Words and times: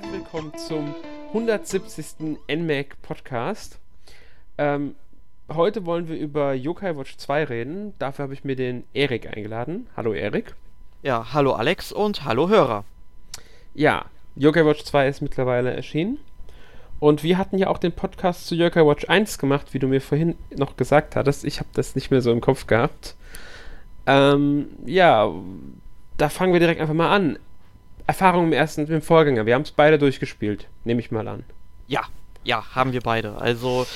herzlich 0.00 0.20
willkommen 0.20 0.52
zum 0.56 0.94
170. 1.28 2.38
NMAC 2.48 3.02
Podcast. 3.02 3.78
Ähm, 4.56 4.94
heute 5.52 5.84
wollen 5.84 6.08
wir 6.08 6.16
über 6.16 6.54
Yokai 6.54 6.96
Watch 6.96 7.18
2 7.18 7.44
reden. 7.44 7.92
Dafür 7.98 8.22
habe 8.22 8.32
ich 8.32 8.42
mir 8.42 8.56
den 8.56 8.84
Erik 8.94 9.26
eingeladen. 9.26 9.88
Hallo 9.98 10.14
Erik. 10.14 10.54
Ja, 11.02 11.34
hallo 11.34 11.52
Alex 11.52 11.92
und 11.92 12.24
hallo 12.24 12.48
Hörer. 12.48 12.84
Ja, 13.74 14.06
Yokai 14.36 14.64
Watch 14.64 14.84
2 14.84 15.06
ist 15.06 15.20
mittlerweile 15.20 15.74
erschienen. 15.74 16.18
Und 16.98 17.22
wir 17.22 17.36
hatten 17.36 17.58
ja 17.58 17.66
auch 17.66 17.78
den 17.78 17.92
Podcast 17.92 18.46
zu 18.46 18.54
Yokai 18.54 18.86
Watch 18.86 19.06
1 19.06 19.36
gemacht, 19.36 19.74
wie 19.74 19.80
du 19.80 19.86
mir 19.86 20.00
vorhin 20.00 20.34
noch 20.56 20.76
gesagt 20.76 21.14
hattest. 21.14 21.44
Ich 21.44 21.58
habe 21.58 21.68
das 21.74 21.94
nicht 21.94 22.10
mehr 22.10 22.22
so 22.22 22.32
im 22.32 22.40
Kopf 22.40 22.66
gehabt. 22.66 23.16
Ähm, 24.06 24.68
ja, 24.86 25.30
da 26.16 26.30
fangen 26.30 26.54
wir 26.54 26.60
direkt 26.60 26.80
einfach 26.80 26.94
mal 26.94 27.14
an. 27.14 27.38
Erfahrung 28.10 28.46
im 28.46 28.52
ersten, 28.52 28.86
im 28.86 29.02
Vorgänger. 29.02 29.46
Wir 29.46 29.54
haben 29.54 29.62
es 29.62 29.70
beide 29.70 29.98
durchgespielt, 29.98 30.66
nehme 30.84 31.00
ich 31.00 31.12
mal 31.12 31.28
an. 31.28 31.44
Ja, 31.86 32.02
ja, 32.42 32.64
haben 32.74 32.92
wir 32.92 33.02
beide. 33.02 33.36
Also, 33.36 33.86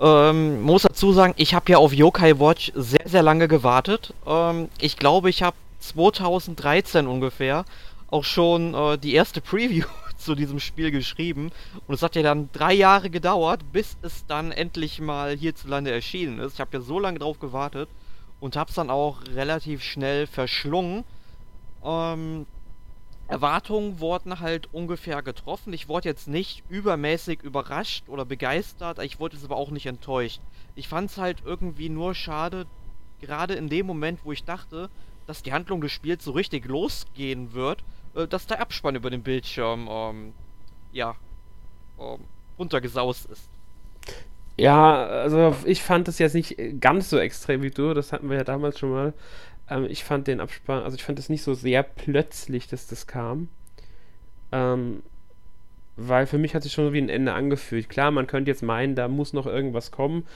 ähm, 0.00 0.62
muss 0.62 0.82
dazu 0.82 1.12
sagen, 1.12 1.34
ich 1.36 1.54
habe 1.54 1.72
ja 1.72 1.78
auf 1.78 1.92
Yokai 1.92 2.38
Watch 2.38 2.70
sehr, 2.76 3.02
sehr 3.04 3.22
lange 3.22 3.48
gewartet. 3.48 4.14
Ähm, 4.26 4.68
ich 4.80 4.96
glaube, 4.96 5.28
ich 5.28 5.42
habe 5.42 5.56
2013 5.80 7.08
ungefähr 7.08 7.64
auch 8.08 8.22
schon 8.22 8.74
äh, 8.74 8.96
die 8.96 9.14
erste 9.14 9.40
Preview 9.40 9.86
zu 10.16 10.36
diesem 10.36 10.60
Spiel 10.60 10.92
geschrieben. 10.92 11.50
Und 11.88 11.96
es 11.96 12.02
hat 12.02 12.14
ja 12.14 12.22
dann 12.22 12.50
drei 12.52 12.74
Jahre 12.74 13.10
gedauert, 13.10 13.72
bis 13.72 13.96
es 14.02 14.24
dann 14.26 14.52
endlich 14.52 15.00
mal 15.00 15.36
hierzulande 15.36 15.90
erschienen 15.90 16.38
ist. 16.38 16.54
Ich 16.54 16.60
habe 16.60 16.76
ja 16.76 16.80
so 16.80 17.00
lange 17.00 17.18
drauf 17.18 17.40
gewartet 17.40 17.88
und 18.38 18.54
habe 18.54 18.68
es 18.68 18.76
dann 18.76 18.88
auch 18.88 19.18
relativ 19.34 19.82
schnell 19.82 20.28
verschlungen. 20.28 21.02
Ähm, 21.84 22.46
Erwartungen 23.28 24.00
wurden 24.00 24.40
halt 24.40 24.72
ungefähr 24.72 25.22
getroffen. 25.22 25.72
Ich 25.74 25.88
wurde 25.88 26.08
jetzt 26.08 26.28
nicht 26.28 26.64
übermäßig 26.70 27.42
überrascht 27.42 28.08
oder 28.08 28.24
begeistert, 28.24 28.98
ich 29.00 29.20
wurde 29.20 29.36
jetzt 29.36 29.44
aber 29.44 29.56
auch 29.56 29.70
nicht 29.70 29.86
enttäuscht. 29.86 30.40
Ich 30.74 30.88
fand 30.88 31.10
es 31.10 31.18
halt 31.18 31.42
irgendwie 31.44 31.90
nur 31.90 32.14
schade, 32.14 32.66
gerade 33.20 33.54
in 33.54 33.68
dem 33.68 33.86
Moment, 33.86 34.20
wo 34.24 34.32
ich 34.32 34.44
dachte, 34.44 34.88
dass 35.26 35.42
die 35.42 35.52
Handlung 35.52 35.82
des 35.82 35.92
Spiels 35.92 36.24
so 36.24 36.32
richtig 36.32 36.64
losgehen 36.64 37.52
wird, 37.52 37.84
äh, 38.14 38.26
dass 38.26 38.46
der 38.46 38.60
Abspann 38.60 38.96
über 38.96 39.10
den 39.10 39.22
Bildschirm, 39.22 39.88
ähm, 39.90 40.32
ja, 40.92 41.14
ähm, 42.00 42.20
runtergesaust 42.58 43.26
ist. 43.26 43.48
Ja, 44.56 45.04
also 45.04 45.54
ich 45.66 45.82
fand 45.82 46.08
es 46.08 46.18
jetzt 46.18 46.34
nicht 46.34 46.56
ganz 46.80 47.10
so 47.10 47.18
extrem 47.18 47.62
wie 47.62 47.70
du, 47.70 47.94
das 47.94 48.12
hatten 48.12 48.28
wir 48.30 48.38
ja 48.38 48.44
damals 48.44 48.78
schon 48.78 48.90
mal. 48.90 49.12
Ähm, 49.70 49.86
ich 49.88 50.04
fand 50.04 50.26
den 50.26 50.40
Abspann, 50.40 50.82
also 50.82 50.96
ich 50.96 51.04
fand 51.04 51.18
es 51.18 51.28
nicht 51.28 51.42
so 51.42 51.54
sehr 51.54 51.82
plötzlich, 51.82 52.68
dass 52.68 52.86
das 52.86 53.06
kam. 53.06 53.48
Ähm, 54.52 55.02
weil 55.96 56.26
für 56.26 56.38
mich 56.38 56.54
hat 56.54 56.62
sich 56.62 56.72
schon 56.72 56.92
wie 56.92 57.00
ein 57.00 57.08
Ende 57.08 57.32
angefühlt. 57.32 57.88
Klar, 57.88 58.10
man 58.10 58.26
könnte 58.26 58.50
jetzt 58.50 58.62
meinen, 58.62 58.94
da 58.94 59.08
muss 59.08 59.32
noch 59.32 59.46
irgendwas 59.46 59.90
kommen. 59.90 60.26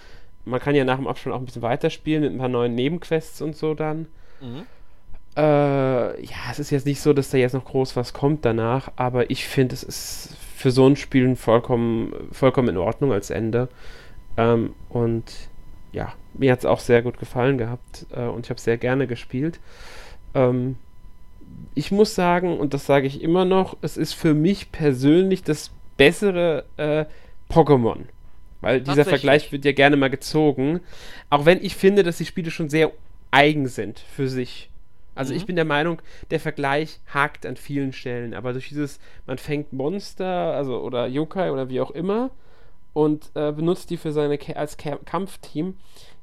Man 0.45 0.61
kann 0.61 0.75
ja 0.75 0.85
nach 0.85 0.97
dem 0.97 1.07
Abspann 1.07 1.33
auch 1.33 1.39
ein 1.39 1.45
bisschen 1.45 1.63
weiterspielen 1.63 2.23
mit 2.23 2.33
ein 2.33 2.39
paar 2.39 2.49
neuen 2.49 2.75
Nebenquests 2.75 3.41
und 3.43 3.57
so 3.57 3.75
dann. 3.75 4.07
Mhm. 4.41 4.67
Äh, 5.37 5.41
ja, 6.25 6.51
es 6.51 6.59
ist 6.59 6.71
jetzt 6.71 6.85
nicht 6.85 7.01
so, 7.01 7.13
dass 7.13 7.31
da 7.31 7.39
jetzt 7.39 7.55
noch 7.55 7.65
groß 7.65 7.97
was 7.97 8.13
kommt 8.13 8.45
danach, 8.45 8.91
aber 8.97 9.31
ich 9.31 9.47
finde, 9.47 9.75
es 9.75 9.83
ist 9.83 10.37
für 10.57 10.71
so 10.71 10.87
ein 10.87 10.97
Spiel 10.97 11.37
vollkommen, 11.37 12.13
vollkommen 12.33 12.69
in 12.69 12.77
Ordnung 12.77 13.13
als 13.13 13.31
Ende. 13.31 13.69
Ähm, 14.37 14.75
und 14.89 15.25
ja, 15.93 16.13
mir 16.35 16.53
hat 16.53 16.61
es 16.61 16.65
auch 16.65 16.81
sehr 16.81 17.03
gut 17.03 17.19
gefallen 17.19 17.59
gehabt 17.59 18.07
äh, 18.13 18.23
und 18.23 18.47
ich 18.47 18.51
habe 18.51 18.61
sehr 18.61 18.79
gerne 18.79 19.07
gespielt. 19.07 19.61
Ähm, 20.35 20.77
ich 21.75 21.93
muss 21.93 22.15
sagen, 22.15 22.59
und 22.59 22.75
das 22.75 22.87
sage 22.87 23.07
ich 23.07 23.23
immer 23.23 23.45
noch, 23.45 23.77
es 23.83 23.97
ist 23.97 24.15
für 24.15 24.35
mich 24.35 24.73
persönlich 24.73 25.43
das 25.43 25.71
bessere 25.97 26.65
äh, 26.77 27.05
Pokémon. 27.53 28.01
Weil 28.61 28.81
dieser 28.81 29.05
Vergleich 29.05 29.51
wird 29.51 29.65
ja 29.65 29.73
gerne 29.73 29.97
mal 29.97 30.09
gezogen. 30.09 30.81
Auch 31.31 31.45
wenn 31.45 31.63
ich 31.63 31.75
finde, 31.75 32.05
dass 32.05 32.19
die 32.19 32.25
Spiele 32.25 32.51
schon 32.51 32.71
sehr 32.71 32.93
eigen 33.33 33.67
sind 33.67 33.99
für 33.99 34.29
sich. 34.29 34.71
Also 35.15 35.33
mhm. 35.33 35.39
ich 35.39 35.47
bin 35.47 35.57
der 35.57 35.65
Meinung, 35.65 36.01
der 36.31 36.41
Vergleich 36.41 37.01
hakt 37.13 37.45
an 37.45 37.57
vielen 37.57 37.93
Stellen, 37.93 38.35
aber 38.35 38.53
durch 38.53 38.69
dieses, 38.69 39.01
man 39.27 39.39
fängt 39.39 39.73
Monster, 39.73 40.55
also 40.55 40.81
oder 40.81 41.07
Yokai 41.07 41.51
oder 41.51 41.69
wie 41.69 41.81
auch 41.81 41.91
immer, 41.91 42.31
und 42.93 43.31
äh, 43.35 43.53
benutzt 43.53 43.91
die 43.91 43.97
für 43.97 44.13
seine 44.13 44.39
als 44.55 44.77
Kampfteam, 44.77 45.77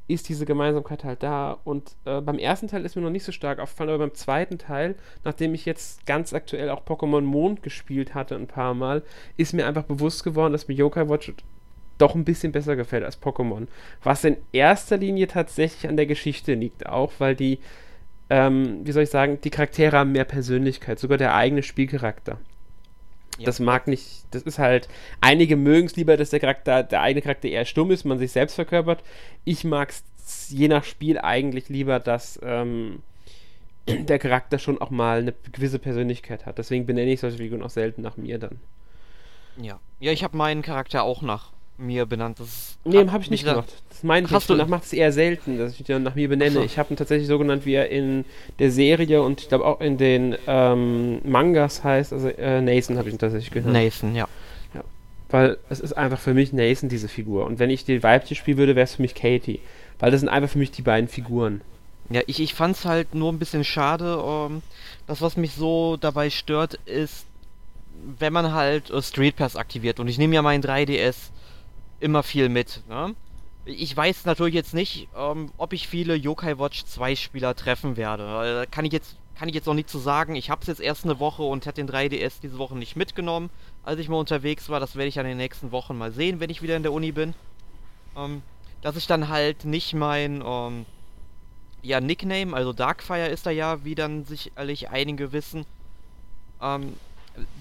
ist 0.09 0.27
diese 0.27 0.45
Gemeinsamkeit 0.45 1.03
halt 1.03 1.23
da. 1.23 1.59
Und 1.63 1.95
äh, 2.05 2.19
beim 2.19 2.39
ersten 2.39 2.67
Teil 2.67 2.83
ist 2.83 2.95
mir 2.95 3.01
noch 3.03 3.11
nicht 3.11 3.23
so 3.23 3.31
stark 3.31 3.59
aufgefallen, 3.59 3.91
aber 3.91 3.99
beim 3.99 4.15
zweiten 4.15 4.57
Teil, 4.57 4.95
nachdem 5.23 5.53
ich 5.53 5.65
jetzt 5.65 6.05
ganz 6.05 6.33
aktuell 6.33 6.69
auch 6.69 6.83
Pokémon 6.83 7.21
Mond 7.21 7.63
gespielt 7.63 8.15
hatte 8.15 8.35
ein 8.35 8.47
paar 8.47 8.73
Mal, 8.73 9.03
ist 9.37 9.53
mir 9.53 9.67
einfach 9.67 9.83
bewusst 9.83 10.23
geworden, 10.23 10.51
dass 10.51 10.67
mir 10.67 10.73
Yokai 10.73 11.07
Watch 11.07 11.33
doch 11.99 12.15
ein 12.15 12.25
bisschen 12.25 12.51
besser 12.51 12.75
gefällt 12.75 13.03
als 13.03 13.21
Pokémon. 13.21 13.67
Was 14.03 14.23
in 14.23 14.37
erster 14.51 14.97
Linie 14.97 15.27
tatsächlich 15.27 15.87
an 15.87 15.97
der 15.97 16.07
Geschichte 16.07 16.55
liegt, 16.55 16.87
auch 16.87 17.11
weil 17.19 17.35
die, 17.35 17.59
ähm, 18.29 18.79
wie 18.83 18.91
soll 18.91 19.03
ich 19.03 19.09
sagen, 19.09 19.39
die 19.43 19.49
Charaktere 19.49 19.97
haben 19.97 20.13
mehr 20.13 20.25
Persönlichkeit, 20.25 20.97
sogar 20.97 21.17
der 21.17 21.35
eigene 21.35 21.61
Spielcharakter. 21.61 22.39
Ja. 23.39 23.45
Das 23.45 23.59
mag 23.59 23.87
nicht, 23.87 24.25
das 24.31 24.43
ist 24.43 24.59
halt, 24.59 24.89
einige 25.21 25.55
mögen 25.55 25.87
es 25.87 25.95
lieber, 25.95 26.17
dass 26.17 26.29
der 26.29 26.39
Charakter, 26.39 26.83
der 26.83 27.01
eigene 27.01 27.21
Charakter 27.21 27.47
eher 27.47 27.65
stumm 27.65 27.89
ist, 27.91 28.03
man 28.03 28.19
sich 28.19 28.31
selbst 28.31 28.55
verkörpert. 28.55 29.01
Ich 29.45 29.63
mag 29.63 29.89
es 29.91 30.49
je 30.49 30.67
nach 30.67 30.83
Spiel 30.83 31.17
eigentlich 31.17 31.69
lieber, 31.69 31.99
dass 31.99 32.39
ähm, 32.43 33.01
der 33.87 34.19
Charakter 34.19 34.59
schon 34.59 34.79
auch 34.79 34.89
mal 34.89 35.19
eine 35.19 35.33
gewisse 35.51 35.79
Persönlichkeit 35.79 36.45
hat. 36.45 36.57
Deswegen 36.57 36.85
benenne 36.85 37.11
ich 37.11 37.21
solche 37.21 37.37
Figuren 37.37 37.63
auch 37.63 37.69
selten 37.69 38.01
nach 38.01 38.17
mir 38.17 38.39
dann. 38.39 38.59
Ja, 39.57 39.79
ja 39.99 40.11
ich 40.11 40.23
habe 40.23 40.37
meinen 40.37 40.61
Charakter 40.61 41.03
auch 41.03 41.21
nach 41.21 41.51
mir 41.79 42.05
benannt. 42.05 42.39
Das 42.39 42.77
nee, 42.83 43.07
habe 43.07 43.23
ich 43.23 43.29
nicht 43.29 43.45
gemacht. 43.45 43.73
Das 43.89 44.03
meine 44.03 44.27
ich 44.27 44.33
Hast 44.33 44.49
nicht. 44.49 44.61
Du 44.61 44.65
macht 44.67 44.85
es 44.85 44.93
eher 44.93 45.11
selten, 45.11 45.57
dass 45.57 45.79
ich 45.79 45.83
den 45.83 46.03
nach 46.03 46.15
mir 46.15 46.29
benenne. 46.29 46.51
So. 46.51 46.61
Ich 46.61 46.77
habe 46.77 46.93
ihn 46.93 46.97
tatsächlich 46.97 47.27
so 47.27 47.37
genannt, 47.37 47.65
wie 47.65 47.73
er 47.73 47.89
in 47.89 48.25
der 48.59 48.71
Serie 48.71 49.21
und 49.21 49.41
ich 49.41 49.49
glaube 49.49 49.65
auch 49.65 49.81
in 49.81 49.97
den 49.97 50.35
ähm, 50.47 51.19
Mangas 51.23 51.83
heißt. 51.83 52.13
Also 52.13 52.29
äh, 52.29 52.61
Nathan 52.61 52.97
habe 52.97 53.09
ich 53.09 53.15
ihn 53.15 53.19
tatsächlich 53.19 53.51
genannt. 53.51 53.73
Nathan, 53.73 54.15
ja. 54.15 54.27
ja. 54.73 54.83
Weil 55.29 55.57
es 55.69 55.79
ist 55.79 55.93
einfach 55.93 56.19
für 56.19 56.33
mich 56.33 56.53
Nathan, 56.53 56.89
diese 56.89 57.07
Figur. 57.07 57.45
Und 57.45 57.59
wenn 57.59 57.69
ich 57.69 57.85
die 57.85 58.03
weibliche 58.03 58.35
spielen 58.35 58.57
würde, 58.57 58.75
wäre 58.75 58.85
es 58.85 58.95
für 58.95 59.01
mich 59.01 59.15
Katie. 59.15 59.59
Weil 59.99 60.11
das 60.11 60.21
sind 60.21 60.29
einfach 60.29 60.49
für 60.49 60.59
mich 60.59 60.71
die 60.71 60.81
beiden 60.81 61.09
Figuren. 61.09 61.61
Ja, 62.09 62.21
ich, 62.25 62.39
ich 62.39 62.53
fand 62.53 62.75
es 62.75 62.85
halt 62.85 63.13
nur 63.13 63.31
ein 63.31 63.39
bisschen 63.39 63.63
schade. 63.63 64.23
Um, 64.23 64.53
ähm, 64.53 64.61
das, 65.07 65.21
was 65.21 65.37
mich 65.37 65.53
so 65.53 65.97
dabei 65.97 66.29
stört, 66.29 66.75
ist, 66.85 67.25
wenn 68.17 68.31
man 68.31 68.53
halt 68.53 68.91
uh, 68.91 69.01
Street 69.01 69.35
Pass 69.35 69.55
aktiviert. 69.55 69.99
Und 69.99 70.07
ich 70.07 70.17
nehme 70.17 70.35
ja 70.35 70.41
meinen 70.41 70.63
3DS 70.63 71.31
immer 71.99 72.23
viel 72.23 72.49
mit. 72.49 72.81
Ne? 72.87 73.15
Ich 73.65 73.95
weiß 73.95 74.25
natürlich 74.25 74.55
jetzt 74.55 74.73
nicht, 74.73 75.07
ähm, 75.15 75.51
ob 75.57 75.73
ich 75.73 75.87
viele 75.87 76.15
Yokai 76.15 76.57
Watch 76.57 76.85
2 76.85 77.15
Spieler 77.15 77.55
treffen 77.55 77.97
werde. 77.97 78.63
Äh, 78.63 78.67
kann 78.67 78.85
ich 78.85 78.93
jetzt 78.93 79.15
kann 79.39 79.47
ich 79.47 79.55
jetzt 79.55 79.67
noch 79.67 79.73
nicht 79.73 79.89
zu 79.89 79.99
so 79.99 80.03
sagen. 80.03 80.35
Ich 80.35 80.49
habe 80.49 80.59
es 80.59 80.67
jetzt 80.67 80.81
erst 80.81 81.05
eine 81.05 81.17
Woche 81.21 81.43
und 81.43 81.65
hätte 81.65 81.81
den 81.81 81.89
3DS 81.89 82.41
diese 82.41 82.57
Woche 82.57 82.77
nicht 82.77 82.97
mitgenommen, 82.97 83.49
als 83.83 83.97
ich 83.97 84.09
mal 84.09 84.17
unterwegs 84.17 84.67
war. 84.67 84.81
Das 84.81 84.97
werde 84.97 85.07
ich 85.07 85.17
an 85.17 85.25
den 85.25 85.37
nächsten 85.37 85.71
Wochen 85.71 85.97
mal 85.97 86.11
sehen, 86.11 86.41
wenn 86.41 86.49
ich 86.49 86.61
wieder 86.61 86.75
in 86.75 86.83
der 86.83 86.91
Uni 86.91 87.13
bin. 87.13 87.33
Ähm, 88.17 88.41
dass 88.81 88.97
ich 88.97 89.07
dann 89.07 89.29
halt 89.29 89.63
nicht 89.63 89.93
mein 89.93 90.43
ähm, 90.45 90.85
ja, 91.81 92.01
Nickname, 92.01 92.53
also 92.53 92.73
Darkfire 92.73 93.27
ist 93.27 93.45
da 93.45 93.49
ja, 93.49 93.85
wie 93.85 93.95
dann 93.95 94.25
sicherlich 94.25 94.89
einige 94.89 95.31
wissen, 95.31 95.65
ähm, 96.61 96.93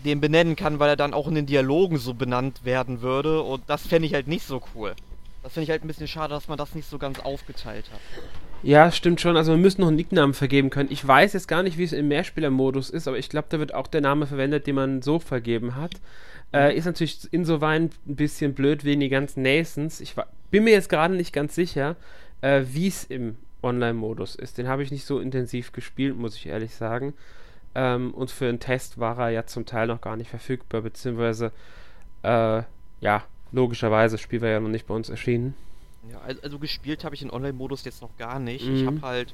den 0.04 0.20
benennen 0.20 0.56
kann, 0.56 0.78
weil 0.78 0.90
er 0.90 0.96
dann 0.96 1.14
auch 1.14 1.28
in 1.28 1.34
den 1.34 1.46
Dialogen 1.46 1.98
so 1.98 2.14
benannt 2.14 2.64
werden 2.64 3.02
würde. 3.02 3.42
Und 3.42 3.62
das 3.66 3.86
fände 3.86 4.06
ich 4.06 4.14
halt 4.14 4.28
nicht 4.28 4.46
so 4.46 4.62
cool. 4.74 4.94
Das 5.42 5.52
finde 5.52 5.64
ich 5.64 5.70
halt 5.70 5.84
ein 5.84 5.88
bisschen 5.88 6.08
schade, 6.08 6.34
dass 6.34 6.48
man 6.48 6.58
das 6.58 6.74
nicht 6.74 6.88
so 6.88 6.98
ganz 6.98 7.20
aufgeteilt 7.20 7.86
hat. 7.92 8.00
Ja, 8.62 8.90
stimmt 8.90 9.20
schon. 9.20 9.36
Also 9.36 9.52
wir 9.52 9.58
müssen 9.58 9.80
noch 9.80 9.88
einen 9.88 9.96
Nicknamen 9.96 10.34
vergeben 10.34 10.68
können. 10.68 10.90
Ich 10.90 11.06
weiß 11.06 11.32
jetzt 11.32 11.46
gar 11.46 11.62
nicht, 11.62 11.78
wie 11.78 11.84
es 11.84 11.92
im 11.92 12.08
Mehrspielermodus 12.08 12.90
ist, 12.90 13.06
aber 13.06 13.18
ich 13.18 13.28
glaube, 13.28 13.46
da 13.50 13.58
wird 13.58 13.72
auch 13.72 13.86
der 13.86 14.00
Name 14.00 14.26
verwendet, 14.26 14.66
den 14.66 14.74
man 14.74 15.00
so 15.02 15.20
vergeben 15.20 15.76
hat. 15.76 15.92
Äh, 16.52 16.76
ist 16.76 16.86
natürlich 16.86 17.28
insoweit 17.30 17.82
ein 17.82 18.16
bisschen 18.16 18.54
blöd 18.54 18.84
wegen 18.84 19.00
die 19.00 19.08
ganzen 19.08 19.42
Nasons. 19.42 20.00
Ich 20.00 20.14
bin 20.50 20.64
mir 20.64 20.72
jetzt 20.72 20.88
gerade 20.88 21.14
nicht 21.14 21.32
ganz 21.32 21.54
sicher, 21.54 21.96
äh, 22.40 22.62
wie 22.66 22.88
es 22.88 23.04
im 23.04 23.36
Online-Modus 23.62 24.34
ist. 24.34 24.58
Den 24.58 24.66
habe 24.66 24.82
ich 24.82 24.90
nicht 24.90 25.04
so 25.04 25.20
intensiv 25.20 25.72
gespielt, 25.72 26.16
muss 26.16 26.36
ich 26.36 26.46
ehrlich 26.46 26.74
sagen. 26.74 27.14
Ähm, 27.78 28.12
und 28.12 28.32
für 28.32 28.48
einen 28.48 28.58
Test 28.58 28.98
war 28.98 29.16
er 29.20 29.30
ja 29.30 29.46
zum 29.46 29.64
Teil 29.64 29.86
noch 29.86 30.00
gar 30.00 30.16
nicht 30.16 30.28
verfügbar, 30.28 30.82
beziehungsweise, 30.82 31.52
äh, 32.24 32.62
ja, 33.00 33.22
logischerweise, 33.52 34.14
das 34.14 34.20
Spiel 34.20 34.40
war 34.40 34.48
ja 34.48 34.58
noch 34.58 34.68
nicht 34.68 34.88
bei 34.88 34.94
uns 34.94 35.08
erschienen. 35.08 35.54
Ja, 36.10 36.20
also 36.42 36.58
gespielt 36.58 37.04
habe 37.04 37.14
ich 37.14 37.20
den 37.20 37.30
Online-Modus 37.30 37.84
jetzt 37.84 38.02
noch 38.02 38.16
gar 38.16 38.40
nicht. 38.40 38.66
Mhm. 38.66 38.74
Ich 38.74 38.84
habe 38.84 39.02
halt 39.02 39.32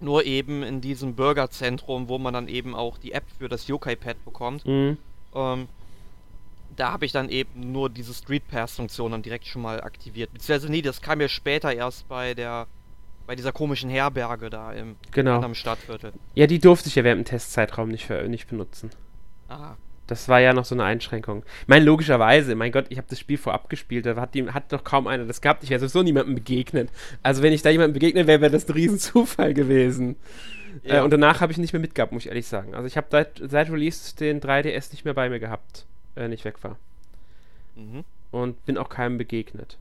nur 0.00 0.24
eben 0.24 0.62
in 0.62 0.80
diesem 0.80 1.14
Bürgerzentrum, 1.14 2.08
wo 2.08 2.16
man 2.16 2.32
dann 2.32 2.48
eben 2.48 2.74
auch 2.74 2.96
die 2.96 3.12
App 3.12 3.24
für 3.38 3.50
das 3.50 3.66
Yokai-Pad 3.66 4.24
bekommt. 4.24 4.64
Mhm. 4.64 4.96
Ähm, 5.34 5.68
da 6.74 6.92
habe 6.92 7.04
ich 7.04 7.12
dann 7.12 7.28
eben 7.28 7.70
nur 7.70 7.90
diese 7.90 8.14
Street 8.14 8.48
Pass-Funktion 8.48 9.12
dann 9.12 9.22
direkt 9.22 9.46
schon 9.46 9.60
mal 9.60 9.82
aktiviert. 9.82 10.32
Beziehungsweise 10.32 10.72
nee, 10.72 10.80
das 10.80 11.02
kam 11.02 11.20
ja 11.20 11.28
später 11.28 11.74
erst 11.74 12.08
bei 12.08 12.32
der 12.32 12.66
bei 13.26 13.34
dieser 13.34 13.52
komischen 13.52 13.90
Herberge 13.90 14.50
da 14.50 14.72
im 14.72 14.96
genau. 15.10 15.36
anderen 15.36 15.54
Stadtviertel. 15.54 16.12
Ja, 16.34 16.46
die 16.46 16.58
durfte 16.58 16.88
ich 16.88 16.94
ja 16.94 17.04
während 17.04 17.26
dem 17.26 17.30
Testzeitraum 17.30 17.88
nicht, 17.88 18.06
für, 18.06 18.22
nicht 18.28 18.48
benutzen. 18.48 18.90
Ah. 19.48 19.74
Das 20.06 20.28
war 20.28 20.38
ja 20.40 20.52
noch 20.52 20.64
so 20.64 20.76
eine 20.76 20.84
Einschränkung. 20.84 21.42
Ich 21.62 21.68
meine, 21.68 21.84
logischerweise, 21.84 22.54
mein 22.54 22.70
Gott, 22.70 22.86
ich 22.90 22.98
habe 22.98 23.08
das 23.10 23.18
Spiel 23.18 23.38
vorab 23.38 23.68
gespielt, 23.68 24.06
da 24.06 24.14
hat, 24.16 24.34
die, 24.34 24.48
hat 24.48 24.72
doch 24.72 24.84
kaum 24.84 25.08
einer 25.08 25.24
das 25.24 25.40
gehabt. 25.40 25.64
Ich 25.64 25.70
wäre 25.70 25.80
sowieso 25.80 26.04
niemandem 26.04 26.36
begegnet. 26.36 26.90
Also, 27.24 27.42
wenn 27.42 27.52
ich 27.52 27.62
da 27.62 27.70
jemandem 27.70 27.94
begegnet 27.94 28.28
wäre, 28.28 28.40
wäre 28.40 28.52
das 28.52 28.68
ein 28.68 28.72
Riesenzufall 28.72 29.52
gewesen. 29.52 30.16
Ja. 30.84 30.98
Äh, 30.98 31.02
und 31.02 31.10
danach 31.10 31.40
habe 31.40 31.50
ich 31.50 31.58
nicht 31.58 31.72
mehr 31.72 31.80
mitgehabt, 31.80 32.12
muss 32.12 32.22
ich 32.22 32.28
ehrlich 32.28 32.46
sagen. 32.46 32.76
Also, 32.76 32.86
ich 32.86 32.96
habe 32.96 33.08
seit, 33.10 33.42
seit 33.44 33.68
Release 33.68 34.14
den 34.14 34.40
3DS 34.40 34.92
nicht 34.92 35.04
mehr 35.04 35.14
bei 35.14 35.28
mir 35.28 35.40
gehabt, 35.40 35.86
wenn 36.14 36.30
ich 36.30 36.44
weg 36.44 36.62
war. 36.62 36.78
Mhm. 37.74 38.04
Und 38.30 38.64
bin 38.64 38.78
auch 38.78 38.88
keinem 38.88 39.18
begegnet. 39.18 39.76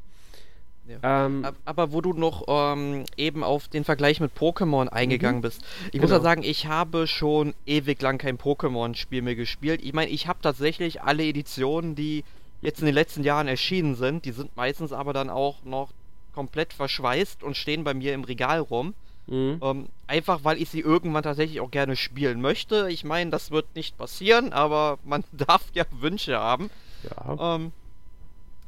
Ja. 0.87 1.25
Ähm, 1.25 1.47
aber 1.65 1.91
wo 1.91 2.01
du 2.01 2.13
noch 2.13 2.43
ähm, 2.47 3.05
eben 3.17 3.43
auf 3.43 3.67
den 3.67 3.83
Vergleich 3.83 4.19
mit 4.19 4.33
Pokémon 4.37 4.87
eingegangen 4.87 5.37
mhm. 5.37 5.41
bist. 5.41 5.63
Ich 5.87 5.93
genau. 5.93 6.03
muss 6.03 6.11
ja 6.11 6.19
sagen, 6.21 6.43
ich 6.43 6.67
habe 6.67 7.07
schon 7.07 7.55
ewig 7.65 8.01
lang 8.01 8.17
kein 8.17 8.37
Pokémon-Spiel 8.37 9.21
mehr 9.21 9.35
gespielt. 9.35 9.81
Ich 9.83 9.93
meine, 9.93 10.11
ich 10.11 10.27
habe 10.27 10.39
tatsächlich 10.41 11.01
alle 11.01 11.23
Editionen, 11.23 11.95
die 11.95 12.23
jetzt 12.61 12.79
in 12.79 12.85
den 12.85 12.95
letzten 12.95 13.23
Jahren 13.23 13.47
erschienen 13.47 13.95
sind, 13.95 14.25
die 14.25 14.31
sind 14.31 14.55
meistens 14.55 14.91
aber 14.91 15.13
dann 15.13 15.29
auch 15.29 15.63
noch 15.63 15.89
komplett 16.33 16.73
verschweißt 16.73 17.43
und 17.43 17.57
stehen 17.57 17.83
bei 17.83 17.93
mir 17.93 18.13
im 18.13 18.23
Regal 18.23 18.59
rum. 18.59 18.93
Mhm. 19.27 19.59
Ähm, 19.63 19.89
einfach 20.05 20.43
weil 20.43 20.61
ich 20.61 20.69
sie 20.69 20.81
irgendwann 20.81 21.23
tatsächlich 21.23 21.61
auch 21.61 21.71
gerne 21.71 21.95
spielen 21.95 22.41
möchte. 22.41 22.89
Ich 22.89 23.03
meine, 23.03 23.31
das 23.31 23.49
wird 23.49 23.75
nicht 23.75 23.97
passieren, 23.97 24.53
aber 24.53 24.99
man 25.03 25.23
darf 25.31 25.63
ja 25.73 25.85
Wünsche 25.99 26.37
haben. 26.37 26.69
Ja. 27.03 27.55
Ähm, 27.55 27.71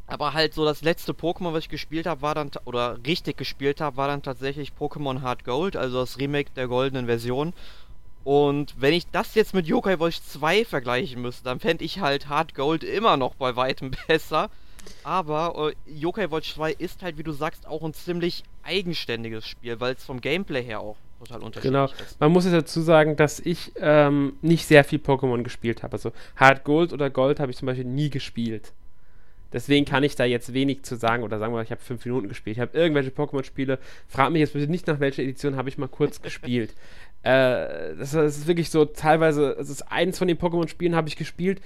aber 0.07 0.33
halt 0.33 0.53
so 0.53 0.63
das 0.63 0.81
letzte 0.81 1.11
Pokémon, 1.11 1.53
was 1.53 1.65
ich 1.65 1.69
gespielt 1.69 2.07
habe, 2.07 2.21
war 2.21 2.33
dann, 2.33 2.49
oder 2.63 2.97
richtig 3.05 3.37
gespielt 3.37 3.81
habe, 3.81 3.97
war 3.97 4.07
dann 4.07 4.23
tatsächlich 4.23 4.71
Pokémon 4.77 5.21
Hard 5.21 5.43
Gold, 5.43 5.75
also 5.75 5.99
das 5.99 6.17
Remake 6.17 6.51
der 6.55 6.67
goldenen 6.67 7.05
Version. 7.05 7.53
Und 8.23 8.75
wenn 8.79 8.93
ich 8.93 9.07
das 9.07 9.35
jetzt 9.35 9.53
mit 9.53 9.67
Yokai 9.67 9.99
Watch 9.99 10.21
2 10.21 10.65
vergleichen 10.65 11.21
müsste, 11.21 11.43
dann 11.43 11.59
fände 11.59 11.83
ich 11.83 11.99
halt 11.99 12.29
Hard 12.29 12.55
Gold 12.55 12.83
immer 12.83 13.17
noch 13.17 13.35
bei 13.35 13.55
weitem 13.55 13.91
besser. 14.07 14.49
Aber 15.03 15.71
äh, 15.71 15.91
Yokai 15.91 16.31
Watch 16.31 16.55
2 16.55 16.71
ist 16.71 17.03
halt, 17.03 17.17
wie 17.17 17.23
du 17.23 17.33
sagst, 17.33 17.67
auch 17.67 17.83
ein 17.83 17.93
ziemlich 17.93 18.43
eigenständiges 18.63 19.45
Spiel, 19.45 19.79
weil 19.81 19.95
es 19.95 20.05
vom 20.05 20.21
Gameplay 20.21 20.63
her 20.63 20.79
auch 20.79 20.95
total 21.19 21.41
unterschiedlich 21.41 21.73
genau. 21.73 21.85
ist. 21.85 21.97
Genau. 21.97 22.09
Man 22.19 22.31
muss 22.31 22.45
jetzt 22.45 22.53
dazu 22.53 22.81
sagen, 22.81 23.17
dass 23.17 23.39
ich 23.39 23.73
ähm, 23.77 24.37
nicht 24.41 24.65
sehr 24.65 24.85
viel 24.85 24.99
Pokémon 24.99 25.43
gespielt 25.43 25.83
habe. 25.83 25.93
Also 25.93 26.13
Hard 26.37 26.63
Gold 26.63 26.93
oder 26.93 27.09
Gold 27.09 27.41
habe 27.41 27.51
ich 27.51 27.57
zum 27.57 27.65
Beispiel 27.65 27.85
nie 27.85 28.09
gespielt. 28.09 28.73
Deswegen 29.53 29.85
kann 29.85 30.03
ich 30.03 30.15
da 30.15 30.25
jetzt 30.25 30.53
wenig 30.53 30.83
zu 30.83 30.95
sagen 30.95 31.23
oder 31.23 31.39
sagen 31.39 31.53
wir, 31.53 31.61
ich 31.61 31.71
habe 31.71 31.81
fünf 31.81 32.05
Minuten 32.05 32.27
gespielt. 32.27 32.57
Ich 32.57 32.61
habe 32.61 32.77
irgendwelche 32.77 33.11
Pokémon-Spiele. 33.11 33.79
Frag 34.07 34.31
mich 34.31 34.41
jetzt 34.41 34.53
bitte 34.53 34.69
nicht 34.69 34.87
nach 34.87 34.99
welcher 34.99 35.23
Edition 35.23 35.55
habe 35.55 35.69
ich 35.69 35.77
mal 35.77 35.87
kurz 35.87 36.21
gespielt. 36.21 36.71
Äh, 37.23 37.95
das, 37.97 38.11
das, 38.11 38.37
ist 38.37 38.47
wirklich 38.47 38.69
so 38.69 38.85
teilweise, 38.85 39.55
es 39.59 39.69
ist 39.69 39.91
eins 39.91 40.17
von 40.17 40.27
den 40.27 40.37
Pokémon-Spielen 40.37 40.95
habe 40.95 41.07
ich 41.07 41.15
gespielt 41.15 41.61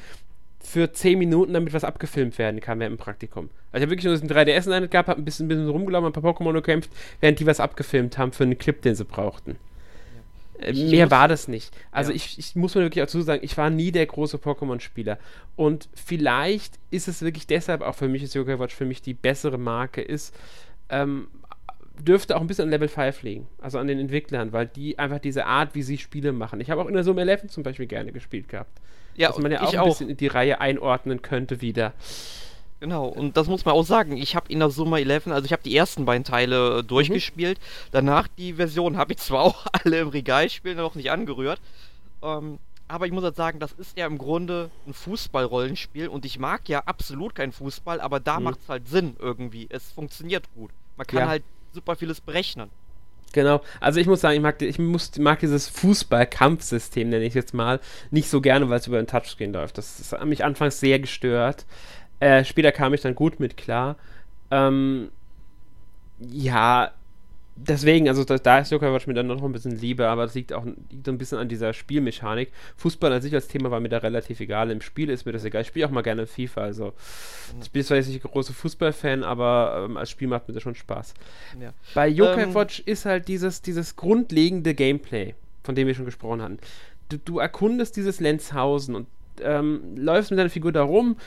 für 0.63 0.91
zehn 0.91 1.17
Minuten, 1.17 1.53
damit 1.53 1.73
was 1.73 1.83
abgefilmt 1.83 2.37
werden 2.37 2.59
kann 2.61 2.79
während 2.79 2.97
dem 2.97 3.03
Praktikum. 3.03 3.49
Also 3.71 3.77
ich 3.77 3.81
habe 3.83 3.91
wirklich 3.91 4.05
nur 4.05 4.13
diesen 4.13 4.29
3DS 4.29 4.65
in 4.65 4.69
der 4.69 4.81
Hand 4.81 4.91
gehabt, 4.91 5.09
habe 5.09 5.21
ein 5.21 5.25
bisschen, 5.25 5.45
ein 5.45 5.49
bisschen 5.49 5.69
rumgelaufen, 5.69 6.07
ein 6.07 6.13
paar 6.13 6.23
Pokémon 6.23 6.53
gekämpft, 6.53 6.91
während 7.19 7.39
die 7.39 7.45
was 7.45 7.59
abgefilmt 7.59 8.17
haben 8.17 8.31
für 8.31 8.43
einen 8.43 8.57
Clip, 8.57 8.81
den 8.81 8.95
sie 8.95 9.05
brauchten. 9.05 9.57
Mehr 10.73 11.11
war 11.11 11.27
das 11.27 11.47
nicht. 11.47 11.75
Also 11.91 12.11
ja. 12.11 12.15
ich, 12.15 12.37
ich 12.37 12.55
muss 12.55 12.75
mir 12.75 12.81
wirklich 12.81 13.03
dazu 13.03 13.21
sagen, 13.21 13.41
ich 13.43 13.57
war 13.57 13.69
nie 13.69 13.91
der 13.91 14.05
große 14.05 14.37
Pokémon-Spieler. 14.37 15.17
Und 15.55 15.89
vielleicht 15.93 16.79
ist 16.91 17.07
es 17.07 17.21
wirklich 17.21 17.47
deshalb 17.47 17.81
auch 17.81 17.95
für 17.95 18.07
mich, 18.07 18.21
dass 18.21 18.33
Yoga 18.33 18.59
Watch 18.59 18.75
für 18.75 18.85
mich 18.85 19.01
die 19.01 19.13
bessere 19.13 19.57
Marke 19.57 20.01
ist. 20.01 20.35
Ähm, 20.89 21.27
dürfte 21.99 22.35
auch 22.35 22.41
ein 22.41 22.47
bisschen 22.47 22.65
an 22.65 22.69
Level 22.71 22.87
5 22.87 23.23
liegen, 23.23 23.47
also 23.59 23.77
an 23.77 23.87
den 23.87 23.99
Entwicklern, 23.99 24.53
weil 24.53 24.67
die 24.67 24.97
einfach 24.97 25.19
diese 25.19 25.45
Art, 25.45 25.75
wie 25.75 25.83
sie 25.83 25.97
Spiele 25.97 26.31
machen. 26.31 26.59
Ich 26.59 26.69
habe 26.69 26.81
auch 26.81 26.87
in 26.87 26.93
der 26.93 27.03
Summe 27.03 27.21
11 27.21 27.47
zum 27.47 27.63
Beispiel 27.63 27.85
gerne 27.85 28.11
gespielt 28.11 28.49
gehabt. 28.49 28.81
Ja, 29.15 29.27
dass 29.27 29.39
man 29.39 29.51
ja 29.51 29.61
auch 29.61 29.73
ein 29.73 29.85
bisschen 29.85 30.09
in 30.09 30.17
die 30.17 30.27
Reihe 30.27 30.61
einordnen 30.61 31.21
könnte 31.21 31.61
wieder. 31.61 31.93
Genau, 32.81 33.05
und 33.05 33.37
das 33.37 33.45
muss 33.45 33.63
man 33.63 33.75
auch 33.75 33.85
sagen. 33.85 34.17
Ich 34.17 34.35
habe 34.35 34.51
in 34.51 34.57
der 34.57 34.71
Summa 34.71 34.97
11, 34.97 35.27
also 35.27 35.45
ich 35.45 35.53
habe 35.53 35.61
die 35.61 35.77
ersten 35.77 36.03
beiden 36.05 36.23
Teile 36.23 36.79
äh, 36.79 36.83
durchgespielt. 36.83 37.59
Mhm. 37.59 37.89
Danach 37.91 38.27
die 38.27 38.53
Version 38.53 38.97
habe 38.97 39.13
ich 39.13 39.19
zwar 39.19 39.41
auch 39.43 39.67
alle 39.71 39.99
im 39.99 40.07
Regal 40.09 40.49
spielen, 40.49 40.77
noch 40.77 40.95
nicht 40.95 41.11
angerührt. 41.11 41.61
Ähm, 42.23 42.57
aber 42.87 43.05
ich 43.05 43.11
muss 43.11 43.23
halt 43.23 43.35
sagen, 43.35 43.59
das 43.59 43.71
ist 43.73 43.99
ja 43.99 44.07
im 44.07 44.17
Grunde 44.17 44.71
ein 44.87 44.95
Fußballrollenspiel 44.95 46.07
und 46.07 46.25
ich 46.25 46.39
mag 46.39 46.67
ja 46.67 46.79
absolut 46.79 47.35
keinen 47.35 47.51
Fußball, 47.51 48.01
aber 48.01 48.19
da 48.19 48.39
mhm. 48.39 48.45
macht 48.45 48.59
es 48.63 48.67
halt 48.67 48.87
Sinn 48.89 49.15
irgendwie. 49.19 49.67
Es 49.69 49.91
funktioniert 49.91 50.45
gut. 50.55 50.71
Man 50.97 51.05
kann 51.05 51.19
ja. 51.19 51.27
halt 51.27 51.43
super 51.73 51.95
vieles 51.95 52.19
berechnen. 52.19 52.71
Genau, 53.31 53.61
also 53.79 53.99
ich 53.99 54.07
muss 54.07 54.21
sagen, 54.21 54.35
ich 54.35 54.41
mag, 54.41 54.61
ich 54.61 54.79
muss, 54.79 55.17
mag 55.19 55.39
dieses 55.39 55.69
Fußball-Kampfsystem, 55.69 57.07
nenne 57.09 57.23
ich 57.25 57.33
jetzt 57.33 57.53
mal, 57.53 57.79
nicht 58.09 58.27
so 58.27 58.41
gerne, 58.41 58.69
weil 58.69 58.79
es 58.79 58.87
über 58.87 58.97
den 58.97 59.07
Touchscreen 59.07 59.53
läuft. 59.53 59.77
Das, 59.77 59.97
das 59.97 60.11
hat 60.11 60.25
mich 60.25 60.43
anfangs 60.43 60.79
sehr 60.79 60.99
gestört. 60.99 61.65
Äh, 62.21 62.45
später 62.45 62.71
kam 62.71 62.93
ich 62.93 63.01
dann 63.01 63.15
gut 63.15 63.39
mit 63.39 63.57
klar. 63.57 63.97
Ähm, 64.51 65.09
ja, 66.19 66.91
deswegen, 67.55 68.07
also 68.07 68.23
da, 68.23 68.37
da 68.37 68.59
ist 68.59 68.71
Joker 68.71 68.93
Watch 68.93 69.07
mir 69.07 69.15
dann 69.15 69.25
noch 69.25 69.43
ein 69.43 69.51
bisschen 69.51 69.75
Liebe, 69.75 70.07
aber 70.07 70.23
das 70.23 70.35
liegt 70.35 70.53
auch 70.53 70.63
liegt 70.91 71.09
ein 71.09 71.17
bisschen 71.17 71.39
an 71.39 71.49
dieser 71.49 71.73
Spielmechanik. 71.73 72.51
Fußball 72.77 73.11
an 73.11 73.23
sich 73.23 73.33
als 73.33 73.47
Thema 73.47 73.71
war 73.71 73.79
mir 73.79 73.89
da 73.89 73.97
relativ 73.97 74.39
egal. 74.39 74.69
Im 74.69 74.81
Spiel 74.81 75.09
ist 75.09 75.25
mir 75.25 75.31
das 75.31 75.43
egal. 75.45 75.63
Ich 75.63 75.69
spiele 75.69 75.87
auch 75.87 75.91
mal 75.91 76.03
gerne 76.03 76.27
FIFA, 76.27 76.61
also 76.61 76.93
ich 77.59 77.71
bin 77.71 77.83
zwar 77.83 77.97
jetzt 77.97 78.07
nicht 78.07 78.23
ein 78.23 78.31
großer 78.31 78.53
Fußballfan, 78.53 79.23
aber 79.23 79.85
ähm, 79.85 79.97
als 79.97 80.11
Spiel 80.11 80.27
macht 80.27 80.47
mir 80.47 80.53
das 80.53 80.61
schon 80.61 80.75
Spaß. 80.75 81.15
Ja. 81.59 81.73
Bei 81.95 82.07
Yokai 82.07 82.43
ähm, 82.43 82.53
Watch 82.53 82.81
ist 82.81 83.05
halt 83.05 83.27
dieses, 83.27 83.63
dieses 83.63 83.95
grundlegende 83.95 84.75
Gameplay, 84.75 85.33
von 85.63 85.73
dem 85.73 85.87
wir 85.87 85.95
schon 85.95 86.05
gesprochen 86.05 86.43
hatten. 86.43 86.59
Du, 87.09 87.17
du 87.17 87.39
erkundest 87.39 87.95
dieses 87.95 88.19
Lenzhausen 88.19 88.93
und 88.93 89.07
ähm, 89.41 89.97
läufst 89.97 90.29
mit 90.29 90.39
deiner 90.39 90.49
Figur 90.49 90.71
da 90.71 90.83
rum, 90.83 91.17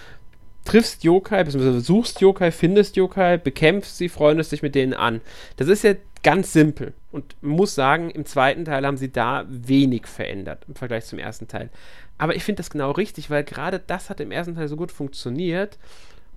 triffst 0.64 1.04
Yokai, 1.04 1.44
beziehungsweise 1.44 1.80
suchst 1.80 2.20
Yokai, 2.20 2.50
findest 2.50 2.96
Yokai, 2.96 3.36
bekämpfst 3.36 3.98
sie, 3.98 4.08
freundest 4.08 4.52
dich 4.52 4.62
mit 4.62 4.74
denen 4.74 4.94
an. 4.94 5.20
Das 5.56 5.68
ist 5.68 5.84
ja 5.84 5.94
ganz 6.22 6.52
simpel. 6.52 6.94
Und 7.12 7.36
muss 7.42 7.74
sagen, 7.74 8.10
im 8.10 8.24
zweiten 8.24 8.64
Teil 8.64 8.84
haben 8.84 8.96
sie 8.96 9.12
da 9.12 9.44
wenig 9.48 10.06
verändert 10.06 10.64
im 10.66 10.74
Vergleich 10.74 11.04
zum 11.04 11.18
ersten 11.18 11.46
Teil. 11.46 11.70
Aber 12.18 12.34
ich 12.34 12.42
finde 12.42 12.58
das 12.58 12.70
genau 12.70 12.90
richtig, 12.92 13.30
weil 13.30 13.44
gerade 13.44 13.78
das 13.78 14.10
hat 14.10 14.20
im 14.20 14.32
ersten 14.32 14.54
Teil 14.54 14.68
so 14.68 14.76
gut 14.76 14.90
funktioniert 14.90 15.78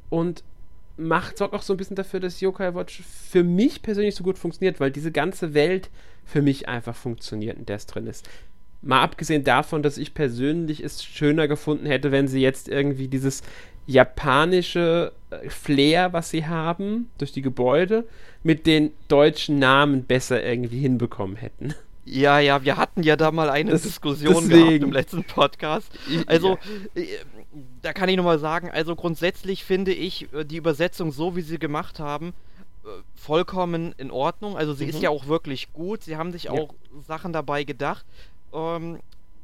und 0.09 0.43
macht, 0.97 1.37
sorgt 1.37 1.53
auch 1.53 1.61
so 1.61 1.73
ein 1.73 1.77
bisschen 1.77 1.95
dafür, 1.95 2.19
dass 2.19 2.41
Yokai 2.41 2.73
Watch 2.73 3.01
für 3.01 3.43
mich 3.43 3.81
persönlich 3.81 4.15
so 4.15 4.23
gut 4.23 4.37
funktioniert, 4.37 4.79
weil 4.79 4.91
diese 4.91 5.11
ganze 5.11 5.53
Welt 5.53 5.89
für 6.25 6.41
mich 6.41 6.67
einfach 6.67 6.95
funktioniert, 6.95 7.57
in 7.57 7.65
der 7.65 7.77
es 7.77 7.85
drin 7.85 8.07
ist. 8.07 8.27
Mal 8.81 9.01
abgesehen 9.01 9.43
davon, 9.43 9.83
dass 9.83 9.97
ich 9.97 10.13
persönlich 10.13 10.83
es 10.83 11.03
schöner 11.03 11.47
gefunden 11.47 11.85
hätte, 11.85 12.11
wenn 12.11 12.27
sie 12.27 12.41
jetzt 12.41 12.67
irgendwie 12.67 13.07
dieses 13.07 13.41
japanische 13.87 15.13
äh, 15.31 15.49
Flair, 15.49 16.13
was 16.13 16.29
sie 16.29 16.45
haben, 16.45 17.09
durch 17.17 17.31
die 17.31 17.41
Gebäude, 17.41 18.05
mit 18.43 18.67
den 18.67 18.91
deutschen 19.07 19.57
Namen 19.57 20.03
besser 20.03 20.43
irgendwie 20.43 20.79
hinbekommen 20.79 21.35
hätten. 21.35 21.73
Ja, 22.05 22.39
ja, 22.39 22.63
wir 22.63 22.77
hatten 22.77 23.03
ja 23.03 23.15
da 23.15 23.31
mal 23.31 23.49
eine 23.49 23.71
das, 23.71 23.81
Diskussion 23.81 24.47
deswegen. 24.47 24.67
gehabt 24.67 24.83
im 24.83 24.91
letzten 24.91 25.23
Podcast. 25.23 25.91
Also, 26.25 26.57
ja. 26.95 27.01
Äh, 27.01 27.07
da 27.81 27.91
kann 27.93 28.07
ich 28.07 28.17
nochmal 28.17 28.39
sagen, 28.39 28.69
also 28.69 28.95
grundsätzlich 28.95 29.63
finde 29.63 29.93
ich 29.93 30.31
äh, 30.33 30.45
die 30.45 30.57
Übersetzung 30.57 31.11
so, 31.11 31.35
wie 31.35 31.41
sie 31.41 31.57
gemacht 31.57 31.99
haben, 31.99 32.33
vollkommen 33.15 33.93
in 33.97 34.11
Ordnung. 34.11 34.57
Also 34.57 34.73
sie 34.73 34.85
mhm. 34.85 34.89
ist 34.91 35.01
ja 35.01 35.09
auch 35.09 35.27
wirklich 35.27 35.73
gut. 35.73 36.03
Sie 36.03 36.17
haben 36.17 36.31
sich 36.31 36.43
ja. 36.43 36.51
auch 36.51 36.73
Sachen 37.05 37.33
dabei 37.33 37.63
gedacht. 37.63 38.05
Ähm, 38.53 38.99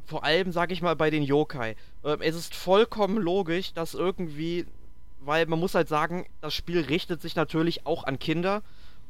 vor 0.06 0.24
allem, 0.24 0.52
sage 0.52 0.74
ich 0.74 0.82
mal, 0.82 0.96
bei 0.96 1.10
den 1.10 1.24
Yokai. 1.24 1.76
Ähm, 2.04 2.18
es 2.22 2.36
ist 2.36 2.56
vollkommen 2.56 3.18
logisch, 3.18 3.74
dass 3.74 3.94
irgendwie, 3.94 4.66
weil 5.22 5.46
man 5.46 5.60
muss 5.60 5.76
halt 5.76 5.88
sagen, 5.88 6.26
das 6.42 6.54
Spiel 6.54 6.82
richtet 6.82 7.22
sich 7.22 7.36
natürlich 7.36 7.86
auch 7.86 8.04
an 8.04 8.20
Kinder, 8.20 8.62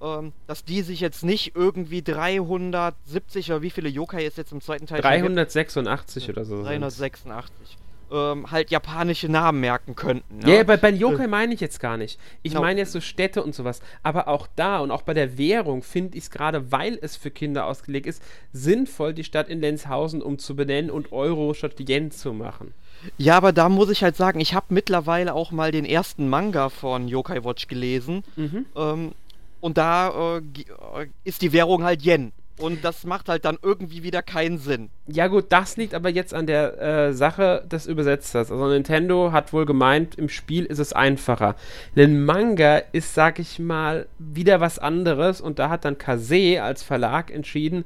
ähm, 0.02 0.34
dass 0.48 0.64
die 0.64 0.82
sich 0.82 1.00
jetzt 1.00 1.24
nicht 1.24 1.56
irgendwie 1.56 2.02
370 2.02 3.52
oder 3.52 3.62
wie 3.62 3.70
viele 3.70 3.90
Yokai 3.90 4.26
es 4.26 4.36
jetzt 4.36 4.52
im 4.52 4.62
zweiten 4.62 4.88
Teil 4.88 5.02
386 5.02 6.30
oder 6.30 6.46
so. 6.46 6.62
386 6.64 7.78
ähm, 8.14 8.52
halt 8.52 8.70
japanische 8.72 9.28
Namen 9.28 9.60
merken 9.60 9.96
könnten. 9.96 10.40
Ne? 10.40 10.50
Ja, 10.50 10.56
ja, 10.58 10.64
bei, 10.64 10.78
bei 10.78 10.92
Yokai 10.92 11.26
äh. 11.26 11.28
meine 11.28 11.54
ich 11.54 11.60
jetzt 11.60 11.80
gar 11.80 11.98
nicht. 11.98 12.20
Ich 12.44 12.54
no. 12.54 12.62
meine 12.62 12.80
jetzt 12.80 12.92
so 12.92 13.02
Städte 13.02 13.44
und 13.44 13.56
sowas. 13.56 13.82
Aber 14.04 14.28
auch 14.28 14.48
da 14.56 14.80
und 14.80 14.92
auch 14.92 15.02
bei 15.02 15.14
der 15.14 15.38
Währung 15.38 15.82
finde 15.82 16.18
ich 16.18 16.26
es 16.26 16.32
gerade, 16.32 16.72
weil 16.72 16.98
es 17.02 17.18
für 17.18 17.32
Kinder 17.32 17.66
ausgelegt 17.66 18.06
ist, 18.06 18.22
sinnvoll, 18.52 19.14
die 19.14 19.24
Stadt 19.24 19.50
in 19.50 19.60
Lenzhausen 19.60 20.22
umzubenennen 20.22 20.92
und 20.92 21.12
Euro 21.12 21.54
statt 21.54 21.80
Yen 21.80 22.12
zu 22.12 22.34
machen. 22.34 22.74
Ja, 23.18 23.36
aber 23.36 23.52
da 23.52 23.68
muss 23.68 23.90
ich 23.90 24.04
halt 24.04 24.16
sagen, 24.16 24.40
ich 24.40 24.54
habe 24.54 24.68
mittlerweile 24.70 25.34
auch 25.34 25.52
mal 25.52 25.72
den 25.72 25.86
ersten 25.86 26.30
Manga 26.30 26.70
von 26.70 27.08
Yokai 27.08 27.44
Watch 27.44 27.68
gelesen. 27.68 28.24
Mhm. 28.36 28.66
Ähm, 28.76 29.12
und 29.60 29.78
da 29.78 30.38
äh, 30.38 30.38
äh 30.38 31.08
ist 31.24 31.42
die 31.42 31.52
Währung 31.52 31.84
halt 31.84 32.06
Yen. 32.06 32.32
Und 32.58 32.84
das 32.84 33.04
macht 33.04 33.30
halt 33.30 33.46
dann 33.46 33.58
irgendwie 33.62 34.04
wieder 34.04 34.22
keinen 34.22 34.60
Sinn. 34.60 34.90
Ja 35.08 35.28
gut, 35.28 35.46
das 35.50 35.76
liegt 35.76 35.94
aber 35.94 36.10
jetzt 36.10 36.34
an 36.34 36.46
der 36.46 36.82
äh, 36.82 37.14
Sache 37.14 37.66
des 37.70 37.88
Übersetzers. 37.88 38.52
Also 38.52 38.68
Nintendo 38.68 39.32
hat 39.32 39.54
wohl 39.54 39.66
gemeint, 39.66 40.16
im 40.16 40.30
Spiel 40.30 40.66
ist 40.66 40.80
es 40.80 40.94
einfacher. 40.94 41.56
Ein 41.96 42.24
Manga 42.26 42.78
ist, 42.92 43.16
sag 43.16 43.40
ich 43.40 43.58
mal, 43.58 44.08
wieder 44.20 44.62
was 44.62 44.78
anderes 44.78 45.42
und 45.42 45.58
da 45.58 45.70
hat 45.70 45.84
dann 45.84 45.98
Kase 45.98 46.62
als 46.62 46.84
Verlag 46.84 47.32
entschieden, 47.32 47.86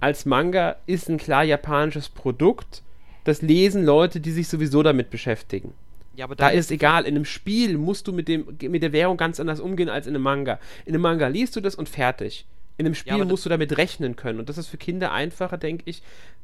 als 0.00 0.26
Manga 0.26 0.76
ist 0.86 1.08
ein 1.08 1.18
klar 1.18 1.44
japanisches 1.44 2.08
Produkt 2.08 2.82
das 3.24 3.42
lesen 3.42 3.84
Leute, 3.84 4.20
die 4.20 4.32
sich 4.32 4.48
sowieso 4.48 4.82
damit 4.82 5.10
beschäftigen. 5.10 5.72
Ja, 6.14 6.26
aber 6.26 6.34
Da 6.34 6.48
ist 6.48 6.70
egal, 6.70 7.04
in 7.04 7.14
einem 7.14 7.24
Spiel 7.24 7.78
musst 7.78 8.06
du 8.06 8.12
mit, 8.12 8.28
dem, 8.28 8.58
mit 8.60 8.82
der 8.82 8.92
Währung 8.92 9.16
ganz 9.16 9.40
anders 9.40 9.60
umgehen 9.60 9.88
als 9.88 10.06
in 10.06 10.14
einem 10.14 10.24
Manga. 10.24 10.58
In 10.84 10.94
einem 10.94 11.02
Manga 11.02 11.28
liest 11.28 11.56
du 11.56 11.60
das 11.60 11.74
und 11.74 11.88
fertig. 11.88 12.44
In 12.78 12.86
einem 12.86 12.94
Spiel 12.94 13.12
aber 13.12 13.24
musst 13.24 13.44
du 13.44 13.48
damit 13.50 13.76
rechnen 13.76 14.16
können. 14.16 14.38
Und 14.40 14.48
das 14.48 14.58
ist 14.58 14.68
für 14.68 14.78
Kinder 14.78 15.12
einfacher, 15.12 15.58
denke 15.58 15.84
ich, 15.86 16.02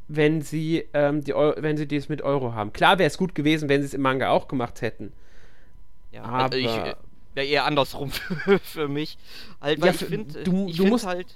wenn 0.08 0.42
sie, 0.42 0.84
ähm, 0.94 1.24
die 1.24 1.32
wenn 1.32 1.76
sie 1.76 1.86
das 1.88 2.08
mit 2.08 2.22
Euro 2.22 2.52
haben. 2.54 2.72
Klar 2.72 2.98
wäre 2.98 3.06
es 3.08 3.18
gut 3.18 3.34
gewesen, 3.34 3.68
wenn 3.68 3.80
sie 3.82 3.86
es 3.86 3.94
im 3.94 4.02
Manga 4.02 4.30
auch 4.30 4.48
gemacht 4.48 4.80
hätten. 4.82 5.12
Ja, 6.12 6.22
Aber- 6.24 6.42
also 6.44 6.58
ich 6.58 6.66
äh, 6.66 6.94
wäre 7.34 7.46
eher 7.46 7.64
andersrum 7.64 8.10
für, 8.10 8.58
für 8.58 8.88
mich. 8.88 9.16
Halt, 9.60 9.80
weil 9.80 9.88
Ja, 9.88 9.94
ich 9.94 10.04
finde, 10.04 10.42
du- 10.44 10.68
ich 10.68 10.76
du 10.76 10.82
find 10.84 10.90
musst- 10.90 11.06
halt, 11.06 11.26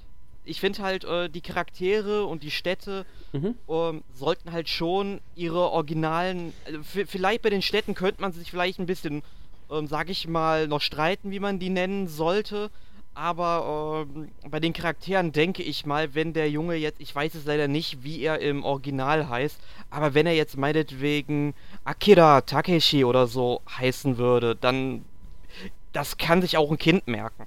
ich 0.45 0.59
finde 0.59 0.79
halt, 0.83 1.05
äh, 1.05 1.29
die 1.29 1.41
Charaktere 1.41 2.25
und 2.25 2.43
die 2.43 2.51
Städte 2.51 3.05
Mhm. 3.31 3.55
ähm, 3.69 4.03
sollten 4.13 4.51
halt 4.51 4.69
schon 4.69 5.21
ihre 5.35 5.71
originalen. 5.71 6.53
Also 6.65 6.79
vielleicht 7.07 7.41
bei 7.41 7.49
den 7.49 7.61
Städten 7.61 7.95
könnte 7.95 8.21
man 8.21 8.31
sich 8.31 8.51
vielleicht 8.51 8.79
ein 8.79 8.85
bisschen, 8.85 9.23
ähm, 9.71 9.87
sag 9.87 10.09
ich 10.09 10.27
mal, 10.27 10.67
noch 10.67 10.81
streiten, 10.81 11.31
wie 11.31 11.39
man 11.39 11.59
die 11.59 11.69
nennen 11.69 12.07
sollte. 12.07 12.69
Aber 13.15 14.07
ähm, 14.15 14.29
bei 14.49 14.59
den 14.59 14.73
Charakteren 14.73 15.31
denke 15.31 15.61
ich 15.61 15.85
mal, 15.85 16.15
wenn 16.15 16.33
der 16.33 16.49
Junge 16.49 16.75
jetzt, 16.75 16.99
ich 16.99 17.13
weiß 17.13 17.35
es 17.35 17.45
leider 17.45 17.67
nicht, 17.67 18.03
wie 18.03 18.21
er 18.21 18.39
im 18.39 18.63
Original 18.63 19.29
heißt, 19.29 19.59
aber 19.91 20.15
wenn 20.15 20.25
er 20.25 20.33
jetzt 20.33 20.57
meinetwegen 20.57 21.53
Akira 21.83 22.41
Takeshi 22.41 23.05
oder 23.05 23.27
so 23.27 23.61
heißen 23.69 24.17
würde, 24.17 24.55
dann 24.55 25.05
das 25.91 26.17
kann 26.17 26.41
sich 26.41 26.57
auch 26.57 26.71
ein 26.71 26.79
Kind 26.79 27.07
merken. 27.07 27.45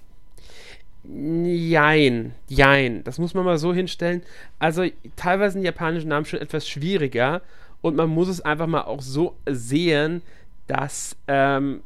Jein, 1.05 2.35
jein. 2.49 3.05
Das 3.05 3.19
muss 3.19 3.35
man 3.35 3.45
mal 3.45 3.59
so 3.59 3.75
hinstellen. 3.75 4.23
Also 4.59 4.85
teilweise 5.17 5.55
sind 5.55 5.65
japanische 5.65 6.09
Namen 6.09 6.27
schon 6.27 6.41
etwas 6.41 6.69
schwieriger 6.69 7.43
und 7.81 7.97
man 7.97 8.09
muss 8.09 8.29
es 8.29 8.41
einfach 8.41 8.67
mal 8.67 8.83
auch 8.83 9.03
so 9.03 9.37
sehen, 9.49 10.23
dass 10.67 11.17
ähm, 11.29 11.83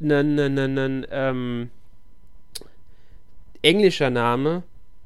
ein 0.00 0.34
ne, 0.34 0.48
ne, 0.48 0.68
ne, 0.68 1.08
ähm, 1.10 1.70
englischer 3.68 4.10
Name 4.10 4.62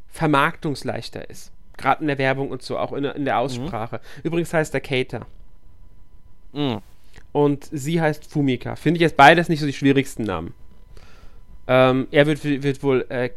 vermarktungsleichter 0.09 1.29
ist. 1.31 1.51
Gerade 1.77 2.03
in 2.03 2.07
der 2.09 2.19
Werbung 2.19 2.51
und 2.51 2.63
so, 2.63 2.79
auch 2.79 2.93
in, 2.93 3.03
der- 3.03 3.17
in 3.17 3.25
der 3.25 3.39
Aussprache. 3.39 4.01
Übrigens 4.23 4.53
heißt 4.55 4.73
er 4.75 4.81
Keita. 4.81 5.27
Mm. 6.53 6.77
Und 7.33 7.69
sie 7.73 8.01
heißt 8.01 8.31
Fumika. 8.31 8.77
Finde 8.77 8.99
ich 8.99 9.03
jetzt 9.03 9.17
beides 9.17 9.49
nicht 9.49 9.61
so 9.61 9.67
die 9.67 9.73
schwierigsten 9.73 10.23
Namen. 10.25 10.55
Ähm, 11.67 12.09
er 12.11 12.27
wird, 12.27 12.45
wird 12.45 12.83
wohl 12.83 13.07
äh, 13.09 13.31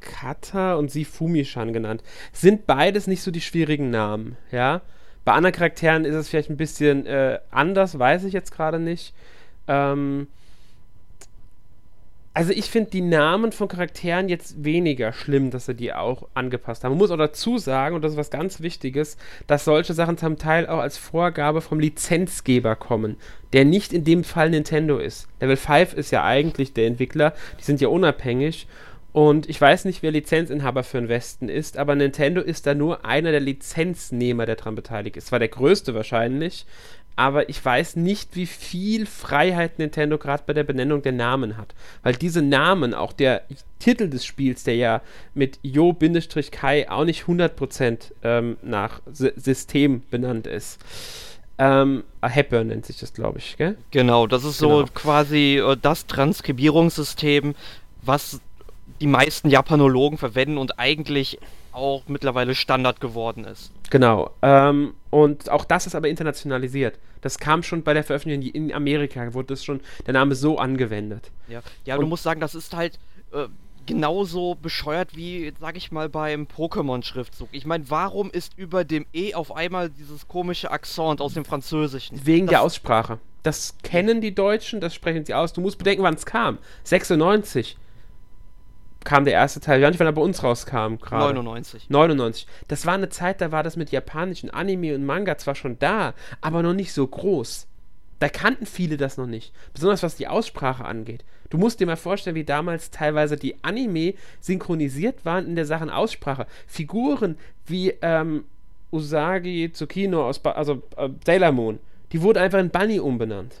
Kata 0.00 0.74
und 0.74 0.90
sie 0.90 1.04
Fumishan 1.04 1.72
genannt. 1.72 2.02
Sind 2.32 2.66
beides 2.66 3.06
nicht 3.06 3.22
so 3.22 3.30
die 3.30 3.40
schwierigen 3.40 3.90
Namen, 3.90 4.36
ja. 4.50 4.80
Bei 5.24 5.32
anderen 5.32 5.54
Charakteren 5.54 6.04
ist 6.04 6.14
es 6.14 6.28
vielleicht 6.28 6.50
ein 6.50 6.56
bisschen 6.56 7.06
äh, 7.06 7.38
anders, 7.50 7.98
weiß 7.98 8.24
ich 8.24 8.32
jetzt 8.32 8.52
gerade 8.52 8.78
nicht. 8.80 9.14
Ähm, 9.68 10.26
also 12.34 12.52
ich 12.52 12.70
finde 12.70 12.90
die 12.90 13.02
Namen 13.02 13.52
von 13.52 13.68
Charakteren 13.68 14.28
jetzt 14.28 14.64
weniger 14.64 15.12
schlimm, 15.12 15.50
dass 15.50 15.66
sie 15.66 15.74
die 15.74 15.92
auch 15.92 16.28
angepasst 16.32 16.82
haben. 16.82 16.92
Man 16.92 16.98
muss 16.98 17.10
auch 17.10 17.18
dazu 17.18 17.58
sagen, 17.58 17.94
und 17.94 18.02
das 18.02 18.12
ist 18.12 18.18
was 18.18 18.30
ganz 18.30 18.60
Wichtiges, 18.62 19.18
dass 19.46 19.64
solche 19.64 19.92
Sachen 19.92 20.16
zum 20.16 20.38
Teil 20.38 20.66
auch 20.66 20.78
als 20.78 20.96
Vorgabe 20.96 21.60
vom 21.60 21.78
Lizenzgeber 21.78 22.74
kommen, 22.74 23.16
der 23.52 23.66
nicht 23.66 23.92
in 23.92 24.04
dem 24.04 24.24
Fall 24.24 24.48
Nintendo 24.48 24.98
ist. 24.98 25.28
Level 25.40 25.56
5 25.56 25.92
ist 25.92 26.10
ja 26.10 26.24
eigentlich 26.24 26.72
der 26.72 26.86
Entwickler, 26.86 27.34
die 27.60 27.64
sind 27.64 27.82
ja 27.82 27.88
unabhängig. 27.88 28.66
Und 29.12 29.46
ich 29.50 29.60
weiß 29.60 29.84
nicht, 29.84 30.02
wer 30.02 30.10
Lizenzinhaber 30.10 30.84
für 30.84 30.98
den 30.98 31.10
Westen 31.10 31.50
ist, 31.50 31.76
aber 31.76 31.94
Nintendo 31.94 32.40
ist 32.40 32.66
da 32.66 32.74
nur 32.74 33.04
einer 33.04 33.30
der 33.30 33.40
Lizenznehmer, 33.40 34.46
der 34.46 34.56
daran 34.56 34.74
beteiligt 34.74 35.18
ist. 35.18 35.26
Zwar 35.26 35.38
der 35.38 35.48
größte 35.48 35.94
wahrscheinlich, 35.94 36.64
aber 37.16 37.48
ich 37.48 37.62
weiß 37.64 37.96
nicht, 37.96 38.36
wie 38.36 38.46
viel 38.46 39.06
Freiheit 39.06 39.78
Nintendo 39.78 40.18
gerade 40.18 40.42
bei 40.46 40.52
der 40.52 40.64
Benennung 40.64 41.02
der 41.02 41.12
Namen 41.12 41.56
hat. 41.56 41.74
Weil 42.02 42.14
diese 42.14 42.42
Namen, 42.42 42.94
auch 42.94 43.12
der 43.12 43.42
Titel 43.78 44.08
des 44.08 44.24
Spiels, 44.24 44.64
der 44.64 44.76
ja 44.76 45.02
mit 45.34 45.58
Jo-Kai 45.62 46.90
auch 46.90 47.04
nicht 47.04 47.24
100% 47.24 48.12
ähm, 48.22 48.56
nach 48.62 49.00
S 49.10 49.18
System 49.36 50.02
benannt 50.10 50.46
ist. 50.46 50.78
Ähm, 51.58 52.04
Hepburn 52.22 52.68
nennt 52.68 52.86
sich 52.86 52.98
das, 52.98 53.12
glaube 53.12 53.38
ich, 53.38 53.56
gell? 53.56 53.76
Genau, 53.90 54.26
das 54.26 54.42
ist 54.44 54.58
so 54.58 54.68
Genau. 54.68 54.88
quasi 54.94 55.58
äh, 55.58 55.76
das 55.80 56.06
Transkribierungssystem, 56.06 57.54
was 58.00 58.40
die 59.00 59.06
meisten 59.06 59.50
Japanologen 59.50 60.16
verwenden 60.18 60.58
und 60.58 60.78
eigentlich 60.78 61.38
auch 61.72 62.02
mittlerweile 62.06 62.54
Standard 62.54 63.00
geworden 63.00 63.44
ist. 63.44 63.70
Genau. 63.90 64.30
Ähm, 64.42 64.94
und 65.12 65.50
auch 65.50 65.64
das 65.66 65.86
ist 65.86 65.94
aber 65.94 66.08
internationalisiert. 66.08 66.98
Das 67.20 67.38
kam 67.38 67.62
schon 67.62 67.82
bei 67.84 67.92
der 67.94 68.02
Veröffentlichung 68.02 68.52
in 68.54 68.72
Amerika, 68.72 69.34
wurde 69.34 69.48
das 69.48 69.62
schon 69.64 69.80
der 70.06 70.14
Name 70.14 70.34
so 70.34 70.58
angewendet. 70.58 71.30
Ja, 71.48 71.62
ja 71.84 71.94
Und- 71.96 72.00
du 72.00 72.06
musst 72.08 72.22
sagen, 72.24 72.40
das 72.40 72.54
ist 72.54 72.74
halt 72.74 72.98
äh, 73.32 73.46
genauso 73.84 74.54
bescheuert 74.54 75.14
wie, 75.16 75.52
sag 75.60 75.76
ich 75.76 75.92
mal, 75.92 76.08
beim 76.08 76.46
Pokémon-Schriftzug. 76.46 77.48
Ich 77.52 77.66
meine, 77.66 77.90
warum 77.90 78.30
ist 78.30 78.56
über 78.56 78.84
dem 78.84 79.04
E 79.12 79.34
auf 79.34 79.54
einmal 79.54 79.90
dieses 79.90 80.28
komische 80.28 80.70
Akzent 80.70 81.20
aus 81.20 81.34
dem 81.34 81.44
Französischen? 81.44 82.24
Wegen 82.26 82.46
der 82.46 82.58
Das- 82.58 82.66
Aussprache. 82.66 83.18
Das 83.42 83.74
kennen 83.82 84.20
die 84.20 84.34
Deutschen, 84.34 84.80
das 84.80 84.94
sprechen 84.94 85.24
sie 85.26 85.34
aus. 85.34 85.52
Du 85.52 85.60
musst 85.60 85.76
bedenken, 85.78 86.04
wann 86.04 86.14
es 86.14 86.24
kam. 86.24 86.58
96 86.84 87.76
kam 89.04 89.24
der 89.24 89.34
erste 89.34 89.60
Teil. 89.60 89.78
Ich 89.78 89.84
weiß 89.84 89.92
nicht, 89.92 90.00
wann 90.00 90.06
er 90.06 90.12
bei 90.12 90.22
uns 90.22 90.42
rauskam 90.42 90.96
gerade. 91.00 91.34
99. 91.34 91.90
99. 91.90 92.46
Das 92.68 92.86
war 92.86 92.94
eine 92.94 93.08
Zeit, 93.08 93.40
da 93.40 93.52
war 93.52 93.62
das 93.62 93.76
mit 93.76 93.90
japanischen 93.90 94.50
Anime 94.50 94.94
und 94.94 95.04
Manga 95.04 95.38
zwar 95.38 95.54
schon 95.54 95.78
da, 95.78 96.14
aber 96.40 96.62
noch 96.62 96.74
nicht 96.74 96.92
so 96.92 97.06
groß. 97.06 97.66
Da 98.18 98.28
kannten 98.28 98.66
viele 98.66 98.96
das 98.96 99.16
noch 99.16 99.26
nicht. 99.26 99.52
Besonders 99.74 100.02
was 100.02 100.16
die 100.16 100.28
Aussprache 100.28 100.84
angeht. 100.84 101.24
Du 101.50 101.58
musst 101.58 101.80
dir 101.80 101.86
mal 101.86 101.96
vorstellen, 101.96 102.36
wie 102.36 102.44
damals 102.44 102.90
teilweise 102.90 103.36
die 103.36 103.62
Anime 103.62 104.14
synchronisiert 104.40 105.24
waren 105.24 105.46
in 105.46 105.56
der 105.56 105.66
Sachen 105.66 105.90
Aussprache. 105.90 106.46
Figuren 106.66 107.36
wie 107.66 107.94
ähm, 108.00 108.44
Usagi 108.92 109.70
Tsukino 109.72 110.28
aus, 110.28 110.38
ba 110.38 110.52
also 110.52 110.82
äh, 110.96 111.08
Sailor 111.26 111.52
Moon, 111.52 111.78
die 112.12 112.22
wurde 112.22 112.40
einfach 112.40 112.58
in 112.58 112.70
Bunny 112.70 113.00
umbenannt. 113.00 113.60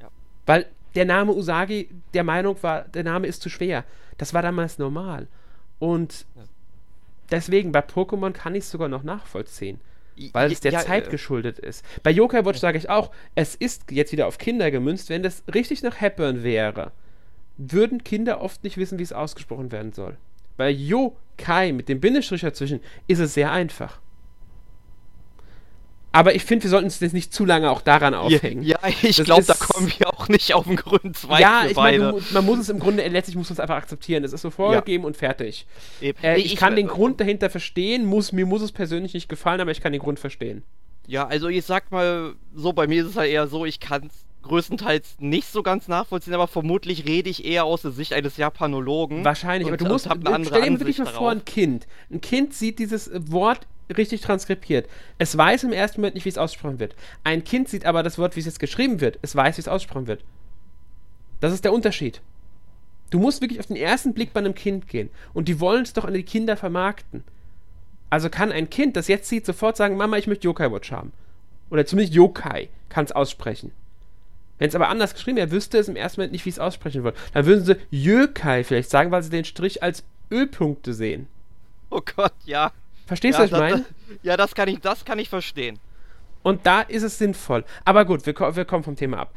Ja. 0.00 0.08
Weil 0.46 0.66
der 0.94 1.04
Name 1.04 1.32
Usagi 1.32 1.90
der 2.14 2.24
Meinung 2.24 2.56
war, 2.62 2.82
der 2.82 3.04
Name 3.04 3.26
ist 3.26 3.42
zu 3.42 3.50
schwer. 3.50 3.84
Das 4.18 4.34
war 4.34 4.42
damals 4.42 4.78
normal. 4.78 5.26
Und 5.78 6.26
Ja. 6.36 6.42
deswegen, 7.30 7.72
bei 7.72 7.80
Pokémon 7.80 8.32
kann 8.32 8.54
ich 8.54 8.64
es 8.64 8.70
sogar 8.70 8.88
noch 8.88 9.02
nachvollziehen. 9.02 9.80
Weil 10.32 10.50
es 10.50 10.60
der 10.60 10.72
Ja, 10.72 10.80
Zeit 10.80 11.08
äh, 11.08 11.10
geschuldet 11.10 11.58
ist. 11.58 11.84
Bei 12.02 12.10
Yokai 12.10 12.44
Watch 12.46 12.58
sage 12.58 12.78
ich 12.78 12.88
auch, 12.88 13.10
es 13.34 13.54
ist 13.54 13.90
jetzt 13.90 14.12
wieder 14.12 14.26
auf 14.26 14.38
Kinder 14.38 14.70
gemünzt, 14.70 15.10
wenn 15.10 15.22
das 15.22 15.42
richtig 15.52 15.82
nach 15.82 16.00
Hepburn 16.00 16.42
wäre, 16.42 16.92
würden 17.58 18.02
Kinder 18.02 18.40
oft 18.40 18.64
nicht 18.64 18.78
wissen, 18.78 18.98
wie 18.98 19.02
es 19.02 19.12
ausgesprochen 19.12 19.72
werden 19.72 19.92
soll. 19.92 20.16
Bei 20.56 20.70
Yokai 20.70 21.72
mit 21.72 21.90
dem 21.90 22.00
Bindestrich 22.00 22.40
dazwischen 22.40 22.80
ist 23.06 23.18
es 23.18 23.34
sehr 23.34 23.52
einfach. 23.52 23.98
Aber 26.16 26.34
ich 26.34 26.44
finde, 26.44 26.64
wir 26.64 26.70
sollten 26.70 26.86
uns 26.86 26.98
jetzt 26.98 27.12
nicht 27.12 27.34
zu 27.34 27.44
lange 27.44 27.70
auch 27.70 27.82
daran 27.82 28.14
aufhängen. 28.14 28.62
Ja, 28.62 28.78
ich 29.02 29.16
Das 29.16 29.26
glaube, 29.26 29.44
da 29.44 29.52
kommen 29.52 29.92
wir 29.98 30.08
auch 30.08 30.28
nicht 30.28 30.54
auf 30.54 30.64
den 30.64 30.76
grünen 30.76 31.12
Zweig 31.12 31.40
ja, 31.40 31.66
ich 31.68 31.76
meine, 31.76 32.14
man 32.30 32.46
muss 32.46 32.58
es 32.58 32.70
im 32.70 32.78
Grunde, 32.78 33.06
letztlich 33.06 33.36
muss 33.36 33.50
man 33.50 33.54
es 33.54 33.60
einfach 33.60 33.76
akzeptieren. 33.76 34.24
Es 34.24 34.32
ist 34.32 34.40
so 34.40 34.48
vorgegeben 34.48 35.04
und 35.04 35.14
fertig. 35.14 35.66
Äh, 36.00 36.40
ich, 36.40 36.56
kann 36.56 36.74
den 36.74 36.86
äh, 36.86 36.88
Grund 36.88 37.20
dahinter 37.20 37.50
verstehen, 37.50 38.06
muss, 38.06 38.32
mir 38.32 38.46
muss 38.46 38.62
es 38.62 38.72
persönlich 38.72 39.12
nicht 39.12 39.28
gefallen, 39.28 39.60
aber 39.60 39.72
ich 39.72 39.82
kann 39.82 39.92
den 39.92 40.00
Grund 40.00 40.18
verstehen. 40.18 40.62
Ja, 41.06 41.26
also 41.26 41.48
ich 41.48 41.66
sag 41.66 41.92
mal 41.92 42.32
so, 42.54 42.72
bei 42.72 42.86
mir 42.86 43.02
ist 43.02 43.10
es 43.10 43.16
halt 43.16 43.30
eher 43.30 43.46
so, 43.46 43.66
ich 43.66 43.78
kann 43.78 44.06
es 44.06 44.24
größtenteils 44.46 45.16
nicht 45.18 45.48
so 45.48 45.62
ganz 45.62 45.86
nachvollziehen, 45.86 46.32
aber 46.32 46.48
vermutlich 46.48 47.04
rede 47.04 47.28
ich 47.28 47.44
eher 47.44 47.64
aus 47.64 47.82
der 47.82 47.90
Sicht 47.90 48.14
eines 48.14 48.38
Japanologen. 48.38 49.22
Wahrscheinlich, 49.22 49.66
und, 49.66 49.74
aber 49.74 49.84
du 49.84 49.92
musst, 49.92 50.06
stell 50.06 50.18
dir 50.62 50.70
mal 50.70 50.80
wirklich 50.80 50.98
mal 50.98 51.06
vor, 51.06 51.30
ein 51.30 51.44
Kind. 51.44 51.86
Ein 52.10 52.20
Kind 52.22 52.54
sieht 52.54 52.78
dieses 52.78 53.08
äh, 53.08 53.20
Wort 53.30 53.66
richtig 53.94 54.20
transkribiert. 54.20 54.88
Es 55.18 55.36
weiß 55.36 55.64
im 55.64 55.72
ersten 55.72 56.00
Moment 56.00 56.14
nicht, 56.14 56.24
wie 56.24 56.30
es 56.30 56.38
ausgesprochen 56.38 56.78
wird. 56.78 56.94
Ein 57.24 57.44
Kind 57.44 57.68
sieht 57.68 57.86
aber 57.86 58.02
das 58.02 58.18
Wort, 58.18 58.36
wie 58.36 58.40
es 58.40 58.46
jetzt 58.46 58.60
geschrieben 58.60 59.00
wird. 59.00 59.18
Es 59.22 59.36
weiß, 59.36 59.56
wie 59.56 59.60
es 59.60 59.68
ausgesprochen 59.68 60.06
wird. 60.06 60.24
Das 61.40 61.52
ist 61.52 61.64
der 61.64 61.72
Unterschied. 61.72 62.20
Du 63.10 63.18
musst 63.18 63.40
wirklich 63.40 63.60
auf 63.60 63.66
den 63.66 63.76
ersten 63.76 64.14
Blick 64.14 64.32
bei 64.32 64.40
einem 64.40 64.54
Kind 64.54 64.88
gehen. 64.88 65.10
Und 65.32 65.48
die 65.48 65.60
wollen 65.60 65.82
es 65.82 65.92
doch 65.92 66.04
an 66.04 66.14
die 66.14 66.22
Kinder 66.22 66.56
vermarkten. 66.56 67.24
Also 68.10 68.30
kann 68.30 68.52
ein 68.52 68.70
Kind, 68.70 68.96
das 68.96 69.08
jetzt 69.08 69.28
sieht, 69.28 69.46
sofort 69.46 69.76
sagen, 69.76 69.96
Mama, 69.96 70.16
ich 70.16 70.26
möchte 70.26 70.44
Yokai 70.44 70.70
Watch 70.72 70.90
haben. 70.90 71.12
Oder 71.70 71.86
zumindest 71.86 72.14
Yokai 72.14 72.68
kann 72.88 73.04
es 73.04 73.12
aussprechen. 73.12 73.72
Wenn 74.58 74.68
es 74.68 74.74
aber 74.74 74.88
anders 74.88 75.14
geschrieben 75.14 75.36
wäre, 75.36 75.50
wüsste 75.50 75.78
es 75.78 75.88
im 75.88 75.96
ersten 75.96 76.20
Moment 76.20 76.32
nicht, 76.32 76.44
wie 76.46 76.50
es 76.50 76.58
aussprechen 76.58 77.02
soll. 77.02 77.12
Dann 77.34 77.46
würden 77.46 77.64
sie 77.64 77.76
Jökai 77.90 78.64
vielleicht 78.64 78.90
sagen, 78.90 79.10
weil 79.10 79.22
sie 79.22 79.30
den 79.30 79.44
Strich 79.44 79.82
als 79.82 80.04
Ölpunkte 80.30 80.94
sehen. 80.94 81.26
Oh 81.90 82.00
Gott, 82.16 82.32
ja. 82.44 82.72
Verstehst 83.06 83.38
ja, 83.38 83.46
du, 83.46 83.52
was 83.52 83.60
ich 83.60 83.68
das- 83.70 83.80
meine? 83.80 84.18
Ja, 84.22 84.36
das 84.36 84.54
kann 84.54 84.68
ich, 84.68 84.80
das 84.80 85.04
kann 85.04 85.18
ich 85.18 85.28
verstehen. 85.28 85.78
Und 86.42 86.64
da 86.66 86.82
ist 86.82 87.02
es 87.02 87.18
sinnvoll. 87.18 87.64
Aber 87.84 88.04
gut, 88.04 88.24
wir, 88.26 88.34
wir 88.56 88.64
kommen 88.64 88.84
vom 88.84 88.96
Thema 88.96 89.18
ab. 89.20 89.34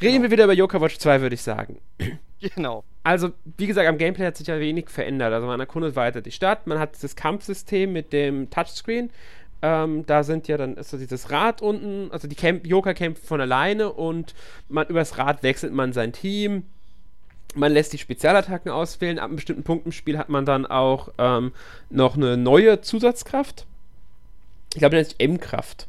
Reden 0.00 0.12
Genau. 0.14 0.22
wir 0.24 0.30
wieder 0.30 0.44
über 0.44 0.52
Yokai 0.54 0.80
Watch 0.80 0.98
2, 0.98 1.20
würde 1.20 1.34
ich 1.34 1.42
sagen. 1.42 1.80
Genau. 2.56 2.82
Also, 3.04 3.30
wie 3.56 3.68
gesagt, 3.68 3.88
am 3.88 3.98
Gameplay 3.98 4.26
hat 4.26 4.36
sich 4.36 4.48
ja 4.48 4.58
wenig 4.58 4.90
verändert. 4.90 5.32
Also, 5.32 5.46
man 5.46 5.60
erkundet 5.60 5.94
weiter 5.94 6.20
die 6.22 6.32
Stadt, 6.32 6.66
man 6.66 6.80
hat 6.80 7.00
das 7.00 7.14
Kampfsystem 7.14 7.92
mit 7.92 8.12
dem 8.12 8.50
Touchscreen 8.50 9.10
Ähm, 9.64 10.04
da 10.06 10.24
sind 10.24 10.48
ja 10.48 10.56
dann 10.56 10.76
ist 10.76 10.90
so 10.90 10.98
dieses 10.98 11.30
Rad 11.30 11.62
unten, 11.62 12.10
also 12.10 12.26
die 12.26 12.34
Camp 12.34 12.66
Joker 12.66 12.94
kämpfen 12.94 13.24
von 13.24 13.40
alleine 13.40 13.92
und 13.92 14.34
man 14.68 14.88
übers 14.88 15.18
Rad 15.18 15.44
wechselt 15.44 15.72
man 15.72 15.92
sein 15.92 16.12
Team. 16.12 16.64
Man 17.54 17.72
lässt 17.72 17.92
die 17.92 17.98
Spezialattacken 17.98 18.70
auswählen. 18.70 19.18
Ab 19.18 19.26
einem 19.26 19.36
bestimmten 19.36 19.62
Punkt 19.62 19.86
im 19.86 19.92
Spiel 19.92 20.18
hat 20.18 20.28
man 20.28 20.44
dann 20.44 20.66
auch 20.66 21.08
ähm, 21.18 21.52
noch 21.90 22.16
eine 22.16 22.36
neue 22.36 22.80
Zusatzkraft. 22.80 23.66
Ich 24.74 24.78
glaube, 24.78 24.96
das 24.96 25.08
ist 25.08 25.20
M-Kraft. 25.20 25.86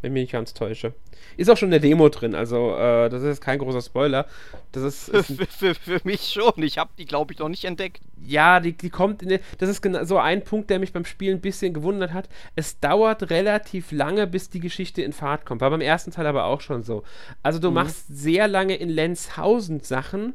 Wenn 0.00 0.10
ich 0.10 0.14
mich 0.14 0.22
nicht 0.22 0.32
ganz 0.32 0.54
täusche. 0.54 0.94
Ist 1.36 1.50
auch 1.50 1.56
schon 1.56 1.68
eine 1.68 1.80
Demo 1.80 2.08
drin, 2.08 2.34
also 2.34 2.76
äh, 2.76 3.08
das 3.08 3.22
ist 3.22 3.40
kein 3.40 3.58
großer 3.58 3.82
Spoiler. 3.82 4.26
Das 4.72 4.82
ist, 4.82 5.08
ist 5.08 5.26
für, 5.26 5.46
für, 5.46 5.74
für, 5.74 6.00
mich 6.04 6.32
schon. 6.32 6.62
Ich 6.62 6.78
habe 6.78 6.90
die, 6.98 7.06
glaube 7.06 7.32
ich, 7.32 7.38
noch 7.38 7.48
nicht 7.48 7.64
entdeckt. 7.64 8.00
Ja, 8.26 8.60
die, 8.60 8.72
die 8.72 8.90
kommt. 8.90 9.22
In, 9.22 9.38
das 9.58 9.68
ist 9.68 9.80
genau 9.80 10.04
so 10.04 10.18
ein 10.18 10.42
Punkt, 10.42 10.70
der 10.70 10.78
mich 10.78 10.92
beim 10.92 11.04
Spielen 11.04 11.38
ein 11.38 11.40
bisschen 11.40 11.72
gewundert 11.72 12.12
hat. 12.12 12.28
Es 12.56 12.78
dauert 12.80 13.30
relativ 13.30 13.92
lange, 13.92 14.26
bis 14.26 14.50
die 14.50 14.60
Geschichte 14.60 15.02
in 15.02 15.12
Fahrt 15.12 15.46
kommt. 15.46 15.60
War 15.60 15.70
beim 15.70 15.80
ersten 15.80 16.10
Teil 16.10 16.26
aber 16.26 16.44
auch 16.44 16.60
schon 16.60 16.82
so. 16.82 17.04
Also 17.42 17.58
du 17.58 17.68
mhm. 17.68 17.74
machst 17.74 18.06
sehr 18.08 18.48
lange 18.48 18.76
in 18.76 18.88
Lenzhausen 18.88 19.80
Sachen 19.80 20.34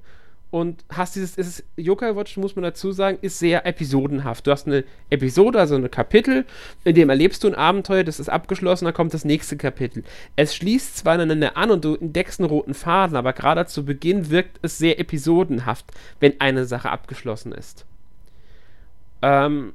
und 0.51 0.85
hast 0.89 1.15
dieses, 1.15 1.37
ist, 1.37 1.63
Yokai 1.75 2.15
Watch, 2.15 2.37
muss 2.37 2.55
man 2.55 2.63
dazu 2.63 2.91
sagen, 2.91 3.17
ist 3.21 3.39
sehr 3.39 3.65
episodenhaft. 3.65 4.47
Du 4.47 4.51
hast 4.51 4.67
eine 4.67 4.83
Episode, 5.09 5.59
also 5.59 5.75
ein 5.75 5.91
Kapitel, 5.91 6.45
in 6.83 6.95
dem 6.95 7.09
erlebst 7.09 7.43
du 7.43 7.47
ein 7.47 7.55
Abenteuer, 7.55 8.03
das 8.03 8.19
ist 8.19 8.29
abgeschlossen, 8.29 8.85
dann 8.85 8.93
kommt 8.93 9.13
das 9.13 9.25
nächste 9.25 9.57
Kapitel. 9.57 10.03
Es 10.35 10.55
schließt 10.55 10.97
zwar 10.97 11.13
aneinander 11.15 11.57
an 11.57 11.71
und 11.71 11.83
du 11.83 11.95
entdeckst 11.95 12.39
einen 12.39 12.49
roten 12.49 12.73
Faden, 12.73 13.17
aber 13.17 13.33
gerade 13.33 13.65
zu 13.65 13.85
Beginn 13.85 14.29
wirkt 14.29 14.59
es 14.61 14.77
sehr 14.77 14.99
episodenhaft, 14.99 15.85
wenn 16.19 16.39
eine 16.39 16.65
Sache 16.65 16.89
abgeschlossen 16.89 17.51
ist. 17.51 17.85
Ähm, 19.21 19.73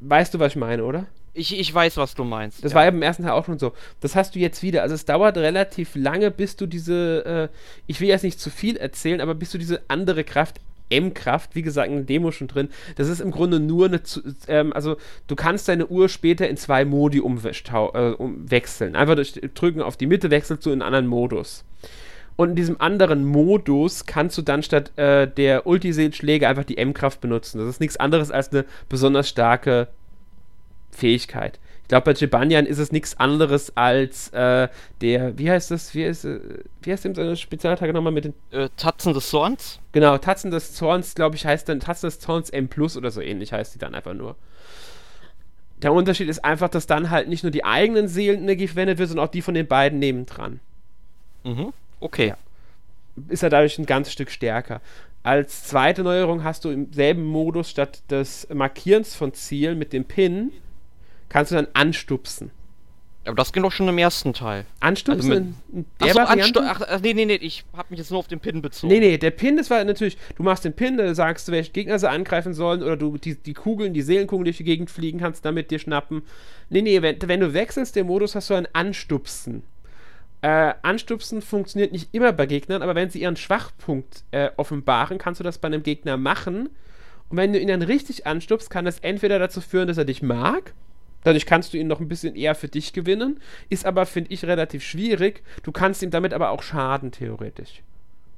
weißt 0.00 0.34
du, 0.34 0.38
was 0.38 0.52
ich 0.52 0.56
meine, 0.56 0.84
oder? 0.84 1.06
Ich, 1.38 1.58
ich 1.58 1.72
weiß, 1.72 1.96
was 1.96 2.14
du 2.14 2.24
meinst. 2.24 2.64
Das 2.64 2.72
ja. 2.72 2.76
war 2.76 2.84
ja 2.84 2.90
beim 2.90 3.02
ersten 3.02 3.22
Teil 3.22 3.32
auch 3.32 3.44
schon 3.44 3.58
so. 3.58 3.72
Das 4.00 4.16
hast 4.16 4.34
du 4.34 4.38
jetzt 4.38 4.62
wieder. 4.62 4.82
Also 4.82 4.94
es 4.94 5.04
dauert 5.04 5.36
relativ 5.36 5.94
lange, 5.94 6.30
bis 6.30 6.56
du 6.56 6.66
diese, 6.66 7.50
äh, 7.52 7.56
ich 7.86 8.00
will 8.00 8.08
jetzt 8.08 8.24
nicht 8.24 8.40
zu 8.40 8.50
viel 8.50 8.76
erzählen, 8.76 9.20
aber 9.20 9.34
bis 9.34 9.52
du 9.52 9.58
diese 9.58 9.82
andere 9.88 10.24
Kraft 10.24 10.60
M-Kraft, 10.90 11.54
wie 11.54 11.62
gesagt, 11.62 11.90
eine 11.90 12.04
Demo 12.04 12.30
schon 12.30 12.48
drin. 12.48 12.68
Das 12.96 13.08
ist 13.08 13.20
im 13.20 13.30
Grunde 13.30 13.60
nur 13.60 13.86
eine, 13.86 14.00
ähm, 14.48 14.72
also 14.72 14.96
du 15.26 15.36
kannst 15.36 15.68
deine 15.68 15.86
Uhr 15.86 16.08
später 16.08 16.48
in 16.48 16.56
zwei 16.56 16.84
Modi 16.84 17.18
äh, 17.18 17.20
umwechseln. 17.20 18.96
Einfach 18.96 19.14
durch 19.14 19.38
Drücken 19.54 19.82
auf 19.82 19.96
die 19.96 20.06
Mitte 20.06 20.30
wechselst 20.30 20.64
du 20.64 20.70
in 20.70 20.82
einen 20.82 20.82
anderen 20.82 21.06
Modus. 21.06 21.64
Und 22.36 22.50
in 22.50 22.56
diesem 22.56 22.80
anderen 22.80 23.24
Modus 23.24 24.06
kannst 24.06 24.38
du 24.38 24.42
dann 24.42 24.62
statt 24.62 24.96
äh, 24.96 25.26
der 25.26 25.66
Ulti-Schläge 25.66 26.46
einfach 26.46 26.64
die 26.64 26.78
M-Kraft 26.78 27.20
benutzen. 27.20 27.58
Das 27.58 27.68
ist 27.68 27.80
nichts 27.80 27.96
anderes 27.96 28.30
als 28.30 28.52
eine 28.52 28.64
besonders 28.88 29.28
starke 29.28 29.88
Fähigkeit. 30.90 31.58
Ich 31.82 31.88
glaube, 31.88 32.12
bei 32.12 32.12
Jibanyan 32.12 32.66
ist 32.66 32.76
es 32.76 32.92
nichts 32.92 33.18
anderes 33.18 33.74
als 33.74 34.28
äh, 34.34 34.68
der, 35.00 35.38
wie 35.38 35.50
heißt 35.50 35.70
das, 35.70 35.94
wie, 35.94 36.04
ist, 36.04 36.26
äh, 36.26 36.38
wie 36.82 36.92
heißt 36.92 37.06
denn 37.06 37.14
seine 37.14 37.34
Spezialattacke 37.34 37.94
nochmal 37.94 38.12
mit 38.12 38.26
den. 38.26 38.34
Äh, 38.50 38.68
Tatzen 38.76 39.14
des 39.14 39.30
Zorns? 39.30 39.80
Genau, 39.92 40.18
Tatzen 40.18 40.50
des 40.50 40.74
Zorns, 40.74 41.14
glaube 41.14 41.36
ich, 41.36 41.46
heißt 41.46 41.66
dann 41.66 41.80
Tatzen 41.80 42.08
des 42.08 42.20
Zorns 42.20 42.50
M 42.50 42.68
Plus 42.68 42.94
oder 42.96 43.10
so 43.10 43.22
ähnlich 43.22 43.54
heißt 43.54 43.74
die 43.74 43.78
dann 43.78 43.94
einfach 43.94 44.12
nur. 44.12 44.36
Der 45.80 45.94
Unterschied 45.94 46.28
ist 46.28 46.44
einfach, 46.44 46.68
dass 46.68 46.86
dann 46.86 47.08
halt 47.08 47.28
nicht 47.28 47.42
nur 47.42 47.52
die 47.52 47.64
eigenen 47.64 48.06
Seelenenergie 48.06 48.68
verwendet 48.68 48.98
wird, 48.98 49.08
sondern 49.08 49.26
auch 49.26 49.32
die 49.32 49.40
von 49.40 49.54
den 49.54 49.66
beiden 49.66 49.98
nebendran. 49.98 50.60
Mhm. 51.44 51.72
Okay. 52.00 52.28
Ja. 52.28 52.36
Ist 53.28 53.42
er 53.42 53.48
dadurch 53.48 53.78
ein 53.78 53.86
ganzes 53.86 54.12
Stück 54.12 54.30
stärker. 54.30 54.82
Als 55.22 55.64
zweite 55.64 56.02
Neuerung 56.02 56.44
hast 56.44 56.66
du 56.66 56.70
im 56.70 56.92
selben 56.92 57.24
Modus 57.24 57.70
statt 57.70 58.02
des 58.10 58.46
Markierens 58.52 59.14
von 59.14 59.32
Zielen 59.32 59.78
mit 59.78 59.94
dem 59.94 60.04
Pin 60.04 60.52
kannst 61.28 61.52
du 61.52 61.56
dann 61.56 61.68
anstupsen. 61.72 62.50
Aber 63.28 63.36
das 63.36 63.52
ging 63.52 63.62
doch 63.62 63.72
schon 63.72 63.88
im 63.88 63.98
ersten 63.98 64.32
Teil. 64.32 64.64
Anstupsen? 64.80 65.32
Also 65.32 65.44
in 65.72 65.86
der 66.00 66.08
Achso, 66.08 66.20
Anstu 66.20 66.60
ach, 66.62 66.80
ach, 66.88 67.00
nee, 67.02 67.12
nee, 67.12 67.26
nee, 67.26 67.34
ich 67.34 67.64
hab 67.76 67.90
mich 67.90 67.98
jetzt 67.98 68.10
nur 68.10 68.20
auf 68.20 68.28
den 68.28 68.40
Pin 68.40 68.62
bezogen. 68.62 68.90
Nee, 68.90 69.00
nee, 69.00 69.18
der 69.18 69.32
Pin, 69.32 69.58
das 69.58 69.68
war 69.68 69.84
natürlich, 69.84 70.16
du 70.36 70.42
machst 70.42 70.64
den 70.64 70.72
Pin, 70.72 70.96
da 70.96 71.14
sagst 71.14 71.46
du, 71.46 71.52
welche 71.52 71.72
Gegner 71.72 71.98
sie 71.98 72.08
angreifen 72.08 72.54
sollen, 72.54 72.82
oder 72.82 72.96
du 72.96 73.18
die, 73.18 73.34
die 73.34 73.52
Kugeln, 73.52 73.92
die 73.92 74.00
Seelenkugeln 74.00 74.44
durch 74.44 74.56
die 74.56 74.64
Gegend 74.64 74.90
fliegen, 74.90 75.18
kannst 75.18 75.44
damit 75.44 75.70
dir 75.70 75.78
schnappen. 75.78 76.22
Nee, 76.70 76.80
nee, 76.80 77.02
wenn, 77.02 77.16
wenn 77.20 77.40
du 77.40 77.52
wechselst 77.52 77.96
den 77.96 78.06
Modus, 78.06 78.34
hast 78.34 78.48
du 78.48 78.54
ein 78.54 78.68
Anstupsen. 78.72 79.62
Äh, 80.40 80.72
Anstupsen 80.82 81.42
funktioniert 81.42 81.92
nicht 81.92 82.14
immer 82.14 82.32
bei 82.32 82.46
Gegnern, 82.46 82.80
aber 82.80 82.94
wenn 82.94 83.10
sie 83.10 83.20
ihren 83.20 83.36
Schwachpunkt 83.36 84.22
äh, 84.30 84.50
offenbaren, 84.56 85.18
kannst 85.18 85.40
du 85.40 85.44
das 85.44 85.58
bei 85.58 85.66
einem 85.66 85.82
Gegner 85.82 86.16
machen. 86.16 86.70
Und 87.28 87.36
wenn 87.36 87.52
du 87.52 87.58
ihn 87.58 87.68
dann 87.68 87.82
richtig 87.82 88.26
anstupst, 88.26 88.70
kann 88.70 88.86
das 88.86 89.00
entweder 89.00 89.38
dazu 89.38 89.60
führen, 89.60 89.88
dass 89.88 89.98
er 89.98 90.06
dich 90.06 90.22
mag, 90.22 90.72
Dadurch 91.24 91.46
kannst 91.46 91.72
du 91.72 91.78
ihn 91.78 91.88
noch 91.88 92.00
ein 92.00 92.08
bisschen 92.08 92.36
eher 92.36 92.54
für 92.54 92.68
dich 92.68 92.92
gewinnen. 92.92 93.40
Ist 93.68 93.86
aber, 93.86 94.06
finde 94.06 94.32
ich, 94.32 94.44
relativ 94.44 94.84
schwierig. 94.84 95.42
Du 95.62 95.72
kannst 95.72 96.02
ihm 96.02 96.10
damit 96.10 96.32
aber 96.32 96.50
auch 96.50 96.62
schaden, 96.62 97.10
theoretisch. 97.10 97.82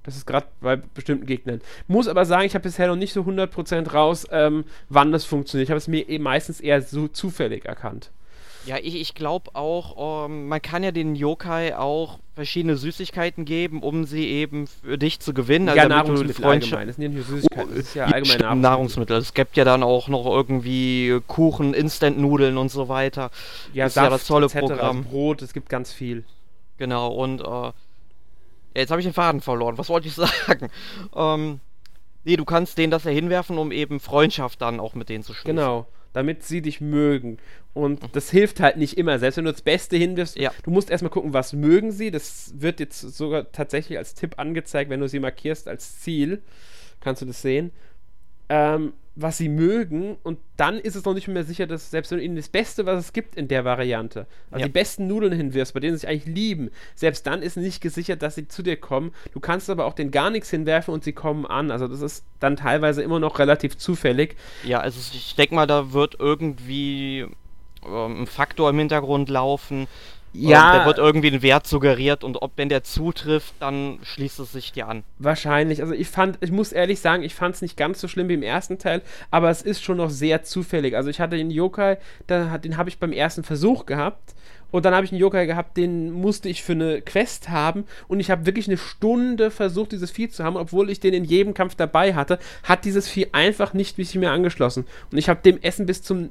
Das 0.02 0.16
ist 0.16 0.26
gerade 0.26 0.46
bei 0.60 0.76
bestimmten 0.76 1.26
Gegnern. 1.26 1.60
Muss 1.86 2.08
aber 2.08 2.24
sagen, 2.24 2.46
ich 2.46 2.54
habe 2.54 2.62
bisher 2.62 2.88
noch 2.88 2.96
nicht 2.96 3.12
so 3.12 3.22
100% 3.22 3.92
raus, 3.92 4.26
ähm, 4.30 4.64
wann 4.88 5.12
das 5.12 5.24
funktioniert. 5.24 5.68
Ich 5.68 5.70
habe 5.70 5.78
es 5.78 5.88
mir 5.88 6.08
eben 6.08 6.24
meistens 6.24 6.60
eher 6.60 6.80
so 6.80 7.06
zufällig 7.06 7.66
erkannt. 7.66 8.10
Ja, 8.66 8.76
ich, 8.76 8.94
ich 8.94 9.14
glaube 9.14 9.54
auch, 9.54 10.26
ähm, 10.26 10.48
man 10.48 10.60
kann 10.60 10.82
ja 10.82 10.90
den 10.90 11.14
Yokai 11.14 11.76
auch 11.76 12.18
verschiedene 12.34 12.76
Süßigkeiten 12.76 13.44
geben, 13.44 13.82
um 13.82 14.04
sie 14.04 14.26
eben 14.26 14.66
für 14.66 14.98
dich 14.98 15.20
zu 15.20 15.32
gewinnen. 15.32 15.66
Ja, 15.68 15.74
also 15.74 15.88
Nahrungsmittel 15.88 16.44
allgemein. 16.44 16.86
Das 16.86 16.96
sind 16.96 17.02
ja 17.02 17.08
nicht 17.08 17.26
Süßigkeiten, 17.26 17.70
das 17.70 17.78
ist 17.78 17.94
ja 17.94 18.04
allgemein 18.04 18.38
Nahrungsmittel. 18.38 18.60
Nahrungsmittel. 18.60 19.16
Es 19.18 19.34
gibt 19.34 19.56
ja 19.56 19.64
dann 19.64 19.82
auch 19.82 20.08
noch 20.08 20.26
irgendwie 20.26 21.20
Kuchen, 21.26 21.74
Instant-Nudeln 21.74 22.58
und 22.58 22.70
so 22.70 22.88
weiter. 22.88 23.30
Ja, 23.72 23.84
das 23.84 23.94
Saft, 23.94 24.06
ist 24.06 24.10
ja 24.10 24.16
das 24.18 24.26
tolle 24.26 24.46
etc., 24.46 24.58
Programm. 24.58 25.04
Brot, 25.04 25.42
es 25.42 25.52
gibt 25.52 25.68
ganz 25.68 25.92
viel. 25.92 26.24
Genau, 26.76 27.08
und 27.08 27.40
äh, 27.40 27.72
jetzt 28.74 28.90
habe 28.90 29.00
ich 29.00 29.06
den 29.06 29.14
Faden 29.14 29.40
verloren. 29.40 29.78
Was 29.78 29.88
wollte 29.88 30.08
ich 30.08 30.14
sagen? 30.46 30.70
Ähm, 31.14 31.60
nee, 32.24 32.36
du 32.36 32.44
kannst 32.44 32.78
denen 32.78 32.90
das 32.90 33.04
ja 33.04 33.10
hinwerfen, 33.10 33.58
um 33.58 33.72
eben 33.72 34.00
Freundschaft 34.00 34.60
dann 34.60 34.80
auch 34.80 34.94
mit 34.94 35.08
denen 35.08 35.24
zu 35.24 35.32
schließen. 35.32 35.56
Genau 35.56 35.86
damit 36.12 36.42
sie 36.42 36.62
dich 36.62 36.80
mögen. 36.80 37.38
Und 37.72 38.00
das 38.16 38.30
hilft 38.30 38.60
halt 38.60 38.76
nicht 38.76 38.98
immer. 38.98 39.18
Selbst 39.18 39.36
wenn 39.36 39.44
du 39.44 39.52
das 39.52 39.62
Beste 39.62 39.96
hinwirfst, 39.96 40.38
ja. 40.38 40.52
du 40.64 40.70
musst 40.70 40.90
erstmal 40.90 41.10
gucken, 41.10 41.32
was 41.32 41.52
mögen 41.52 41.92
sie. 41.92 42.10
Das 42.10 42.52
wird 42.56 42.80
jetzt 42.80 43.00
sogar 43.00 43.52
tatsächlich 43.52 43.98
als 43.98 44.14
Tipp 44.14 44.38
angezeigt, 44.38 44.90
wenn 44.90 45.00
du 45.00 45.08
sie 45.08 45.20
markierst 45.20 45.68
als 45.68 46.00
Ziel. 46.00 46.42
Kannst 47.00 47.22
du 47.22 47.26
das 47.26 47.42
sehen? 47.42 47.70
Ähm, 48.50 48.92
was 49.16 49.38
sie 49.38 49.48
mögen 49.48 50.16
und 50.22 50.38
dann 50.56 50.78
ist 50.78 50.94
es 50.94 51.04
noch 51.04 51.14
nicht 51.14 51.28
mehr 51.28 51.44
sicher, 51.44 51.66
dass 51.66 51.90
selbst 51.90 52.10
wenn 52.10 52.18
du 52.18 52.24
ihnen 52.24 52.36
das 52.36 52.48
Beste, 52.48 52.86
was 52.86 53.06
es 53.06 53.12
gibt 53.12 53.34
in 53.34 53.48
der 53.48 53.64
Variante, 53.64 54.26
also 54.50 54.60
ja. 54.60 54.66
die 54.66 54.72
besten 54.72 55.06
Nudeln 55.08 55.32
hinwirfst, 55.32 55.74
bei 55.74 55.80
denen 55.80 55.94
sie 55.94 56.00
sich 56.00 56.08
eigentlich 56.08 56.34
lieben, 56.34 56.70
selbst 56.94 57.26
dann 57.26 57.42
ist 57.42 57.56
nicht 57.56 57.80
gesichert, 57.80 58.22
dass 58.22 58.36
sie 58.36 58.48
zu 58.48 58.62
dir 58.62 58.76
kommen. 58.76 59.12
Du 59.32 59.40
kannst 59.40 59.68
aber 59.68 59.84
auch 59.84 59.94
den 59.94 60.10
gar 60.10 60.30
nichts 60.30 60.50
hinwerfen 60.50 60.94
und 60.94 61.04
sie 61.04 61.12
kommen 61.12 61.44
an. 61.44 61.70
Also 61.70 61.88
das 61.88 62.00
ist 62.00 62.24
dann 62.38 62.56
teilweise 62.56 63.02
immer 63.02 63.18
noch 63.18 63.38
relativ 63.38 63.76
zufällig. 63.76 64.36
Ja, 64.64 64.80
also 64.80 64.98
ich 65.12 65.34
denke 65.34 65.54
mal, 65.54 65.66
da 65.66 65.92
wird 65.92 66.16
irgendwie 66.18 67.26
ähm, 67.86 68.22
ein 68.22 68.26
Faktor 68.26 68.70
im 68.70 68.78
Hintergrund 68.78 69.28
laufen, 69.28 69.86
ja. 70.32 70.78
Da 70.78 70.86
wird 70.86 70.98
irgendwie 70.98 71.28
ein 71.28 71.42
Wert 71.42 71.66
suggeriert 71.66 72.22
und 72.22 72.40
ob 72.40 72.52
wenn 72.56 72.68
der 72.68 72.84
zutrifft, 72.84 73.54
dann 73.58 73.98
schließt 74.02 74.38
es 74.40 74.52
sich 74.52 74.72
dir 74.72 74.88
an. 74.88 75.02
Wahrscheinlich. 75.18 75.82
Also 75.82 75.92
ich 75.92 76.08
fand, 76.08 76.38
ich 76.40 76.52
muss 76.52 76.72
ehrlich 76.72 77.00
sagen, 77.00 77.22
ich 77.22 77.34
fand 77.34 77.56
es 77.56 77.62
nicht 77.62 77.76
ganz 77.76 78.00
so 78.00 78.08
schlimm 78.08 78.28
wie 78.28 78.34
im 78.34 78.42
ersten 78.42 78.78
Teil, 78.78 79.02
aber 79.30 79.50
es 79.50 79.62
ist 79.62 79.82
schon 79.82 79.96
noch 79.96 80.10
sehr 80.10 80.42
zufällig. 80.42 80.96
Also 80.96 81.10
ich 81.10 81.20
hatte 81.20 81.36
den 81.36 81.50
Yokai, 81.50 81.98
da, 82.26 82.58
den 82.58 82.76
habe 82.76 82.88
ich 82.88 82.98
beim 82.98 83.12
ersten 83.12 83.42
Versuch 83.42 83.86
gehabt. 83.86 84.34
Und 84.70 84.84
dann 84.84 84.94
habe 84.94 85.04
ich 85.04 85.10
einen 85.10 85.20
Yokai 85.20 85.46
gehabt, 85.46 85.76
den 85.76 86.12
musste 86.12 86.48
ich 86.48 86.62
für 86.62 86.72
eine 86.72 87.02
Quest 87.02 87.48
haben. 87.48 87.84
Und 88.06 88.20
ich 88.20 88.30
habe 88.30 88.46
wirklich 88.46 88.68
eine 88.68 88.78
Stunde 88.78 89.50
versucht, 89.50 89.90
dieses 89.90 90.12
Vieh 90.12 90.28
zu 90.28 90.44
haben. 90.44 90.56
Obwohl 90.56 90.90
ich 90.90 91.00
den 91.00 91.12
in 91.12 91.24
jedem 91.24 91.54
Kampf 91.54 91.74
dabei 91.74 92.14
hatte, 92.14 92.38
hat 92.62 92.84
dieses 92.84 93.08
Vieh 93.08 93.28
einfach 93.32 93.74
nicht 93.74 93.96
sich 93.96 94.14
mehr 94.14 94.30
angeschlossen. 94.30 94.86
Und 95.10 95.18
ich 95.18 95.28
habe 95.28 95.40
dem 95.42 95.60
Essen 95.60 95.86
bis 95.86 96.02
zum 96.02 96.30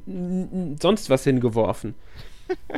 sonst 0.80 1.10
was 1.10 1.26
hingeworfen. 1.26 1.96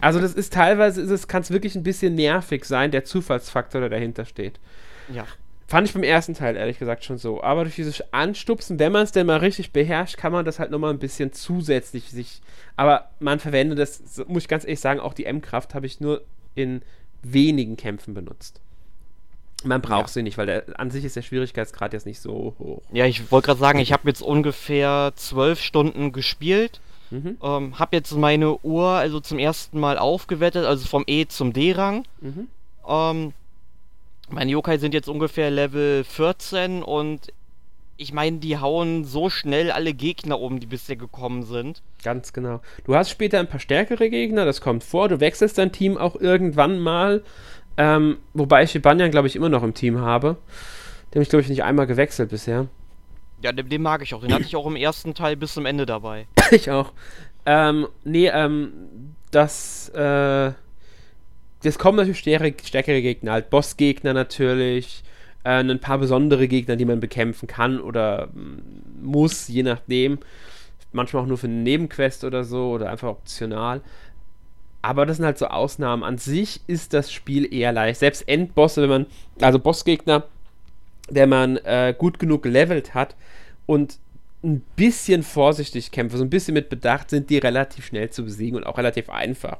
Also 0.01 0.19
das 0.19 0.33
ist 0.33 0.53
teilweise, 0.53 1.01
ist 1.01 1.09
es, 1.09 1.27
kann 1.27 1.41
es 1.41 1.51
wirklich 1.51 1.75
ein 1.75 1.83
bisschen 1.83 2.15
nervig 2.15 2.65
sein, 2.65 2.91
der 2.91 3.05
Zufallsfaktor, 3.05 3.81
der 3.81 3.89
dahinter 3.89 4.25
steht. 4.25 4.59
Ja. 5.13 5.25
Fand 5.67 5.87
ich 5.87 5.93
beim 5.93 6.03
ersten 6.03 6.33
Teil 6.33 6.57
ehrlich 6.57 6.79
gesagt 6.79 7.05
schon 7.05 7.17
so. 7.17 7.41
Aber 7.41 7.63
durch 7.63 7.75
dieses 7.75 8.03
Anstupsen, 8.13 8.77
wenn 8.79 8.91
man 8.91 9.03
es 9.03 9.13
denn 9.13 9.25
mal 9.25 9.37
richtig 9.37 9.71
beherrscht, 9.71 10.17
kann 10.17 10.33
man 10.33 10.43
das 10.43 10.59
halt 10.59 10.71
nochmal 10.71 10.91
ein 10.91 10.99
bisschen 10.99 11.31
zusätzlich 11.31 12.09
sich. 12.09 12.41
Aber 12.75 13.09
man 13.19 13.39
verwendet 13.39 13.79
das, 13.79 14.21
muss 14.27 14.43
ich 14.43 14.49
ganz 14.49 14.65
ehrlich 14.65 14.81
sagen, 14.81 14.99
auch 14.99 15.13
die 15.13 15.25
M-Kraft 15.25 15.73
habe 15.73 15.85
ich 15.85 16.01
nur 16.01 16.23
in 16.55 16.81
wenigen 17.21 17.77
Kämpfen 17.77 18.13
benutzt. 18.13 18.59
Man 19.63 19.81
braucht 19.81 20.07
ja. 20.07 20.13
sie 20.13 20.23
nicht, 20.23 20.37
weil 20.37 20.47
der, 20.47 20.63
an 20.79 20.91
sich 20.91 21.05
ist 21.05 21.15
der 21.15 21.21
Schwierigkeitsgrad 21.21 21.93
jetzt 21.93 22.05
nicht 22.05 22.19
so 22.19 22.55
hoch. 22.59 22.81
Ja, 22.91 23.05
ich 23.05 23.31
wollte 23.31 23.47
gerade 23.47 23.59
sagen, 23.59 23.79
ich 23.79 23.93
habe 23.93 24.09
jetzt 24.09 24.21
ungefähr 24.21 25.13
zwölf 25.15 25.61
Stunden 25.61 26.11
gespielt 26.11 26.81
Mhm. 27.11 27.37
Ähm, 27.41 27.79
hab 27.79 27.93
jetzt 27.93 28.13
meine 28.13 28.57
Uhr 28.63 28.87
also 28.87 29.19
zum 29.19 29.37
ersten 29.37 29.79
Mal 29.79 29.97
aufgewettet, 29.97 30.65
also 30.65 30.87
vom 30.87 31.03
E 31.07 31.27
zum 31.27 31.53
D-Rang. 31.53 32.05
Mhm. 32.21 32.47
Ähm, 32.87 33.33
meine 34.29 34.51
Yokai 34.51 34.77
sind 34.77 34.93
jetzt 34.93 35.09
ungefähr 35.09 35.51
Level 35.51 36.03
14 36.03 36.83
und 36.83 37.33
ich 37.97 38.13
meine, 38.13 38.37
die 38.37 38.57
hauen 38.57 39.05
so 39.05 39.29
schnell 39.29 39.69
alle 39.69 39.93
Gegner 39.93 40.39
um, 40.39 40.59
die 40.59 40.65
bisher 40.65 40.95
gekommen 40.95 41.43
sind. 41.43 41.83
Ganz 42.03 42.33
genau. 42.33 42.61
Du 42.85 42.95
hast 42.95 43.11
später 43.11 43.39
ein 43.39 43.47
paar 43.47 43.59
stärkere 43.59 44.09
Gegner, 44.09 44.43
das 44.45 44.59
kommt 44.59 44.83
vor. 44.83 45.07
Du 45.07 45.19
wechselst 45.19 45.59
dein 45.59 45.71
Team 45.71 45.97
auch 45.97 46.15
irgendwann 46.15 46.79
mal. 46.79 47.23
Ähm, 47.77 48.17
wobei 48.33 48.63
ich 48.63 48.81
Banyan, 48.81 49.11
glaube 49.11 49.27
ich, 49.27 49.35
immer 49.35 49.49
noch 49.49 49.61
im 49.61 49.75
Team 49.75 49.99
habe. 49.99 50.37
Den 51.09 51.19
habe 51.19 51.23
ich, 51.23 51.29
glaube 51.29 51.43
ich, 51.43 51.49
nicht 51.49 51.63
einmal 51.63 51.85
gewechselt 51.85 52.31
bisher. 52.31 52.67
Ja, 53.41 53.51
den, 53.51 53.69
den, 53.69 53.81
mag 53.81 54.01
ich 54.01 54.13
auch. 54.13 54.21
Den 54.21 54.33
hatte 54.33 54.45
ich 54.45 54.55
auch 54.55 54.67
im 54.67 54.75
ersten 54.75 55.13
Teil 55.13 55.35
bis 55.35 55.53
zum 55.53 55.65
Ende 55.65 55.85
dabei. 55.85 56.27
ich 56.51 56.69
auch. 56.69 56.93
Ähm, 57.45 57.87
nee, 58.03 58.27
ähm, 58.27 58.71
das, 59.31 59.89
äh, 59.89 60.51
das 61.63 61.79
kommen 61.79 61.97
natürlich 61.97 62.19
stärkere, 62.19 62.53
stärkere 62.63 63.01
Gegner, 63.01 63.33
halt 63.33 63.49
Bossgegner 63.49 64.13
natürlich, 64.13 65.03
äh, 65.43 65.63
ein 65.63 65.79
paar 65.79 65.97
besondere 65.97 66.47
Gegner, 66.47 66.75
die 66.75 66.85
man 66.85 66.99
bekämpfen 66.99 67.47
kann 67.47 67.79
oder 67.79 68.27
mm, 68.27 69.01
muss, 69.01 69.47
je 69.47 69.63
nachdem. 69.63 70.19
Manchmal 70.91 71.23
auch 71.23 71.27
nur 71.27 71.37
für 71.37 71.47
eine 71.47 71.55
Nebenquest 71.55 72.23
oder 72.25 72.43
so 72.43 72.71
oder 72.71 72.91
einfach 72.91 73.07
optional. 73.07 73.81
Aber 74.81 75.05
das 75.05 75.17
sind 75.17 75.25
halt 75.25 75.37
so 75.37 75.47
Ausnahmen. 75.47 76.03
An 76.03 76.17
sich 76.17 76.61
ist 76.67 76.93
das 76.93 77.11
Spiel 77.11 77.51
eher 77.53 77.71
leicht. 77.71 77.99
Selbst 77.99 78.27
Endbosse, 78.27 78.81
wenn 78.81 78.89
man, 78.89 79.05
also 79.39 79.59
Bossgegner, 79.59 80.25
wenn 81.13 81.29
man 81.29 81.57
äh, 81.57 81.93
gut 81.97 82.19
genug 82.19 82.43
gelevelt 82.43 82.93
hat 82.93 83.15
und 83.65 83.99
ein 84.43 84.61
bisschen 84.75 85.23
vorsichtig 85.23 85.91
kämpft, 85.91 86.17
so 86.17 86.23
ein 86.23 86.29
bisschen 86.29 86.53
mit 86.53 86.69
Bedacht, 86.69 87.09
sind 87.09 87.29
die 87.29 87.37
relativ 87.37 87.85
schnell 87.85 88.09
zu 88.09 88.23
besiegen 88.23 88.57
und 88.57 88.65
auch 88.65 88.77
relativ 88.77 89.09
einfach. 89.09 89.57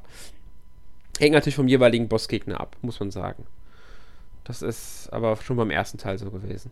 Hängt 1.20 1.34
natürlich 1.34 1.56
vom 1.56 1.68
jeweiligen 1.68 2.08
Bossgegner 2.08 2.60
ab, 2.60 2.76
muss 2.82 3.00
man 3.00 3.12
sagen. 3.12 3.46
Das 4.44 4.62
ist 4.62 5.10
aber 5.12 5.38
schon 5.38 5.58
beim 5.58 5.70
ersten 5.70 6.00
Teil 6.00 6.18
so 6.18 6.32
gewesen. 6.32 6.72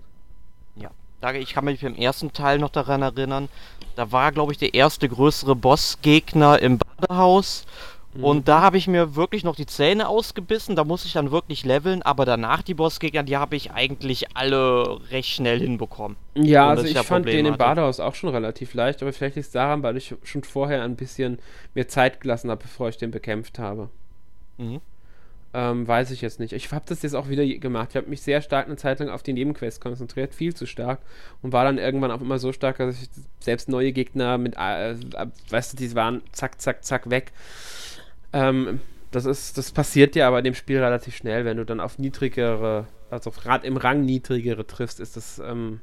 Ja, 0.75 0.89
ich 1.33 1.53
kann 1.53 1.65
mich 1.65 1.81
beim 1.81 1.95
ersten 1.95 2.33
Teil 2.33 2.57
noch 2.57 2.69
daran 2.69 3.01
erinnern, 3.01 3.49
da 3.95 4.11
war, 4.11 4.31
glaube 4.31 4.53
ich, 4.53 4.57
der 4.57 4.73
erste 4.73 5.07
größere 5.07 5.55
Bossgegner 5.55 6.59
im 6.61 6.79
Badehaus 6.79 7.65
Mhm. 8.13 8.23
Und 8.23 8.47
da 8.47 8.61
habe 8.61 8.77
ich 8.77 8.87
mir 8.87 9.15
wirklich 9.15 9.43
noch 9.43 9.55
die 9.55 9.67
Zähne 9.67 10.07
ausgebissen, 10.07 10.75
da 10.75 10.83
muss 10.83 11.05
ich 11.05 11.13
dann 11.13 11.31
wirklich 11.31 11.63
leveln, 11.63 12.01
aber 12.01 12.25
danach 12.25 12.63
die 12.63 12.73
Bossgegner, 12.73 13.23
die 13.23 13.37
habe 13.37 13.55
ich 13.55 13.71
eigentlich 13.71 14.35
alle 14.35 14.99
recht 15.11 15.29
schnell 15.29 15.59
hinbekommen. 15.59 16.17
Ja, 16.35 16.69
also 16.69 16.83
ich 16.85 16.93
fand 16.97 17.25
Problem 17.25 17.45
den 17.45 17.45
im 17.53 17.57
Badehaus 17.57 17.99
auch 17.99 18.15
schon 18.15 18.29
relativ 18.29 18.73
leicht, 18.73 19.01
aber 19.01 19.13
vielleicht 19.13 19.35
liegt 19.35 19.47
es 19.47 19.53
daran, 19.53 19.83
weil 19.83 19.95
ich 19.97 20.15
schon 20.23 20.43
vorher 20.43 20.83
ein 20.83 20.95
bisschen 20.95 21.37
mehr 21.75 21.87
Zeit 21.87 22.19
gelassen 22.21 22.49
habe, 22.49 22.63
bevor 22.63 22.89
ich 22.89 22.97
den 22.97 23.11
bekämpft 23.11 23.59
habe. 23.59 23.89
Mhm. 24.57 24.81
Ähm, 25.51 25.87
weiß 25.87 26.11
ich 26.11 26.21
jetzt 26.21 26.39
nicht. 26.39 26.53
Ich 26.53 26.71
habe 26.71 26.85
das 26.87 27.01
jetzt 27.01 27.15
auch 27.15 27.27
wieder 27.27 27.43
gemacht. 27.43 27.89
Ich 27.91 27.95
habe 27.95 28.07
mich 28.07 28.21
sehr 28.21 28.41
stark 28.41 28.67
eine 28.67 28.75
Zeit 28.75 28.99
lang 28.99 29.09
auf 29.09 29.23
die 29.23 29.33
Nebenquests 29.33 29.79
konzentriert, 29.79 30.35
viel 30.35 30.53
zu 30.53 30.67
stark. 30.67 30.99
Und 31.41 31.53
war 31.53 31.63
dann 31.63 31.79
irgendwann 31.79 32.11
auch 32.11 32.21
immer 32.21 32.37
so 32.37 32.53
stark, 32.53 32.77
dass 32.77 33.01
ich 33.01 33.09
selbst 33.39 33.67
neue 33.67 33.91
Gegner 33.91 34.37
mit, 34.37 34.55
äh, 34.57 34.95
weißt 35.49 35.73
du, 35.73 35.77
die 35.77 35.95
waren 35.95 36.21
zack, 36.33 36.61
zack, 36.61 36.85
zack 36.85 37.09
weg. 37.09 37.31
Ähm, 38.33 38.79
das 39.11 39.25
ist, 39.25 39.57
das 39.57 39.71
passiert 39.71 40.15
ja 40.15 40.27
aber 40.27 40.39
in 40.39 40.43
dem 40.43 40.55
Spiel 40.55 40.79
relativ 40.79 41.15
schnell, 41.15 41.45
wenn 41.45 41.57
du 41.57 41.65
dann 41.65 41.79
auf 41.79 41.97
niedrigere, 41.97 42.85
also 43.09 43.31
gerade 43.31 43.65
im 43.65 43.77
Rang 43.77 44.01
niedrigere 44.01 44.67
triffst, 44.67 44.99
ist 44.99 45.17
das, 45.17 45.39
ähm, 45.39 45.81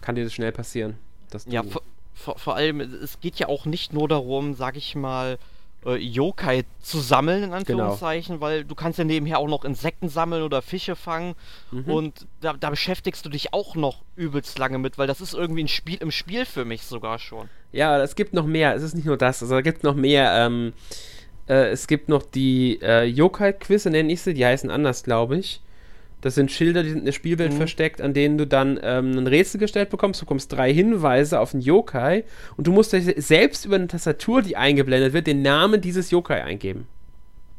kann 0.00 0.14
dir 0.14 0.24
das 0.24 0.34
schnell 0.34 0.52
passieren. 0.52 0.98
ja, 1.46 1.62
vor, 1.62 1.82
vor, 2.14 2.38
vor, 2.38 2.56
allem, 2.56 2.80
es 2.80 3.20
geht 3.20 3.36
ja 3.36 3.48
auch 3.48 3.64
nicht 3.64 3.92
nur 3.92 4.08
darum, 4.08 4.54
sag 4.54 4.76
ich 4.76 4.94
mal, 4.94 5.38
äh, 5.86 5.96
Yokai 5.96 6.64
zu 6.80 6.98
sammeln, 6.98 7.44
in 7.44 7.50
genau. 7.50 7.56
Anführungszeichen, 7.56 8.34
genau. 8.36 8.46
weil 8.46 8.64
du 8.64 8.74
kannst 8.74 8.98
ja 8.98 9.04
nebenher 9.04 9.38
auch 9.38 9.48
noch 9.48 9.64
Insekten 9.64 10.08
sammeln 10.08 10.42
oder 10.42 10.60
Fische 10.60 10.96
fangen 10.96 11.34
mhm. 11.70 11.84
und 11.84 12.26
da, 12.40 12.52
da, 12.54 12.70
beschäftigst 12.70 13.24
du 13.24 13.30
dich 13.30 13.54
auch 13.54 13.76
noch 13.76 14.02
übelst 14.16 14.58
lange 14.58 14.78
mit, 14.78 14.98
weil 14.98 15.06
das 15.06 15.20
ist 15.20 15.34
irgendwie 15.34 15.64
ein 15.64 15.68
Spiel 15.68 15.98
im 16.00 16.10
Spiel 16.10 16.44
für 16.44 16.64
mich 16.64 16.82
sogar 16.82 17.18
schon. 17.18 17.48
Ja, 17.72 18.00
es 18.02 18.16
gibt 18.16 18.34
noch 18.34 18.46
mehr, 18.46 18.74
es 18.74 18.82
ist 18.82 18.94
nicht 18.94 19.06
nur 19.06 19.16
das, 19.16 19.42
also 19.42 19.54
da 19.54 19.60
gibt 19.60 19.84
noch 19.84 19.94
mehr, 19.94 20.32
ähm, 20.46 20.72
äh, 21.48 21.70
es 21.70 21.86
gibt 21.86 22.08
noch 22.08 22.22
die 22.22 22.78
äh, 22.82 23.04
Yokai-Quizze, 23.04 23.90
nenne 23.90 24.12
ich 24.12 24.20
sie, 24.22 24.34
die 24.34 24.44
heißen 24.44 24.70
anders, 24.70 25.02
glaube 25.02 25.38
ich. 25.38 25.60
Das 26.20 26.34
sind 26.34 26.50
Schilder, 26.50 26.82
die 26.82 26.90
sind 26.90 27.00
in 27.00 27.04
der 27.04 27.12
Spielwelt 27.12 27.52
mhm. 27.52 27.58
versteckt, 27.58 28.00
an 28.00 28.12
denen 28.12 28.38
du 28.38 28.46
dann 28.46 28.78
ähm, 28.82 29.16
ein 29.16 29.26
Rätsel 29.26 29.60
gestellt 29.60 29.90
bekommst. 29.90 30.20
Du 30.20 30.24
bekommst 30.24 30.52
drei 30.52 30.72
Hinweise 30.72 31.38
auf 31.38 31.54
einen 31.54 31.62
Yokai 31.62 32.24
und 32.56 32.66
du 32.66 32.72
musst 32.72 32.90
selbst 32.90 33.64
über 33.64 33.76
eine 33.76 33.86
Tastatur, 33.86 34.42
die 34.42 34.56
eingeblendet 34.56 35.12
wird, 35.12 35.28
den 35.28 35.42
Namen 35.42 35.80
dieses 35.80 36.10
Yokai 36.10 36.42
eingeben. 36.42 36.88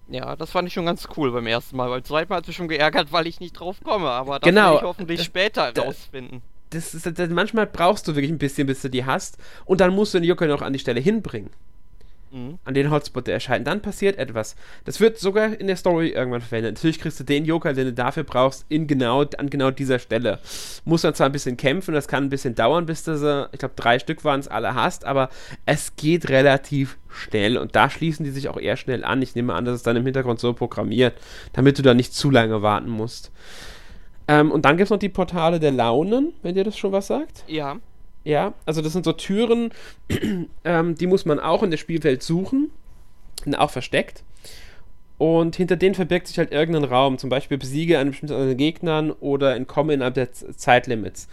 Ja, 0.09 0.35
das 0.35 0.51
fand 0.51 0.67
ich 0.67 0.73
schon 0.73 0.85
ganz 0.85 1.07
cool 1.15 1.31
beim 1.31 1.47
ersten 1.47 1.77
Mal. 1.77 1.89
Beim 1.89 2.03
zweiten 2.03 2.29
Mal 2.29 2.37
hat 2.37 2.43
es 2.43 2.47
mich 2.47 2.57
schon 2.57 2.67
geärgert, 2.67 3.11
weil 3.11 3.27
ich 3.27 3.39
nicht 3.39 3.53
drauf 3.53 3.77
komme. 3.83 4.09
Aber 4.09 4.39
das 4.39 4.49
genau, 4.49 4.71
werde 4.71 4.77
ich 4.77 4.83
hoffentlich 4.83 5.23
später 5.23 5.71
rausfinden. 5.77 6.41
Das 6.71 6.93
ist, 6.93 7.17
das, 7.17 7.29
manchmal 7.29 7.65
brauchst 7.65 8.07
du 8.07 8.15
wirklich 8.15 8.31
ein 8.31 8.39
bisschen, 8.39 8.67
bis 8.67 8.81
du 8.81 8.89
die 8.89 9.05
hast. 9.05 9.37
Und 9.65 9.81
dann 9.81 9.93
musst 9.93 10.13
du 10.13 10.19
den 10.19 10.27
Yokai 10.27 10.47
noch 10.47 10.61
an 10.61 10.73
die 10.73 10.79
Stelle 10.79 10.99
hinbringen 10.99 11.51
mhm. 12.31 12.59
an 12.63 12.73
den 12.73 12.91
Hotspot, 12.91 13.27
der 13.27 13.35
erscheint. 13.35 13.67
Dann 13.67 13.81
passiert 13.81 14.17
etwas. 14.17 14.55
Das 14.85 14.99
wird 14.99 15.17
sogar 15.17 15.59
in 15.59 15.67
der 15.67 15.75
Story 15.75 16.09
irgendwann 16.09 16.41
verwendet. 16.41 16.75
Natürlich 16.75 16.99
kriegst 16.99 17.19
du 17.19 17.23
den 17.23 17.45
Joker, 17.45 17.73
den 17.73 17.85
du 17.85 17.93
dafür 17.93 18.23
brauchst, 18.23 18.65
in 18.69 18.87
genau, 18.87 19.23
an 19.37 19.49
genau 19.49 19.71
dieser 19.71 19.99
Stelle. 19.99 20.39
Muss 20.85 21.01
dann 21.01 21.13
zwar 21.13 21.27
ein 21.27 21.31
bisschen 21.31 21.57
kämpfen, 21.57 21.93
das 21.93 22.07
kann 22.07 22.25
ein 22.25 22.29
bisschen 22.29 22.55
dauern, 22.55 22.85
bis 22.85 23.03
du 23.03 23.17
sie, 23.17 23.49
ich 23.51 23.59
glaube, 23.59 23.75
drei 23.75 23.99
Stück 23.99 24.23
waren 24.23 24.39
es 24.39 24.47
alle 24.47 24.75
hast, 24.75 25.05
aber 25.05 25.29
es 25.65 25.95
geht 25.95 26.29
relativ 26.29 26.97
schnell 27.09 27.57
und 27.57 27.75
da 27.75 27.89
schließen 27.89 28.23
die 28.23 28.31
sich 28.31 28.49
auch 28.49 28.57
eher 28.57 28.77
schnell 28.77 29.03
an. 29.03 29.21
Ich 29.21 29.35
nehme 29.35 29.53
an, 29.53 29.65
dass 29.65 29.75
es 29.75 29.83
dann 29.83 29.95
im 29.95 30.05
Hintergrund 30.05 30.39
so 30.39 30.53
programmiert, 30.53 31.15
damit 31.53 31.77
du 31.77 31.81
da 31.81 31.93
nicht 31.93 32.13
zu 32.13 32.29
lange 32.29 32.61
warten 32.61 32.89
musst. 32.89 33.31
Ähm, 34.27 34.51
und 34.51 34.65
dann 34.65 34.77
gibt 34.77 34.85
es 34.85 34.91
noch 34.91 34.99
die 34.99 35.09
Portale 35.09 35.59
der 35.59 35.71
Launen, 35.71 36.33
wenn 36.43 36.53
dir 36.53 36.63
das 36.63 36.77
schon 36.77 36.91
was 36.91 37.07
sagt. 37.07 37.43
Ja. 37.47 37.79
Ja, 38.29 38.53
also 38.67 38.83
das 38.83 38.93
sind 38.93 39.05
so 39.05 39.13
Türen, 39.13 39.71
ähm, 40.63 40.93
die 40.93 41.07
muss 41.07 41.25
man 41.25 41.39
auch 41.39 41.63
in 41.63 41.71
der 41.71 41.79
Spielwelt 41.79 42.21
suchen, 42.21 42.69
sind 43.43 43.55
auch 43.55 43.71
versteckt. 43.71 44.23
Und 45.17 45.55
hinter 45.55 45.77
denen 45.77 45.95
verbirgt 45.95 46.27
sich 46.27 46.37
halt 46.37 46.51
irgendein 46.51 46.83
Raum, 46.83 47.17
zum 47.17 47.31
Beispiel 47.31 47.57
besiege 47.57 47.97
einen 47.97 48.11
bestimmten 48.11 48.55
Gegnern 48.55 49.09
oder 49.11 49.55
entkomme 49.55 49.95
innerhalb 49.95 50.13
der 50.13 50.31
Zeitlimits. 50.31 51.27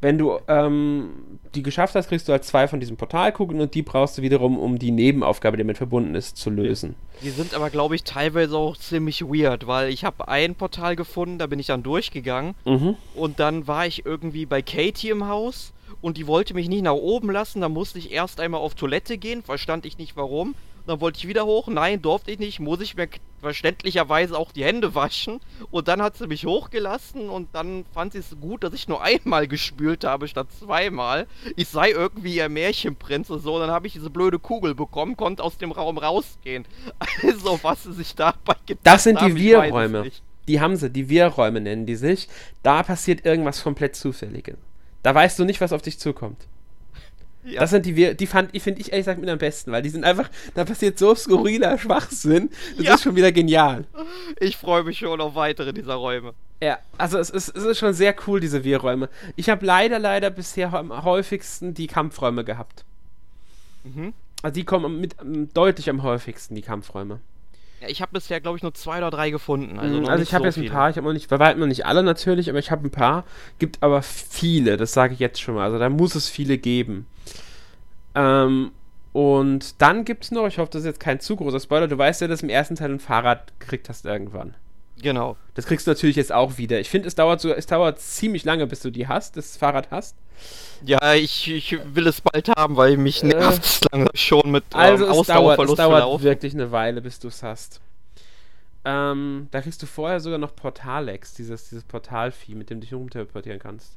Wenn 0.00 0.18
du 0.18 0.40
ähm, 0.48 1.10
die 1.54 1.62
geschafft 1.62 1.94
hast, 1.94 2.08
kriegst 2.08 2.26
du 2.26 2.32
halt 2.32 2.42
zwei 2.42 2.66
von 2.66 2.80
diesen 2.80 2.96
Portalkugeln 2.96 3.60
und 3.60 3.72
die 3.76 3.82
brauchst 3.82 4.18
du 4.18 4.22
wiederum, 4.22 4.58
um 4.58 4.80
die 4.80 4.90
Nebenaufgabe, 4.90 5.56
die 5.56 5.62
damit 5.62 5.76
verbunden 5.78 6.16
ist, 6.16 6.36
zu 6.38 6.50
lösen. 6.50 6.96
Die 7.22 7.30
sind 7.30 7.54
aber, 7.54 7.70
glaube 7.70 7.94
ich, 7.94 8.02
teilweise 8.02 8.56
auch 8.56 8.76
ziemlich 8.76 9.22
weird, 9.22 9.68
weil 9.68 9.90
ich 9.90 10.04
habe 10.04 10.26
ein 10.26 10.56
Portal 10.56 10.96
gefunden, 10.96 11.38
da 11.38 11.46
bin 11.46 11.60
ich 11.60 11.68
dann 11.68 11.84
durchgegangen 11.84 12.56
mhm. 12.64 12.96
und 13.14 13.38
dann 13.38 13.68
war 13.68 13.86
ich 13.86 14.04
irgendwie 14.04 14.44
bei 14.44 14.60
Katie 14.60 15.10
im 15.10 15.28
Haus 15.28 15.72
und 16.00 16.16
die 16.16 16.26
wollte 16.26 16.54
mich 16.54 16.68
nicht 16.68 16.82
nach 16.82 16.92
oben 16.92 17.30
lassen. 17.30 17.60
Da 17.60 17.68
musste 17.68 17.98
ich 17.98 18.10
erst 18.10 18.40
einmal 18.40 18.60
auf 18.60 18.74
Toilette 18.74 19.18
gehen, 19.18 19.42
verstand 19.42 19.86
ich 19.86 19.98
nicht 19.98 20.16
warum. 20.16 20.54
Dann 20.86 21.00
wollte 21.00 21.18
ich 21.18 21.28
wieder 21.28 21.46
hoch, 21.46 21.68
nein, 21.68 22.02
durfte 22.02 22.32
ich 22.32 22.40
nicht, 22.40 22.58
muss 22.58 22.80
ich 22.80 22.96
mir 22.96 23.08
verständlicherweise 23.40 24.36
auch 24.36 24.50
die 24.50 24.64
Hände 24.64 24.94
waschen. 24.94 25.40
Und 25.70 25.86
dann 25.88 26.02
hat 26.02 26.16
sie 26.16 26.26
mich 26.26 26.44
hochgelassen 26.44 27.28
und 27.28 27.48
dann 27.52 27.84
fand 27.92 28.12
sie 28.12 28.18
es 28.18 28.36
gut, 28.40 28.64
dass 28.64 28.72
ich 28.72 28.88
nur 28.88 29.02
einmal 29.02 29.46
gespült 29.46 30.04
habe 30.04 30.26
statt 30.26 30.48
zweimal. 30.58 31.26
Ich 31.56 31.68
sei 31.68 31.90
irgendwie 31.90 32.36
ihr 32.36 32.48
Märchenprinz 32.48 33.30
und 33.30 33.40
so. 33.42 33.58
Dann 33.60 33.70
habe 33.70 33.86
ich 33.86 33.92
diese 33.92 34.10
blöde 34.10 34.38
Kugel 34.38 34.74
bekommen, 34.74 35.16
konnte 35.16 35.44
aus 35.44 35.56
dem 35.56 35.72
Raum 35.72 35.98
rausgehen. 35.98 36.64
Also, 37.22 37.60
was 37.62 37.84
sie 37.84 37.92
sich 37.92 38.14
dabei 38.14 38.54
gedacht 38.66 38.84
Das 38.84 39.04
sind 39.04 39.20
die 39.20 39.36
Wir-Räume. 39.36 40.10
Die 40.48 40.60
haben 40.60 40.76
sie, 40.76 40.90
die 40.90 41.08
Wir-Räume 41.08 41.60
nennen 41.60 41.86
die 41.86 41.94
sich. 41.94 42.28
Da 42.62 42.82
passiert 42.82 43.24
irgendwas 43.24 43.62
komplett 43.62 43.94
Zufälliges. 43.94 44.56
Da 45.02 45.14
weißt 45.14 45.38
du 45.38 45.44
nicht, 45.44 45.60
was 45.60 45.72
auf 45.72 45.82
dich 45.82 45.98
zukommt. 45.98 46.46
Ja. 47.44 47.60
Das 47.60 47.70
sind 47.70 47.86
die, 47.86 48.14
die 48.14 48.26
fand 48.26 48.50
ich, 48.54 48.62
finde 48.62 48.80
ich 48.80 48.92
ehrlich 48.92 49.04
gesagt 49.04 49.20
mit 49.20 49.28
am 49.28 49.38
besten, 49.38 49.72
weil 49.72 49.82
die 49.82 49.88
sind 49.88 50.04
einfach, 50.04 50.30
da 50.54 50.64
passiert 50.64 50.98
so 50.98 51.14
skurriler 51.14 51.76
Schwachsinn. 51.76 52.50
Das 52.76 52.86
ja. 52.86 52.94
ist 52.94 53.02
schon 53.02 53.16
wieder 53.16 53.32
genial. 53.32 53.84
Ich 54.38 54.56
freue 54.56 54.84
mich 54.84 54.98
schon 54.98 55.20
auf 55.20 55.34
weitere 55.34 55.72
dieser 55.72 55.94
Räume. 55.94 56.34
Ja, 56.62 56.78
also 56.98 57.18
es 57.18 57.30
ist, 57.30 57.48
es 57.56 57.64
ist 57.64 57.78
schon 57.78 57.94
sehr 57.94 58.14
cool, 58.26 58.38
diese 58.38 58.62
Wir-Räume. 58.62 59.08
Ich 59.34 59.50
habe 59.50 59.66
leider, 59.66 59.98
leider 59.98 60.30
bisher 60.30 60.72
am 60.72 61.04
häufigsten 61.04 61.74
die 61.74 61.88
Kampfräume 61.88 62.44
gehabt. 62.44 62.84
Mhm. 63.82 64.14
Also 64.42 64.54
die 64.54 64.64
kommen 64.64 65.00
mit 65.00 65.16
deutlich 65.54 65.90
am 65.90 66.04
häufigsten, 66.04 66.54
die 66.54 66.62
Kampfräume. 66.62 67.18
Ich 67.88 68.02
habe 68.02 68.12
bisher, 68.12 68.40
glaube 68.40 68.56
ich, 68.56 68.62
nur 68.62 68.74
zwei 68.74 68.98
oder 68.98 69.10
drei 69.10 69.30
gefunden. 69.30 69.78
Also, 69.78 70.00
mhm, 70.00 70.06
also 70.06 70.22
ich 70.22 70.34
habe 70.34 70.50
so 70.50 70.60
jetzt 70.60 70.70
ein 70.70 70.72
paar, 70.72 70.90
ich 70.90 70.96
habe 70.96 71.06
noch 71.06 71.14
nicht, 71.14 71.28
bei 71.28 71.38
weitem 71.38 71.60
noch 71.60 71.66
nicht 71.66 71.86
alle 71.86 72.02
natürlich, 72.02 72.48
aber 72.48 72.58
ich 72.58 72.70
habe 72.70 72.86
ein 72.86 72.90
paar. 72.90 73.24
Gibt 73.58 73.82
aber 73.82 74.02
viele, 74.02 74.76
das 74.76 74.92
sage 74.92 75.14
ich 75.14 75.20
jetzt 75.20 75.40
schon 75.40 75.54
mal. 75.54 75.64
Also 75.64 75.78
da 75.78 75.88
muss 75.88 76.14
es 76.14 76.28
viele 76.28 76.58
geben. 76.58 77.06
Ähm, 78.14 78.72
und 79.12 79.80
dann 79.80 80.04
gibt 80.04 80.24
es 80.24 80.30
noch, 80.30 80.46
ich 80.46 80.58
hoffe, 80.58 80.70
das 80.72 80.80
ist 80.80 80.86
jetzt 80.86 81.00
kein 81.00 81.20
zu 81.20 81.36
großer 81.36 81.60
Spoiler, 81.60 81.88
du 81.88 81.98
weißt 81.98 82.22
ja, 82.22 82.28
dass 82.28 82.40
du 82.40 82.46
im 82.46 82.50
ersten 82.50 82.76
Teil 82.76 82.90
ein 82.90 83.00
Fahrrad 83.00 83.52
gekriegt 83.58 83.88
hast 83.88 84.04
irgendwann. 84.06 84.54
Genau. 85.00 85.36
Das 85.54 85.66
kriegst 85.66 85.86
du 85.86 85.90
natürlich 85.90 86.16
jetzt 86.16 86.32
auch 86.32 86.58
wieder. 86.58 86.78
Ich 86.80 86.90
finde, 86.90 87.08
es 87.08 87.14
dauert 87.14 87.40
so, 87.40 87.52
es 87.52 87.66
dauert 87.66 88.00
ziemlich 88.00 88.44
lange, 88.44 88.66
bis 88.66 88.80
du 88.80 88.90
die 88.90 89.08
hast, 89.08 89.36
das 89.36 89.56
Fahrrad 89.56 89.90
hast. 89.90 90.16
Ja, 90.84 91.14
ich, 91.14 91.50
ich 91.50 91.78
will 91.94 92.06
es 92.06 92.20
bald 92.20 92.48
haben, 92.48 92.76
weil 92.76 92.96
mich 92.96 93.22
äh, 93.22 93.28
nervt 93.28 93.64
es 93.64 93.80
lange 93.90 94.10
schon 94.14 94.50
mit 94.50 94.64
ähm, 94.74 94.80
Also 94.80 95.06
es 95.06 95.26
dauert, 95.26 95.58
es 95.58 95.74
dauert 95.74 96.22
wirklich 96.22 96.54
eine 96.54 96.72
Weile, 96.72 97.00
bis 97.00 97.18
du 97.18 97.28
es 97.28 97.42
hast. 97.42 97.80
Ähm, 98.84 99.48
da 99.50 99.60
kriegst 99.60 99.82
du 99.82 99.86
vorher 99.86 100.20
sogar 100.20 100.38
noch 100.38 100.56
Portalex, 100.56 101.34
dieses, 101.34 101.68
dieses 101.68 101.84
Portalvieh, 101.84 102.54
mit 102.54 102.70
dem 102.70 102.80
du 102.80 102.86
dich 102.86 102.94
rumteleportieren 102.94 103.60
kannst. 103.60 103.96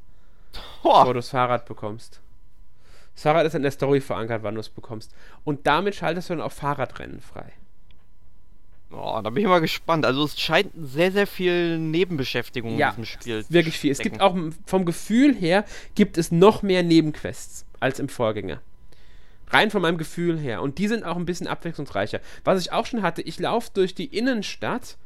oh. 0.84 1.00
bevor 1.00 1.14
du 1.14 1.20
das 1.20 1.30
Fahrrad 1.30 1.66
bekommst. 1.66 2.22
Das 3.16 3.24
Fahrrad 3.24 3.46
ist 3.46 3.56
in 3.56 3.64
der 3.64 3.72
Story 3.72 4.02
verankert, 4.02 4.44
wann 4.44 4.56
du 4.56 4.62
es 4.62 4.70
bekommst. 4.70 5.14
Und 5.44 5.66
damit 5.66 5.96
schaltest 5.96 6.30
du 6.30 6.36
dann 6.36 6.44
auch 6.44 6.52
Fahrradrennen 6.52 7.22
frei. 7.22 7.54
Oh, 8.92 9.20
da 9.24 9.30
bin 9.30 9.44
ich 9.44 9.50
mal 9.50 9.60
gespannt. 9.60 10.06
Also 10.06 10.24
es 10.24 10.40
scheint 10.40 10.72
sehr, 10.76 11.12
sehr 11.12 11.28
viel 11.28 11.78
Nebenbeschäftigung 11.78 12.78
ja, 12.78 12.90
in 12.90 12.96
diesem 12.96 13.06
Spiel. 13.06 13.46
Wirklich 13.50 13.78
viel. 13.78 13.92
Es 13.92 14.00
gibt 14.00 14.22
auch 14.22 14.38
vom 14.66 14.86
Gefühl 14.86 15.36
her 15.36 15.66
gibt 15.96 16.18
es 16.18 16.32
noch 16.32 16.62
mehr 16.62 16.84
Nebenquests 16.84 17.66
als 17.80 18.00
im 18.00 18.10
Vorgänger. 18.10 18.62
Rein 19.50 19.72
von 19.72 19.82
meinem 19.82 19.98
Gefühl 19.98 20.40
her. 20.40 20.62
Und 20.62 20.78
die 20.78 20.88
sind 20.88 21.04
auch 21.04 21.18
ein 21.18 21.26
bisschen 21.26 21.48
abwechslungsreicher. 21.48 22.20
Was 22.44 22.62
ich 22.62 22.72
auch 22.72 22.86
schon 22.86 23.02
hatte, 23.02 23.22
ich 23.22 23.40
laufe 23.40 23.70
durch 23.74 23.96
die 23.96 24.06
Innenstadt. 24.06 24.98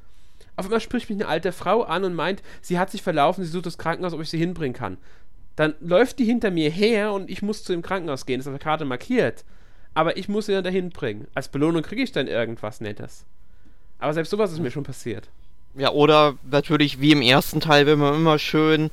Auf 0.56 0.66
einmal 0.66 0.82
spricht 0.82 1.10
mich 1.10 1.20
eine 1.20 1.28
alte 1.28 1.52
Frau 1.52 1.84
an 1.84 2.04
und 2.04 2.14
meint, 2.14 2.44
sie 2.62 2.78
hat 2.78 2.92
sich 2.92 3.02
verlaufen, 3.02 3.44
sie 3.44 3.50
sucht 3.50 3.66
das 3.66 3.78
Krankenhaus, 3.78 4.14
ob 4.14 4.22
ich 4.22 4.30
sie 4.30 4.38
hinbringen 4.38 4.76
kann. 4.76 4.98
Dann 5.56 5.74
läuft 5.80 6.20
die 6.20 6.26
hinter 6.26 6.52
mir 6.52 6.70
her 6.70 7.14
und 7.14 7.30
ich 7.30 7.42
muss 7.42 7.64
zu 7.64 7.72
dem 7.72 7.82
Krankenhaus 7.82 8.26
gehen. 8.26 8.40
Das 8.40 8.46
ist 8.46 8.52
auf 8.52 8.58
der 8.58 8.64
Karte 8.64 8.86
markiert. 8.86 9.46
Aber 9.94 10.18
ich 10.18 10.30
muss 10.30 10.46
sie 10.46 10.54
dann 10.54 10.64
dahin 10.64 10.90
bringen. 10.90 11.28
Als 11.34 11.50
Belohnung 11.50 11.82
kriege 11.82 12.04
ich 12.04 12.12
dann 12.12 12.28
irgendwas 12.28 12.82
Nettes. 12.82 13.26
Aber 14.00 14.14
selbst 14.14 14.30
sowas 14.30 14.52
ist 14.52 14.60
mir 14.60 14.72
schon 14.72 14.84
passiert. 14.84 15.28
Ja, 15.76 15.92
oder 15.92 16.36
natürlich 16.50 17.00
wie 17.00 17.12
im 17.12 17.22
ersten 17.22 17.60
Teil, 17.60 17.86
wenn 17.86 18.00
man 18.00 18.16
immer 18.16 18.40
schön 18.40 18.90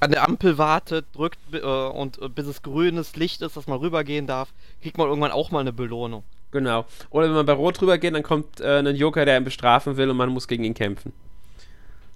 an 0.00 0.10
der 0.10 0.26
Ampel 0.26 0.58
wartet, 0.58 1.06
drückt 1.14 1.38
äh, 1.52 1.60
und 1.60 2.20
äh, 2.20 2.28
bis 2.28 2.46
es 2.46 2.62
grünes 2.62 3.16
Licht 3.16 3.42
ist, 3.42 3.56
dass 3.56 3.66
man 3.66 3.78
rübergehen 3.78 4.26
darf, 4.26 4.52
kriegt 4.82 4.98
man 4.98 5.08
irgendwann 5.08 5.32
auch 5.32 5.50
mal 5.50 5.60
eine 5.60 5.72
Belohnung. 5.72 6.24
Genau. 6.50 6.86
Oder 7.10 7.26
wenn 7.26 7.34
man 7.34 7.46
bei 7.46 7.52
Rot 7.52 7.80
rübergeht, 7.82 8.14
dann 8.14 8.22
kommt 8.22 8.60
äh, 8.60 8.78
ein 8.78 8.96
Joker, 8.96 9.24
der 9.24 9.36
ihn 9.36 9.44
bestrafen 9.44 9.96
will 9.96 10.10
und 10.10 10.16
man 10.16 10.28
muss 10.28 10.46
gegen 10.46 10.64
ihn 10.64 10.74
kämpfen. 10.74 11.12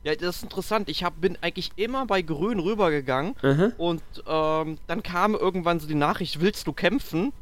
Ja, 0.05 0.15
das 0.15 0.37
ist 0.37 0.43
interessant. 0.45 0.89
Ich 0.89 1.03
hab, 1.03 1.21
bin 1.21 1.37
eigentlich 1.41 1.73
immer 1.77 2.07
bei 2.07 2.23
Grün 2.23 2.61
rübergegangen 2.61 3.35
mhm. 3.43 3.73
und 3.79 4.03
ähm, 4.29 4.79
dann 4.87 5.03
kam 5.03 5.35
irgendwann 5.35 5.81
so 5.81 5.89
die 5.89 5.95
Nachricht, 5.95 6.41
willst 6.41 6.67
du 6.67 6.73
kämpfen? 6.73 7.33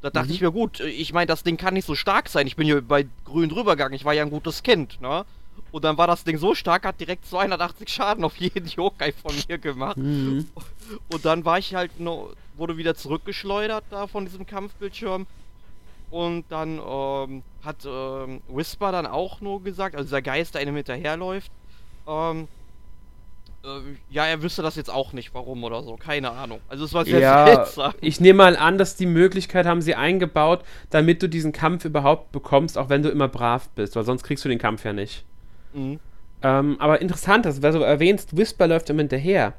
Da 0.00 0.10
dachte 0.10 0.28
mhm. 0.28 0.34
ich 0.34 0.40
mir, 0.40 0.52
gut, 0.52 0.80
ich 0.80 1.12
meine, 1.12 1.26
das 1.26 1.42
Ding 1.42 1.56
kann 1.56 1.74
nicht 1.74 1.86
so 1.86 1.94
stark 1.94 2.28
sein. 2.28 2.46
Ich 2.46 2.56
bin 2.56 2.66
hier 2.66 2.80
bei 2.82 3.06
Grün 3.24 3.50
rübergegangen, 3.50 3.94
ich 3.94 4.04
war 4.04 4.14
ja 4.14 4.22
ein 4.22 4.30
gutes 4.30 4.62
Kind, 4.62 5.00
ne? 5.00 5.24
Und 5.70 5.84
dann 5.84 5.98
war 5.98 6.06
das 6.06 6.24
Ding 6.24 6.38
so 6.38 6.54
stark, 6.54 6.86
hat 6.86 6.98
direkt 7.00 7.26
280 7.26 7.88
Schaden 7.88 8.24
auf 8.24 8.36
jeden 8.36 8.66
Yokai 8.66 9.12
von 9.12 9.34
mir 9.48 9.58
gemacht. 9.58 9.98
Mhm. 9.98 10.46
Und 11.12 11.24
dann 11.24 11.44
war 11.44 11.58
ich 11.58 11.74
halt 11.74 12.00
nur, 12.00 12.34
wurde 12.56 12.76
wieder 12.76 12.94
zurückgeschleudert 12.94 13.84
da 13.90 14.06
von 14.06 14.24
diesem 14.24 14.46
Kampfbildschirm. 14.46 15.26
Und 16.10 16.44
dann 16.48 16.80
ähm, 16.82 17.42
hat 17.62 17.84
ähm, 17.84 18.40
Whisper 18.48 18.92
dann 18.92 19.06
auch 19.06 19.42
nur 19.42 19.62
gesagt, 19.62 19.94
also 19.94 20.06
dieser 20.06 20.22
Geist, 20.22 20.54
der 20.54 20.62
einem 20.62 20.76
hinterherläuft, 20.76 21.50
ähm, 22.06 22.44
äh, 22.44 22.57
ja, 24.10 24.26
er 24.26 24.42
wüsste 24.42 24.62
das 24.62 24.76
jetzt 24.76 24.90
auch 24.90 25.12
nicht, 25.12 25.34
warum 25.34 25.64
oder 25.64 25.82
so. 25.82 25.96
Keine 25.96 26.30
Ahnung. 26.30 26.60
Also 26.68 26.84
es 26.84 26.94
war 26.94 27.04
sehr 27.04 27.20
ja, 27.20 27.46
seltsam. 27.46 27.92
Ich 28.00 28.20
nehme 28.20 28.38
mal 28.38 28.56
an, 28.56 28.78
dass 28.78 28.96
die 28.96 29.06
Möglichkeit 29.06 29.66
haben 29.66 29.82
sie 29.82 29.94
eingebaut, 29.94 30.64
damit 30.90 31.22
du 31.22 31.28
diesen 31.28 31.52
Kampf 31.52 31.84
überhaupt 31.84 32.32
bekommst, 32.32 32.78
auch 32.78 32.88
wenn 32.88 33.02
du 33.02 33.08
immer 33.08 33.28
brav 33.28 33.68
bist, 33.70 33.96
weil 33.96 34.04
sonst 34.04 34.22
kriegst 34.22 34.44
du 34.44 34.48
den 34.48 34.58
Kampf 34.58 34.84
ja 34.84 34.92
nicht. 34.92 35.24
Mhm. 35.72 35.98
Ähm, 36.42 36.76
aber 36.78 37.00
interessant, 37.02 37.46
dass 37.46 37.60
du 37.60 37.66
erwähnst, 37.66 38.36
Whisper 38.36 38.68
läuft 38.68 38.90
immer 38.90 39.00
hinterher. 39.00 39.54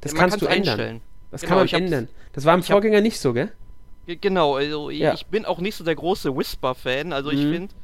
Das 0.00 0.12
ja, 0.12 0.18
kannst 0.18 0.40
du 0.40 0.46
ändern. 0.46 0.68
Einstellen. 0.68 1.00
Das 1.30 1.40
genau, 1.40 1.56
kann 1.56 1.66
man 1.66 1.82
ändern. 1.82 2.08
Das 2.32 2.44
war 2.44 2.54
im 2.54 2.62
Vorgänger 2.62 2.98
hab, 2.98 3.02
nicht 3.02 3.18
so, 3.18 3.32
gell? 3.32 3.50
Genau, 4.06 4.56
also 4.56 4.90
ja. 4.90 5.14
ich 5.14 5.26
bin 5.26 5.44
auch 5.44 5.58
nicht 5.58 5.74
so 5.74 5.84
der 5.84 5.94
große 5.94 6.36
Whisper-Fan. 6.36 7.12
Also 7.12 7.30
mhm. 7.30 7.38
ich 7.38 7.42
finde, 7.42 7.74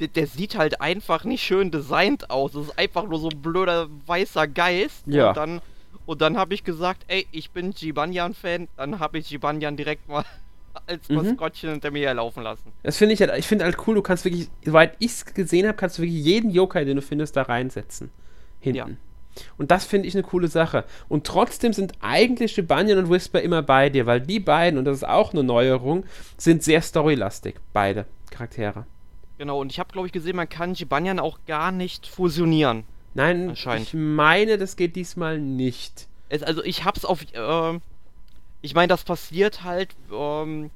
der, 0.00 0.08
der, 0.08 0.26
sieht 0.26 0.56
halt 0.56 0.80
einfach 0.80 1.24
nicht 1.24 1.42
schön 1.42 1.70
designt 1.70 2.30
aus. 2.30 2.52
Das 2.52 2.66
ist 2.66 2.78
einfach 2.78 3.06
nur 3.08 3.18
so 3.18 3.28
ein 3.28 3.40
blöder 3.40 3.88
weißer 4.06 4.46
Geist. 4.46 5.04
Ja. 5.06 5.28
Und 5.28 5.36
dann, 5.36 5.60
und 6.06 6.20
dann 6.20 6.36
habe 6.36 6.54
ich 6.54 6.64
gesagt, 6.64 7.04
ey, 7.08 7.26
ich 7.32 7.50
bin 7.50 7.72
Jibanyan-Fan. 7.72 8.68
Dann 8.76 8.98
habe 8.98 9.18
ich 9.18 9.30
Jibanyan 9.30 9.76
direkt 9.76 10.08
mal 10.08 10.24
als 10.86 11.08
mhm. 11.08 11.16
Maskottchen 11.16 11.70
hinter 11.70 11.90
mir 11.90 12.06
herlaufen 12.06 12.42
lassen. 12.42 12.72
Das 12.82 12.96
finde 12.96 13.14
ich 13.14 13.20
halt, 13.20 13.36
ich 13.36 13.46
finde 13.46 13.64
halt 13.64 13.76
cool, 13.86 13.96
du 13.96 14.02
kannst 14.02 14.24
wirklich, 14.24 14.48
soweit 14.64 14.94
ich 14.98 15.12
es 15.12 15.26
gesehen 15.26 15.66
habe, 15.66 15.76
kannst 15.76 15.98
du 15.98 16.02
wirklich 16.02 16.24
jeden 16.24 16.50
Yokai, 16.50 16.84
den 16.84 16.96
du 16.96 17.02
findest, 17.02 17.36
da 17.36 17.42
reinsetzen. 17.42 18.10
Hinten. 18.60 18.76
Ja. 18.76 18.86
Und 19.56 19.70
das 19.70 19.84
finde 19.84 20.08
ich 20.08 20.14
eine 20.14 20.24
coole 20.24 20.48
Sache. 20.48 20.84
Und 21.08 21.26
trotzdem 21.26 21.72
sind 21.72 21.92
eigentlich 22.00 22.56
Jibanyan 22.56 22.98
und 22.98 23.10
Whisper 23.10 23.40
immer 23.40 23.62
bei 23.62 23.88
dir, 23.88 24.06
weil 24.06 24.20
die 24.20 24.40
beiden, 24.40 24.78
und 24.78 24.84
das 24.84 24.98
ist 24.98 25.08
auch 25.08 25.32
eine 25.32 25.44
Neuerung, 25.44 26.04
sind 26.36 26.62
sehr 26.62 26.82
storylastig, 26.82 27.56
beide 27.72 28.06
Charaktere. 28.30 28.86
Genau, 29.38 29.60
und 29.60 29.72
ich 29.72 29.78
habe, 29.78 29.92
glaube 29.92 30.08
ich, 30.08 30.12
gesehen, 30.12 30.36
man 30.36 30.48
kann 30.48 30.74
Jibanyan 30.74 31.20
auch 31.20 31.38
gar 31.46 31.70
nicht 31.70 32.06
fusionieren. 32.06 32.84
Nein, 33.14 33.50
ich 33.50 33.94
meine, 33.94 34.58
das 34.58 34.76
geht 34.76 34.96
diesmal 34.96 35.38
nicht. 35.38 36.08
Es, 36.28 36.42
also 36.42 36.62
ich 36.62 36.84
hab's 36.84 37.04
auf. 37.04 37.22
Äh, 37.32 37.80
ich 38.60 38.74
meine, 38.74 38.88
das 38.88 39.04
passiert 39.04 39.64
halt. 39.64 39.94
Ähm, 40.12 40.70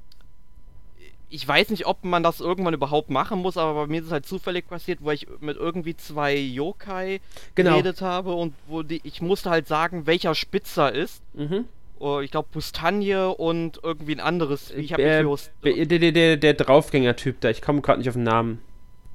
ich 1.29 1.47
weiß 1.47 1.69
nicht, 1.69 1.87
ob 1.87 2.03
man 2.03 2.21
das 2.21 2.41
irgendwann 2.41 2.75
überhaupt 2.75 3.09
machen 3.09 3.39
muss, 3.39 3.57
aber 3.57 3.73
bei 3.73 3.87
mir 3.87 4.01
ist 4.01 4.07
es 4.07 4.11
halt 4.11 4.25
zufällig 4.27 4.67
passiert, 4.67 4.99
wo 5.01 5.09
ich 5.09 5.27
mit 5.39 5.57
irgendwie 5.57 5.97
zwei 5.97 6.35
Yokai 6.35 7.21
genau. 7.55 7.71
geredet 7.71 8.01
habe 8.01 8.33
und 8.33 8.53
wo 8.67 8.83
die, 8.83 9.01
ich 9.03 9.19
musste 9.19 9.49
halt 9.49 9.67
sagen, 9.67 10.05
welcher 10.05 10.35
Spitzer 10.35 10.93
ist. 10.93 11.23
Mhm. 11.33 11.65
Uh, 12.03 12.19
ich 12.19 12.31
glaube 12.31 12.49
Pustagne 12.51 13.29
und 13.33 13.79
irgendwie 13.81 14.13
ein 14.13 14.19
anderes. 14.19 14.71
Ich 14.71 14.91
habe 14.91 15.03
äh, 15.03 15.85
der, 15.85 15.99
der, 15.99 16.11
der, 16.11 16.35
der 16.35 16.53
Draufgänger-Typ 16.53 17.39
da, 17.39 17.49
ich 17.49 17.61
komme 17.61 17.79
gerade 17.79 17.99
nicht 17.99 18.09
auf 18.09 18.15
den 18.15 18.23
Namen. 18.23 18.59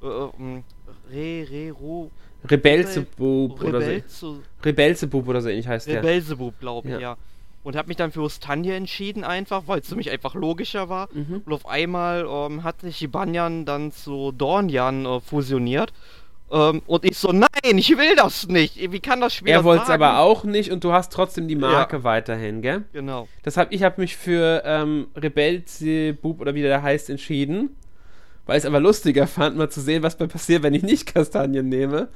Äh, 0.01 0.05
um, 0.07 0.63
Re, 1.11 1.45
Re, 1.51 1.71
Ro. 1.71 2.09
Rebelzebub 2.49 3.61
oder 3.61 4.01
so. 4.07 4.39
Rebelzebub 4.65 5.27
oder 5.27 5.41
so 5.41 5.49
ähnlich 5.49 5.67
heißt 5.67 5.87
der. 5.87 6.01
Rebelzebub, 6.01 6.59
glaube 6.59 6.87
ich, 6.87 6.93
ja. 6.95 6.99
ja. 6.99 7.17
Und 7.61 7.75
habe 7.75 7.89
mich 7.89 7.97
dann 7.97 8.11
für 8.11 8.21
Ustanie 8.21 8.71
entschieden 8.71 9.23
einfach, 9.23 9.63
weil 9.67 9.81
es 9.81 9.89
für 9.89 9.95
mich 9.95 10.09
einfach 10.09 10.33
logischer 10.33 10.89
war. 10.89 11.09
Mhm. 11.13 11.43
Und 11.45 11.53
auf 11.53 11.67
einmal 11.67 12.25
ähm, 12.27 12.63
hat 12.63 12.81
sich 12.81 13.03
Ibanyan 13.03 13.65
dann 13.65 13.91
zu 13.91 14.31
Dornjan 14.31 15.05
äh, 15.05 15.19
fusioniert. 15.19 15.93
Ähm, 16.51 16.81
und 16.87 17.05
ich 17.05 17.17
so, 17.17 17.31
nein, 17.31 17.47
ich 17.63 17.97
will 17.97 18.15
das 18.15 18.47
nicht. 18.47 18.91
Wie 18.91 18.99
kann 18.99 19.21
das 19.21 19.33
Spiel 19.35 19.51
Er 19.51 19.63
wollte 19.63 19.83
es 19.83 19.89
aber 19.89 20.19
auch 20.19 20.43
nicht 20.43 20.71
und 20.71 20.83
du 20.83 20.91
hast 20.91 21.13
trotzdem 21.13 21.47
die 21.47 21.55
Marke 21.55 21.97
ja. 21.97 22.03
weiterhin, 22.03 22.61
gell? 22.61 22.83
Genau. 22.93 23.27
Deshalb, 23.45 23.71
ich 23.71 23.83
habe 23.83 24.01
mich 24.01 24.15
für 24.15 24.63
ähm, 24.65 25.07
Rebelzebub 25.15 26.41
oder 26.41 26.55
wie 26.55 26.61
der 26.61 26.81
heißt 26.81 27.09
entschieden. 27.09 27.75
Weil 28.45 28.57
ich 28.57 28.63
es 28.63 28.67
aber 28.67 28.79
lustiger 28.79 29.27
fand, 29.27 29.57
mal 29.57 29.69
zu 29.69 29.79
sehen, 29.79 30.01
was 30.01 30.17
passiert, 30.17 30.63
wenn 30.63 30.73
ich 30.73 30.81
nicht 30.81 31.13
Kastanien 31.13 31.69
nehme. 31.69 32.07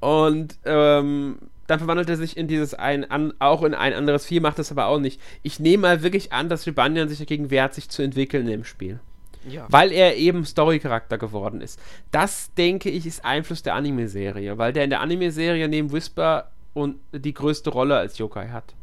Und 0.00 0.56
ähm, 0.64 1.38
dann 1.66 1.78
verwandelt 1.78 2.08
er 2.08 2.16
sich 2.16 2.38
in 2.38 2.48
dieses 2.48 2.72
ein, 2.72 3.10
an, 3.10 3.34
auch 3.40 3.62
in 3.62 3.74
ein 3.74 3.92
anderes 3.92 4.24
Vieh, 4.24 4.40
macht 4.40 4.58
das 4.58 4.70
aber 4.70 4.86
auch 4.86 4.98
nicht. 4.98 5.20
Ich 5.42 5.60
nehme 5.60 5.82
mal 5.82 6.02
wirklich 6.02 6.32
an, 6.32 6.48
dass 6.48 6.66
Rebanian 6.66 7.10
sich 7.10 7.18
dagegen 7.18 7.50
wehrt, 7.50 7.74
sich 7.74 7.90
zu 7.90 8.02
entwickeln 8.02 8.48
im 8.48 8.64
Spiel. 8.64 9.00
Ja. 9.48 9.66
Weil 9.68 9.92
er 9.92 10.16
eben 10.16 10.44
Story-Charakter 10.44 11.18
geworden 11.18 11.60
ist. 11.60 11.78
Das, 12.10 12.52
denke 12.54 12.90
ich, 12.90 13.06
ist 13.06 13.24
Einfluss 13.24 13.62
der 13.62 13.74
Anime-Serie, 13.74 14.58
weil 14.58 14.72
der 14.72 14.84
in 14.84 14.90
der 14.90 15.00
Anime-Serie 15.00 15.68
neben 15.68 15.92
Whisper 15.92 16.50
und 16.72 16.96
die 17.12 17.34
größte 17.34 17.70
Rolle 17.70 17.96
als 17.96 18.18
Yokai 18.18 18.48
hat. 18.48 18.74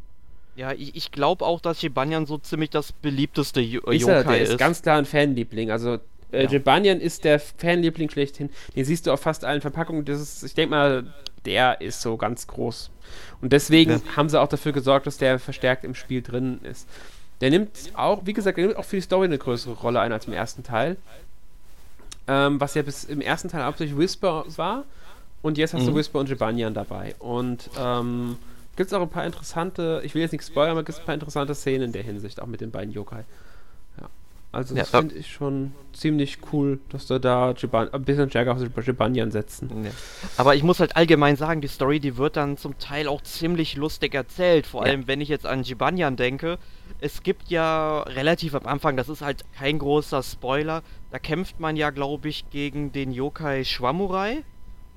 Ja, 0.55 0.71
ich, 0.73 0.95
ich 0.95 1.11
glaube 1.11 1.45
auch, 1.45 1.61
dass 1.61 1.81
Jibanyan 1.81 2.25
so 2.25 2.37
ziemlich 2.37 2.69
das 2.69 2.91
beliebteste 2.91 3.61
Yo 3.61 3.81
ist 3.89 4.01
Yokai 4.01 4.13
er, 4.13 4.23
der 4.23 4.41
ist. 4.41 4.49
ist 4.51 4.57
ganz 4.57 4.81
klar 4.81 4.97
ein 4.97 5.05
Fanliebling. 5.05 5.71
Also 5.71 5.97
äh, 6.31 6.43
ja. 6.43 6.49
Jibanyan 6.49 6.99
ist 6.99 7.23
der 7.23 7.39
Fanliebling 7.39 8.09
schlechthin. 8.09 8.49
Den 8.75 8.85
siehst 8.85 9.07
du 9.07 9.11
auf 9.11 9.21
fast 9.21 9.45
allen 9.45 9.61
Verpackungen. 9.61 10.05
Das 10.05 10.19
ist, 10.19 10.43
ich 10.43 10.53
denke 10.53 10.71
mal, 10.71 11.13
der 11.45 11.81
ist 11.81 12.01
so 12.01 12.17
ganz 12.17 12.47
groß. 12.47 12.91
Und 13.41 13.53
deswegen 13.53 13.91
ja. 13.91 14.01
haben 14.15 14.29
sie 14.29 14.39
auch 14.39 14.47
dafür 14.47 14.71
gesorgt, 14.71 15.07
dass 15.07 15.17
der 15.17 15.39
verstärkt 15.39 15.83
im 15.83 15.95
Spiel 15.95 16.21
drin 16.21 16.59
ist. 16.63 16.87
Der 17.41 17.49
nimmt 17.49 17.91
auch, 17.95 18.21
wie 18.25 18.33
gesagt, 18.33 18.57
der 18.57 18.67
nimmt 18.67 18.77
auch 18.77 18.85
für 18.85 18.97
die 18.97 19.01
Story 19.01 19.25
eine 19.25 19.37
größere 19.37 19.73
Rolle 19.73 19.99
ein 19.99 20.11
als 20.11 20.25
im 20.27 20.33
ersten 20.33 20.63
Teil. 20.63 20.97
Ähm, 22.27 22.61
was 22.61 22.75
ja 22.75 22.83
bis 22.83 23.03
im 23.03 23.19
ersten 23.19 23.49
Teil 23.49 23.65
hauptsächlich 23.65 23.97
Whisper 23.97 24.45
war. 24.55 24.85
Und 25.41 25.57
jetzt 25.57 25.73
hast 25.73 25.81
mhm. 25.81 25.87
du 25.87 25.95
Whisper 25.95 26.19
und 26.19 26.29
Jibanyan 26.29 26.73
dabei. 26.73 27.15
Und 27.17 27.69
ähm, 27.79 28.37
gibt 28.75 28.87
es 28.87 28.93
auch 28.93 29.01
ein 29.01 29.09
paar 29.09 29.25
interessante, 29.25 30.01
ich 30.03 30.13
will 30.13 30.21
jetzt 30.21 30.31
nicht 30.31 30.45
spoilern, 30.45 30.71
aber 30.71 30.83
gibt 30.83 30.95
es 30.95 30.99
ein 30.99 31.05
paar 31.05 31.15
interessante 31.15 31.55
Szenen 31.55 31.85
in 31.85 31.91
der 31.91 32.03
Hinsicht, 32.03 32.39
auch 32.41 32.47
mit 32.47 32.61
den 32.61 32.71
beiden 32.71 32.93
Yokai. 32.93 33.23
Also 34.51 34.75
das 34.75 34.91
ja, 34.91 34.99
finde 34.99 35.15
ich 35.15 35.31
schon 35.31 35.71
ziemlich 35.93 36.39
cool, 36.51 36.79
dass 36.89 37.07
da 37.07 37.19
da 37.19 37.51
Jiban 37.51 37.93
ein 37.93 38.03
bisschen 38.03 38.29
stärker 38.29 38.53
auf 38.53 38.85
Jibanyan 38.85 39.31
setzen. 39.31 39.85
Ja. 39.85 39.91
Aber 40.35 40.55
ich 40.55 40.63
muss 40.63 40.81
halt 40.81 40.97
allgemein 40.97 41.37
sagen, 41.37 41.61
die 41.61 41.69
Story, 41.69 42.01
die 42.01 42.17
wird 42.17 42.35
dann 42.35 42.57
zum 42.57 42.77
Teil 42.77 43.07
auch 43.07 43.21
ziemlich 43.21 43.77
lustig 43.77 44.13
erzählt. 44.13 44.67
Vor 44.67 44.83
allem, 44.83 45.07
wenn 45.07 45.21
ich 45.21 45.29
jetzt 45.29 45.45
an 45.45 45.63
Jibanyan 45.63 46.17
denke 46.17 46.57
es 47.01 47.23
gibt 47.23 47.49
ja 47.49 48.01
relativ 48.01 48.53
am 48.53 48.67
Anfang, 48.67 48.95
das 48.95 49.09
ist 49.09 49.21
halt 49.21 49.43
kein 49.53 49.79
großer 49.79 50.21
Spoiler, 50.21 50.83
da 51.09 51.17
kämpft 51.17 51.59
man 51.59 51.75
ja, 51.75 51.89
glaube 51.89 52.29
ich, 52.29 52.49
gegen 52.51 52.91
den 52.91 53.11
Yokai 53.11 53.63
Schwamurai. 53.65 54.43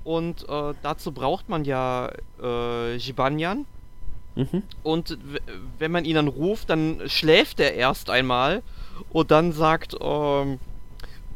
Und 0.03 0.47
äh, 0.47 0.73
dazu 0.83 1.11
braucht 1.11 1.49
man 1.49 1.65
ja 1.65 2.11
äh, 2.41 2.95
Jibanyan. 2.95 3.65
Mhm. 4.35 4.63
Und 4.83 5.17
wenn 5.79 5.91
man 5.91 6.05
ihn 6.05 6.15
dann 6.15 6.27
ruft, 6.27 6.69
dann 6.69 7.01
schläft 7.07 7.59
er 7.59 7.73
erst 7.73 8.09
einmal 8.09 8.63
und 9.11 9.31
dann 9.31 9.53
sagt, 9.53 9.95
ähm, 9.99 10.59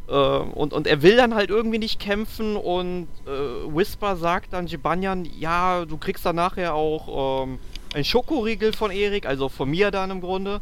äh, 0.07 0.13
und, 0.13 0.73
und 0.73 0.87
er 0.87 1.01
will 1.01 1.15
dann 1.15 1.35
halt 1.35 1.49
irgendwie 1.49 1.77
nicht 1.77 1.99
kämpfen 1.99 2.55
und 2.55 3.07
äh, 3.25 3.29
Whisper 3.29 4.15
sagt 4.17 4.53
dann 4.53 4.67
Jibanyan, 4.67 5.25
ja, 5.25 5.85
du 5.85 5.97
kriegst 5.97 6.25
dann 6.25 6.35
nachher 6.35 6.73
auch 6.73 7.43
ähm, 7.43 7.59
ein 7.93 8.03
Schokoriegel 8.03 8.73
von 8.73 8.91
Erik, 8.91 9.25
also 9.25 9.49
von 9.49 9.69
mir 9.69 9.91
dann 9.91 10.11
im 10.11 10.21
Grunde. 10.21 10.61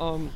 Ähm, 0.00 0.30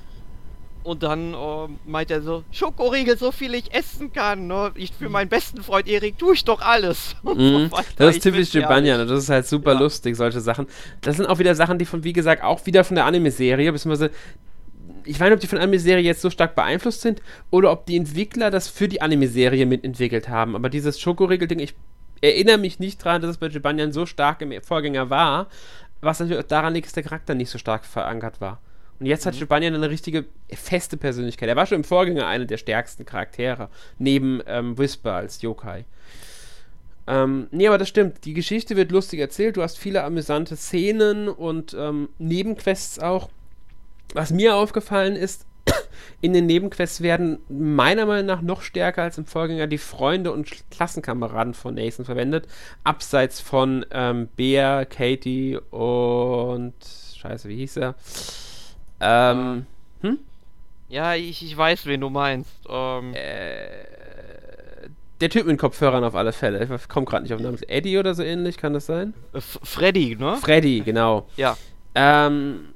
und 0.87 1.03
dann 1.03 1.35
äh, 1.35 1.69
meint 1.85 2.11
er 2.11 2.23
so, 2.23 2.45
Schokoriegel, 2.53 3.19
so 3.19 3.33
viel 3.33 3.55
ich 3.55 3.75
essen 3.75 4.13
kann. 4.13 4.47
Ne? 4.47 4.71
Ich, 4.77 4.93
für 4.93 5.09
meinen 5.09 5.29
besten 5.29 5.63
Freund 5.63 5.89
Erik 5.89 6.17
tue 6.19 6.35
ich 6.35 6.45
doch 6.45 6.61
alles. 6.61 7.17
Mhm. 7.37 7.71
So 7.71 7.79
das 7.97 8.17
ist 8.17 8.23
typisch 8.23 8.55
Jibanya, 8.55 9.05
das 9.05 9.25
ist 9.25 9.29
halt 9.29 9.47
super 9.47 9.75
ja. 9.75 9.81
lustig, 9.81 10.17
solche 10.17 10.41
Sachen. 10.41 10.67
Das 11.03 11.17
sind 11.17 11.27
auch 11.27 11.39
wieder 11.39 11.55
Sachen, 11.55 11.79
die 11.79 11.85
von, 11.85 12.03
wie 12.03 12.13
gesagt, 12.13 12.43
auch 12.43 12.65
wieder 12.65 12.83
von 12.83 12.95
der 12.95 13.05
Anime-Serie, 13.05 13.73
beziehungsweise 13.73 14.11
ich 15.05 15.21
weiß 15.21 15.29
nicht, 15.29 15.35
ob 15.35 15.41
die 15.41 15.47
von 15.49 15.57
der 15.57 15.65
Anime-Serie 15.65 16.05
jetzt 16.05 16.23
so 16.23 16.31
stark 16.31 16.55
beeinflusst 16.55 17.03
sind 17.03 17.21
oder 17.51 17.73
ob 17.73 17.85
die 17.87 17.97
Entwickler 17.97 18.51
das 18.51 18.69
für 18.69 18.89
die 18.89 19.03
Anime-Serie 19.03 19.67
mitentwickelt 19.67 20.29
haben. 20.29 20.55
Aber 20.55 20.71
dieses 20.71 20.99
Schokoriegel-Ding, 21.01 21.59
ich 21.59 21.75
erinnere 22.21 22.59
mich 22.59 22.79
nicht 22.79 23.05
daran, 23.05 23.21
dass 23.21 23.33
es 23.33 23.39
bei 23.39 23.49
Jibanyan 23.49 23.93
so 23.93 24.07
stark 24.07 24.41
im 24.41 24.53
Vorgänger 24.63 25.11
war, 25.11 25.49
was 26.01 26.21
natürlich 26.21 26.43
auch 26.43 26.49
daran 26.49 26.75
liegt, 26.75 26.87
dass 26.87 26.95
der 26.95 27.03
Charakter 27.03 27.35
nicht 27.35 27.51
so 27.51 27.59
stark 27.59 27.85
verankert 27.85 28.41
war. 28.41 28.61
Und 28.99 29.07
jetzt 29.07 29.25
mhm. 29.25 29.31
hat 29.31 29.37
Jibanyan 29.37 29.75
eine 29.75 29.91
richtige 29.91 30.25
feste 30.53 30.97
Persönlichkeit. 30.97 31.49
Er 31.49 31.57
war 31.57 31.67
schon 31.67 31.77
im 31.77 31.85
Vorgänger 31.85 32.27
einer 32.27 32.47
der 32.47 32.57
stärksten 32.57 33.05
Charaktere, 33.05 33.69
neben 33.99 34.41
ähm, 34.47 34.79
Whisper 34.79 35.15
als 35.15 35.43
Yokai. 35.43 35.85
Ähm, 37.07 37.47
nee, 37.51 37.69
aber 37.69 37.79
das 37.79 37.89
stimmt. 37.89 38.25
Die 38.25 38.35
Geschichte 38.35 38.77
wird 38.77 38.91
lustig 38.91 39.21
erzählt. 39.21 39.57
Du 39.57 39.63
hast 39.63 39.79
viele 39.79 40.03
amüsante 40.03 40.57
Szenen 40.57 41.29
und 41.29 41.75
ähm, 41.79 42.09
Nebenquests 42.19 42.99
auch. 42.99 43.31
Was 44.15 44.33
mir 44.33 44.57
aufgefallen 44.57 45.15
ist, 45.15 45.47
in 46.21 46.33
den 46.33 46.47
Nebenquests 46.47 47.01
werden 47.03 47.39
meiner 47.49 48.07
Meinung 48.07 48.27
nach 48.27 48.43
noch 48.43 48.63
stärker 48.63 49.03
als 49.03 49.19
im 49.19 49.27
Vorgänger 49.27 49.67
die 49.67 49.79
Freunde 49.79 50.33
und 50.33 50.49
Klassenkameraden 50.71 51.55
von 51.55 51.75
Nathan 51.75 52.05
verwendet. 52.05 52.49
Abseits 52.83 53.41
von 53.41 53.87
ähm, 53.93 54.29
Bea, 54.37 54.85
Katie 54.85 55.59
und. 55.71 56.75
Scheiße, 57.17 57.49
wie 57.49 57.57
hieß 57.57 57.79
er? 57.79 57.95
Ähm. 59.01 59.67
Hm? 60.03 60.19
Ja, 60.89 61.15
ich, 61.15 61.45
ich 61.45 61.57
weiß, 61.57 61.87
wen 61.87 62.01
du 62.01 62.11
meinst. 62.11 62.51
Ähm. 62.69 63.15
Äh, 63.15 63.87
der 65.21 65.31
Typ 65.31 65.47
mit 65.47 65.59
Kopfhörern 65.59 66.05
auf 66.05 66.15
alle 66.15 66.33
Fälle. 66.33 66.63
Ich 66.63 66.89
komme 66.89 67.07
gerade 67.07 67.23
nicht 67.23 67.33
auf 67.33 67.39
den 67.39 67.47
Namen. 67.47 67.59
Eddie 67.69 67.97
oder 67.99 68.15
so 68.15 68.23
ähnlich, 68.23 68.59
kann 68.59 68.75
das 68.75 68.87
sein? 68.87 69.15
F 69.33 69.59
Freddy, 69.63 70.15
ne? 70.17 70.37
Freddy, 70.37 70.81
genau. 70.81 71.27
Ja. 71.37 71.57
Ähm, 71.95 72.75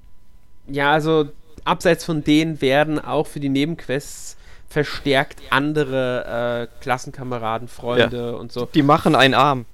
ja, 0.66 0.92
also 0.92 1.28
abseits 1.64 2.04
von 2.04 2.24
denen 2.24 2.62
werden 2.62 2.98
auch 2.98 3.26
für 3.26 3.40
die 3.40 3.50
Nebenquests 3.50 4.38
verstärkt 4.68 5.40
andere 5.50 6.68
äh, 6.70 6.82
Klassenkameraden, 6.82 7.68
Freunde 7.68 8.30
ja. 8.30 8.30
und 8.30 8.52
so. 8.52 8.66
Die 8.72 8.82
machen 8.82 9.14
einen 9.14 9.34
Arm. 9.34 9.66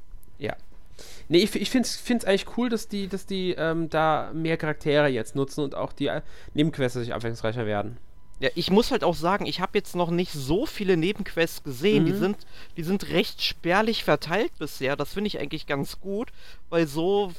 Nee, 1.29 1.39
ich, 1.39 1.55
ich 1.55 1.71
finde 1.71 1.89
es 1.89 2.25
eigentlich 2.25 2.47
cool, 2.57 2.69
dass 2.69 2.89
die, 2.89 3.09
dass 3.09 3.27
die 3.27 3.53
ähm, 3.59 3.91
da 3.91 4.31
mehr 4.33 4.57
Charaktere 4.57 5.09
jetzt 5.09 5.35
nutzen 5.35 5.63
und 5.63 5.75
auch 5.75 5.93
die 5.93 6.07
äh, 6.07 6.23
Nebenquests 6.55 6.99
sich 6.99 7.13
abwechslungsreicher 7.13 7.67
werden. 7.67 7.99
Ja, 8.39 8.51
ich 8.55 8.71
muss 8.71 8.91
halt 8.91 9.03
auch 9.03 9.15
sagen, 9.15 9.47
ich 9.47 9.61
habe 9.61 9.79
jetzt 9.79 9.97
noch 9.97 10.11
nicht 10.11 10.31
so 10.31 10.67
viele 10.67 10.97
Nebenquests 10.97 11.65
gesehen. 11.65 12.03
Mhm. 12.03 12.07
Die, 12.07 12.13
sind, 12.13 12.37
die 12.77 12.83
sind 12.83 13.09
recht 13.09 13.43
spärlich 13.43 14.05
verteilt 14.05 14.53
bisher. 14.59 14.95
Das 14.95 15.15
finde 15.15 15.29
ich 15.29 15.41
eigentlich 15.41 15.67
ganz 15.67 16.01
gut, 16.01 16.29
weil 16.69 16.87
so, 16.87 17.33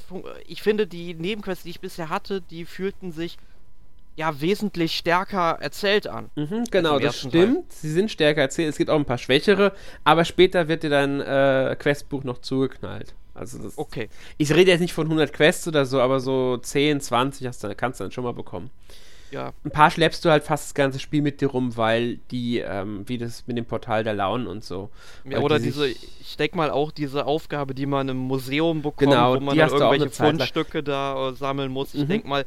ich 0.47 0.63
finde, 0.63 0.87
die 0.87 1.13
Nebenquests, 1.13 1.63
die 1.63 1.69
ich 1.69 1.81
bisher 1.81 2.09
hatte, 2.09 2.41
die 2.41 2.65
fühlten 2.65 3.11
sich 3.11 3.37
ja 4.15 4.41
wesentlich 4.41 4.97
stärker 4.97 5.59
erzählt 5.61 6.07
an. 6.07 6.31
Mhm, 6.35 6.63
genau, 6.71 6.97
das 6.97 7.19
stimmt. 7.19 7.33
Teil. 7.33 7.63
Sie 7.69 7.91
sind 7.91 8.09
stärker 8.09 8.41
erzählt. 8.41 8.69
Es 8.69 8.77
gibt 8.77 8.89
auch 8.89 8.97
ein 8.97 9.05
paar 9.05 9.19
schwächere, 9.19 9.73
aber 10.03 10.25
später 10.25 10.67
wird 10.67 10.81
dir 10.81 10.89
dein 10.89 11.21
äh, 11.21 11.75
Questbuch 11.77 12.23
noch 12.23 12.39
zugeknallt. 12.39 13.13
Also 13.37 13.59
das, 13.59 13.77
okay. 13.77 14.09
Ich 14.37 14.53
rede 14.53 14.71
jetzt 14.71 14.81
nicht 14.81 14.93
von 14.93 15.05
100 15.05 15.31
Quests 15.31 15.67
oder 15.67 15.85
so, 15.85 16.01
aber 16.01 16.19
so 16.19 16.57
10, 16.57 17.01
20 17.01 17.47
hast 17.47 17.63
du, 17.63 17.73
kannst 17.75 17.99
du 17.99 18.05
dann 18.05 18.11
schon 18.11 18.23
mal 18.23 18.33
bekommen. 18.33 18.69
Ja. 19.31 19.51
Ein 19.63 19.71
paar 19.71 19.91
schleppst 19.91 20.23
du 20.23 20.29
halt 20.29 20.43
fast 20.43 20.67
das 20.67 20.73
ganze 20.73 20.99
Spiel 20.99 21.21
mit 21.21 21.41
dir 21.41 21.49
rum, 21.49 21.75
weil 21.75 22.17
die, 22.31 22.59
ähm, 22.59 23.03
wie 23.07 23.17
das 23.17 23.45
mit 23.45 23.57
dem 23.57 23.65
Portal 23.65 24.03
der 24.03 24.13
Launen 24.13 24.47
und 24.47 24.63
so. 24.63 24.89
Ja, 25.25 25.39
oder 25.39 25.59
die 25.59 25.65
diese, 25.65 25.87
ich 25.87 26.37
denke 26.37 26.55
mal 26.55 26.71
auch 26.71 26.91
diese 26.91 27.25
Aufgabe, 27.25 27.73
die 27.73 27.85
man 27.85 28.07
im 28.07 28.17
Museum 28.17 28.81
bekommt, 28.81 29.11
genau, 29.11 29.35
wo 29.35 29.39
man 29.41 29.57
dann 29.57 29.69
irgendwelche 29.69 30.09
Fundstücke 30.09 30.81
da 30.81 31.29
äh, 31.29 31.33
sammeln 31.33 31.71
muss. 31.71 31.93
Ich 31.93 32.03
mhm. 32.03 32.07
denke 32.07 32.27
mal, 32.27 32.45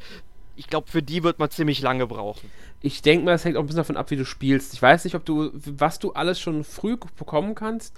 ich 0.56 0.68
glaube, 0.68 0.90
für 0.90 1.02
die 1.02 1.22
wird 1.22 1.38
man 1.38 1.50
ziemlich 1.50 1.80
lange 1.82 2.06
brauchen. 2.06 2.50
Ich 2.82 3.02
denke 3.02 3.26
mal, 3.26 3.34
es 3.34 3.44
hängt 3.44 3.56
auch 3.56 3.60
ein 3.60 3.66
bisschen 3.66 3.78
davon 3.78 3.96
ab, 3.96 4.10
wie 4.10 4.16
du 4.16 4.24
spielst. 4.24 4.72
Ich 4.72 4.80
weiß 4.80 5.04
nicht, 5.04 5.14
ob 5.14 5.24
du, 5.24 5.50
was 5.52 5.98
du 5.98 6.12
alles 6.12 6.40
schon 6.40 6.64
früh 6.64 6.96
bekommen 7.18 7.54
kannst. 7.54 7.94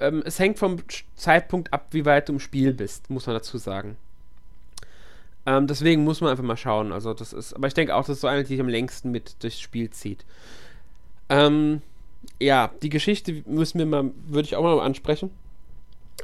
Ähm, 0.00 0.22
es 0.24 0.38
hängt 0.38 0.58
vom 0.58 0.78
Zeitpunkt 1.16 1.72
ab, 1.72 1.88
wie 1.90 2.04
weit 2.04 2.28
du 2.28 2.34
im 2.34 2.40
Spiel 2.40 2.72
bist, 2.72 3.10
muss 3.10 3.26
man 3.26 3.36
dazu 3.36 3.58
sagen. 3.58 3.96
Ähm, 5.44 5.66
deswegen 5.66 6.04
muss 6.04 6.20
man 6.20 6.30
einfach 6.30 6.44
mal 6.44 6.56
schauen. 6.56 6.92
Also 6.92 7.14
das 7.14 7.32
ist, 7.32 7.54
aber 7.54 7.66
ich 7.66 7.74
denke 7.74 7.94
auch, 7.94 8.02
das 8.02 8.16
ist 8.16 8.20
so 8.20 8.28
eine, 8.28 8.42
die 8.42 8.48
sich 8.48 8.60
am 8.60 8.68
längsten 8.68 9.10
mit 9.10 9.42
durchs 9.42 9.60
Spiel 9.60 9.90
zieht. 9.90 10.24
Ähm, 11.28 11.82
ja, 12.40 12.70
die 12.82 12.90
Geschichte 12.90 13.42
müssen 13.46 13.78
wir 13.78 13.86
mal, 13.86 14.10
würde 14.26 14.46
ich 14.46 14.56
auch 14.56 14.62
mal 14.62 14.78
ansprechen. 14.80 15.30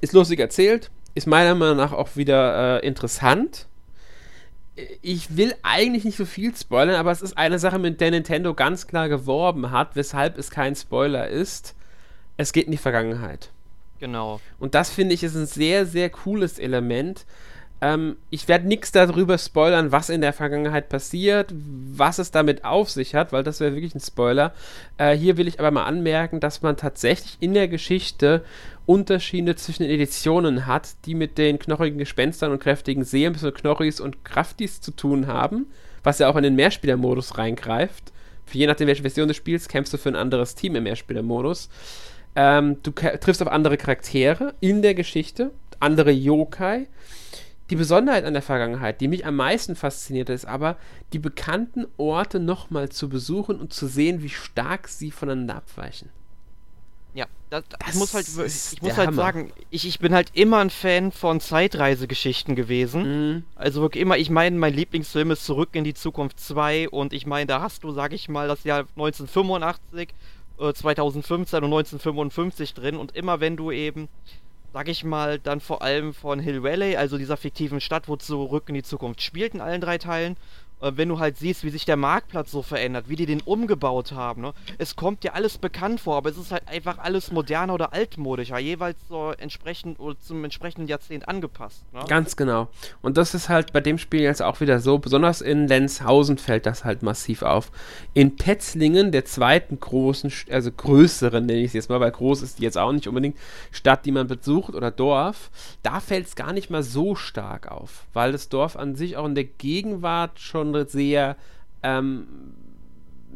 Ist 0.01 0.13
lustig 0.13 0.39
erzählt, 0.39 0.91
ist 1.15 1.27
meiner 1.27 1.55
Meinung 1.55 1.77
nach 1.77 1.93
auch 1.93 2.17
wieder 2.17 2.83
äh, 2.83 2.87
interessant 2.87 3.69
ich 5.03 5.37
will 5.37 5.55
eigentlich 5.63 6.05
nicht 6.05 6.17
so 6.17 6.25
viel 6.25 6.55
spoilern, 6.55 6.97
aber 6.97 7.11
es 7.11 7.23
ist 7.23 7.37
eine 7.37 7.59
Sache, 7.59 7.79
mit 7.79 8.01
der 8.01 8.11
Nintendo 8.11 8.55
ganz 8.55 8.87
klar 8.87 9.09
geworben 9.09 9.71
hat, 9.71 9.97
weshalb 9.97 10.39
es 10.39 10.51
kein 10.51 10.77
Spoiler 10.77 11.29
ist. 11.29 11.75
Es 12.39 12.53
geht 12.55 12.67
in 12.67 12.73
die 12.73 12.79
Vergangenheit. 12.79 13.51
Genau. 13.99 14.41
Und 14.59 14.75
das 14.75 14.91
finde 14.91 15.15
ich 15.15 15.23
ist 15.23 15.35
ein 15.35 15.47
sehr, 15.47 15.85
sehr 15.85 16.09
cooles 16.09 16.59
Element. 16.59 17.27
Ähm, 17.81 18.17
ich 18.31 18.49
werde 18.49 18.67
nichts 18.67 18.91
darüber 18.91 19.39
spoilern, 19.39 19.93
was 19.93 20.09
in 20.09 20.21
der 20.21 20.33
Vergangenheit 20.33 20.89
passiert, 20.89 21.53
was 21.53 22.19
es 22.19 22.31
damit 22.31 22.65
auf 22.65 22.91
sich 22.91 23.15
hat, 23.15 23.33
weil 23.33 23.45
das 23.45 23.61
wäre 23.61 23.75
wirklich 23.75 23.95
ein 23.95 24.01
Spoiler. 24.01 24.53
Äh, 24.99 25.17
hier 25.17 25.37
will 25.37 25.47
ich 25.47 25.61
aber 25.61 25.71
mal 25.71 25.85
anmerken, 25.85 26.41
dass 26.41 26.63
man 26.63 26.77
tatsächlich 26.77 27.37
in 27.41 27.55
der 27.55 27.69
Geschichte 27.69 28.45
Unterschiede 28.87 29.55
zwischen 29.55 29.83
den 29.83 29.93
Editionen 29.93 30.67
hat, 30.67 30.91
die 31.05 31.15
mit 31.15 31.39
den 31.39 31.59
knochigen 31.59 31.99
Gespenstern 31.99 32.53
und 32.53 32.61
kräftigen 32.61 33.05
Seelen, 33.05 33.35
also 33.35 33.53
Knorris 33.53 34.01
und 34.01 34.25
Kraftis 34.25 34.81
zu 34.81 34.93
tun 34.93 35.27
haben, 35.27 35.67
was 36.03 36.19
ja 36.19 36.29
auch 36.29 36.37
in 36.37 36.45
den 36.45 36.57
Mehrspielermodus 36.57 37.37
reingreift. 37.37 38.13
Für 38.47 38.59
je 38.59 38.67
nachdem, 38.67 38.87
welche 38.89 39.03
Version 39.03 39.29
des 39.29 39.37
Spiels, 39.37 39.69
kämpfst 39.69 39.93
du 39.93 39.99
für 39.99 40.09
ein 40.09 40.17
anderes 40.17 40.55
Team 40.55 40.75
im 40.75 40.85
Mehrspielermodus. 40.85 41.69
Ähm, 42.41 42.81
du 42.85 42.93
triffst 42.93 43.43
auf 43.43 43.49
andere 43.49 43.77
Charaktere 43.77 44.55
in 44.61 44.81
der 44.81 44.95
Geschichte, 44.95 45.51
andere 45.81 46.13
Yokai. 46.13 46.87
Die 47.69 47.75
Besonderheit 47.75 48.25
an 48.25 48.33
der 48.33 48.43
Vergangenheit, 48.43 49.01
die 49.01 49.09
mich 49.09 49.27
am 49.27 49.35
meisten 49.35 49.75
fasziniert, 49.75 50.31
ist 50.31 50.47
aber, 50.47 50.77
die 51.13 51.19
bekannten 51.19 51.87
Orte 51.97 52.39
nochmal 52.39 52.91
zu 52.91 53.09
besuchen 53.09 53.59
und 53.59 53.73
zu 53.73 53.89
sehen, 53.89 54.23
wie 54.23 54.29
stark 54.29 54.87
sie 54.87 55.11
voneinander 55.11 55.57
abweichen. 55.57 56.11
Ja, 57.13 57.27
das, 57.51 57.65
das 57.85 57.95
muss 57.97 58.15
halt, 58.15 58.29
ich 58.29 58.83
muss 58.83 58.97
halt 58.97 59.09
Hammer. 59.09 59.17
sagen, 59.17 59.53
ich, 59.71 59.89
ich 59.89 59.99
bin 59.99 60.15
halt 60.15 60.31
immer 60.35 60.59
ein 60.59 60.71
Fan 60.71 61.11
von 61.11 61.41
Zeitreisegeschichten 61.41 62.55
gewesen. 62.55 63.33
Mhm. 63.33 63.45
Also 63.57 63.81
wirklich 63.81 64.01
immer, 64.01 64.17
ich 64.17 64.31
meine, 64.31 64.57
mein 64.57 64.75
Lieblingsfilm 64.75 65.33
ist 65.33 65.45
Zurück 65.45 65.71
in 65.73 65.83
die 65.83 65.95
Zukunft 65.95 66.39
2 66.39 66.91
und 66.91 67.13
ich 67.13 67.27
meine, 67.27 67.47
da 67.47 67.61
hast 67.61 67.83
du, 67.83 67.91
sag 67.91 68.13
ich 68.13 68.29
mal, 68.29 68.47
das 68.47 68.63
Jahr 68.63 68.87
1985, 68.97 70.11
äh, 70.61 70.73
2015 70.73 71.59
und 71.59 71.65
1955 71.65 72.75
drin. 72.75 72.97
Und 72.97 73.17
immer 73.17 73.41
wenn 73.41 73.57
du 73.57 73.71
eben, 73.71 74.09
sag 74.73 74.89
ich 74.89 75.05
mal, 75.05 75.39
dann 75.39 75.61
vor 75.61 75.83
allem 75.83 76.15
von 76.15 76.41
Hill 76.41 76.63
Valley, 76.63 76.97
also 76.97 77.19
dieser 77.19 77.37
fiktiven 77.37 77.81
Stadt, 77.81 78.09
wo 78.09 78.17
Zurück 78.17 78.65
in 78.69 78.75
die 78.75 78.83
Zukunft 78.83 79.23
spielt 79.23 79.55
in 79.55 79.61
allen 79.61 79.81
drei 79.81 79.99
Teilen 79.99 80.35
äh, 80.35 80.68
wenn 80.81 81.09
du 81.09 81.19
halt 81.19 81.37
siehst, 81.37 81.65
wie 81.65 81.71
sich 81.71 81.85
der 81.85 81.97
Marktplatz 81.97 82.51
so 82.51 82.63
verändert, 82.63 83.09
wie 83.09 83.17
die 83.17 83.27
den 83.27 83.41
umgebaut 83.41 84.13
haben, 84.13 84.43
ne? 84.43 84.53
Es 84.79 84.97
kommt 84.97 85.25
dir 85.25 85.35
alles 85.35 85.59
bekannt 85.59 86.01
vor, 86.01 86.17
aber 86.17 86.31
es 86.31 86.37
ist 86.37 86.53
halt 86.53 86.69
einfach 86.69 86.99
alles 86.99 87.33
moderner 87.33 87.75
oder 87.75 87.93
altmodischer, 87.93 88.59
jeweils 88.59 88.99
so 89.09 89.33
entsprechend 89.37 89.99
oder 89.99 90.19
zum 90.21 90.45
entsprechenden 90.45 90.89
Jahrzehnt 90.89 91.29
angepasst. 91.29 91.85
Ne? 91.93 92.01
Ganz 92.09 92.37
genau. 92.37 92.69
Und 93.03 93.17
das 93.17 93.35
ist 93.35 93.49
halt 93.49 93.73
bei 93.73 93.81
dem 93.81 93.99
Spiel 93.99 94.21
jetzt 94.21 94.43
auch 94.43 94.61
wieder 94.61 94.81
so, 94.81 94.99
besonders 94.99 95.41
in 95.41 95.67
Lenzhausen 95.67 96.39
fällt 96.39 96.67
das 96.67 96.85
halt 96.85 97.03
massiv 97.03 97.43
auf. 97.43 97.71
In 98.15 98.37
Petzlingen, 98.37 99.13
der 99.13 99.25
zweiten 99.25 99.81
großen, 99.81 100.33
also 100.51 100.71
größeren, 100.71 101.45
nenne 101.47 101.61
ich 101.61 101.67
es 101.67 101.73
jetzt 101.73 101.91
mal, 101.91 102.01
weil 102.01 102.11
groß 102.11 102.43
ist 102.43 102.59
die 102.59 102.63
jetzt 102.63 102.79
auch 102.79 102.93
nicht 102.93 103.09
unbedingt, 103.09 103.37
Stadt, 103.71 104.05
die 104.07 104.13
man 104.13 104.27
besucht 104.27 104.75
oder 104.75 104.91
Dorf, 104.91 105.51
da 105.83 106.01
fällt 106.01 106.27
es 106.27 106.37
gar 106.37 106.53
nicht 106.53 106.71
mal 106.71 106.83
so 106.83 107.15
stark 107.15 107.71
auf, 107.71 108.07
weil 108.13 108.33
das 108.33 108.49
Dorf 108.49 108.77
an 108.77 108.95
sich 108.95 109.17
auch 109.17 109.27
in 109.27 109.35
der 109.35 109.45
Gegenwart 109.45 110.39
schon 110.39 110.68
schon 110.75 110.89
sehr 110.89 111.37
ähm, 111.83 112.27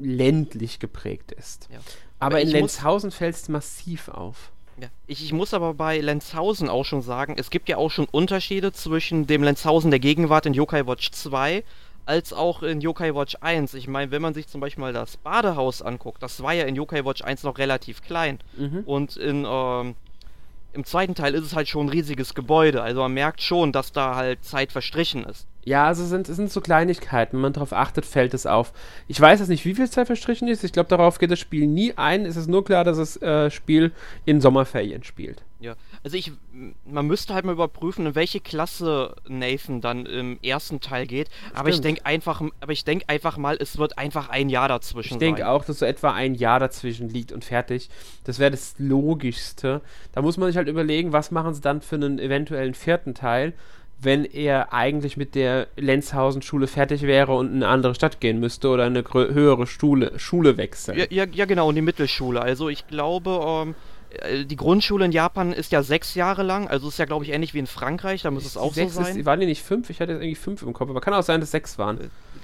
ländlich 0.01 0.79
geprägt 0.79 1.33
ist. 1.33 1.69
Ja. 1.73 1.79
Aber, 2.19 2.37
aber 2.37 2.41
in 2.41 2.49
Lenzhausen 2.49 3.11
fällt 3.11 3.35
es 3.35 3.49
massiv 3.49 4.09
auf. 4.09 4.53
Ja. 4.81 4.89
Ich, 5.07 5.23
ich, 5.23 5.33
muss 5.33 5.55
aber 5.55 5.75
bei 5.75 6.01
Lenzhausen 6.01 6.69
auch 6.69 6.85
schon 6.85 7.03
sagen, 7.03 7.35
es 7.39 7.51
gibt 7.51 7.69
ja 7.69 7.77
auch 7.77 7.91
schon 7.91 8.07
Unterschiede 8.07 8.73
zwischen 8.73 9.27
dem 9.27 9.43
Lenzhausen 9.43 9.91
der 9.91 10.01
Gegenwart 10.01 10.47
in 10.47 10.55
Yokai 10.55 10.87
Watch 10.87 11.11
2 11.11 11.63
als 12.05 12.33
auch 12.33 12.63
in 12.63 12.81
Yokai 12.81 13.15
Watch 13.15 13.37
1. 13.41 13.75
Ich 13.75 13.87
meine, 13.87 14.11
wenn 14.11 14.23
man 14.23 14.35
sich 14.35 14.49
zum 14.49 14.61
Beispiel 14.61 14.81
mal 14.81 14.93
das 14.93 15.17
Badehaus 15.17 15.83
anguckt, 15.83 16.23
das 16.23 16.43
war 16.43 16.53
ja 16.53 16.65
in 16.65 16.75
Yokai 16.75 17.05
Watch 17.05 17.23
1 17.23 17.45
noch 17.45 17.59
relativ 17.59 18.03
klein. 18.03 18.39
Mhm. 18.57 18.83
Und 18.87 19.17
in 19.17 19.47
ähm, 19.49 19.95
im 20.73 20.85
zweiten 20.85 21.15
Teil 21.15 21.35
ist 21.35 21.45
es 21.45 21.55
halt 21.55 21.69
schon 21.69 21.87
ein 21.87 21.91
riesiges 21.91 22.35
Gebäude. 22.35 22.83
Also 22.83 23.01
man 23.01 23.13
merkt 23.13 23.43
schon, 23.43 23.73
dass 23.73 23.93
da 23.93 24.17
halt 24.17 24.45
Zeit 24.45 24.73
verstrichen 24.73 25.25
ist. 25.25 25.47
Ja, 25.65 25.87
also 25.87 26.05
sind, 26.05 26.29
es 26.29 26.37
sind 26.37 26.51
so 26.51 26.61
Kleinigkeiten. 26.61 27.37
Wenn 27.37 27.43
man 27.43 27.53
darauf 27.53 27.73
achtet, 27.73 28.05
fällt 28.05 28.35
es 28.35 28.47
auf. 28.47 28.73
Ich 29.07 29.21
weiß 29.21 29.39
jetzt 29.39 29.49
nicht, 29.49 29.65
wie 29.65 29.75
viel 29.75 29.89
Zeit 29.89 30.07
verstrichen 30.07 30.49
ist. 30.49 30.65
Ich 30.65 30.73
glaube, 30.73 30.89
darauf 30.89 31.19
geht 31.19 31.31
das 31.31 31.39
Spiel 31.39 31.67
nie 31.67 31.93
ein. 31.97 32.27
Es 32.27 32.37
ist 32.37 32.49
nur 32.49 32.65
klar, 32.65 32.85
dass 32.85 32.97
das 32.97 33.21
äh, 33.23 33.51
Spiel 33.51 33.93
in 34.25 34.41
Sommerferien 34.41 35.05
spielt. 35.05 35.43
Ja, 35.61 35.75
also 36.05 36.17
ich, 36.17 36.33
man 36.85 37.07
müsste 37.07 37.35
halt 37.35 37.45
mal 37.45 37.53
überprüfen, 37.53 38.07
in 38.07 38.15
welche 38.15 38.41
Klasse 38.41 39.15
Nathan 39.29 39.81
dann 39.81 40.07
im 40.07 40.39
ersten 40.43 40.81
Teil 40.81 41.07
geht. 41.07 41.29
Stimmt. 41.29 41.59
Aber 41.59 41.69
ich 41.69 41.81
denke 41.81 42.05
einfach, 42.05 42.43
aber 42.61 42.73
ich 42.73 42.85
denke 42.85 43.09
einfach 43.09 43.37
mal, 43.37 43.57
es 43.61 43.79
wird 43.79 43.99
einfach 43.99 44.29
ein 44.29 44.49
Jahr 44.49 44.69
dazwischen. 44.69 45.15
Ich 45.15 45.19
denke 45.19 45.49
auch, 45.49 45.65
dass 45.65 45.79
so 45.79 45.87
etwa 45.87 46.13
ein 46.13 46.35
Jahr 46.35 46.59
dazwischen 46.59 47.09
liegt 47.09 47.31
und 47.33 47.45
fertig. 47.45 47.89
Das 48.25 48.39
wäre 48.39 48.51
das 48.51 48.75
Logischste. 48.79 49.81
Da 50.13 50.23
muss 50.23 50.37
man 50.37 50.49
sich 50.49 50.57
halt 50.57 50.69
überlegen, 50.69 51.13
was 51.13 51.31
machen 51.31 51.55
sie 51.55 51.61
dann 51.61 51.83
für 51.83 51.97
einen 51.97 52.19
eventuellen 52.19 52.75
vierten 52.75 53.15
Teil 53.15 53.55
wenn 54.05 54.25
er 54.25 54.73
eigentlich 54.73 55.17
mit 55.17 55.37
der 55.37 55.69
Lenzhausen-Schule 55.77 56.67
fertig 56.67 57.03
wäre 57.03 57.35
und 57.35 57.53
in 57.53 57.63
eine 57.63 57.69
andere 57.69 57.95
Stadt 57.95 58.21
gehen 58.21 58.41
müsste 58.41 58.69
oder 58.69 58.85
eine 58.85 59.05
höhere 59.13 59.69
Schule, 59.69 60.19
Schule 60.19 60.57
wechseln. 60.57 60.99
Ja, 60.99 61.05
ja, 61.09 61.25
ja, 61.33 61.45
genau, 61.45 61.69
und 61.69 61.77
die 61.77 61.83
Mittelschule. 61.83 62.43
Also 62.43 62.69
ich 62.69 62.89
glaube, 62.89 63.41
ähm, 63.45 63.71
äh, 63.71 63.75
die 64.45 64.57
Grundschule 64.57 65.05
in 65.05 65.13
Japan 65.13 65.53
ist 65.53 65.73
ja 65.73 65.83
sechs 65.83 66.15
Jahre 66.15 66.43
lang, 66.43 66.69
also 66.69 66.89
ist 66.89 66.99
ja, 66.99 67.05
glaube 67.05 67.25
ich, 67.25 67.33
ähnlich 67.33 67.55
wie 67.55 67.59
in 67.59 67.67
Frankreich, 67.67 68.23
da 68.23 68.31
muss 68.31 68.45
es 68.45 68.57
auch 68.57 68.75
sechs 68.75 68.95
so 68.95 69.03
sein. 69.03 69.17
Ist, 69.17 69.27
waren 69.27 69.41
die 69.41 69.47
nicht 69.47 69.63
fünf? 69.63 69.91
Ich 69.91 70.01
hatte 70.01 70.13
irgendwie 70.13 70.35
fünf 70.35 70.63
im 70.63 70.73
Kopf, 70.73 70.91
aber 70.91 71.01
kann 71.01 71.15
auch 71.15 71.23
sein, 71.23 71.41
dass 71.41 71.51
sechs 71.51 71.79
waren. 71.79 71.99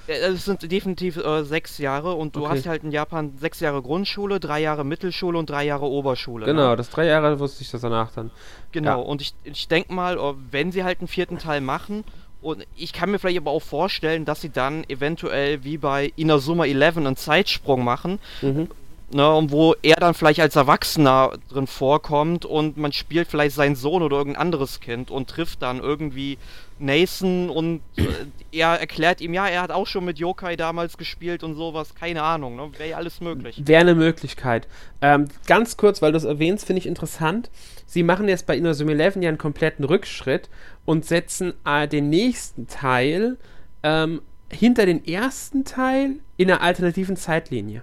Äh, 0.06 0.12
äh, 0.12 0.32
es 0.32 0.44
sind 0.44 0.70
definitiv 0.70 1.16
äh, 1.18 1.44
sechs 1.44 1.78
Jahre 1.78 2.14
und 2.14 2.36
du 2.36 2.44
okay. 2.44 2.56
hast 2.56 2.66
halt 2.66 2.84
in 2.84 2.90
Japan 2.90 3.34
sechs 3.38 3.60
Jahre 3.60 3.82
Grundschule, 3.82 4.40
drei 4.40 4.60
Jahre 4.60 4.84
Mittelschule 4.84 5.38
und 5.38 5.50
drei 5.50 5.64
Jahre 5.64 5.86
Oberschule. 5.86 6.46
Genau, 6.46 6.70
ne? 6.70 6.76
das 6.76 6.90
drei 6.90 7.06
Jahre 7.06 7.38
wusste 7.38 7.62
ich 7.62 7.70
das 7.70 7.82
danach 7.82 8.12
dann. 8.12 8.30
Genau, 8.72 9.02
ja. 9.02 9.06
und 9.06 9.20
ich, 9.20 9.34
ich 9.44 9.68
denke 9.68 9.92
mal, 9.92 10.18
wenn 10.50 10.72
sie 10.72 10.84
halt 10.84 11.00
einen 11.00 11.08
vierten 11.08 11.38
Teil 11.38 11.60
machen, 11.60 12.04
und 12.40 12.64
ich 12.76 12.92
kann 12.92 13.10
mir 13.10 13.18
vielleicht 13.18 13.38
aber 13.38 13.50
auch 13.50 13.62
vorstellen, 13.62 14.24
dass 14.24 14.40
sie 14.40 14.50
dann 14.50 14.84
eventuell 14.88 15.64
wie 15.64 15.76
bei 15.76 16.12
Inazuma 16.14 16.66
11 16.66 16.98
einen 16.98 17.16
Zeitsprung 17.16 17.82
machen, 17.82 18.20
mhm 18.42 18.68
ne, 19.10 19.34
und 19.34 19.50
wo 19.50 19.74
er 19.82 19.96
dann 19.96 20.14
vielleicht 20.14 20.40
als 20.40 20.56
Erwachsener 20.56 21.38
drin 21.48 21.66
vorkommt 21.66 22.44
und 22.44 22.76
man 22.76 22.92
spielt 22.92 23.28
vielleicht 23.28 23.54
seinen 23.54 23.76
Sohn 23.76 24.02
oder 24.02 24.18
irgendein 24.18 24.42
anderes 24.42 24.80
Kind 24.80 25.10
und 25.10 25.28
trifft 25.28 25.62
dann 25.62 25.80
irgendwie 25.80 26.38
Nathan 26.78 27.50
und 27.50 27.80
äh, 27.96 28.04
er 28.52 28.80
erklärt 28.80 29.20
ihm, 29.20 29.34
ja, 29.34 29.46
er 29.48 29.62
hat 29.62 29.70
auch 29.70 29.86
schon 29.86 30.04
mit 30.04 30.18
Yokai 30.18 30.56
damals 30.56 30.96
gespielt 30.96 31.42
und 31.42 31.54
sowas, 31.54 31.94
keine 31.94 32.22
Ahnung, 32.22 32.56
ne? 32.56 32.70
wäre 32.78 32.90
ja 32.90 32.96
alles 32.96 33.20
möglich. 33.20 33.60
Wäre 33.64 33.80
eine 33.80 33.94
Möglichkeit. 33.94 34.68
Ähm, 35.00 35.28
ganz 35.46 35.76
kurz, 35.76 36.02
weil 36.02 36.12
du 36.12 36.18
es 36.18 36.24
erwähnst, 36.24 36.66
finde 36.66 36.80
ich 36.80 36.86
interessant. 36.86 37.50
Sie 37.86 38.02
machen 38.02 38.28
jetzt 38.28 38.46
bei 38.46 38.56
Inazuma 38.56 38.92
11 38.92 39.16
ja 39.16 39.28
einen 39.28 39.38
kompletten 39.38 39.84
Rückschritt 39.84 40.48
und 40.84 41.04
setzen 41.04 41.54
äh, 41.64 41.88
den 41.88 42.10
nächsten 42.10 42.66
Teil 42.66 43.38
ähm, 43.82 44.22
hinter 44.50 44.86
den 44.86 45.04
ersten 45.04 45.64
Teil 45.64 46.16
in 46.36 46.50
einer 46.50 46.62
alternativen 46.62 47.16
Zeitlinie 47.16 47.82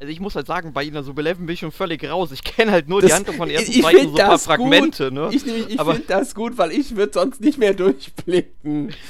also 0.00 0.12
ich 0.12 0.20
muss 0.20 0.36
halt 0.36 0.46
sagen, 0.46 0.72
bei 0.72 0.84
Ina 0.84 1.02
Subeleven 1.02 1.46
bin 1.46 1.54
ich 1.54 1.60
schon 1.60 1.72
völlig 1.72 2.08
raus. 2.08 2.30
Ich 2.30 2.44
kenne 2.44 2.70
halt 2.70 2.88
nur 2.88 3.00
das, 3.00 3.10
die 3.10 3.16
Handlung 3.16 3.36
von 3.36 3.50
ersten, 3.50 3.70
ich, 3.70 3.80
zweiten, 3.80 4.10
so 4.10 4.14
paar 4.14 4.38
Fragmente. 4.38 5.10
Ne? 5.10 5.28
Ich, 5.32 5.46
ich 5.46 5.80
finde 5.80 6.02
das 6.06 6.34
gut, 6.34 6.56
weil 6.56 6.70
ich 6.70 6.96
würde 6.96 7.12
sonst 7.12 7.40
nicht 7.40 7.58
mehr 7.58 7.74
durchblicken. 7.74 8.94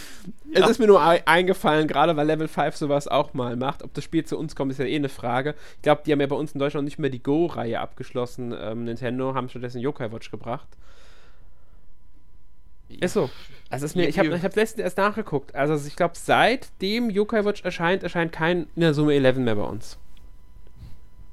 Ja. 0.53 0.65
Es 0.65 0.73
ist 0.73 0.79
mir 0.79 0.87
nur 0.87 1.01
eingefallen, 1.01 1.89
gerade 1.89 2.17
weil 2.17 2.27
Level 2.27 2.49
5 2.49 2.77
sowas 2.77 3.09
auch 3.09 3.33
mal 3.33 3.57
macht. 3.57 3.83
Ob 3.83 3.95
das 3.95 4.05
Spiel 4.05 4.25
zu 4.25 4.39
uns 4.39 4.57
kommt, 4.57 4.73
ist 4.73 4.79
ja 4.79 4.85
eh 4.85 4.97
eine 4.97 5.09
Frage. 5.09 5.55
Ich 5.77 5.83
glaube, 5.83 6.03
die 6.05 6.13
haben 6.13 6.21
ja 6.21 6.27
bei 6.27 6.37
uns 6.37 6.53
in 6.53 6.59
Deutschland 6.59 6.85
nicht 6.85 6.99
mehr 6.99 7.09
die 7.09 7.23
Go-Reihe 7.23 7.81
abgeschlossen. 7.81 8.55
Ähm, 8.59 8.85
Nintendo 8.85 9.35
haben 9.35 9.49
stattdessen 9.49 9.81
Yokai 9.81 10.13
Watch 10.13 10.31
gebracht. 10.31 10.69
Ist 12.89 13.15
so. 13.15 13.31
Also 13.71 13.87
ist 13.87 13.97
mir, 13.97 14.09
ich 14.09 14.19
habe 14.19 14.35
ich 14.35 14.43
hab 14.43 14.57
letztens 14.57 14.85
erst 14.85 14.99
nachgeguckt. 14.99 15.55
Also 15.55 15.87
ich 15.87 15.97
glaube, 15.97 16.15
seitdem 16.17 17.11
Yokai 17.11 17.45
Watch 17.45 17.63
erscheint, 17.65 18.03
erscheint 18.03 18.33
kein 18.33 18.67
in 18.75 18.81
der 18.81 18.95
Summe 18.95 19.15
11 19.15 19.37
mehr 19.39 19.55
bei 19.55 19.63
uns. 19.63 19.99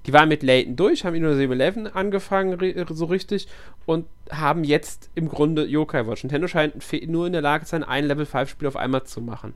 Die 0.05 0.13
waren 0.13 0.29
mit 0.29 0.43
Layton 0.43 0.75
durch, 0.75 1.03
haben 1.03 1.15
Inno 1.15 1.33
711 1.33 1.95
angefangen, 1.95 2.85
so 2.89 3.05
richtig, 3.05 3.47
und 3.85 4.07
haben 4.29 4.63
jetzt 4.63 5.09
im 5.15 5.29
Grunde 5.29 5.65
Yokai 5.65 6.07
Watch. 6.07 6.23
Nintendo 6.23 6.47
scheint 6.47 6.75
nur 7.07 7.27
in 7.27 7.33
der 7.33 7.41
Lage 7.41 7.65
zu 7.65 7.71
sein, 7.71 7.83
ein 7.83 8.05
Level 8.05 8.25
5 8.25 8.49
Spiel 8.49 8.67
auf 8.67 8.75
einmal 8.75 9.03
zu 9.03 9.21
machen. 9.21 9.53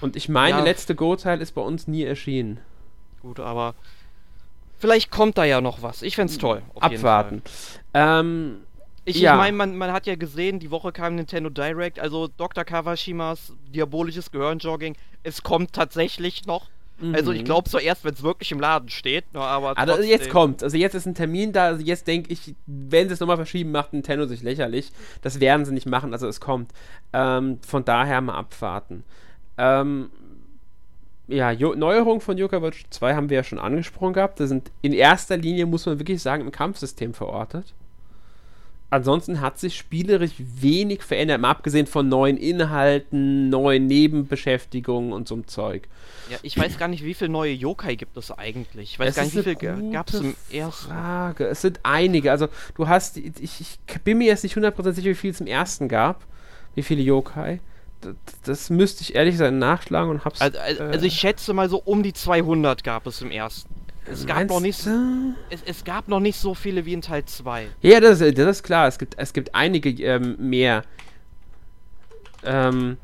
Und 0.00 0.16
ich 0.16 0.28
meine, 0.28 0.58
ja. 0.58 0.64
letzte 0.64 0.94
Go-Teil 0.94 1.40
ist 1.40 1.52
bei 1.52 1.62
uns 1.62 1.88
nie 1.88 2.04
erschienen. 2.04 2.60
Gut, 3.22 3.40
aber 3.40 3.74
vielleicht 4.78 5.10
kommt 5.10 5.38
da 5.38 5.44
ja 5.44 5.60
noch 5.60 5.82
was. 5.82 6.02
Ich 6.02 6.16
fände 6.16 6.32
es 6.32 6.38
toll. 6.38 6.62
Abwarten. 6.78 7.42
Ähm, 7.94 8.58
ich, 9.04 9.20
ja. 9.20 9.32
ich 9.32 9.38
meine, 9.38 9.56
man, 9.56 9.76
man, 9.76 9.92
hat 9.92 10.06
ja 10.06 10.16
gesehen, 10.16 10.58
die 10.58 10.70
Woche 10.70 10.92
kam 10.92 11.14
Nintendo 11.14 11.48
Direct, 11.48 11.98
also 11.98 12.28
Dr. 12.28 12.64
Kawashimas 12.64 13.52
diabolisches 13.68 14.30
Gehirnjogging. 14.30 14.96
Es 15.22 15.42
kommt 15.42 15.72
tatsächlich 15.72 16.44
noch. 16.46 16.68
Mhm. 17.00 17.14
Also 17.14 17.32
ich 17.32 17.42
mhm. 17.42 17.44
glaube 17.44 17.68
so 17.68 17.78
erst, 17.78 18.04
wenn 18.04 18.14
es 18.14 18.22
wirklich 18.22 18.52
im 18.52 18.60
Laden 18.60 18.88
steht. 18.88 19.32
Ne, 19.34 19.40
aber 19.40 19.76
also 19.76 20.02
jetzt 20.02 20.30
kommt. 20.30 20.62
Also 20.62 20.76
jetzt 20.76 20.94
ist 20.94 21.06
ein 21.06 21.14
Termin 21.14 21.52
da. 21.52 21.66
Also 21.66 21.84
jetzt 21.84 22.06
denke 22.06 22.32
ich, 22.32 22.54
wenn 22.66 23.08
sie 23.08 23.14
es 23.14 23.20
nochmal 23.20 23.36
verschieben, 23.36 23.72
macht 23.72 23.92
Nintendo 23.92 24.26
sich 24.26 24.42
lächerlich. 24.42 24.90
Das 25.22 25.40
werden 25.40 25.64
sie 25.64 25.72
nicht 25.72 25.86
machen. 25.86 26.12
Also 26.12 26.26
es 26.26 26.40
kommt. 26.40 26.72
Ähm, 27.12 27.58
von 27.66 27.84
daher 27.84 28.20
mal 28.20 28.34
abwarten. 28.34 29.04
Ähm, 29.58 30.10
ja, 31.28 31.50
jo 31.50 31.74
Neuerungen 31.74 32.20
von 32.20 32.38
Yoga 32.38 32.62
Watch 32.62 32.84
2 32.90 33.14
haben 33.14 33.30
wir 33.30 33.38
ja 33.38 33.44
schon 33.44 33.58
angesprochen 33.58 34.12
gehabt. 34.12 34.40
Das 34.40 34.48
sind 34.48 34.70
in 34.82 34.92
erster 34.92 35.36
Linie, 35.36 35.66
muss 35.66 35.86
man 35.86 35.98
wirklich 35.98 36.22
sagen, 36.22 36.44
im 36.44 36.52
Kampfsystem 36.52 37.14
verortet 37.14 37.74
ansonsten 38.90 39.40
hat 39.40 39.58
sich 39.58 39.76
spielerisch 39.76 40.32
wenig 40.38 41.02
verändert, 41.02 41.40
mal 41.40 41.50
abgesehen 41.50 41.86
von 41.86 42.08
neuen 42.08 42.36
Inhalten, 42.36 43.48
neuen 43.48 43.86
Nebenbeschäftigungen 43.86 45.12
und 45.12 45.28
so 45.28 45.34
einem 45.34 45.46
Zeug. 45.46 45.88
Ja, 46.30 46.38
ich 46.42 46.58
weiß 46.58 46.78
gar 46.78 46.88
nicht, 46.88 47.04
wie 47.04 47.14
viele 47.14 47.30
neue 47.30 47.52
Yokai 47.52 47.94
gibt 47.96 48.16
es 48.16 48.30
eigentlich. 48.30 48.92
Ich 48.92 48.98
weiß 48.98 49.10
es 49.10 49.16
gar 49.16 49.24
nicht, 49.24 49.36
wie 49.36 49.42
viele 49.42 49.90
gab 49.92 50.08
es 50.08 50.20
im 50.20 50.34
ersten. 50.50 50.88
Frage. 50.88 51.46
Es 51.46 51.60
sind 51.60 51.80
einige. 51.82 52.30
Also, 52.30 52.48
du 52.74 52.88
hast, 52.88 53.16
ich, 53.16 53.60
ich 53.60 53.78
bin 54.02 54.18
mir 54.18 54.26
jetzt 54.26 54.42
nicht 54.42 54.56
100% 54.56 54.92
sicher, 54.92 55.10
wie 55.10 55.14
viel 55.14 55.30
es 55.30 55.40
im 55.40 55.46
ersten 55.46 55.88
gab. 55.88 56.24
Wie 56.74 56.82
viele 56.82 57.02
Yokai. 57.02 57.60
Das, 58.00 58.14
das 58.44 58.70
müsste 58.70 59.02
ich 59.02 59.14
ehrlich 59.14 59.36
sein 59.36 59.58
nachschlagen 59.58 60.10
und 60.10 60.24
hab's. 60.24 60.40
Also, 60.40 60.58
also, 60.58 60.82
äh, 60.82 60.86
also 60.86 61.06
ich 61.06 61.14
schätze 61.14 61.52
mal 61.54 61.68
so 61.68 61.78
um 61.78 62.02
die 62.02 62.12
200 62.12 62.84
gab 62.84 63.06
es 63.06 63.22
im 63.22 63.30
ersten 63.30 63.85
es 64.10 64.26
gab 64.26 64.48
noch 64.48 64.60
nicht 64.60 64.78
es, 65.50 65.62
es, 65.64 65.84
gab 65.84 66.08
noch 66.08 66.20
nicht 66.20 66.38
so 66.38 66.54
viele 66.54 66.84
wie 66.84 66.92
in 66.92 67.02
Teil 67.02 67.24
2. 67.24 67.68
Ja, 67.82 68.00
das, 68.00 68.18
das 68.18 68.30
ist 68.30 68.62
klar. 68.62 68.86
Es 68.86 68.98
gibt, 68.98 69.14
es 69.18 69.32
gibt 69.32 69.54
einige 69.54 69.90
ähm, 70.02 70.36
mehr. 70.38 70.84
Ähm, 72.44 72.96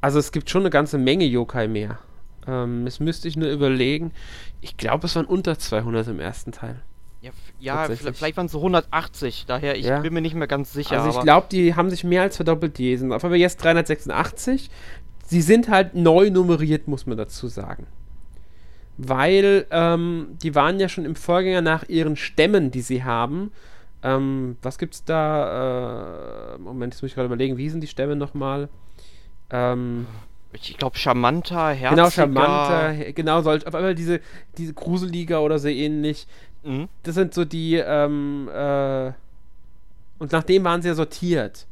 also 0.00 0.18
es 0.18 0.32
gibt 0.32 0.50
schon 0.50 0.62
eine 0.62 0.70
ganze 0.70 0.98
Menge 0.98 1.24
Yokai 1.24 1.68
mehr. 1.68 1.98
Ähm, 2.46 2.84
das 2.84 3.00
müsste 3.00 3.28
ich 3.28 3.36
nur 3.36 3.50
überlegen. 3.50 4.12
Ich 4.60 4.76
glaube, 4.76 5.06
es 5.06 5.14
waren 5.14 5.26
unter 5.26 5.58
200 5.58 6.08
im 6.08 6.20
ersten 6.20 6.52
Teil. 6.52 6.82
Ja, 7.20 7.30
ja 7.60 7.88
vielleicht 7.88 8.36
waren 8.36 8.46
es 8.46 8.52
so 8.52 8.58
180, 8.58 9.44
daher 9.46 9.76
ich 9.76 9.86
ja. 9.86 10.00
bin 10.00 10.12
mir 10.12 10.20
nicht 10.20 10.34
mehr 10.34 10.48
ganz 10.48 10.72
sicher. 10.72 11.00
Also 11.00 11.16
ich 11.16 11.24
glaube, 11.24 11.46
die 11.52 11.76
haben 11.76 11.88
sich 11.88 12.02
mehr 12.02 12.22
als 12.22 12.34
verdoppelt, 12.34 12.78
die 12.78 12.96
sind 12.96 13.12
auf 13.12 13.22
einmal 13.22 13.38
jetzt 13.38 13.62
386. 13.62 14.70
Sie 15.24 15.40
sind 15.40 15.68
halt 15.68 15.94
neu 15.94 16.30
nummeriert, 16.30 16.88
muss 16.88 17.06
man 17.06 17.16
dazu 17.16 17.46
sagen 17.46 17.86
weil 18.96 19.66
ähm, 19.70 20.36
die 20.42 20.54
waren 20.54 20.78
ja 20.78 20.88
schon 20.88 21.04
im 21.04 21.16
Vorgänger 21.16 21.62
nach 21.62 21.88
ihren 21.88 22.16
Stämmen, 22.16 22.70
die 22.70 22.82
sie 22.82 23.04
haben. 23.04 23.52
Ähm, 24.02 24.56
was 24.62 24.78
gibt's 24.78 25.04
da? 25.04 26.54
Äh, 26.54 26.58
Moment, 26.58 26.94
jetzt 26.94 27.02
muss 27.02 27.10
ich 27.10 27.14
gerade 27.14 27.26
überlegen, 27.26 27.56
wie 27.56 27.70
sind 27.70 27.80
die 27.80 27.88
Stämme 27.88 28.16
nochmal? 28.16 28.68
Ähm, 29.50 30.06
ich 30.52 30.76
glaube, 30.76 30.98
charmanter, 30.98 31.70
herziger. 31.70 31.90
Genau, 31.90 32.10
charmanter, 32.10 33.12
genau, 33.12 33.42
solch, 33.42 33.66
auf 33.66 33.74
einmal 33.74 33.94
diese, 33.94 34.20
diese 34.58 34.74
Gruseliger 34.74 35.42
oder 35.42 35.58
so 35.58 35.68
ähnlich. 35.68 36.26
Mhm. 36.62 36.88
Das 37.02 37.14
sind 37.14 37.32
so 37.32 37.44
die, 37.44 37.76
ähm, 37.76 38.48
äh, 38.52 39.12
und 40.18 40.32
nachdem 40.32 40.64
waren 40.64 40.82
sie 40.82 40.88
ja 40.88 40.94
sortiert. 40.94 41.66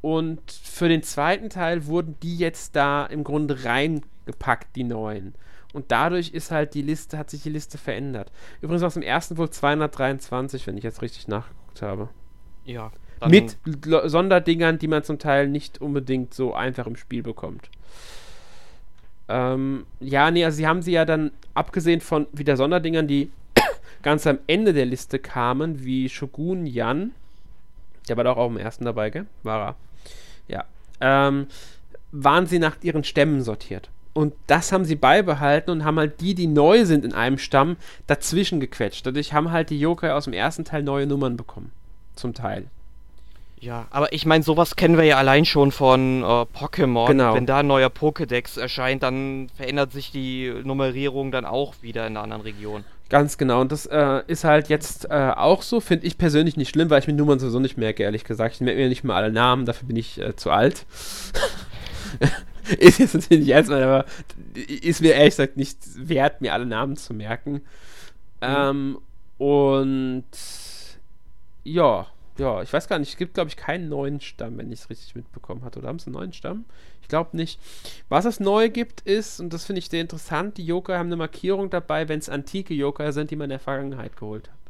Und 0.00 0.40
für 0.50 0.88
den 0.88 1.02
zweiten 1.02 1.50
Teil 1.50 1.86
wurden 1.86 2.16
die 2.22 2.36
jetzt 2.36 2.76
da 2.76 3.04
im 3.06 3.24
Grunde 3.24 3.64
reingepackt, 3.64 4.76
die 4.76 4.84
neuen. 4.84 5.34
Und 5.78 5.92
dadurch 5.92 6.30
ist 6.30 6.50
halt 6.50 6.74
die 6.74 6.82
Liste, 6.82 7.18
hat 7.18 7.30
sich 7.30 7.44
die 7.44 7.50
Liste 7.50 7.78
verändert. 7.78 8.32
Übrigens 8.60 8.82
aus 8.82 8.94
dem 8.94 9.04
ersten 9.04 9.38
wohl 9.38 9.48
223, 9.48 10.66
wenn 10.66 10.76
ich 10.76 10.82
jetzt 10.82 11.02
richtig 11.02 11.28
nachgeguckt 11.28 11.82
habe. 11.82 12.08
Ja. 12.64 12.90
Mit 13.28 13.56
Sonderdingern, 13.84 14.80
die 14.80 14.88
man 14.88 15.04
zum 15.04 15.20
Teil 15.20 15.46
nicht 15.46 15.80
unbedingt 15.80 16.34
so 16.34 16.52
einfach 16.52 16.88
im 16.88 16.96
Spiel 16.96 17.22
bekommt. 17.22 17.70
Ähm, 19.28 19.86
ja, 20.00 20.32
nee, 20.32 20.44
also 20.44 20.56
sie 20.56 20.66
haben 20.66 20.82
sie 20.82 20.90
ja 20.90 21.04
dann, 21.04 21.30
abgesehen 21.54 22.00
von 22.00 22.26
wieder 22.32 22.56
Sonderdingern, 22.56 23.06
die 23.06 23.30
ganz 24.02 24.26
am 24.26 24.40
Ende 24.48 24.72
der 24.72 24.86
Liste 24.86 25.20
kamen, 25.20 25.84
wie 25.84 26.08
Shogun 26.08 26.66
Yan. 26.66 27.12
Der 28.08 28.16
war 28.16 28.24
doch 28.24 28.36
auch 28.36 28.48
im 28.50 28.56
ersten 28.56 28.84
dabei, 28.84 29.10
gell? 29.10 29.26
War 29.44 29.68
er. 29.68 29.76
Ja. 30.48 30.64
Ähm, 31.28 31.46
waren 32.10 32.48
sie 32.48 32.58
nach 32.58 32.78
ihren 32.82 33.04
Stämmen 33.04 33.42
sortiert. 33.42 33.90
Und 34.18 34.34
das 34.48 34.72
haben 34.72 34.84
sie 34.84 34.96
beibehalten 34.96 35.70
und 35.70 35.84
haben 35.84 35.96
halt 35.96 36.20
die, 36.20 36.34
die 36.34 36.48
neu 36.48 36.84
sind 36.84 37.04
in 37.04 37.14
einem 37.14 37.38
Stamm, 37.38 37.76
dazwischen 38.08 38.58
gequetscht. 38.58 39.06
Dadurch 39.06 39.32
haben 39.32 39.52
halt 39.52 39.70
die 39.70 39.78
Yokai 39.78 40.10
aus 40.10 40.24
dem 40.24 40.32
ersten 40.32 40.64
Teil 40.64 40.82
neue 40.82 41.06
Nummern 41.06 41.36
bekommen. 41.36 41.70
Zum 42.16 42.34
Teil. 42.34 42.64
Ja, 43.60 43.86
aber 43.90 44.12
ich 44.12 44.26
meine, 44.26 44.42
sowas 44.42 44.74
kennen 44.74 44.96
wir 44.96 45.04
ja 45.04 45.18
allein 45.18 45.44
schon 45.44 45.70
von 45.70 46.24
äh, 46.24 46.24
Pokémon. 46.24 47.06
Genau. 47.06 47.32
Wenn 47.32 47.46
da 47.46 47.58
ein 47.58 47.68
neuer 47.68 47.90
Pokédex 47.90 48.58
erscheint, 48.58 49.04
dann 49.04 49.50
verändert 49.54 49.92
sich 49.92 50.10
die 50.10 50.52
Nummerierung 50.64 51.30
dann 51.30 51.44
auch 51.44 51.74
wieder 51.80 52.04
in 52.04 52.16
einer 52.16 52.24
anderen 52.24 52.42
Region. 52.42 52.82
Ganz 53.10 53.38
genau. 53.38 53.60
Und 53.60 53.70
das 53.70 53.86
äh, 53.86 54.22
ist 54.26 54.42
halt 54.42 54.68
jetzt 54.68 55.08
äh, 55.12 55.30
auch 55.36 55.62
so. 55.62 55.78
Finde 55.78 56.08
ich 56.08 56.18
persönlich 56.18 56.56
nicht 56.56 56.70
schlimm, 56.70 56.90
weil 56.90 56.98
ich 56.98 57.06
mir 57.06 57.12
Nummern 57.14 57.38
sowieso 57.38 57.60
nicht 57.60 57.78
merke, 57.78 58.02
ehrlich 58.02 58.24
gesagt. 58.24 58.56
Ich 58.56 58.60
merke 58.62 58.80
mir 58.80 58.88
nicht 58.88 59.04
mal 59.04 59.14
alle 59.14 59.30
Namen, 59.30 59.64
dafür 59.64 59.86
bin 59.86 59.96
ich 59.96 60.20
äh, 60.20 60.34
zu 60.34 60.50
alt. 60.50 60.86
ist 62.78 62.98
jetzt 62.98 63.14
natürlich 63.14 63.46
nicht 63.46 63.54
ernst, 63.54 63.70
aber 63.70 64.04
ist 64.54 65.00
mir 65.00 65.14
ehrlich 65.14 65.36
gesagt 65.36 65.56
nicht 65.56 65.78
wert, 65.96 66.40
mir 66.40 66.52
alle 66.52 66.66
Namen 66.66 66.96
zu 66.96 67.14
merken. 67.14 67.52
Mhm. 67.52 67.60
Ähm, 68.42 68.98
und 69.38 70.24
ja, 71.64 72.06
ja, 72.38 72.62
ich 72.62 72.72
weiß 72.72 72.88
gar 72.88 72.98
nicht, 72.98 73.10
es 73.10 73.16
gibt, 73.16 73.34
glaube 73.34 73.50
ich, 73.50 73.56
keinen 73.56 73.88
neuen 73.88 74.20
Stamm, 74.20 74.58
wenn 74.58 74.70
ich 74.70 74.80
es 74.80 74.90
richtig 74.90 75.14
mitbekommen 75.16 75.64
habe. 75.64 75.78
Oder 75.78 75.88
haben 75.88 75.98
sie 75.98 76.06
einen 76.06 76.14
neuen 76.14 76.32
Stamm? 76.32 76.64
Ich 77.02 77.08
glaube 77.08 77.36
nicht. 77.36 77.60
Was 78.08 78.24
es 78.24 78.38
neu 78.38 78.68
gibt, 78.68 79.00
ist, 79.00 79.40
und 79.40 79.52
das 79.52 79.64
finde 79.64 79.80
ich 79.80 79.88
sehr 79.88 80.00
interessant, 80.00 80.56
die 80.56 80.64
Yokai 80.64 80.98
haben 80.98 81.08
eine 81.08 81.16
Markierung 81.16 81.68
dabei, 81.68 82.08
wenn 82.08 82.20
es 82.20 82.28
antike 82.28 82.74
Yokai 82.74 83.12
sind, 83.12 83.30
die 83.30 83.36
man 83.36 83.46
in 83.46 83.50
der 83.50 83.58
Vergangenheit 83.58 84.16
geholt 84.16 84.48
hat. 84.48 84.67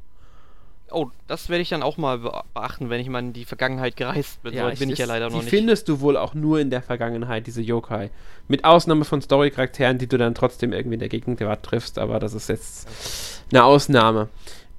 Oh, 0.90 1.10
das 1.26 1.48
werde 1.48 1.62
ich 1.62 1.68
dann 1.68 1.82
auch 1.82 1.96
mal 1.96 2.18
beachten, 2.18 2.90
wenn 2.90 3.00
ich 3.00 3.08
mal 3.08 3.20
in 3.20 3.32
die 3.32 3.44
Vergangenheit 3.44 3.96
gereist 3.96 4.42
bin. 4.42 4.54
Ja, 4.54 4.70
so 4.70 4.78
bin 4.78 4.90
ich 4.90 4.98
ja 4.98 5.06
leider 5.06 5.26
noch 5.26 5.32
die 5.32 5.38
nicht. 5.38 5.52
Die 5.52 5.56
findest 5.56 5.88
du 5.88 6.00
wohl 6.00 6.16
auch 6.16 6.34
nur 6.34 6.60
in 6.60 6.70
der 6.70 6.82
Vergangenheit, 6.82 7.46
diese 7.46 7.62
Yokai. 7.62 8.10
Mit 8.48 8.64
Ausnahme 8.64 9.04
von 9.04 9.20
Story-Charakteren, 9.20 9.98
die 9.98 10.06
du 10.06 10.16
dann 10.18 10.34
trotzdem 10.34 10.72
irgendwie 10.72 10.94
in 10.94 11.00
der 11.00 11.08
Gegenwart 11.08 11.62
triffst, 11.62 11.98
aber 11.98 12.18
das 12.18 12.34
ist 12.34 12.48
jetzt 12.48 13.42
eine 13.50 13.64
Ausnahme. 13.64 14.28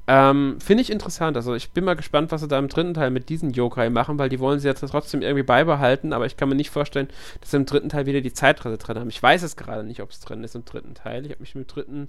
Ähm, 0.08 0.58
Finde 0.60 0.82
ich 0.82 0.92
interessant. 0.92 1.38
Also 1.38 1.54
ich 1.54 1.70
bin 1.70 1.84
mal 1.84 1.96
gespannt, 1.96 2.32
was 2.32 2.42
sie 2.42 2.48
da 2.48 2.58
im 2.58 2.68
dritten 2.68 2.96
Teil 2.96 3.12
mit 3.12 3.30
diesen 3.30 3.52
Yokai 3.52 3.92
machen, 3.92 4.18
weil 4.18 4.30
die 4.30 4.40
wollen 4.40 4.60
sie 4.60 4.68
jetzt 4.68 4.84
trotzdem 4.90 5.22
irgendwie 5.22 5.44
beibehalten, 5.44 6.14
aber 6.14 6.26
ich 6.26 6.36
kann 6.36 6.50
mir 6.50 6.56
nicht 6.56 6.72
vorstellen, 6.72 7.10
dass 7.42 7.52
sie 7.52 7.58
im 7.58 7.68
dritten 7.68 7.90
Teil 7.90 8.08
wieder 8.08 8.22
die 8.22 8.34
Zeitreise 8.34 8.80
drin 8.80 8.98
haben. 8.98 9.10
Ich 9.10 9.22
weiß 9.22 9.44
es 9.44 9.56
gerade 9.56 9.84
nicht, 9.84 10.02
ob 10.02 10.10
es 10.10 10.20
drin 10.20 10.44
ist 10.44 10.56
im 10.56 10.66
dritten 10.66 10.96
Teil. 10.96 11.26
Ich 11.26 11.32
habe 11.32 11.42
mich 11.42 11.54
mit 11.54 11.70
dem 11.70 11.72
dritten 11.72 12.08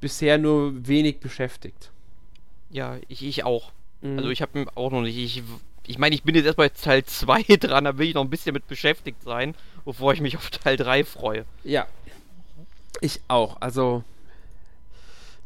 bisher 0.00 0.38
nur 0.38 0.86
wenig 0.86 1.18
beschäftigt. 1.18 1.90
Ja, 2.70 2.96
ich, 3.08 3.24
ich 3.24 3.44
auch. 3.44 3.72
Mhm. 4.00 4.18
Also 4.18 4.30
ich 4.30 4.42
habe 4.42 4.66
auch 4.74 4.90
noch 4.90 5.02
nicht. 5.02 5.16
Ich, 5.16 5.42
ich 5.86 5.98
meine, 5.98 6.14
ich 6.14 6.22
bin 6.22 6.34
jetzt 6.34 6.46
erst 6.46 6.56
bei 6.56 6.68
Teil 6.68 7.04
2 7.04 7.42
dran, 7.60 7.84
da 7.84 7.98
will 7.98 8.08
ich 8.08 8.14
noch 8.14 8.24
ein 8.24 8.30
bisschen 8.30 8.52
mit 8.52 8.66
beschäftigt 8.66 9.22
sein, 9.22 9.54
bevor 9.84 10.12
ich 10.12 10.20
mich 10.20 10.36
auf 10.36 10.50
Teil 10.50 10.76
3 10.76 11.04
freue. 11.04 11.44
Ja. 11.64 11.86
Ich 13.00 13.20
auch. 13.28 13.60
Also 13.60 14.02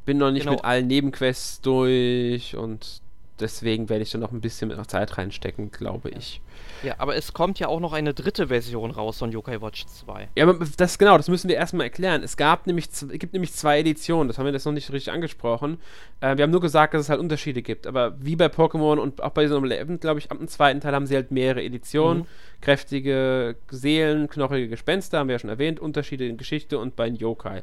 bin 0.05 0.19
noch 0.19 0.31
nicht 0.31 0.43
genau. 0.43 0.53
mit 0.57 0.65
allen 0.65 0.87
Nebenquests 0.87 1.61
durch 1.61 2.57
und 2.57 3.01
deswegen 3.41 3.89
werde 3.89 4.03
ich 4.03 4.11
da 4.11 4.19
noch 4.19 4.33
ein 4.33 4.41
bisschen 4.41 4.69
mit 4.69 4.91
Zeit 4.91 5.19
reinstecken, 5.19 5.71
glaube 5.71 6.11
ich. 6.11 6.41
Ja, 6.83 6.95
aber 6.99 7.17
es 7.17 7.33
kommt 7.33 7.59
ja 7.59 7.69
auch 7.69 7.81
noch 7.81 7.93
eine 7.93 8.15
dritte 8.15 8.49
Version 8.49 8.91
raus 8.91 9.19
von 9.19 9.33
Yokai 9.33 9.61
Watch 9.61 9.87
2. 9.87 10.29
Ja, 10.35 10.49
aber 10.49 10.67
das 10.77 10.99
genau, 10.99 11.17
das 11.17 11.29
müssen 11.29 11.49
wir 11.49 11.57
erstmal 11.57 11.85
erklären. 11.85 12.23
Es 12.23 12.37
gab 12.37 12.67
nämlich, 12.67 12.89
gibt 13.13 13.33
nämlich 13.33 13.53
zwei 13.53 13.81
Editionen, 13.81 14.29
das 14.29 14.39
haben 14.39 14.47
wir 14.47 14.53
jetzt 14.53 14.65
noch 14.65 14.73
nicht 14.73 14.91
richtig 14.93 15.13
angesprochen. 15.13 15.79
Äh, 16.21 16.37
wir 16.37 16.45
haben 16.45 16.51
nur 16.51 16.61
gesagt, 16.61 16.95
dass 16.95 17.03
es 17.03 17.09
halt 17.09 17.21
Unterschiede 17.21 17.63
gibt, 17.63 17.87
aber 17.87 18.15
wie 18.21 18.37
bei 18.37 18.47
Pokémon 18.47 18.99
und 18.99 19.23
auch 19.23 19.31
bei 19.31 19.43
diesem 19.43 19.65
Eleven, 19.65 20.01
glaube 20.01 20.21
ich, 20.21 20.31
ab 20.31 20.39
dem 20.39 20.49
zweiten 20.49 20.81
Teil 20.81 20.95
haben 20.95 21.07
sie 21.07 21.15
halt 21.15 21.31
mehrere 21.31 21.63
Editionen. 21.63 22.23
Mhm. 22.23 22.27
Kräftige 22.61 23.57
Seelen, 23.71 24.29
knochige 24.29 24.69
Gespenster, 24.69 25.19
haben 25.19 25.29
wir 25.29 25.35
ja 25.35 25.39
schon 25.39 25.51
erwähnt, 25.51 25.81
Unterschiede 25.81 26.27
in 26.27 26.37
Geschichte 26.37 26.79
und 26.79 26.97
bei 26.97 27.09
Yokai. 27.09 27.63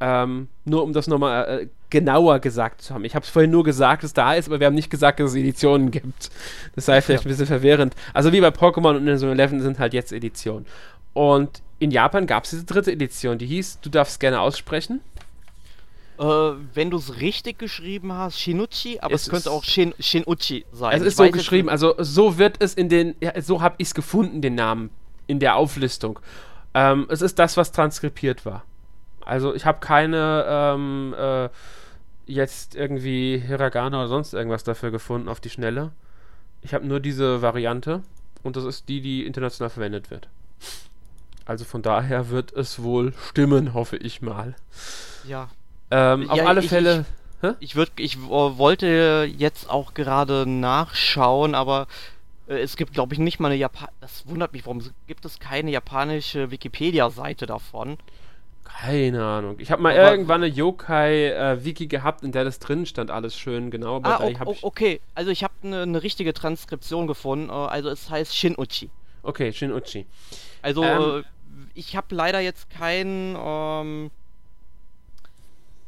Ähm, 0.00 0.48
nur 0.64 0.84
um 0.84 0.92
das 0.92 1.08
nochmal 1.08 1.62
äh, 1.62 1.66
genauer 1.90 2.38
gesagt 2.38 2.82
zu 2.82 2.94
haben. 2.94 3.04
Ich 3.04 3.14
habe 3.14 3.24
es 3.24 3.30
vorhin 3.30 3.50
nur 3.50 3.64
gesagt, 3.64 4.02
dass 4.02 4.10
es 4.10 4.14
da 4.14 4.34
ist, 4.34 4.48
aber 4.48 4.60
wir 4.60 4.66
haben 4.66 4.74
nicht 4.74 4.90
gesagt, 4.90 5.18
dass 5.18 5.30
es 5.30 5.36
Editionen 5.36 5.90
gibt. 5.90 6.30
Das 6.74 6.86
sei 6.86 7.00
vielleicht 7.00 7.24
ja. 7.24 7.28
ein 7.28 7.30
bisschen 7.30 7.46
verwirrend. 7.46 7.94
Also 8.14 8.32
wie 8.32 8.40
bei 8.40 8.48
Pokémon 8.48 8.96
und 8.96 9.08
in 9.08 9.18
so 9.18 9.28
11 9.28 9.62
sind 9.62 9.78
halt 9.78 9.94
jetzt 9.94 10.12
Editionen. 10.12 10.66
Und 11.14 11.62
in 11.78 11.90
Japan 11.90 12.26
gab 12.26 12.44
es 12.44 12.50
diese 12.50 12.64
dritte 12.64 12.92
Edition, 12.92 13.38
die 13.38 13.46
hieß, 13.46 13.80
du 13.80 13.90
darfst 13.90 14.20
gerne 14.20 14.40
aussprechen. 14.40 15.00
Äh, 16.18 16.24
wenn 16.74 16.90
du 16.90 16.98
es 16.98 17.20
richtig 17.20 17.58
geschrieben 17.58 18.12
hast, 18.12 18.38
Shinuchi, 18.38 18.98
aber 19.00 19.14
es, 19.14 19.22
es 19.22 19.30
könnte 19.30 19.50
auch 19.50 19.64
Shin, 19.64 19.94
Shinuchi 20.00 20.64
sein. 20.72 20.96
Es 20.96 21.02
ist 21.02 21.20
ich 21.20 21.26
so 21.26 21.30
geschrieben, 21.30 21.68
also 21.68 21.94
so 21.98 22.38
wird 22.38 22.56
es 22.60 22.74
in 22.74 22.88
den, 22.88 23.14
ja, 23.20 23.40
so 23.40 23.62
habe 23.62 23.76
ich 23.78 23.88
es 23.88 23.94
gefunden, 23.94 24.42
den 24.42 24.56
Namen 24.56 24.90
in 25.26 25.38
der 25.38 25.56
Auflistung. 25.56 26.18
Ähm, 26.74 27.06
es 27.08 27.22
ist 27.22 27.38
das, 27.38 27.56
was 27.56 27.70
transkribiert 27.72 28.44
war. 28.44 28.64
Also 29.28 29.54
ich 29.54 29.66
habe 29.66 29.78
keine 29.80 30.46
ähm, 30.48 31.14
äh, 31.16 31.50
jetzt 32.24 32.74
irgendwie 32.74 33.36
Hiragana 33.38 33.98
oder 33.98 34.08
sonst 34.08 34.32
irgendwas 34.32 34.64
dafür 34.64 34.90
gefunden 34.90 35.28
auf 35.28 35.38
die 35.38 35.50
Schnelle. 35.50 35.92
Ich 36.62 36.72
habe 36.72 36.86
nur 36.86 36.98
diese 36.98 37.42
Variante 37.42 38.02
und 38.42 38.56
das 38.56 38.64
ist 38.64 38.88
die, 38.88 39.02
die 39.02 39.26
international 39.26 39.68
verwendet 39.68 40.10
wird. 40.10 40.28
Also 41.44 41.66
von 41.66 41.82
daher 41.82 42.30
wird 42.30 42.52
es 42.52 42.82
wohl 42.82 43.12
stimmen, 43.28 43.74
hoffe 43.74 43.98
ich 43.98 44.22
mal. 44.22 44.56
Ja. 45.26 45.50
Ähm, 45.90 46.22
ja 46.22 46.28
auf 46.30 46.46
alle 46.46 46.60
ich, 46.60 46.68
Fälle. 46.70 47.04
Ich, 47.60 47.70
ich, 47.70 47.76
würd, 47.76 47.92
ich 47.96 48.18
wollte 48.22 49.30
jetzt 49.36 49.68
auch 49.68 49.92
gerade 49.92 50.46
nachschauen, 50.48 51.54
aber 51.54 51.86
äh, 52.48 52.60
es 52.60 52.76
gibt, 52.76 52.94
glaube 52.94 53.12
ich, 53.12 53.20
nicht 53.20 53.40
mal 53.40 53.48
eine 53.48 53.56
Japan. 53.56 53.90
Das 54.00 54.26
wundert 54.26 54.54
mich, 54.54 54.64
warum 54.64 54.82
gibt 55.06 55.26
es 55.26 55.38
keine 55.38 55.70
japanische 55.70 56.50
Wikipedia-Seite 56.50 57.44
davon? 57.44 57.98
Keine 58.68 59.24
Ahnung. 59.24 59.56
Ich 59.58 59.70
habe 59.70 59.82
mal 59.82 59.98
aber 59.98 60.10
irgendwann 60.10 60.42
eine 60.42 60.52
Yokai-Wiki 60.52 61.84
äh, 61.84 61.86
gehabt, 61.86 62.22
in 62.22 62.32
der 62.32 62.44
das 62.44 62.58
drin 62.58 62.86
stand, 62.86 63.10
alles 63.10 63.36
schön 63.36 63.70
genau. 63.70 63.96
Aber 63.96 64.20
ah, 64.20 64.24
okay, 64.24 64.58
okay. 64.62 65.00
Also 65.14 65.30
ich 65.30 65.42
habe 65.42 65.54
eine 65.62 65.86
ne 65.86 66.02
richtige 66.02 66.32
Transkription 66.32 67.06
gefunden. 67.06 67.48
Äh, 67.48 67.52
also 67.52 67.88
es 67.88 68.08
heißt 68.10 68.36
Shin-Uchi. 68.36 68.90
Okay, 69.22 69.52
Shin-Uchi. 69.52 70.06
Also 70.62 70.84
ähm, 70.84 71.20
äh, 71.20 71.22
ich 71.74 71.96
habe 71.96 72.14
leider 72.14 72.40
jetzt 72.40 72.70
kein... 72.70 73.36
Ähm, 73.36 74.10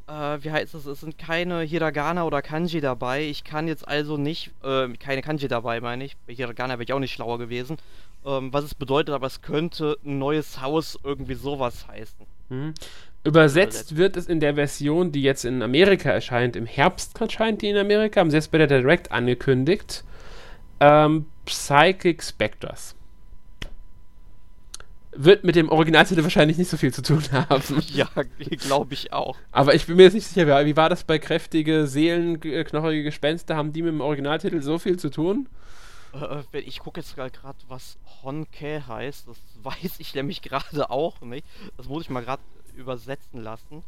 äh, 0.08 0.38
wie 0.42 0.50
heißt 0.50 0.74
es? 0.74 0.86
Es 0.86 1.00
sind 1.00 1.16
keine 1.16 1.60
Hiragana 1.60 2.24
oder 2.24 2.42
Kanji 2.42 2.80
dabei. 2.80 3.22
Ich 3.22 3.44
kann 3.44 3.68
jetzt 3.68 3.86
also 3.86 4.16
nicht... 4.16 4.50
Äh, 4.64 4.88
keine 4.94 5.22
Kanji 5.22 5.48
dabei, 5.48 5.80
meine 5.80 6.04
ich. 6.04 6.16
Bei 6.26 6.34
Hiragana 6.34 6.74
wäre 6.74 6.84
ich 6.84 6.92
auch 6.92 6.98
nicht 6.98 7.12
schlauer 7.12 7.38
gewesen. 7.38 7.76
Ähm, 8.24 8.52
was 8.52 8.64
es 8.64 8.74
bedeutet, 8.74 9.14
aber 9.14 9.26
es 9.26 9.42
könnte 9.42 9.96
ein 10.04 10.18
neues 10.18 10.60
Haus 10.60 10.98
irgendwie 11.04 11.34
sowas 11.34 11.86
heißen. 11.86 12.26
Mhm. 12.50 12.74
Übersetzt 13.22 13.96
wird 13.96 14.16
es 14.16 14.26
in 14.26 14.40
der 14.40 14.54
Version, 14.54 15.12
die 15.12 15.22
jetzt 15.22 15.44
in 15.44 15.62
Amerika 15.62 16.10
erscheint, 16.10 16.56
im 16.56 16.64
Herbst 16.64 17.20
erscheint 17.20 17.60
die 17.60 17.68
in 17.68 17.76
Amerika, 17.76 18.20
haben 18.20 18.30
sie 18.30 18.36
jetzt 18.36 18.50
bei 18.50 18.58
der 18.58 18.66
Direct 18.66 19.12
angekündigt. 19.12 20.04
Ähm, 20.80 21.26
Psychic 21.44 22.22
Spectres. 22.22 22.94
Wird 25.12 25.44
mit 25.44 25.56
dem 25.56 25.68
Originaltitel 25.68 26.22
wahrscheinlich 26.22 26.56
nicht 26.56 26.70
so 26.70 26.78
viel 26.78 26.94
zu 26.94 27.02
tun 27.02 27.22
haben. 27.32 27.62
Ja, 27.92 28.08
glaube 28.38 28.94
ich 28.94 29.12
auch. 29.12 29.36
Aber 29.52 29.74
ich 29.74 29.86
bin 29.86 29.96
mir 29.96 30.04
jetzt 30.04 30.14
nicht 30.14 30.26
sicher, 30.26 30.64
wie 30.64 30.76
war 30.76 30.88
das 30.88 31.04
bei 31.04 31.18
kräftige 31.18 31.86
Seelen, 31.86 32.40
knochige 32.40 33.02
Gespenster? 33.02 33.56
Haben 33.56 33.72
die 33.72 33.82
mit 33.82 33.92
dem 33.92 34.00
Originaltitel 34.00 34.62
so 34.62 34.78
viel 34.78 34.98
zu 34.98 35.10
tun? 35.10 35.46
Äh, 36.14 36.60
ich 36.60 36.78
gucke 36.78 37.00
jetzt 37.00 37.16
gerade, 37.16 37.34
was 37.68 37.98
Honke 38.22 38.86
heißt. 38.86 39.28
Das 39.28 39.36
weiß 39.64 39.96
ich 39.98 40.14
nämlich 40.14 40.42
gerade 40.42 40.90
auch 40.90 41.20
nicht. 41.20 41.46
Das 41.76 41.88
muss 41.88 42.04
ich 42.04 42.10
mal 42.10 42.24
gerade 42.24 42.42
übersetzen 42.76 43.42
lassen. 43.42 43.82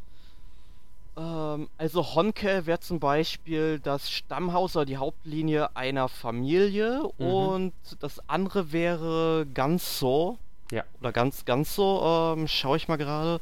Ähm, 1.15 1.69
also 1.77 2.15
Honke 2.15 2.65
wäre 2.65 2.79
zum 2.79 2.99
Beispiel 2.99 3.79
das 3.79 4.09
Stammhaus 4.09 4.75
oder 4.75 4.85
die 4.85 4.97
Hauptlinie 4.97 5.75
einer 5.75 6.09
Familie 6.09 7.03
mhm. 7.17 7.25
und 7.25 7.73
das 7.99 8.27
andere 8.27 8.71
wäre 8.71 9.45
ganz 9.53 9.99
so. 9.99 10.37
Ja. 10.71 10.83
Oder 11.01 11.11
ganz, 11.11 11.45
ganz 11.45 11.75
so, 11.75 12.33
ähm, 12.35 12.47
schaue 12.47 12.77
ich 12.77 12.87
mal 12.87 12.97
gerade. 12.97 13.39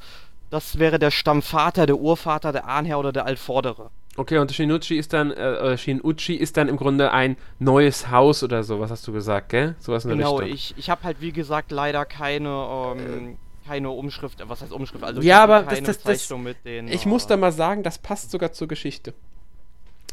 Das 0.50 0.80
wäre 0.80 1.00
der 1.00 1.12
Stammvater, 1.12 1.86
der 1.86 1.98
Urvater, 1.98 2.52
der 2.52 2.68
Ahnherr 2.68 3.00
oder 3.00 3.14
der 3.14 3.26
Altvordere. 3.26 3.90
Okay, 4.18 4.40
und 4.40 4.52
Shinuchi 4.52 4.98
ist 4.98 5.14
dann, 5.14 5.32
äh, 5.32 5.78
Shinuchi 5.78 6.36
ist 6.36 6.58
dann 6.58 6.68
im 6.68 6.76
Grunde 6.76 7.12
ein 7.12 7.38
neues 7.60 8.10
Haus 8.10 8.44
oder 8.44 8.64
so, 8.64 8.80
was 8.82 8.92
hast 8.92 9.08
du 9.08 9.14
gesagt, 9.14 9.50
gell? 9.50 9.76
Sowas 9.80 10.04
in 10.04 10.10
der 10.10 10.18
genau, 10.18 10.36
Richtung. 10.36 10.54
ich, 10.54 10.74
ich 10.78 10.90
habe 10.90 11.04
halt 11.04 11.22
wie 11.22 11.32
gesagt 11.32 11.72
leider 11.72 12.04
keine, 12.04 12.96
ähm, 12.98 13.38
keine 13.66 13.90
Umschrift, 13.90 14.44
was 14.48 14.62
heißt 14.62 14.74
Umschrift? 14.74 15.04
Also 15.04 15.22
ja, 15.22 15.42
aber 15.42 15.64
das, 15.64 15.82
das, 15.82 16.04
das, 16.04 16.34
den, 16.66 16.90
ich 16.90 17.06
uh, 17.06 17.10
muss 17.10 17.28
da 17.28 17.38
mal 17.38 17.54
sagen, 17.54 17.84
das 17.84 18.00
passt 18.00 18.32
sogar 18.32 18.52
zur 18.52 18.68
Geschichte. 18.68 19.14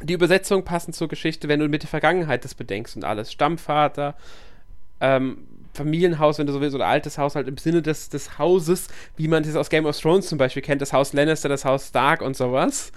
Die 0.01 0.13
Übersetzungen 0.13 0.65
passen 0.65 0.93
zur 0.93 1.09
Geschichte, 1.09 1.49
wenn 1.49 1.59
du 1.59 1.69
mit 1.69 1.83
der 1.83 1.89
Vergangenheit 1.89 2.45
das 2.45 2.55
bedenkst 2.55 2.95
und 2.95 3.05
alles. 3.05 3.33
Stammvater, 3.33 4.15
ähm, 5.01 5.39
Familienhaus, 5.75 6.39
wenn 6.39 6.47
du 6.47 6.53
so 6.53 6.61
willst, 6.61 6.77
oder 6.77 6.87
altes 6.87 7.19
Haus, 7.19 7.35
halt 7.35 7.49
im 7.49 7.57
Sinne 7.57 7.83
des, 7.83 8.11
des 8.11 8.39
Hauses, 8.39 8.89
wie 9.17 9.27
man 9.27 9.43
das 9.43 9.57
aus 9.57 9.71
Game 9.71 9.87
of 9.87 9.99
Thrones 9.99 10.29
zum 10.29 10.39
Beispiel 10.39 10.63
kennt, 10.63 10.83
das 10.83 10.93
Haus 10.93 11.13
Lannister, 11.13 11.49
das 11.49 11.65
Haus 11.65 11.89
Stark 11.89 12.23
und 12.23 12.37
sowas. 12.37 12.93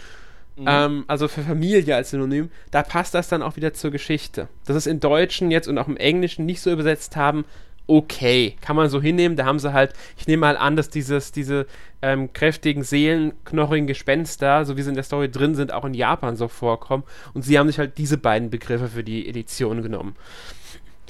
Mhm. 0.56 0.66
Ähm, 0.68 1.04
also 1.08 1.28
für 1.28 1.42
Familie 1.42 1.96
als 1.96 2.12
Synonym, 2.12 2.50
da 2.72 2.84
passt 2.84 3.14
das 3.14 3.30
dann 3.30 3.42
auch 3.42 3.56
wieder 3.56 3.74
zur 3.74 3.92
Geschichte. 3.92 4.48
Dass 4.66 4.76
es 4.76 4.88
im 4.88 5.00
Deutschen 5.00 5.52
jetzt 5.52 5.68
und 5.68 5.78
auch 5.78 5.88
im 5.88 5.98
Englischen 5.98 6.46
nicht 6.46 6.62
so 6.62 6.72
übersetzt 6.72 7.16
haben, 7.16 7.46
okay, 7.88 8.56
kann 8.62 8.76
man 8.76 8.90
so 8.90 9.02
hinnehmen. 9.02 9.36
Da 9.36 9.46
haben 9.46 9.60
sie 9.60 9.74
halt, 9.74 9.94
ich 10.18 10.28
nehme 10.28 10.42
mal 10.42 10.58
an, 10.58 10.76
dass 10.76 10.90
dieses, 10.90 11.32
diese 11.32 11.68
ähm, 12.02 12.32
kräftigen 12.32 12.84
Seelen, 12.84 13.34
knochigen 13.44 13.88
Gespenster, 13.88 14.66
so 14.66 14.78
wie 14.78 14.82
sie 14.82 14.90
in 14.90 14.96
der 14.96 15.04
Story 15.04 15.30
drin 15.30 15.56
sind, 15.56 15.74
auch 15.74 15.86
in 15.86 15.94
Japan 15.94 16.36
so 16.36 16.48
vorkommen. 16.48 17.04
Und 17.34 17.44
sie 17.44 17.60
haben 17.60 17.68
sich 17.68 17.80
halt 17.80 17.98
diese 17.98 18.18
beiden 18.18 18.50
Begriffe 18.50 18.88
für 18.88 19.04
die 19.04 19.28
Edition 19.28 19.82
genommen. 19.84 20.16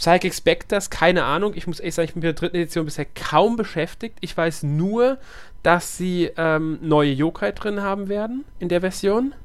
Psychic 0.02 0.34
Specters, 0.34 0.90
keine 0.90 1.26
Ahnung. 1.26 1.54
Ich 1.56 1.68
muss 1.68 1.80
ehrlich 1.80 1.94
sagen, 1.94 2.08
ich 2.08 2.14
bin 2.16 2.22
mit 2.22 2.26
der 2.26 2.34
dritten 2.34 2.56
Edition 2.56 2.86
bisher 2.86 3.06
kaum 3.06 3.56
beschäftigt. 3.56 4.18
Ich 4.22 4.36
weiß 4.36 4.64
nur, 4.64 5.20
dass 5.62 5.96
sie 5.96 6.32
ähm, 6.38 6.80
neue 6.82 7.12
Yokai 7.12 7.52
drin 7.52 7.84
haben 7.84 8.10
werden 8.10 8.44
in 8.58 8.68
der 8.68 8.82
Version. 8.82 9.36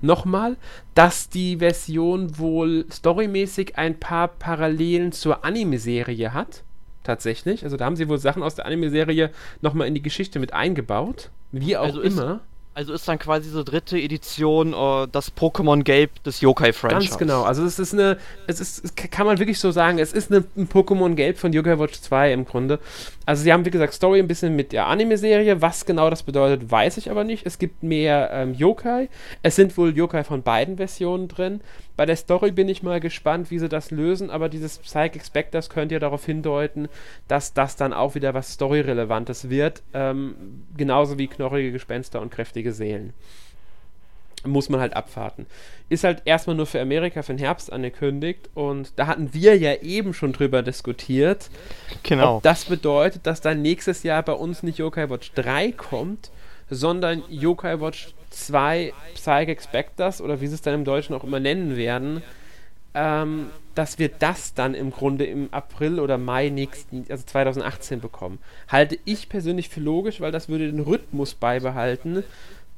Nochmal, 0.00 0.56
dass 0.94 1.28
die 1.28 1.58
Version 1.58 2.38
wohl 2.38 2.86
storymäßig 2.90 3.76
ein 3.76 4.00
paar 4.00 4.28
Parallelen 4.28 5.12
zur 5.12 5.44
Anime-Serie 5.44 6.32
hat. 6.32 6.62
Tatsächlich. 7.04 7.64
Also 7.64 7.76
da 7.76 7.84
haben 7.84 7.96
sie 7.96 8.08
wohl 8.08 8.16
Sachen 8.16 8.42
aus 8.42 8.54
der 8.54 8.64
Anime-Serie 8.64 9.30
nochmal 9.60 9.86
in 9.86 9.92
die 9.92 10.00
Geschichte 10.00 10.38
mit 10.38 10.54
eingebaut. 10.54 11.28
Wie 11.52 11.76
auch 11.76 11.84
also 11.84 12.00
immer. 12.00 12.40
Also 12.72 12.92
ist 12.92 13.08
dann 13.08 13.18
quasi 13.18 13.50
so 13.50 13.64
dritte 13.64 13.98
Edition 13.98 14.74
uh, 14.74 15.06
das 15.06 15.34
Pokémon 15.36 15.82
Gelb 15.82 16.22
des 16.22 16.40
Yokai-Franchise. 16.40 17.10
Ganz 17.10 17.18
genau. 17.18 17.42
Also 17.42 17.64
es 17.64 17.80
ist 17.80 17.92
eine, 17.92 18.16
es 18.46 18.60
ist, 18.60 18.96
kann 18.96 19.26
man 19.26 19.40
wirklich 19.40 19.58
so 19.58 19.72
sagen, 19.72 19.98
es 19.98 20.12
ist 20.12 20.30
eine, 20.30 20.44
ein 20.56 20.68
Pokémon 20.68 21.14
Gelb 21.14 21.36
von 21.38 21.52
Yokai 21.52 21.80
Watch 21.80 22.00
2 22.00 22.32
im 22.32 22.44
Grunde. 22.44 22.78
Also 23.26 23.42
sie 23.42 23.52
haben, 23.52 23.64
wie 23.64 23.70
gesagt, 23.70 23.92
Story 23.94 24.20
ein 24.20 24.28
bisschen 24.28 24.54
mit 24.54 24.72
der 24.72 24.86
Anime-Serie. 24.86 25.60
Was 25.60 25.84
genau 25.84 26.10
das 26.10 26.22
bedeutet, 26.22 26.70
weiß 26.70 26.96
ich 26.96 27.10
aber 27.10 27.24
nicht. 27.24 27.44
Es 27.44 27.58
gibt 27.58 27.82
mehr 27.82 28.30
ähm, 28.32 28.54
Yokai. 28.54 29.08
Es 29.42 29.56
sind 29.56 29.76
wohl 29.76 29.96
Yokai 29.96 30.22
von 30.22 30.42
beiden 30.42 30.76
Versionen 30.76 31.26
drin. 31.26 31.60
Bei 32.00 32.06
der 32.06 32.16
Story 32.16 32.50
bin 32.50 32.66
ich 32.70 32.82
mal 32.82 32.98
gespannt, 32.98 33.50
wie 33.50 33.58
sie 33.58 33.68
das 33.68 33.90
lösen, 33.90 34.30
aber 34.30 34.48
dieses 34.48 34.78
Psychic 34.78 35.22
Specters 35.22 35.68
könnte 35.68 35.96
ja 35.96 35.98
darauf 35.98 36.24
hindeuten, 36.24 36.88
dass 37.28 37.52
das 37.52 37.76
dann 37.76 37.92
auch 37.92 38.14
wieder 38.14 38.32
was 38.32 38.54
Story-Relevantes 38.54 39.50
wird. 39.50 39.82
Ähm, 39.92 40.34
genauso 40.78 41.18
wie 41.18 41.26
knorrige 41.26 41.72
Gespenster 41.72 42.22
und 42.22 42.30
kräftige 42.30 42.72
Seelen. 42.72 43.12
Muss 44.46 44.70
man 44.70 44.80
halt 44.80 44.96
abwarten. 44.96 45.44
Ist 45.90 46.04
halt 46.04 46.22
erstmal 46.24 46.56
nur 46.56 46.64
für 46.64 46.80
Amerika 46.80 47.20
für 47.20 47.34
den 47.34 47.38
Herbst 47.38 47.70
angekündigt 47.70 48.48
und 48.54 48.94
da 48.96 49.06
hatten 49.06 49.34
wir 49.34 49.58
ja 49.58 49.74
eben 49.82 50.14
schon 50.14 50.32
drüber 50.32 50.62
diskutiert. 50.62 51.50
Genau. 52.02 52.36
Ob 52.36 52.42
das 52.42 52.64
bedeutet, 52.64 53.26
dass 53.26 53.42
dann 53.42 53.60
nächstes 53.60 54.04
Jahr 54.04 54.22
bei 54.22 54.32
uns 54.32 54.62
nicht 54.62 54.78
Yokai 54.78 55.10
Watch 55.10 55.32
3 55.34 55.72
kommt, 55.72 56.30
sondern 56.70 57.22
Yokai 57.28 57.80
Watch 57.80 58.14
zwei 58.30 58.92
Psychic 59.14 59.60
Specters 59.60 60.20
oder 60.20 60.40
wie 60.40 60.46
sie 60.46 60.54
es 60.54 60.62
dann 60.62 60.74
im 60.74 60.84
Deutschen 60.84 61.14
auch 61.14 61.24
immer 61.24 61.40
nennen 61.40 61.76
werden, 61.76 62.22
ähm, 62.94 63.50
dass 63.74 63.98
wir 63.98 64.08
das 64.08 64.54
dann 64.54 64.74
im 64.74 64.90
Grunde 64.90 65.24
im 65.24 65.48
April 65.52 66.00
oder 66.00 66.18
Mai 66.18 66.48
nächsten, 66.48 67.06
also 67.08 67.24
2018 67.24 68.00
bekommen. 68.00 68.38
Halte 68.68 68.98
ich 69.04 69.28
persönlich 69.28 69.68
für 69.68 69.80
logisch, 69.80 70.20
weil 70.20 70.32
das 70.32 70.48
würde 70.48 70.70
den 70.70 70.80
Rhythmus 70.80 71.34
beibehalten, 71.34 72.24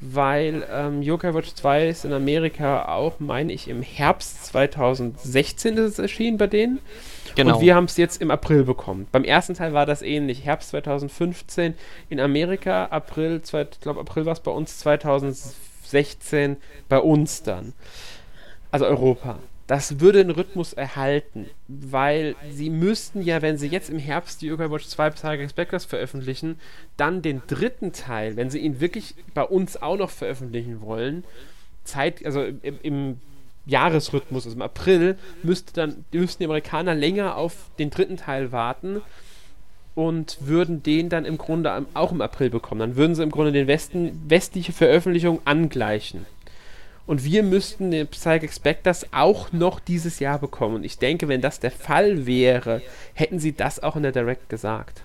weil 0.03 0.67
ähm, 0.71 1.01
Yokai 1.01 1.33
Watch 1.33 1.55
2 1.55 1.89
ist 1.89 2.05
in 2.05 2.13
Amerika 2.13 2.87
auch, 2.87 3.21
meine 3.21 3.53
ich, 3.53 3.69
im 3.69 3.83
Herbst 3.83 4.47
2016 4.47 5.77
ist 5.77 5.93
es 5.93 5.99
erschienen 6.01 6.39
bei 6.39 6.49
denen. 6.49 6.81
Genau. 7.37 7.55
Und 7.55 7.63
wir 7.63 7.77
haben 7.77 7.85
es 7.85 7.97
jetzt 7.97 8.21
im 8.21 8.31
April 8.31 8.65
bekommen. 8.65 9.07
Beim 9.13 9.25
ersten 9.25 9.55
Teil 9.55 9.73
war 9.73 9.87
das 9.87 10.03
ähnlich. 10.03 10.45
Herbst 10.45 10.71
2015 10.71 11.75
in 12.11 12.21
Amerika, 12.21 12.87
April, 12.87 13.41
ich 13.43 13.81
glaube 13.81 14.01
April 14.01 14.27
war 14.27 14.33
es 14.33 14.41
bei 14.41 14.51
uns 14.51 14.79
2016 14.81 16.57
bei 16.89 16.99
uns 16.99 17.45
dann. 17.45 17.73
Also 18.73 18.87
Europa. 18.87 19.39
Das 19.73 20.01
würde 20.01 20.23
den 20.23 20.33
Rhythmus 20.33 20.75
erhalten, 20.75 21.47
weil 21.67 22.37
sie 22.53 22.69
müssten 22.69 23.23
ja, 23.23 23.41
wenn 23.41 23.57
sie 23.57 23.69
jetzt 23.69 23.89
im 23.89 23.99
Herbst 23.99 24.43
die 24.43 24.49
Yoga 24.49 24.71
Watch 24.71 24.87
2 24.87 25.09
Psychic 25.09 25.49
Spectres 25.49 25.87
veröffentlichen, 25.87 26.61
dann 26.99 27.23
den 27.23 27.41
dritten 27.47 27.95
Teil, 27.95 28.37
wenn 28.37 28.51
sie 28.51 28.59
ihn 28.59 28.81
wirklich 28.81 29.15
bei 29.33 29.43
uns 29.43 29.81
auch 29.81 29.97
noch 29.97 30.11
veröffentlichen 30.11 30.83
wollen, 30.83 31.25
Zeit, 31.85 32.23
also 32.27 32.45
im, 32.45 32.81
im 32.83 33.21
Jahresrhythmus, 33.65 34.45
also 34.45 34.55
im 34.55 34.61
April, 34.61 35.17
müsste 35.43 35.73
dann, 35.73 36.05
müssten 36.13 36.43
die 36.43 36.49
Amerikaner 36.49 36.95
länger 36.95 37.39
auf 37.39 37.71
den 37.79 37.89
dritten 37.89 38.19
Teil 38.19 38.53
warten 38.53 39.01
und 39.95 40.37
würden 40.41 40.83
den 40.83 41.09
dann 41.09 41.25
im 41.25 41.39
Grunde 41.39 41.87
auch 41.95 42.13
im 42.13 42.21
April 42.21 42.51
bekommen. 42.51 42.81
Dann 42.81 42.97
würden 42.97 43.15
sie 43.15 43.23
im 43.23 43.31
Grunde 43.31 43.53
den 43.53 43.69
Westen, 43.69 44.21
westliche 44.29 44.75
Veröffentlichung 44.75 45.41
angleichen. 45.47 46.27
Und 47.07 47.25
wir 47.25 47.43
müssten 47.43 47.91
den 47.91 48.07
Psychic 48.07 48.53
Specters 48.53 49.07
auch 49.13 49.53
noch 49.53 49.81
dieses 49.81 50.21
Jahr 50.21 50.39
bekommen. 50.39 50.77
Und 50.77 50.85
ich 50.85 50.99
denke, 50.99 51.29
wenn 51.29 51.41
das 51.41 51.59
der 51.59 51.73
Fall 51.73 52.27
wäre, 52.27 52.83
hätten 53.15 53.39
sie 53.39 53.53
das 53.53 53.83
auch 53.83 53.97
in 53.97 54.05
der 54.05 54.13
Direct 54.13 54.49
gesagt. 54.49 55.03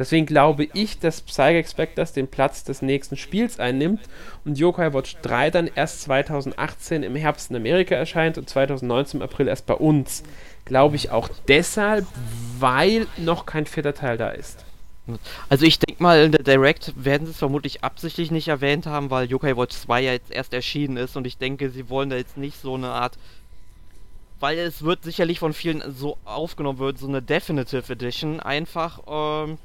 Deswegen 0.00 0.24
glaube 0.24 0.66
ich, 0.72 0.98
dass 0.98 1.20
Psychic 1.20 1.68
Specters 1.68 2.14
den 2.14 2.26
Platz 2.26 2.64
des 2.64 2.80
nächsten 2.80 3.18
Spiels 3.18 3.60
einnimmt 3.60 4.00
und 4.46 4.58
Yokai 4.58 4.94
Watch 4.94 5.16
3 5.20 5.50
dann 5.50 5.70
erst 5.74 6.00
2018 6.02 7.02
im 7.02 7.16
Herbst 7.16 7.50
in 7.50 7.56
Amerika 7.56 7.96
erscheint 7.96 8.38
und 8.38 8.48
2019 8.48 9.20
im 9.20 9.24
April 9.24 9.46
erst 9.46 9.66
bei 9.66 9.74
uns. 9.74 10.22
Glaube 10.64 10.96
ich 10.96 11.10
auch 11.10 11.28
deshalb, 11.48 12.06
weil 12.58 13.08
noch 13.18 13.44
kein 13.44 13.66
vierter 13.66 13.92
Teil 13.92 14.16
da 14.16 14.30
ist. 14.30 14.64
Also 15.48 15.64
ich 15.64 15.78
denke 15.78 16.02
mal, 16.02 16.24
in 16.24 16.32
der 16.32 16.42
Direct 16.42 16.92
werden 16.96 17.26
sie 17.26 17.32
es 17.32 17.38
vermutlich 17.38 17.82
absichtlich 17.82 18.30
nicht 18.30 18.48
erwähnt 18.48 18.86
haben, 18.86 19.10
weil 19.10 19.30
Yokai 19.30 19.56
Watch 19.56 19.76
2 19.76 20.00
ja 20.02 20.12
jetzt 20.12 20.30
erst 20.30 20.54
erschienen 20.54 20.96
ist 20.96 21.16
und 21.16 21.26
ich 21.26 21.38
denke, 21.38 21.70
sie 21.70 21.88
wollen 21.88 22.10
da 22.10 22.16
jetzt 22.16 22.36
nicht 22.36 22.60
so 22.60 22.74
eine 22.74 22.88
Art 22.88 23.18
weil 24.40 24.58
es 24.58 24.82
wird 24.82 25.04
sicherlich 25.04 25.38
von 25.38 25.52
vielen 25.52 25.82
so 25.94 26.16
aufgenommen 26.24 26.78
wird, 26.78 26.98
so 26.98 27.06
eine 27.06 27.22
Definitive 27.22 27.92
Edition 27.92 28.40
einfach 28.40 29.00
ähm, 29.06 29.58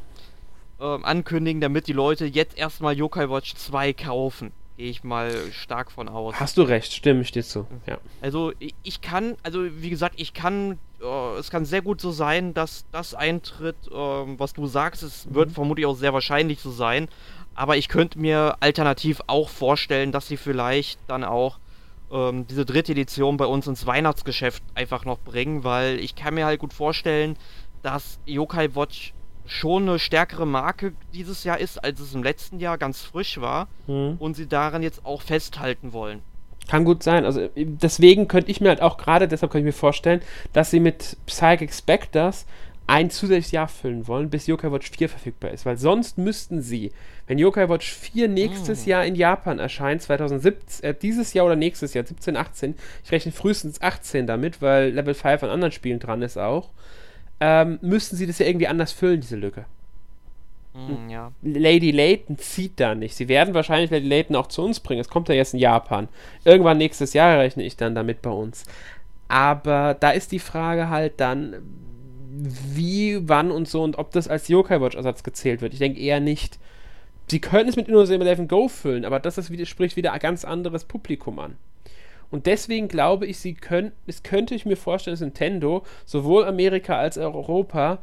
ähm, 0.79 1.05
ankündigen, 1.05 1.61
damit 1.61 1.87
die 1.87 1.93
Leute 1.93 2.25
jetzt 2.25 2.57
erstmal 2.57 2.95
Yokai 2.95 3.29
Watch 3.29 3.55
2 3.55 3.93
kaufen. 3.93 4.51
Gehe 4.77 4.89
ich 4.89 5.03
mal 5.03 5.31
stark 5.53 5.91
von 5.91 6.09
aus. 6.09 6.35
Hast 6.37 6.57
du 6.57 6.63
recht, 6.63 6.91
stimme 6.91 7.21
ich 7.21 7.31
dir 7.31 7.43
zu. 7.43 7.65
Ja. 7.85 7.97
Also 8.21 8.51
ich 8.59 9.01
kann, 9.01 9.37
also 9.41 9.63
wie 9.63 9.89
gesagt, 9.89 10.15
ich 10.17 10.33
kann, 10.33 10.79
äh, 11.01 11.37
es 11.39 11.49
kann 11.49 11.63
sehr 11.63 11.81
gut 11.81 12.01
so 12.01 12.11
sein, 12.11 12.53
dass 12.53 12.85
das 12.91 13.13
eintritt, 13.13 13.77
äh, 13.87 13.93
was 13.93 14.53
du 14.53 14.67
sagst. 14.67 15.01
Es 15.03 15.25
mhm. 15.25 15.35
wird 15.35 15.51
vermutlich 15.51 15.85
auch 15.85 15.95
sehr 15.95 16.13
wahrscheinlich 16.13 16.59
so 16.59 16.71
sein. 16.71 17.07
Aber 17.53 17.77
ich 17.77 17.87
könnte 17.87 18.19
mir 18.19 18.57
alternativ 18.59 19.21
auch 19.27 19.47
vorstellen, 19.47 20.11
dass 20.11 20.27
sie 20.27 20.35
vielleicht 20.35 20.99
dann 21.07 21.23
auch 21.23 21.57
ähm, 22.11 22.45
diese 22.47 22.65
dritte 22.65 22.91
Edition 22.91 23.37
bei 23.37 23.45
uns 23.45 23.67
ins 23.67 23.85
Weihnachtsgeschäft 23.85 24.61
einfach 24.75 25.05
noch 25.05 25.19
bringen, 25.19 25.63
weil 25.63 25.99
ich 25.99 26.15
kann 26.15 26.33
mir 26.33 26.45
halt 26.45 26.59
gut 26.59 26.73
vorstellen, 26.73 27.37
dass 27.81 28.19
Yokai 28.25 28.75
Watch 28.75 29.13
schon 29.45 29.87
eine 29.87 29.99
stärkere 29.99 30.45
Marke 30.45 30.93
dieses 31.13 31.43
Jahr 31.43 31.59
ist, 31.59 31.83
als 31.83 31.99
es 31.99 32.13
im 32.13 32.23
letzten 32.23 32.59
Jahr 32.59 32.77
ganz 32.77 33.01
frisch 33.01 33.39
war 33.39 33.67
mhm. 33.87 34.15
und 34.19 34.35
sie 34.35 34.47
daran 34.47 34.83
jetzt 34.83 35.05
auch 35.05 35.21
festhalten 35.21 35.93
wollen. 35.93 36.21
Kann 36.67 36.83
gut 36.83 37.03
sein. 37.03 37.25
Also 37.25 37.47
deswegen 37.55 38.27
könnte 38.27 38.49
ich 38.49 38.59
mir 38.59 38.69
halt 38.69 38.81
auch 38.81 38.97
gerade, 38.97 39.27
deshalb 39.27 39.51
kann 39.51 39.59
ich 39.59 39.65
mir 39.65 39.73
vorstellen, 39.73 40.21
dass 40.53 40.71
sie 40.71 40.79
mit 40.79 41.17
Psychic 41.27 41.71
Specters 41.71 42.45
ein 42.87 43.09
zusätzliches 43.09 43.51
Jahr 43.51 43.67
füllen 43.67 44.07
wollen, 44.07 44.29
bis 44.29 44.45
Yokai 44.45 44.71
Watch 44.71 44.91
4 44.91 45.09
verfügbar 45.09 45.51
ist. 45.51 45.65
Weil 45.65 45.77
sonst 45.77 46.17
müssten 46.17 46.61
sie, 46.61 46.91
wenn 47.25 47.39
Yokai 47.39 47.67
Watch 47.67 47.91
4 47.91 48.27
nächstes 48.27 48.85
oh. 48.85 48.89
Jahr 48.89 49.05
in 49.05 49.15
Japan 49.15 49.57
erscheint, 49.57 50.03
2017, 50.03 50.83
äh, 50.83 50.93
dieses 50.93 51.33
Jahr 51.33 51.47
oder 51.47 51.55
nächstes 51.55 51.95
Jahr, 51.95 52.05
17, 52.05 52.37
18, 52.37 52.75
ich 53.03 53.11
rechne 53.11 53.31
frühestens 53.31 53.81
18 53.81 54.27
damit, 54.27 54.61
weil 54.61 54.91
Level 54.91 55.15
5 55.15 55.43
an 55.43 55.49
anderen 55.49 55.71
Spielen 55.71 55.99
dran 55.99 56.21
ist 56.21 56.37
auch, 56.37 56.69
ähm, 57.39 57.79
müssten 57.81 58.15
sie 58.15 58.27
das 58.27 58.39
ja 58.39 58.45
irgendwie 58.45 58.67
anders 58.67 58.91
füllen, 58.91 59.21
diese 59.21 59.35
Lücke. 59.35 59.65
Mm, 60.73 61.09
ja. 61.09 61.31
Lady 61.41 61.91
Layton 61.91 62.37
zieht 62.37 62.79
da 62.79 62.95
nicht. 62.95 63.15
Sie 63.15 63.27
werden 63.27 63.53
wahrscheinlich 63.53 63.91
Lady 63.91 64.07
Layton 64.07 64.35
auch 64.35 64.47
zu 64.47 64.61
uns 64.63 64.79
bringen. 64.79 65.01
Es 65.01 65.09
kommt 65.09 65.29
ja 65.29 65.35
jetzt 65.35 65.53
in 65.53 65.59
Japan. 65.59 66.09
Irgendwann 66.43 66.77
nächstes 66.77 67.13
Jahr 67.13 67.37
rechne 67.39 67.63
ich 67.63 67.77
dann 67.77 67.95
damit 67.95 68.21
bei 68.21 68.29
uns. 68.29 68.65
Aber 69.27 69.95
da 69.99 70.11
ist 70.11 70.31
die 70.31 70.39
Frage 70.39 70.89
halt 70.89 71.13
dann, 71.17 71.55
wie, 72.37 73.27
wann 73.27 73.51
und 73.51 73.67
so 73.67 73.83
und 73.83 73.97
ob 73.97 74.11
das 74.11 74.27
als 74.27 74.47
Yokai 74.49 74.81
Watch 74.81 74.95
Ersatz 74.95 75.23
gezählt 75.23 75.61
wird. 75.61 75.73
Ich 75.73 75.79
denke 75.79 75.99
eher 75.99 76.19
nicht. 76.19 76.59
Sie 77.27 77.39
können 77.39 77.69
es 77.69 77.75
mit 77.75 77.87
Innocent 77.87 78.21
Eleven 78.21 78.47
Go 78.47 78.67
füllen, 78.67 79.05
aber 79.05 79.19
das 79.19 79.37
ist 79.37 79.67
spricht 79.67 79.95
wieder 79.95 80.13
ein 80.13 80.19
ganz 80.19 80.45
anderes 80.45 80.83
Publikum 80.83 81.39
an. 81.39 81.55
Und 82.35 82.47
deswegen 82.47 82.89
glaube 82.89 83.25
ich, 83.27 83.37
sie 83.39 83.53
können, 83.53 83.93
es 84.07 84.21
könnte 84.21 84.55
ich 84.55 84.65
mir 84.65 84.75
vorstellen, 84.75 85.13
dass 85.13 85.21
Nintendo 85.21 85.85
sowohl 86.05 86.43
Amerika 86.43 86.97
als 86.97 87.17
auch 87.17 87.33
Europa 87.33 87.99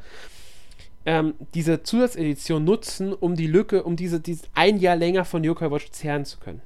ähm, 1.05 1.35
diese 1.53 1.83
Zusatzedition 1.83 2.65
nutzen, 2.65 3.13
um 3.13 3.37
die 3.37 3.47
Lücke, 3.47 3.83
um 3.83 3.95
diese, 3.95 4.21
diese 4.21 4.47
ein 4.55 4.79
Jahr 4.79 4.97
länger 4.97 5.27
von 5.27 5.45
Yokai 5.45 5.71
Watch 5.71 5.91
zehren 5.91 6.25
zu 6.25 6.39
können. 6.39 6.63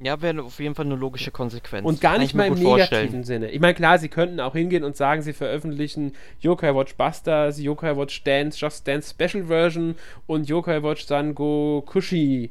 Ja, 0.00 0.22
wäre 0.22 0.40
auf 0.40 0.60
jeden 0.60 0.76
Fall 0.76 0.86
eine 0.86 0.94
logische 0.94 1.32
Konsequenz. 1.32 1.84
Und 1.84 2.00
gar 2.00 2.16
nicht 2.18 2.32
mal 2.32 2.46
im 2.46 2.54
negativen 2.54 2.78
vorstellen. 2.78 3.24
Sinne. 3.24 3.50
Ich 3.50 3.58
meine, 3.58 3.74
klar, 3.74 3.98
sie 3.98 4.08
könnten 4.08 4.38
auch 4.38 4.52
hingehen 4.52 4.84
und 4.84 4.96
sagen, 4.96 5.22
sie 5.22 5.32
veröffentlichen 5.32 6.12
Yokai 6.38 6.76
Watch 6.76 6.94
Busters, 6.94 7.60
Yokai 7.60 7.96
Watch 7.96 8.22
Dance, 8.22 8.56
Just 8.56 8.86
Dance 8.86 9.10
Special 9.10 9.46
Version 9.46 9.96
und 10.28 10.48
Yokai 10.48 10.80
Watch 10.84 11.06
Sango 11.06 11.82
Kushi 11.84 12.50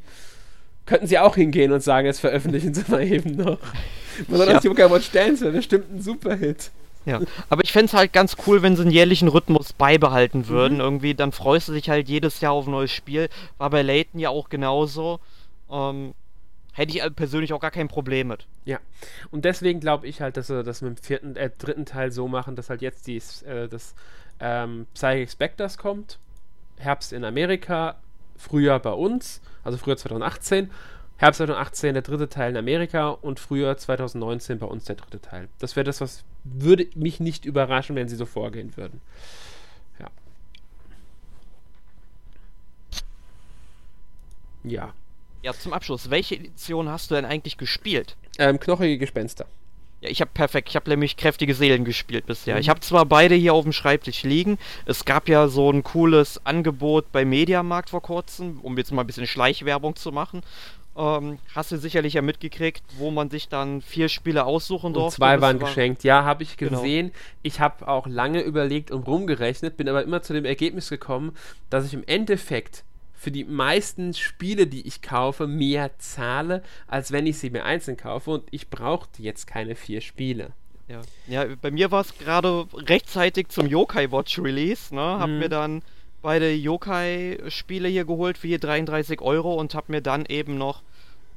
könnten 0.88 1.06
sie 1.06 1.20
auch 1.20 1.36
hingehen 1.36 1.72
und 1.72 1.84
sagen, 1.84 2.08
jetzt 2.08 2.20
veröffentlichen 2.20 2.74
sie 2.74 2.84
mal 2.90 3.04
eben 3.04 3.36
noch. 3.36 3.60
Besonders 4.28 4.64
ja. 4.64 4.72
Yokai 4.72 4.90
Watch 4.90 5.12
Dance 5.12 5.42
wäre 5.42 5.54
bestimmt 5.54 5.94
ein 5.94 6.02
Superhit. 6.02 6.72
Ja, 7.06 7.22
aber 7.50 7.64
ich 7.64 7.72
fände 7.72 7.86
es 7.86 7.94
halt 7.94 8.12
ganz 8.12 8.36
cool, 8.46 8.64
wenn 8.64 8.76
sie 8.76 8.82
einen 8.82 8.92
jährlichen 8.92 9.30
Rhythmus 9.30 9.72
beibehalten 9.72 10.48
würden. 10.50 10.76
Mhm. 10.76 10.82
Irgendwie, 10.82 11.14
dann 11.14 11.32
freust 11.32 11.70
du 11.70 11.74
dich 11.74 11.90
halt 11.90 12.10
jedes 12.10 12.42
Jahr 12.42 12.52
auf 12.52 12.68
ein 12.68 12.72
neues 12.72 12.92
Spiel. 12.92 13.30
War 13.58 13.70
bei 13.70 13.82
Layton 13.82 14.20
ja 14.20 14.30
auch 14.30 14.50
genauso. 14.50 15.20
Ähm, 15.72 16.14
hätte 16.74 16.98
ich 16.98 17.16
persönlich 17.16 17.54
auch 17.54 17.62
gar 17.62 17.72
kein 17.72 17.88
Problem 17.88 18.28
mit. 18.28 18.46
Ja, 18.66 18.80
und 19.32 19.46
deswegen 19.46 19.80
glaube 19.80 20.08
ich 20.08 20.20
halt, 20.20 20.36
dass 20.36 20.48
sie 20.48 20.64
das 20.64 20.82
mit 20.82 20.98
dem 20.98 21.04
vierten, 21.04 21.36
äh, 21.38 21.50
dritten 21.58 21.86
Teil 21.86 22.12
so 22.12 22.28
machen, 22.28 22.56
dass 22.58 22.70
halt 22.70 22.82
jetzt 22.82 23.08
dies, 23.08 23.42
äh, 23.44 23.70
das 23.70 23.96
ähm, 24.42 24.86
Psychic 24.94 25.32
Specters 25.32 25.78
kommt. 25.78 26.20
Herbst 26.78 27.14
in 27.14 27.24
Amerika, 27.24 27.96
Frühjahr 28.38 28.80
bei 28.80 28.92
uns, 28.92 29.42
also 29.64 29.78
Frühjahr 29.78 29.98
2018 29.98 30.70
Herbst 31.18 31.40
2018 31.40 31.94
der 31.96 32.04
dritte 32.04 32.30
Teil 32.30 32.52
in 32.52 32.58
Amerika 32.58 33.10
und 33.10 33.40
Frühjahr 33.40 33.76
2019 33.76 34.60
bei 34.60 34.68
uns 34.68 34.86
der 34.86 34.96
dritte 34.96 35.20
Teil. 35.20 35.50
Das 35.58 35.76
wäre 35.76 35.84
das, 35.84 36.00
was 36.00 36.24
würde 36.44 36.88
mich 36.94 37.20
nicht 37.20 37.44
überraschen, 37.46 37.96
wenn 37.96 38.08
sie 38.08 38.16
so 38.16 38.28
vorgehen 38.28 38.78
würden. 38.78 39.02
Ja. 40.00 40.10
Ja. 44.64 44.94
Ja, 45.42 45.54
zum 45.54 45.74
Abschluss, 45.74 46.12
welche 46.12 46.36
Edition 46.36 46.90
hast 46.90 47.10
du 47.10 47.16
denn 47.16 47.26
eigentlich 47.26 47.58
gespielt? 47.58 48.16
Ähm, 48.38 48.60
knochige 48.60 49.00
Gespenster. 49.00 49.48
Ja, 50.02 50.10
ich 50.10 50.22
habe 50.22 50.32
perfekt. 50.34 50.70
Ich 50.70 50.76
habe 50.76 50.90
nämlich 50.90 51.18
kräftige 51.18 51.54
Seelen 51.56 51.84
gespielt 51.86 52.26
bisher. 52.26 52.56
Mhm. 52.56 52.62
Ich 52.62 52.70
habe 52.70 52.80
zwar 52.82 53.06
beide 53.06 53.36
hier 53.36 53.54
auf 53.54 53.64
dem 53.64 53.74
Schreibtisch 53.74 54.24
liegen. 54.24 54.58
Es 54.86 55.06
gab 55.06 55.28
ja 55.28 55.48
so 55.48 55.72
ein 55.72 55.84
cooles 55.84 56.46
Angebot 56.46 57.12
bei 57.12 57.26
Mediamarkt 57.26 57.90
vor 57.90 58.02
kurzem, 58.02 58.60
um 58.62 58.78
jetzt 58.78 58.92
mal 58.92 59.02
ein 59.02 59.08
bisschen 59.08 59.28
Schleichwerbung 59.28 59.96
zu 59.96 60.12
machen. 60.12 60.42
Ähm, 60.98 61.38
hast 61.54 61.72
du 61.72 61.78
sicherlich 61.78 62.16
ja 62.16 62.24
mitgekriegt, 62.24 62.84
wo 62.98 63.12
man 63.12 63.30
sich 63.30 63.50
dann 63.50 63.82
vier 63.82 64.10
Spiele 64.10 64.46
aussuchen 64.46 64.94
durfte. 64.94 65.06
Und 65.06 65.28
zwei 65.28 65.42
waren 65.42 65.62
war 65.62 65.68
geschenkt, 65.68 66.04
ja, 66.04 66.24
habe 66.24 66.42
ich 66.42 66.58
genau. 66.58 66.82
gesehen. 66.82 67.08
Genau. 67.08 67.20
Ich 67.44 67.60
habe 67.60 67.88
auch 67.88 68.08
lange 68.08 68.42
überlegt 68.42 68.90
und 68.90 69.06
rumgerechnet, 69.06 69.78
bin 69.78 69.88
aber 69.90 70.04
immer 70.04 70.24
zu 70.24 70.34
dem 70.34 70.46
Ergebnis 70.46 70.90
gekommen, 70.90 71.36
dass 71.70 71.86
ich 71.86 71.94
im 71.94 72.04
Endeffekt 72.08 72.84
für 73.18 73.32
die 73.32 73.44
meisten 73.44 74.14
Spiele, 74.14 74.68
die 74.68 74.88
ich 74.88 75.02
kaufe, 75.02 75.48
mehr 75.48 75.98
zahle, 75.98 76.64
als 76.86 77.12
wenn 77.12 77.26
ich 77.26 77.40
sie 77.40 77.50
mir 77.50 77.66
einzeln 77.66 77.98
kaufe. 77.98 78.32
Und 78.32 78.44
ich 78.52 78.70
brauchte 78.70 79.24
jetzt 79.24 79.48
keine 79.48 79.76
vier 79.76 80.02
Spiele. 80.02 80.52
Ja, 80.88 81.02
ja 81.28 81.46
bei 81.60 81.72
mir 81.72 81.92
war 81.92 82.02
es 82.02 82.18
gerade 82.18 82.68
rechtzeitig 82.74 83.50
zum 83.50 83.68
Yokai 83.68 84.12
Watch 84.12 84.40
Release. 84.40 84.94
Ne? 84.94 85.02
Hab 85.02 85.30
mhm. 85.30 85.40
mir 85.40 85.50
dann 85.50 85.82
beide 86.22 86.54
Yokai-Spiele 86.54 87.88
hier 87.88 88.06
geholt 88.06 88.38
für 88.38 88.48
hier 88.48 88.60
33 88.60 89.22
Euro 89.22 89.56
und 89.56 89.74
habe 89.74 89.92
mir 89.92 90.02
dann 90.02 90.26
eben 90.26 90.58
noch 90.58 90.84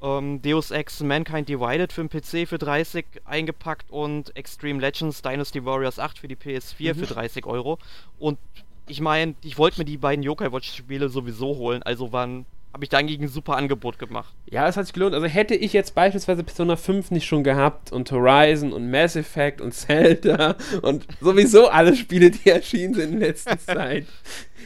ähm, 0.02 0.42
Deus 0.42 0.70
Ex 0.70 1.00
Mankind 1.00 1.48
Divided 1.48 1.92
für 1.92 2.04
den 2.04 2.08
PC 2.08 2.48
für 2.48 2.58
30 2.58 3.04
eingepackt 3.24 3.90
und 3.90 4.36
Extreme 4.36 4.80
Legends 4.80 5.22
Dynasty 5.22 5.64
Warriors 5.64 5.98
8 5.98 6.18
für 6.18 6.28
die 6.28 6.36
PS4 6.36 6.94
mhm. 6.94 6.98
für 6.98 7.06
30 7.06 7.46
Euro. 7.46 7.78
Und 8.18 8.38
ich 8.90 9.00
meine, 9.00 9.34
ich 9.42 9.56
wollte 9.56 9.78
mir 9.78 9.84
die 9.84 9.96
beiden 9.96 10.22
Yokai 10.22 10.52
Watch 10.52 10.74
Spiele 10.74 11.08
sowieso 11.08 11.56
holen, 11.56 11.82
also 11.82 12.12
waren 12.12 12.44
habe 12.72 12.84
ich 12.84 12.88
da 12.88 12.98
eigentlich 12.98 13.20
ein 13.20 13.28
super 13.28 13.56
Angebot 13.56 13.98
gemacht. 13.98 14.32
Ja, 14.48 14.68
es 14.68 14.76
hat 14.76 14.86
sich 14.86 14.92
gelohnt. 14.92 15.14
Also 15.14 15.26
hätte 15.26 15.54
ich 15.56 15.72
jetzt 15.72 15.94
beispielsweise 15.94 16.44
Persona 16.44 16.76
5 16.76 17.10
nicht 17.10 17.26
schon 17.26 17.42
gehabt 17.42 17.90
und 17.90 18.10
Horizon 18.12 18.72
und 18.72 18.90
Mass 18.90 19.16
Effect 19.16 19.60
und 19.60 19.72
Zelda 19.74 20.56
und 20.82 21.06
sowieso 21.20 21.68
alle 21.68 21.96
Spiele, 21.96 22.30
die 22.30 22.48
erschienen 22.48 22.94
sind 22.94 23.14
in 23.14 23.18
letzter 23.18 23.58
Zeit, 23.66 24.06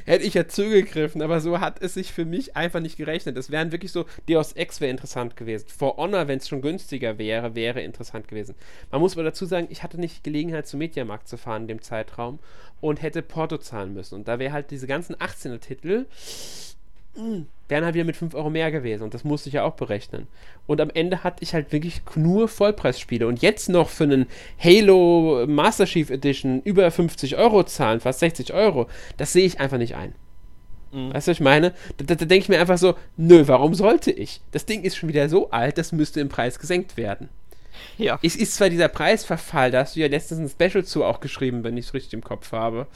hätte 0.05 0.25
ich 0.25 0.35
ja 0.35 0.47
zugegriffen, 0.47 1.23
aber 1.23 1.41
so 1.41 1.61
hat 1.61 1.81
es 1.81 1.95
sich 1.95 2.13
für 2.13 2.27
mich 2.27 2.57
einfach 2.57 2.81
nicht 2.81 2.99
gerechnet. 2.99 3.39
Es 3.39 3.51
wären 3.51 3.73
wirklich 3.73 3.93
so, 3.93 4.05
Deus 4.29 4.53
Ex 4.53 4.83
wäre 4.83 4.91
interessant 4.91 5.35
gewesen. 5.37 5.67
For 5.69 5.97
Honor, 5.97 6.29
wenn 6.29 6.39
es 6.39 6.49
schon 6.49 6.61
günstiger 6.61 7.17
wäre, 7.17 7.55
wäre 7.55 7.81
interessant 7.81 8.29
gewesen. 8.29 8.55
Man 8.91 9.01
muss 9.01 9.15
aber 9.15 9.25
dazu 9.25 9.47
sagen, 9.47 9.69
ich 9.71 9.83
hatte 9.83 9.99
nicht 9.99 10.23
Gelegenheit, 10.25 10.67
zum 10.67 10.79
Mediamarkt 10.79 11.27
zu 11.27 11.39
fahren 11.39 11.63
in 11.63 11.69
dem 11.69 11.83
Zeitraum 11.83 12.39
und 12.83 13.01
hätte 13.01 13.23
Porto 13.23 13.57
zahlen 13.57 13.95
müssen. 13.95 14.17
Und 14.17 14.29
da 14.29 14.39
wäre 14.39 14.53
halt 14.53 14.71
diese 14.71 14.87
ganzen 14.87 15.17
18er-Titel 15.17 16.05
wären 17.69 17.85
halt 17.85 17.95
wieder 17.95 18.05
mit 18.05 18.17
5 18.17 18.35
Euro 18.35 18.51
mehr 18.51 18.71
gewesen. 18.71 19.03
Und 19.03 19.15
das 19.15 19.25
musste 19.25 19.49
ich 19.49 19.55
ja 19.55 19.65
auch 19.65 19.75
berechnen. 19.75 20.27
Und 20.67 20.81
am 20.81 20.91
Ende 20.91 21.25
hatte 21.25 21.43
ich 21.43 21.55
halt 21.55 21.73
wirklich 21.73 22.03
nur 22.15 22.49
Vollpreisspiele. 22.49 23.27
Und 23.27 23.43
jetzt 23.43 23.69
noch 23.69 23.89
für 23.89 24.05
einen 24.05 24.27
Halo 24.59 25.47
Master 25.47 25.87
Chief 25.87 26.11
Edition 26.11 26.63
über 26.63 26.91
50 26.91 27.37
Euro 27.37 27.65
zahlen, 27.65 28.01
fast 28.01 28.21
60 28.21 28.53
Euro, 28.53 28.89
das 29.17 29.33
sehe 29.33 29.47
ich 29.47 29.61
einfach 29.61 29.79
nicht 29.79 29.97
ein. 29.97 30.15
Mhm. 30.93 31.13
Weißt 31.13 31.27
du, 31.27 31.31
was 31.31 31.39
ich 31.39 31.41
meine? 31.41 31.73
Da, 31.97 32.05
da, 32.05 32.15
da 32.15 32.25
denke 32.25 32.45
ich 32.45 32.49
mir 32.49 32.61
einfach 32.61 32.79
so, 32.79 32.95
nö, 33.17 33.45
warum 33.47 33.75
sollte 33.75 34.11
ich? 34.11 34.41
Das 34.53 34.67
Ding 34.67 34.83
ist 34.83 34.97
schon 34.97 35.09
wieder 35.09 35.29
so 35.29 35.51
alt, 35.51 35.79
das 35.79 35.93
müsste 35.93 36.21
im 36.21 36.29
Preis 36.29 36.59
gesenkt 36.59 36.97
werden. 36.97 37.29
Ja. 37.99 38.19
Es 38.23 38.37
ist 38.37 38.55
zwar 38.55 38.71
dieser 38.71 38.89
Preisverfall, 38.89 39.71
da 39.71 39.81
hast 39.81 39.97
du 39.97 40.01
ja 40.01 40.07
letztens 40.07 40.41
ein 40.41 40.49
Special 40.49 40.85
zu 40.85 41.05
auch 41.05 41.21
geschrieben, 41.21 41.65
wenn 41.65 41.77
ich 41.77 41.87
es 41.87 41.95
richtig 41.95 42.15
im 42.15 42.23
Kopf 42.23 42.53
habe. 42.53 42.87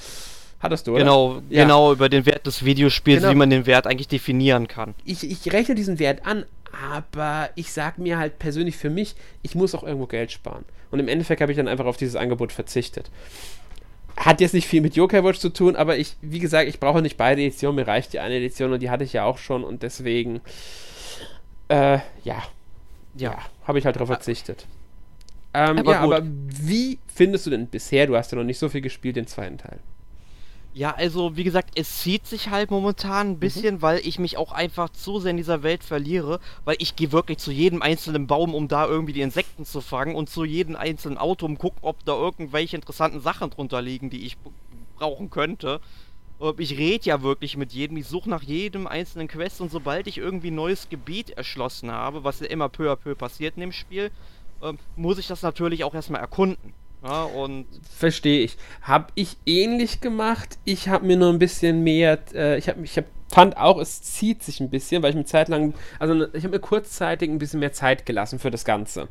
Hattest 0.61 0.87
du, 0.87 0.93
oder? 0.93 1.01
Genau, 1.01 1.41
ja. 1.51 1.63
genau, 1.63 1.93
über 1.93 2.09
den 2.09 2.27
Wert 2.27 2.47
des 2.47 2.65
Videospiels, 2.65 3.21
genau. 3.21 3.33
wie 3.33 3.37
man 3.37 3.51
den 3.51 3.67
Wert 3.67 3.87
eigentlich 3.87 4.09
definieren 4.09 4.67
kann. 4.67 4.95
Ich, 5.05 5.29
ich 5.29 5.53
rechne 5.53 5.77
diesen 5.77 5.99
Wert 5.99 6.27
an, 6.27 6.45
aber 6.93 7.51
ich 7.55 7.73
sag 7.73 7.99
mir 7.99 8.19
halt 8.19 8.39
persönlich 8.39 8.77
für 8.77 8.91
mich, 8.91 9.15
ich 9.43 9.55
muss 9.55 9.75
auch 9.75 9.85
irgendwo 9.85 10.07
Geld 10.07 10.33
sparen. 10.33 10.65
Und 10.91 10.99
im 10.99 11.09
Endeffekt 11.09 11.41
habe 11.41 11.53
ich 11.53 11.59
dann 11.59 11.69
einfach 11.69 11.87
auf 11.87 11.97
dieses 11.97 12.17
Angebot 12.17 12.53
verzichtet. 12.53 13.11
Hat 14.17 14.41
jetzt 14.41 14.55
nicht 14.55 14.67
viel 14.67 14.81
mit 14.81 14.97
Yokai 14.97 15.23
Watch 15.23 15.39
zu 15.39 15.51
tun, 15.51 15.77
aber 15.77 15.97
ich, 15.97 16.17
wie 16.23 16.41
gesagt, 16.41 16.69
ich 16.69 16.81
brauche 16.81 17.03
nicht 17.03 17.17
beide 17.17 17.41
Editionen, 17.41 17.77
mir 17.77 17.87
reicht 17.87 18.13
die 18.13 18.19
eine 18.19 18.35
Edition 18.35 18.73
und 18.73 18.81
die 18.81 18.91
hatte 18.91 19.05
ich 19.05 19.13
ja 19.13 19.25
auch 19.25 19.39
schon 19.39 19.63
und 19.63 19.85
deswegen, 19.85 20.41
äh, 21.69 21.99
ja, 22.25 22.43
ja, 23.15 23.39
habe 23.65 23.79
ich 23.79 23.85
halt 23.85 23.95
darauf 23.95 24.09
verzichtet. 24.09 24.67
Ähm, 25.55 25.79
aber 25.79 25.93
ja, 25.93 26.05
gut. 26.05 26.15
aber 26.15 26.27
wie 26.27 26.99
findest 27.07 27.47
du 27.47 27.51
denn 27.51 27.69
bisher, 27.69 28.09
du 28.09 28.17
hast 28.17 28.33
ja 28.33 28.39
noch 28.39 28.45
nicht 28.45 28.59
so 28.59 28.69
viel 28.69 28.81
gespielt, 28.81 29.15
den 29.15 29.29
zweiten 29.29 29.59
Teil? 29.59 29.79
Ja, 30.75 30.95
also 30.95 31.37
wie 31.37 31.45
gesagt, 31.45 31.71
es 31.75 32.01
zieht 32.01 32.27
sich 32.27 32.51
halt 32.51 32.71
momentan 32.71 33.29
ein 33.29 33.33
mhm. 33.33 33.39
bisschen, 33.41 33.75
mhm. 33.77 33.83
weil 33.83 33.99
ich 34.07 34.19
mich 34.19 34.37
auch 34.37 34.53
einfach 34.53 34.91
zu 34.91 35.19
sehr 35.19 35.33
in 35.33 35.37
dieser 35.37 35.63
Welt 35.63 35.83
verliere, 35.83 36.41
weil 36.65 36.77
ich 36.79 36.95
gehe 36.95 37.11
wirklich 37.11 37.39
zu 37.39 37.51
jedem 37.51 37.83
einzelnen 37.83 38.27
Baum, 38.27 38.55
um 38.55 38.69
da 38.69 38.87
irgendwie 38.87 39.13
die 39.13 39.23
Insekten 39.23 39.65
zu 39.65 39.81
fangen 39.81 40.15
und 40.15 40.31
zu 40.31 40.45
jedem 40.45 40.77
einzelnen 40.77 41.19
Auto, 41.19 41.47
um 41.47 41.59
gucken, 41.59 41.81
ob 41.83 42.05
da 42.05 42.15
irgendwelche 42.15 42.77
interessanten 42.77 43.21
Sachen 43.21 43.51
drunter 43.51 43.83
liegen, 43.83 44.11
die 44.11 44.25
ich 44.25 44.37
brauchen 44.99 45.31
könnte. 45.31 45.81
Ich 46.59 46.79
rede 46.79 47.07
ja 47.07 47.23
wirklich 47.23 47.57
mit 47.57 47.73
jedem, 47.73 47.97
ich 47.97 48.07
suche 48.07 48.31
nach 48.31 48.45
jedem 48.45 48.87
einzelnen 48.87 49.27
Quest 49.27 49.61
und 49.61 49.73
sobald 49.73 50.07
ich 50.07 50.19
irgendwie 50.19 50.53
ein 50.53 50.55
neues 50.55 50.89
Gebiet 50.89 51.31
erschlossen 51.31 51.91
habe, 51.91 52.23
was 52.23 52.39
ja 52.39 52.47
immer 52.47 52.69
peu 52.69 52.93
à 52.93 52.95
peu 52.95 53.17
passiert 53.17 53.57
in 53.57 53.63
dem 53.63 53.73
Spiel, 53.73 54.13
ähm, 54.63 54.79
muss 54.95 55.19
ich 55.19 55.27
das 55.27 55.43
natürlich 55.43 55.83
auch 55.83 55.95
erstmal 55.95 56.21
erkunden. 56.21 56.73
Ja, 57.03 57.25
und 57.25 57.67
Verstehe 57.99 58.45
ich. 58.45 58.57
Habe 58.83 59.09
ich 59.17 59.37
ähnlich 59.45 60.01
gemacht. 60.01 60.57
Ich 60.65 60.89
habe 60.89 61.05
mir 61.05 61.17
nur 61.17 61.33
ein 61.33 61.41
bisschen 61.41 61.83
mehr, 61.83 62.17
äh, 62.33 62.57
ich 62.59 62.69
habe 62.69 62.85
ich 62.85 62.97
hab, 62.97 63.07
fand 63.29 63.57
auch, 63.57 63.79
es 63.81 64.03
zieht 64.03 64.45
sich 64.45 64.61
ein 64.61 64.71
bisschen, 64.71 65.03
weil 65.03 65.11
ich 65.11 65.17
mir 65.17 65.25
zeitlang, 65.25 65.75
also 65.99 66.33
ich 66.33 66.45
habe 66.45 66.55
mir 66.55 66.61
kurzzeitig 66.61 67.29
ein 67.29 67.39
bisschen 67.41 67.59
mehr 67.59 67.73
Zeit 67.73 68.07
gelassen 68.07 68.39
für 68.39 68.53
das 68.53 68.65
Ganze. 68.65 69.09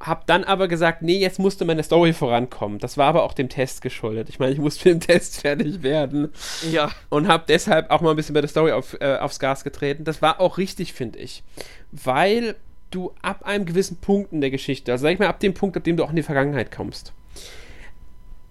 Hab 0.00 0.26
dann 0.26 0.42
aber 0.42 0.66
gesagt, 0.66 1.02
nee, 1.02 1.18
jetzt 1.18 1.38
musste 1.38 1.64
meine 1.64 1.84
Story 1.84 2.12
vorankommen. 2.12 2.80
Das 2.80 2.96
war 2.96 3.06
aber 3.06 3.22
auch 3.22 3.32
dem 3.32 3.48
Test 3.48 3.80
geschuldet. 3.80 4.28
Ich 4.28 4.40
meine, 4.40 4.52
ich 4.52 4.58
musste 4.58 4.88
mit 4.88 5.04
dem 5.04 5.06
Test 5.06 5.36
fertig 5.40 5.84
werden. 5.84 6.32
Ja. 6.68 6.90
Und 7.10 7.28
habe 7.28 7.44
deshalb 7.46 7.90
auch 7.90 8.00
mal 8.00 8.10
ein 8.10 8.16
bisschen 8.16 8.34
bei 8.34 8.40
der 8.40 8.50
Story 8.50 8.72
auf, 8.72 8.96
äh, 9.00 9.18
aufs 9.18 9.38
Gas 9.38 9.62
getreten. 9.62 10.02
Das 10.02 10.20
war 10.20 10.40
auch 10.40 10.58
richtig, 10.58 10.94
finde 10.94 11.20
ich. 11.20 11.44
Weil 11.92 12.56
du 12.90 13.12
ab 13.22 13.44
einem 13.44 13.66
gewissen 13.66 13.96
Punkt 13.96 14.32
in 14.32 14.40
der 14.40 14.50
Geschichte, 14.50 14.92
also 14.92 15.02
sag 15.02 15.12
ich 15.12 15.18
mal 15.18 15.28
ab 15.28 15.40
dem 15.40 15.54
Punkt, 15.54 15.76
ab 15.76 15.84
dem 15.84 15.96
du 15.96 16.04
auch 16.04 16.10
in 16.10 16.16
die 16.16 16.22
Vergangenheit 16.22 16.70
kommst, 16.70 17.12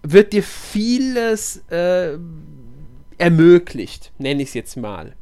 wird 0.04 0.34
dir 0.34 0.44
vieles 0.44 1.64
äh, 1.70 2.18
ermöglicht, 3.18 4.12
nenne 4.18 4.42
ich 4.42 4.50
es 4.50 4.54
jetzt 4.54 4.78
mal. 4.78 5.14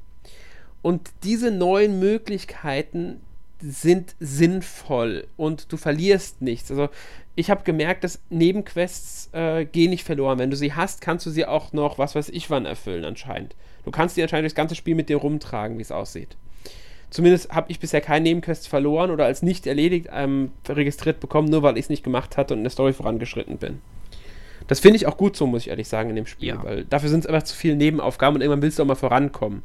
Und 0.82 1.10
diese 1.24 1.50
neuen 1.50 2.00
Möglichkeiten 2.00 3.22
sind 3.60 4.16
sinnvoll 4.20 5.28
und 5.38 5.72
du 5.72 5.78
verlierst 5.78 6.42
nichts. 6.42 6.70
Also 6.70 6.90
ich 7.36 7.50
habe 7.50 7.64
gemerkt, 7.64 8.04
dass 8.04 8.22
Nebenquests 8.30 9.30
äh, 9.34 9.66
gehen 9.66 9.90
nicht 9.90 10.04
verloren. 10.04 10.40
Wenn 10.40 10.52
du 10.52 10.58
sie 10.58 10.74
hast, 10.74 11.02
kannst 11.02 11.26
du 11.26 11.32
sie 11.32 11.46
auch 11.46 11.74
noch, 11.74 11.98
was 11.98 12.16
weiß 12.16 12.30
ich 12.30 12.50
wann, 12.50 12.66
erfüllen 12.66 13.06
anscheinend. 13.06 13.56
Du 13.84 13.92
kannst 13.92 14.18
die 14.18 14.22
anscheinend 14.22 14.46
das 14.46 14.56
ganze 14.56 14.76
Spiel 14.76 14.96
mit 14.96 15.10
dir 15.10 15.18
rumtragen, 15.18 15.78
wie 15.78 15.82
es 15.82 15.92
aussieht. 15.92 16.38
Zumindest 17.16 17.50
habe 17.54 17.72
ich 17.72 17.80
bisher 17.80 18.02
keinen 18.02 18.24
Nebenquest 18.24 18.68
verloren 18.68 19.10
oder 19.10 19.24
als 19.24 19.42
nicht 19.42 19.68
erledigt 19.68 20.10
ähm, 20.12 20.52
registriert 20.68 21.22
bekommen, 21.22 21.48
nur 21.48 21.64
weil 21.64 21.78
ich 21.78 21.86
es 21.86 21.90
nicht 21.90 22.04
gemacht 22.04 22.36
hatte 22.36 22.54
und 22.54 22.60
in 22.60 22.66
der 22.66 22.72
Story 22.72 22.92
vorangeschritten 22.92 23.58
bin. 23.58 23.80
Das 24.68 24.82
finde 24.82 24.98
ich 24.98 25.08
auch 25.08 25.16
gut 25.16 25.38
so, 25.38 25.48
muss 25.48 25.62
ich 25.62 25.70
ehrlich 25.70 25.88
sagen, 25.88 26.10
in 26.10 26.18
dem 26.18 26.26
Spiel, 26.26 26.50
ja. 26.50 26.62
weil 26.62 26.84
dafür 26.84 27.08
sind 27.08 27.22
es 27.22 27.26
einfach 27.26 27.44
zu 27.44 27.56
viele 27.56 27.78
Nebenaufgaben 27.78 28.36
und 28.36 28.42
irgendwann 28.42 28.62
willst 28.62 28.80
du 28.80 28.84
auch 28.84 28.88
mal 28.88 28.96
vorankommen. 28.96 29.64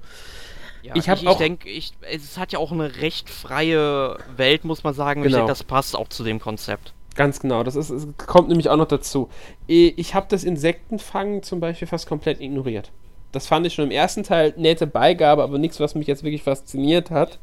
Ja, 0.84 0.94
ich, 0.94 1.08
ich, 1.08 1.22
ich 1.24 1.36
denke, 1.38 1.68
es 2.08 2.38
hat 2.38 2.52
ja 2.52 2.60
auch 2.60 2.70
eine 2.70 3.00
recht 3.02 3.28
freie 3.28 4.16
Welt, 4.36 4.64
muss 4.64 4.84
man 4.84 4.94
sagen. 4.94 5.22
Genau. 5.22 5.30
Ich 5.30 5.34
denke, 5.34 5.50
das 5.50 5.64
passt 5.64 5.96
auch 5.96 6.06
zu 6.06 6.22
dem 6.22 6.38
Konzept. 6.38 6.94
Ganz 7.16 7.40
genau, 7.40 7.64
das 7.64 7.74
ist, 7.74 8.16
kommt 8.16 8.48
nämlich 8.48 8.68
auch 8.68 8.76
noch 8.76 8.86
dazu. 8.86 9.28
Ich 9.66 10.14
habe 10.14 10.26
das 10.28 10.44
Insektenfangen 10.44 11.42
zum 11.42 11.58
Beispiel 11.58 11.88
fast 11.88 12.06
komplett 12.06 12.40
ignoriert. 12.40 12.92
Das 13.32 13.46
fand 13.46 13.66
ich 13.66 13.74
schon 13.74 13.84
im 13.84 13.90
ersten 13.90 14.22
Teil 14.22 14.54
nette 14.56 14.86
Beigabe, 14.86 15.42
aber 15.42 15.58
nichts, 15.58 15.80
was 15.80 15.94
mich 15.94 16.06
jetzt 16.06 16.24
wirklich 16.24 16.42
fasziniert 16.42 17.10
hat. 17.10 17.38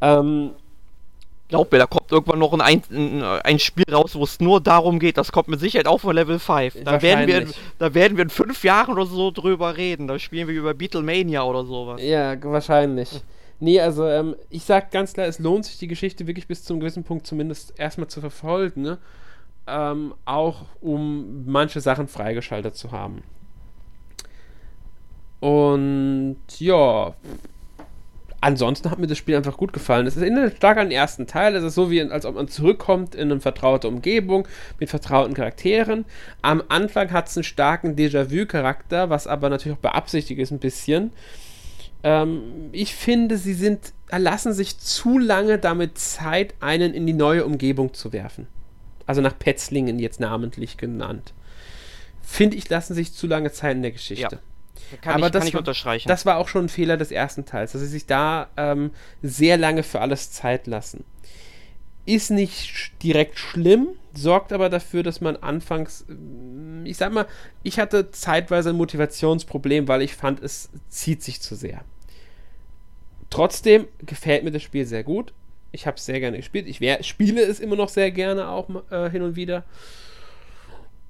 Ähm, 0.00 0.50
Glaub 1.48 1.70
mir, 1.70 1.78
da 1.78 1.86
kommt 1.86 2.10
irgendwann 2.10 2.40
noch 2.40 2.52
ein, 2.58 2.82
ein, 2.90 3.22
ein 3.22 3.58
Spiel 3.60 3.84
raus, 3.92 4.16
wo 4.16 4.24
es 4.24 4.40
nur 4.40 4.60
darum 4.60 4.98
geht. 4.98 5.16
Das 5.16 5.30
kommt 5.30 5.46
mit 5.46 5.60
Sicherheit 5.60 5.86
auch 5.86 5.98
von 5.98 6.14
Level 6.14 6.40
5. 6.40 6.82
Da 6.82 7.00
werden, 7.02 7.28
wir, 7.28 7.46
da 7.78 7.94
werden 7.94 8.16
wir 8.16 8.24
in 8.24 8.30
fünf 8.30 8.64
Jahren 8.64 8.92
oder 8.92 9.06
so 9.06 9.30
drüber 9.30 9.76
reden. 9.76 10.08
Da 10.08 10.18
spielen 10.18 10.48
wir 10.48 10.56
über 10.56 10.74
Beatlemania 10.74 11.44
oder 11.44 11.64
sowas. 11.64 12.02
Ja, 12.02 12.34
wahrscheinlich. 12.42 13.10
Nee, 13.60 13.80
also 13.80 14.06
ähm, 14.06 14.34
ich 14.50 14.64
sag 14.64 14.90
ganz 14.90 15.12
klar, 15.12 15.26
es 15.26 15.38
lohnt 15.38 15.66
sich 15.66 15.78
die 15.78 15.86
Geschichte 15.86 16.26
wirklich 16.26 16.48
bis 16.48 16.64
zu 16.64 16.72
einem 16.72 16.80
gewissen 16.80 17.04
Punkt 17.04 17.26
zumindest 17.28 17.78
erstmal 17.78 18.08
zu 18.08 18.20
verfolgen. 18.20 18.82
Ne? 18.82 18.98
Ähm, 19.68 20.14
auch 20.24 20.62
um 20.80 21.44
manche 21.46 21.80
Sachen 21.80 22.08
freigeschaltet 22.08 22.74
zu 22.76 22.90
haben. 22.90 23.22
Und 25.40 26.38
ja, 26.58 27.14
ansonsten 28.40 28.90
hat 28.90 28.98
mir 28.98 29.06
das 29.06 29.18
Spiel 29.18 29.36
einfach 29.36 29.56
gut 29.56 29.72
gefallen. 29.72 30.06
Es 30.06 30.16
erinnert 30.16 30.56
stark 30.56 30.78
an 30.78 30.88
den 30.88 30.96
ersten 30.96 31.26
Teil. 31.26 31.54
Es 31.56 31.64
ist 31.64 31.74
so, 31.74 31.90
wie 31.90 32.00
als 32.00 32.24
ob 32.24 32.36
man 32.36 32.48
zurückkommt 32.48 33.14
in 33.14 33.30
eine 33.30 33.40
vertraute 33.40 33.88
Umgebung 33.88 34.46
mit 34.78 34.88
vertrauten 34.88 35.34
Charakteren. 35.34 36.04
Am 36.42 36.62
Anfang 36.68 37.10
hat 37.10 37.28
es 37.28 37.36
einen 37.36 37.44
starken 37.44 37.96
Déjà-vu-Charakter, 37.96 39.10
was 39.10 39.26
aber 39.26 39.48
natürlich 39.48 39.76
auch 39.76 39.82
beabsichtigt 39.82 40.40
ist 40.40 40.52
ein 40.52 40.58
bisschen. 40.58 41.12
Ähm, 42.02 42.70
ich 42.72 42.94
finde, 42.94 43.36
sie 43.36 43.54
sind, 43.54 43.92
erlassen 44.08 44.52
sich 44.52 44.78
zu 44.78 45.18
lange 45.18 45.58
damit 45.58 45.98
Zeit, 45.98 46.54
einen 46.60 46.94
in 46.94 47.06
die 47.06 47.12
neue 47.12 47.44
Umgebung 47.44 47.94
zu 47.94 48.12
werfen. 48.12 48.46
Also 49.06 49.20
nach 49.20 49.38
Petzlingen 49.38 49.98
jetzt 49.98 50.20
namentlich 50.20 50.76
genannt. 50.76 51.32
Finde 52.22 52.56
ich, 52.56 52.68
lassen 52.68 52.94
sich 52.94 53.12
zu 53.12 53.26
lange 53.26 53.52
Zeit 53.52 53.76
in 53.76 53.82
der 53.82 53.92
Geschichte. 53.92 54.36
Ja. 54.36 54.55
Kann 55.00 55.14
aber 55.14 55.26
ich, 55.26 55.32
das, 55.32 55.40
kann 55.40 55.48
ich 55.48 55.54
war, 55.54 55.60
unterstreichen. 55.60 56.08
das 56.08 56.26
war 56.26 56.38
auch 56.38 56.48
schon 56.48 56.66
ein 56.66 56.68
Fehler 56.68 56.96
des 56.96 57.10
ersten 57.10 57.44
Teils, 57.44 57.72
dass 57.72 57.80
sie 57.80 57.86
sich 57.86 58.06
da 58.06 58.48
ähm, 58.56 58.90
sehr 59.22 59.56
lange 59.56 59.82
für 59.82 60.00
alles 60.00 60.30
Zeit 60.30 60.66
lassen. 60.66 61.04
Ist 62.04 62.30
nicht 62.30 62.92
direkt 63.02 63.38
schlimm, 63.38 63.88
sorgt 64.14 64.52
aber 64.52 64.68
dafür, 64.68 65.02
dass 65.02 65.20
man 65.20 65.36
anfangs, 65.36 66.04
äh, 66.08 66.88
ich 66.88 66.96
sag 66.96 67.12
mal, 67.12 67.26
ich 67.62 67.78
hatte 67.78 68.10
zeitweise 68.10 68.70
ein 68.70 68.76
Motivationsproblem, 68.76 69.88
weil 69.88 70.02
ich 70.02 70.14
fand, 70.14 70.42
es 70.42 70.70
zieht 70.88 71.22
sich 71.22 71.40
zu 71.40 71.54
sehr. 71.54 71.82
Trotzdem 73.30 73.86
gefällt 74.04 74.44
mir 74.44 74.52
das 74.52 74.62
Spiel 74.62 74.86
sehr 74.86 75.02
gut. 75.02 75.32
Ich 75.72 75.86
habe 75.86 75.96
es 75.96 76.06
sehr 76.06 76.20
gerne 76.20 76.36
gespielt. 76.36 76.66
Ich 76.66 76.80
wär, 76.80 77.02
spiele 77.02 77.42
es 77.42 77.60
immer 77.60 77.76
noch 77.76 77.88
sehr 77.88 78.10
gerne 78.10 78.48
auch 78.48 78.68
äh, 78.90 79.10
hin 79.10 79.22
und 79.22 79.36
wieder. 79.36 79.64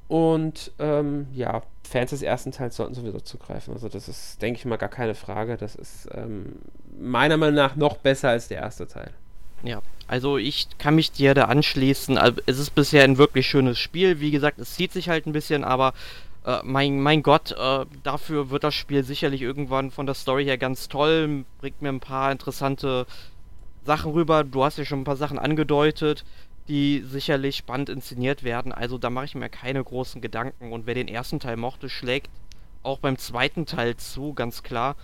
Und 0.08 0.72
ähm, 0.78 1.26
ja, 1.34 1.62
Fans 1.86 2.10
des 2.10 2.22
ersten 2.22 2.52
Teils 2.52 2.76
sollten 2.76 2.94
sowieso 2.94 3.20
zugreifen. 3.20 3.74
Also 3.74 3.88
das 3.88 4.08
ist, 4.08 4.40
denke 4.42 4.58
ich 4.58 4.64
mal, 4.64 4.76
gar 4.76 4.88
keine 4.88 5.14
Frage. 5.14 5.56
Das 5.56 5.74
ist 5.74 6.08
ähm, 6.12 6.56
meiner 6.98 7.36
Meinung 7.36 7.56
nach 7.56 7.76
noch 7.76 7.96
besser 7.96 8.30
als 8.30 8.48
der 8.48 8.58
erste 8.58 8.86
Teil. 8.86 9.10
Ja, 9.62 9.80
also 10.06 10.38
ich 10.38 10.68
kann 10.78 10.94
mich 10.94 11.12
dir 11.12 11.34
da 11.34 11.44
anschließen. 11.44 12.18
Also 12.18 12.40
es 12.46 12.58
ist 12.58 12.74
bisher 12.74 13.04
ein 13.04 13.18
wirklich 13.18 13.46
schönes 13.46 13.78
Spiel. 13.78 14.20
Wie 14.20 14.30
gesagt, 14.30 14.58
es 14.58 14.74
zieht 14.74 14.92
sich 14.92 15.08
halt 15.08 15.26
ein 15.26 15.32
bisschen, 15.32 15.64
aber 15.64 15.94
äh, 16.44 16.58
mein, 16.62 17.00
mein 17.00 17.22
Gott, 17.22 17.52
äh, 17.52 17.86
dafür 18.02 18.50
wird 18.50 18.64
das 18.64 18.74
Spiel 18.74 19.02
sicherlich 19.02 19.42
irgendwann 19.42 19.90
von 19.90 20.06
der 20.06 20.14
Story 20.14 20.44
her 20.44 20.58
ganz 20.58 20.88
toll. 20.88 21.44
Bringt 21.60 21.82
mir 21.82 21.88
ein 21.88 22.00
paar 22.00 22.30
interessante 22.30 23.06
Sachen 23.84 24.12
rüber. 24.12 24.44
Du 24.44 24.64
hast 24.64 24.78
ja 24.78 24.84
schon 24.84 25.00
ein 25.00 25.04
paar 25.04 25.16
Sachen 25.16 25.38
angedeutet 25.38 26.24
die 26.68 27.02
sicherlich 27.06 27.56
spannend 27.56 27.88
inszeniert 27.88 28.42
werden. 28.42 28.72
Also 28.72 28.98
da 28.98 29.10
mache 29.10 29.26
ich 29.26 29.34
mir 29.34 29.48
keine 29.48 29.82
großen 29.82 30.20
Gedanken. 30.20 30.72
Und 30.72 30.86
wer 30.86 30.94
den 30.94 31.08
ersten 31.08 31.40
Teil 31.40 31.56
mochte, 31.56 31.88
schlägt 31.88 32.30
auch 32.82 32.98
beim 32.98 33.18
zweiten 33.18 33.66
Teil 33.66 33.96
zu, 33.96 34.32
ganz 34.32 34.62
klar. 34.62 34.96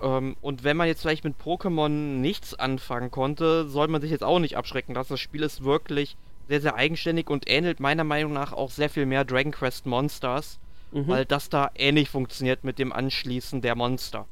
Ähm, 0.00 0.36
und 0.40 0.64
wenn 0.64 0.76
man 0.76 0.88
jetzt 0.88 1.02
vielleicht 1.02 1.24
mit 1.24 1.36
Pokémon 1.40 1.88
nichts 1.88 2.54
anfangen 2.54 3.10
konnte, 3.10 3.68
soll 3.68 3.88
man 3.88 4.00
sich 4.00 4.10
jetzt 4.10 4.24
auch 4.24 4.38
nicht 4.38 4.56
abschrecken 4.56 4.94
lassen. 4.94 5.14
Das 5.14 5.20
Spiel 5.20 5.42
ist 5.42 5.64
wirklich 5.64 6.16
sehr, 6.48 6.60
sehr 6.60 6.74
eigenständig 6.74 7.30
und 7.30 7.48
ähnelt 7.48 7.80
meiner 7.80 8.04
Meinung 8.04 8.32
nach 8.32 8.52
auch 8.52 8.70
sehr 8.70 8.90
viel 8.90 9.06
mehr 9.06 9.24
Dragon 9.24 9.52
Quest 9.52 9.86
Monsters, 9.86 10.58
mhm. 10.90 11.08
weil 11.08 11.24
das 11.24 11.48
da 11.48 11.70
ähnlich 11.74 12.10
funktioniert 12.10 12.64
mit 12.64 12.78
dem 12.78 12.92
Anschließen 12.92 13.62
der 13.62 13.76
Monster. 13.76 14.26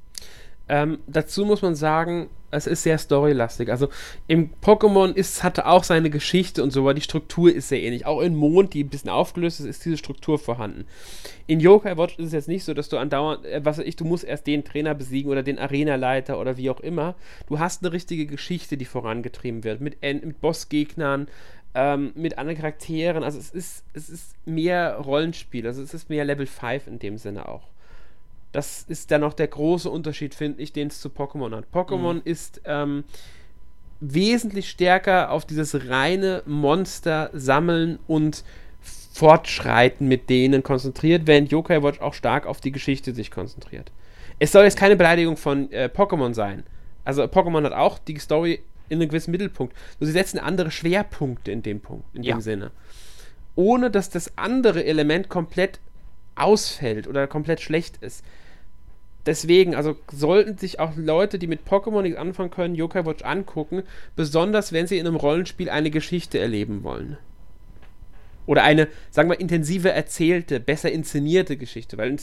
Ähm, 0.70 1.00
dazu 1.08 1.44
muss 1.44 1.62
man 1.62 1.74
sagen, 1.74 2.30
es 2.52 2.68
ist 2.68 2.84
sehr 2.84 2.96
storylastig. 2.96 3.70
Also 3.70 3.88
im 4.28 4.50
Pokémon 4.62 5.12
ist, 5.12 5.42
hatte 5.42 5.66
auch 5.66 5.82
seine 5.82 6.10
Geschichte 6.10 6.62
und 6.62 6.70
so, 6.70 6.82
aber 6.82 6.94
die 6.94 7.00
Struktur 7.00 7.52
ist 7.52 7.68
sehr 7.68 7.82
ähnlich. 7.82 8.06
Auch 8.06 8.20
in 8.20 8.36
Mond, 8.36 8.72
die 8.72 8.84
ein 8.84 8.88
bisschen 8.88 9.10
aufgelöst 9.10 9.58
ist, 9.58 9.66
ist 9.66 9.84
diese 9.84 9.96
Struktur 9.96 10.38
vorhanden. 10.38 10.86
In 11.48 11.58
Yokai 11.58 11.96
Watch 11.96 12.20
ist 12.20 12.26
es 12.26 12.32
jetzt 12.32 12.48
nicht 12.48 12.62
so, 12.62 12.72
dass 12.72 12.88
du 12.88 12.98
andauernd, 12.98 13.44
äh, 13.46 13.64
was 13.64 13.78
weiß 13.78 13.84
ich, 13.84 13.96
du 13.96 14.04
musst 14.04 14.22
erst 14.22 14.46
den 14.46 14.62
Trainer 14.62 14.94
besiegen 14.94 15.32
oder 15.32 15.42
den 15.42 15.58
Arenaleiter 15.58 16.38
oder 16.38 16.56
wie 16.56 16.70
auch 16.70 16.80
immer. 16.80 17.16
Du 17.48 17.58
hast 17.58 17.82
eine 17.82 17.92
richtige 17.92 18.26
Geschichte, 18.26 18.76
die 18.76 18.84
vorangetrieben 18.84 19.64
wird. 19.64 19.80
Mit, 19.80 20.00
mit 20.02 20.40
Bossgegnern, 20.40 21.26
ähm, 21.74 22.12
mit 22.14 22.38
anderen 22.38 22.56
Charakteren. 22.56 23.24
Also 23.24 23.40
es 23.40 23.50
ist, 23.50 23.84
es 23.92 24.08
ist 24.08 24.36
mehr 24.46 24.98
Rollenspiel. 24.98 25.66
Also 25.66 25.82
es 25.82 25.94
ist 25.94 26.08
mehr 26.10 26.24
Level 26.24 26.46
5 26.46 26.86
in 26.86 27.00
dem 27.00 27.18
Sinne 27.18 27.48
auch. 27.48 27.70
Das 28.52 28.84
ist 28.88 29.10
dann 29.10 29.20
noch 29.20 29.34
der 29.34 29.46
große 29.46 29.88
Unterschied, 29.88 30.34
finde 30.34 30.62
ich, 30.62 30.72
den 30.72 30.88
es 30.88 31.00
zu 31.00 31.08
Pokémon 31.08 31.54
hat. 31.54 31.66
Pokémon 31.72 32.14
mhm. 32.14 32.22
ist 32.24 32.60
ähm, 32.64 33.04
wesentlich 34.00 34.68
stärker 34.68 35.30
auf 35.30 35.44
dieses 35.44 35.88
reine 35.88 36.42
Monster 36.46 37.30
sammeln 37.32 37.98
und 38.06 38.44
Fortschreiten 39.12 40.08
mit 40.08 40.30
denen 40.30 40.62
konzentriert, 40.62 41.26
während 41.26 41.52
Yokai 41.52 41.82
Watch 41.82 42.00
auch 42.00 42.14
stark 42.14 42.46
auf 42.46 42.60
die 42.60 42.72
Geschichte 42.72 43.14
sich 43.14 43.30
konzentriert. 43.30 43.92
Es 44.38 44.52
soll 44.52 44.64
jetzt 44.64 44.78
keine 44.78 44.96
Beleidigung 44.96 45.36
von 45.36 45.70
äh, 45.70 45.90
Pokémon 45.92 46.32
sein. 46.32 46.64
Also 47.04 47.22
Pokémon 47.24 47.64
hat 47.64 47.72
auch 47.72 47.98
die 47.98 48.18
Story 48.18 48.62
in 48.88 48.98
einem 48.98 49.08
gewissen 49.08 49.30
Mittelpunkt. 49.30 49.76
Nur 50.00 50.06
sie 50.06 50.12
setzen 50.12 50.38
andere 50.38 50.70
Schwerpunkte 50.70 51.52
in 51.52 51.62
dem 51.62 51.80
Punkt, 51.80 52.04
in 52.14 52.22
ja. 52.22 52.34
dem 52.34 52.40
Sinne. 52.40 52.70
Ohne 53.54 53.90
dass 53.90 54.10
das 54.10 54.36
andere 54.38 54.84
Element 54.84 55.28
komplett 55.28 55.80
ausfällt 56.34 57.06
oder 57.06 57.26
komplett 57.26 57.60
schlecht 57.60 57.98
ist 57.98 58.24
deswegen, 59.26 59.74
also 59.74 59.96
sollten 60.12 60.58
sich 60.58 60.80
auch 60.80 60.92
Leute, 60.96 61.38
die 61.38 61.46
mit 61.46 61.66
Pokémon 61.66 62.02
nichts 62.02 62.18
anfangen 62.18 62.50
können, 62.50 62.74
Yokai 62.74 63.04
Watch 63.04 63.24
angucken, 63.24 63.82
besonders 64.16 64.72
wenn 64.72 64.86
sie 64.86 64.98
in 64.98 65.06
einem 65.06 65.16
Rollenspiel 65.16 65.70
eine 65.70 65.90
Geschichte 65.90 66.38
erleben 66.38 66.82
wollen. 66.82 67.18
Oder 68.46 68.64
eine, 68.64 68.88
sagen 69.10 69.28
wir, 69.30 69.38
intensive 69.38 69.92
erzählte, 69.92 70.58
besser 70.58 70.90
inszenierte 70.90 71.56
Geschichte, 71.56 71.96
weil 71.98 72.16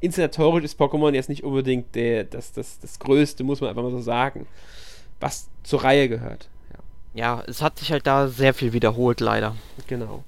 inszenatorisch 0.00 0.64
ist 0.64 0.78
Pokémon 0.78 1.14
jetzt 1.14 1.28
nicht 1.28 1.42
unbedingt 1.42 1.94
der, 1.94 2.24
das, 2.24 2.52
das, 2.52 2.80
das 2.80 2.98
Größte, 2.98 3.44
muss 3.44 3.60
man 3.60 3.70
einfach 3.70 3.82
mal 3.82 3.90
so 3.90 4.00
sagen, 4.00 4.46
was 5.20 5.48
zur 5.62 5.82
Reihe 5.84 6.08
gehört. 6.08 6.50
Ja. 7.14 7.38
ja, 7.38 7.44
es 7.46 7.62
hat 7.62 7.78
sich 7.78 7.92
halt 7.92 8.06
da 8.06 8.28
sehr 8.28 8.52
viel 8.52 8.72
wiederholt, 8.72 9.20
leider. 9.20 9.56
Genau. 9.86 10.24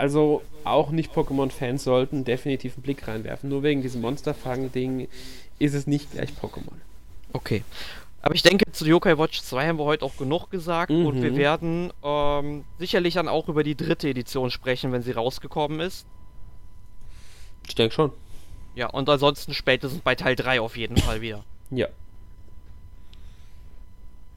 Also 0.00 0.40
auch 0.64 0.92
nicht 0.92 1.12
Pokémon-Fans 1.12 1.84
sollten 1.84 2.24
definitiv 2.24 2.72
einen 2.72 2.82
Blick 2.82 3.06
reinwerfen. 3.06 3.50
Nur 3.50 3.62
wegen 3.62 3.82
diesem 3.82 4.00
Monsterfangen-Ding 4.00 5.08
ist 5.58 5.74
es 5.74 5.86
nicht 5.86 6.12
gleich 6.12 6.30
Pokémon. 6.30 6.72
Okay. 7.34 7.64
Aber 8.22 8.34
ich 8.34 8.42
denke, 8.42 8.64
zu 8.72 8.86
Yokai 8.86 9.18
Watch 9.18 9.42
2 9.42 9.68
haben 9.68 9.78
wir 9.78 9.84
heute 9.84 10.06
auch 10.06 10.16
genug 10.16 10.50
gesagt 10.50 10.90
mhm. 10.90 11.04
und 11.04 11.22
wir 11.22 11.36
werden 11.36 11.92
ähm, 12.02 12.64
sicherlich 12.78 13.12
dann 13.12 13.28
auch 13.28 13.50
über 13.50 13.62
die 13.62 13.74
dritte 13.74 14.08
Edition 14.08 14.50
sprechen, 14.50 14.90
wenn 14.90 15.02
sie 15.02 15.12
rausgekommen 15.12 15.80
ist. 15.80 16.06
Ich 17.68 17.74
denke 17.74 17.94
schon. 17.94 18.10
Ja, 18.74 18.86
und 18.86 19.06
ansonsten 19.06 19.52
spätestens 19.52 20.00
bei 20.00 20.14
Teil 20.14 20.34
3 20.34 20.62
auf 20.62 20.78
jeden 20.78 20.96
Fall 20.96 21.20
wieder. 21.20 21.44
Ja. 21.70 21.88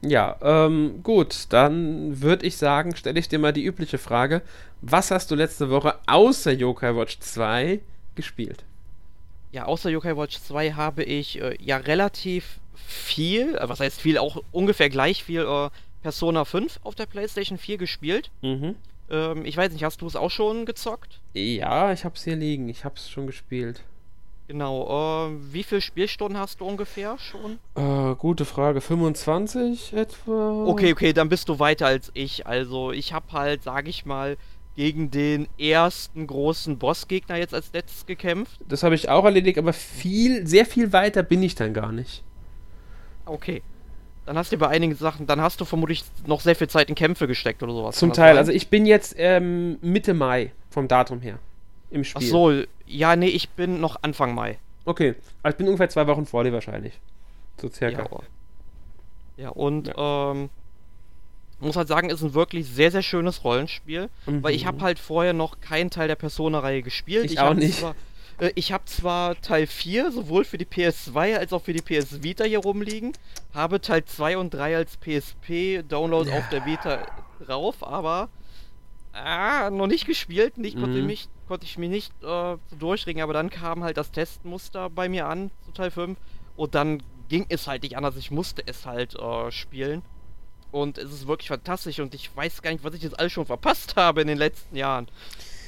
Ja, 0.06 0.36
ähm, 0.42 1.00
gut, 1.02 1.46
dann 1.50 2.20
würde 2.20 2.46
ich 2.46 2.56
sagen, 2.56 2.94
stelle 2.94 3.18
ich 3.18 3.28
dir 3.28 3.38
mal 3.38 3.52
die 3.52 3.64
übliche 3.64 3.98
Frage. 3.98 4.42
Was 4.82 5.10
hast 5.10 5.30
du 5.30 5.34
letzte 5.34 5.70
Woche 5.70 5.96
außer 6.06 6.52
Yokai 6.52 6.94
Watch 6.94 7.18
2 7.20 7.80
gespielt? 8.14 8.64
Ja, 9.52 9.64
außer 9.64 9.88
Yokai 9.90 10.16
Watch 10.16 10.40
2 10.40 10.72
habe 10.72 11.04
ich 11.04 11.40
äh, 11.40 11.56
ja 11.60 11.78
relativ 11.78 12.58
viel, 12.74 13.54
äh, 13.56 13.68
was 13.68 13.80
heißt 13.80 14.00
viel, 14.00 14.18
auch 14.18 14.42
ungefähr 14.52 14.90
gleich 14.90 15.24
viel 15.24 15.42
äh, 15.42 15.70
Persona 16.02 16.44
5 16.44 16.80
auf 16.82 16.94
der 16.94 17.06
PlayStation 17.06 17.56
4 17.56 17.78
gespielt. 17.78 18.30
Mhm. 18.42 18.76
Ähm, 19.10 19.46
ich 19.46 19.56
weiß 19.56 19.72
nicht, 19.72 19.84
hast 19.84 20.02
du 20.02 20.06
es 20.06 20.16
auch 20.16 20.30
schon 20.30 20.66
gezockt? 20.66 21.20
Ja, 21.32 21.92
ich 21.92 22.04
habe 22.04 22.14
es 22.14 22.24
hier 22.24 22.36
liegen. 22.36 22.68
Ich 22.68 22.84
habe 22.84 22.96
es 22.96 23.08
schon 23.08 23.26
gespielt. 23.26 23.82
Genau, 24.46 25.28
äh, 25.28 25.52
wie 25.52 25.62
viele 25.62 25.80
Spielstunden 25.80 26.38
hast 26.38 26.60
du 26.60 26.66
ungefähr 26.66 27.16
schon? 27.18 27.58
Äh, 27.76 28.14
gute 28.16 28.44
Frage, 28.44 28.80
25 28.82 29.94
etwa? 29.94 30.66
Okay, 30.66 30.92
okay, 30.92 31.12
dann 31.14 31.30
bist 31.30 31.48
du 31.48 31.58
weiter 31.58 31.86
als 31.86 32.10
ich. 32.14 32.46
Also 32.46 32.92
ich 32.92 33.14
habe 33.14 33.32
halt, 33.32 33.62
sag 33.62 33.88
ich 33.88 34.04
mal, 34.04 34.36
gegen 34.76 35.10
den 35.10 35.48
ersten 35.58 36.26
großen 36.26 36.78
Bossgegner 36.78 37.36
jetzt 37.36 37.54
als 37.54 37.72
letztes 37.72 38.04
gekämpft. 38.04 38.60
Das 38.68 38.82
habe 38.82 38.94
ich 38.94 39.08
auch 39.08 39.24
erledigt, 39.24 39.56
aber 39.56 39.72
viel, 39.72 40.46
sehr 40.46 40.66
viel 40.66 40.92
weiter 40.92 41.22
bin 41.22 41.42
ich 41.42 41.54
dann 41.54 41.72
gar 41.72 41.92
nicht. 41.92 42.22
Okay. 43.24 43.62
Dann 44.26 44.36
hast 44.36 44.52
du 44.52 44.56
bei 44.58 44.68
einigen 44.68 44.94
Sachen, 44.94 45.26
dann 45.26 45.40
hast 45.40 45.60
du 45.60 45.64
vermutlich 45.64 46.04
noch 46.26 46.40
sehr 46.40 46.56
viel 46.56 46.68
Zeit 46.68 46.88
in 46.88 46.94
Kämpfe 46.94 47.26
gesteckt 47.26 47.62
oder 47.62 47.72
sowas. 47.72 47.96
Zum 47.96 48.12
Teil, 48.12 48.30
sein? 48.30 48.38
also 48.38 48.52
ich 48.52 48.68
bin 48.68 48.84
jetzt 48.84 49.14
ähm, 49.18 49.78
Mitte 49.80 50.12
Mai 50.14 50.52
vom 50.70 50.88
Datum 50.88 51.20
her 51.20 51.38
im 51.94 52.04
Spiel. 52.04 52.22
Ach 52.22 52.30
so, 52.30 52.62
ja, 52.86 53.16
nee, 53.16 53.28
ich 53.28 53.48
bin 53.50 53.80
noch 53.80 53.96
Anfang 54.02 54.34
Mai. 54.34 54.58
Okay, 54.84 55.14
also 55.42 55.54
ich 55.54 55.58
bin 55.58 55.66
ungefähr 55.66 55.88
zwei 55.88 56.06
Wochen 56.06 56.26
vor 56.26 56.44
dir 56.44 56.52
wahrscheinlich. 56.52 56.92
So 57.60 57.68
circa. 57.70 58.02
Ja, 58.02 58.20
ja 59.44 59.48
und 59.50 59.88
ja. 59.88 60.32
Ähm, 60.32 60.50
muss 61.60 61.76
halt 61.76 61.88
sagen, 61.88 62.10
ist 62.10 62.22
ein 62.22 62.34
wirklich 62.34 62.66
sehr, 62.68 62.90
sehr 62.90 63.02
schönes 63.02 63.44
Rollenspiel, 63.44 64.10
Mhm. 64.26 64.42
weil 64.42 64.54
ich 64.54 64.66
habe 64.66 64.80
halt 64.82 64.98
vorher 64.98 65.32
noch 65.32 65.60
keinen 65.60 65.88
Teil 65.90 66.08
der 66.08 66.16
Persona-Reihe 66.16 66.82
gespielt. 66.82 67.30
Ich 67.30 67.38
hab 67.38 67.50
auch 67.52 67.54
nicht. 67.54 67.78
Zwar, 67.78 67.94
äh, 68.40 68.50
ich 68.56 68.72
habe 68.72 68.84
zwar 68.84 69.40
Teil 69.40 69.66
4 69.66 70.10
sowohl 70.12 70.44
für 70.44 70.58
die 70.58 70.66
PS2 70.66 71.38
als 71.38 71.52
auch 71.54 71.62
für 71.62 71.72
die 71.72 71.80
PS 71.80 72.22
Vita 72.22 72.44
hier 72.44 72.58
rumliegen, 72.58 73.12
habe 73.54 73.80
Teil 73.80 74.04
2 74.04 74.36
und 74.36 74.52
3 74.52 74.76
als 74.76 74.96
PSP-Download 74.98 76.28
Ja. 76.28 76.38
auf 76.38 76.48
der 76.50 76.66
Vita 76.66 77.06
drauf, 77.46 77.76
aber 77.86 78.28
ah, 79.12 79.70
noch 79.70 79.86
nicht 79.86 80.06
gespielt, 80.06 80.58
nicht, 80.58 80.76
konnte, 80.76 80.98
Mhm. 80.98 81.06
mich, 81.06 81.28
konnte 81.46 81.66
ich 81.66 81.78
mich 81.78 81.90
nicht 81.90 82.12
äh, 82.22 82.56
durchringen, 82.78 83.22
aber 83.22 83.32
dann 83.32 83.50
kam 83.50 83.84
halt 83.84 83.96
das 83.96 84.10
Testmuster 84.10 84.90
bei 84.90 85.08
mir 85.08 85.26
an 85.26 85.50
zu 85.64 85.72
Teil 85.72 85.90
5 85.90 86.18
und 86.56 86.74
dann 86.74 87.02
ging 87.28 87.46
es 87.48 87.66
halt 87.66 87.82
nicht 87.82 87.96
anders, 87.96 88.16
ich 88.16 88.30
musste 88.30 88.62
es 88.66 88.86
halt 88.86 89.14
äh, 89.18 89.50
spielen. 89.50 90.02
Und 90.70 90.98
es 90.98 91.12
ist 91.12 91.26
wirklich 91.28 91.48
fantastisch 91.48 92.00
und 92.00 92.14
ich 92.14 92.34
weiß 92.36 92.60
gar 92.60 92.72
nicht, 92.72 92.82
was 92.82 92.94
ich 92.94 93.02
jetzt 93.02 93.18
alles 93.18 93.32
schon 93.32 93.46
verpasst 93.46 93.94
habe 93.96 94.22
in 94.22 94.26
den 94.26 94.38
letzten 94.38 94.74
Jahren. 94.76 95.06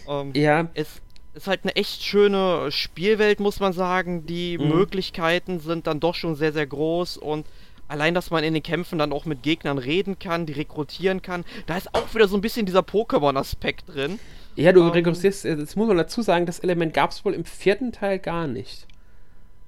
Ähm, 0.08 0.32
Ja, 0.34 0.68
es 0.74 1.00
ist 1.34 1.46
halt 1.46 1.60
eine 1.64 1.76
echt 1.76 2.02
schöne 2.02 2.72
Spielwelt, 2.72 3.38
muss 3.40 3.60
man 3.60 3.72
sagen. 3.72 4.26
Die 4.26 4.58
Mhm. 4.58 4.68
Möglichkeiten 4.68 5.60
sind 5.60 5.86
dann 5.86 6.00
doch 6.00 6.14
schon 6.14 6.34
sehr, 6.34 6.52
sehr 6.52 6.66
groß 6.66 7.18
und 7.18 7.46
allein, 7.88 8.14
dass 8.14 8.30
man 8.30 8.42
in 8.42 8.54
den 8.54 8.64
Kämpfen 8.64 8.98
dann 8.98 9.12
auch 9.12 9.26
mit 9.26 9.42
Gegnern 9.44 9.78
reden 9.78 10.18
kann, 10.18 10.44
die 10.46 10.54
rekrutieren 10.54 11.22
kann, 11.22 11.44
da 11.66 11.76
ist 11.76 11.94
auch 11.94 12.12
wieder 12.14 12.26
so 12.26 12.36
ein 12.36 12.40
bisschen 12.40 12.66
dieser 12.66 12.80
Pokémon-Aspekt 12.80 13.88
drin. 13.94 14.18
Ja, 14.56 14.72
du 14.72 14.82
Ähm, 14.82 14.88
rekrutierst, 14.88 15.44
äh, 15.44 15.56
das 15.56 15.76
muss 15.76 15.88
man 15.88 15.96
dazu 15.96 16.22
sagen, 16.22 16.46
das 16.46 16.60
Element 16.60 16.94
gab 16.94 17.10
es 17.10 17.24
wohl 17.24 17.34
im 17.34 17.44
vierten 17.44 17.92
Teil 17.92 18.18
gar 18.18 18.46
nicht. 18.46 18.86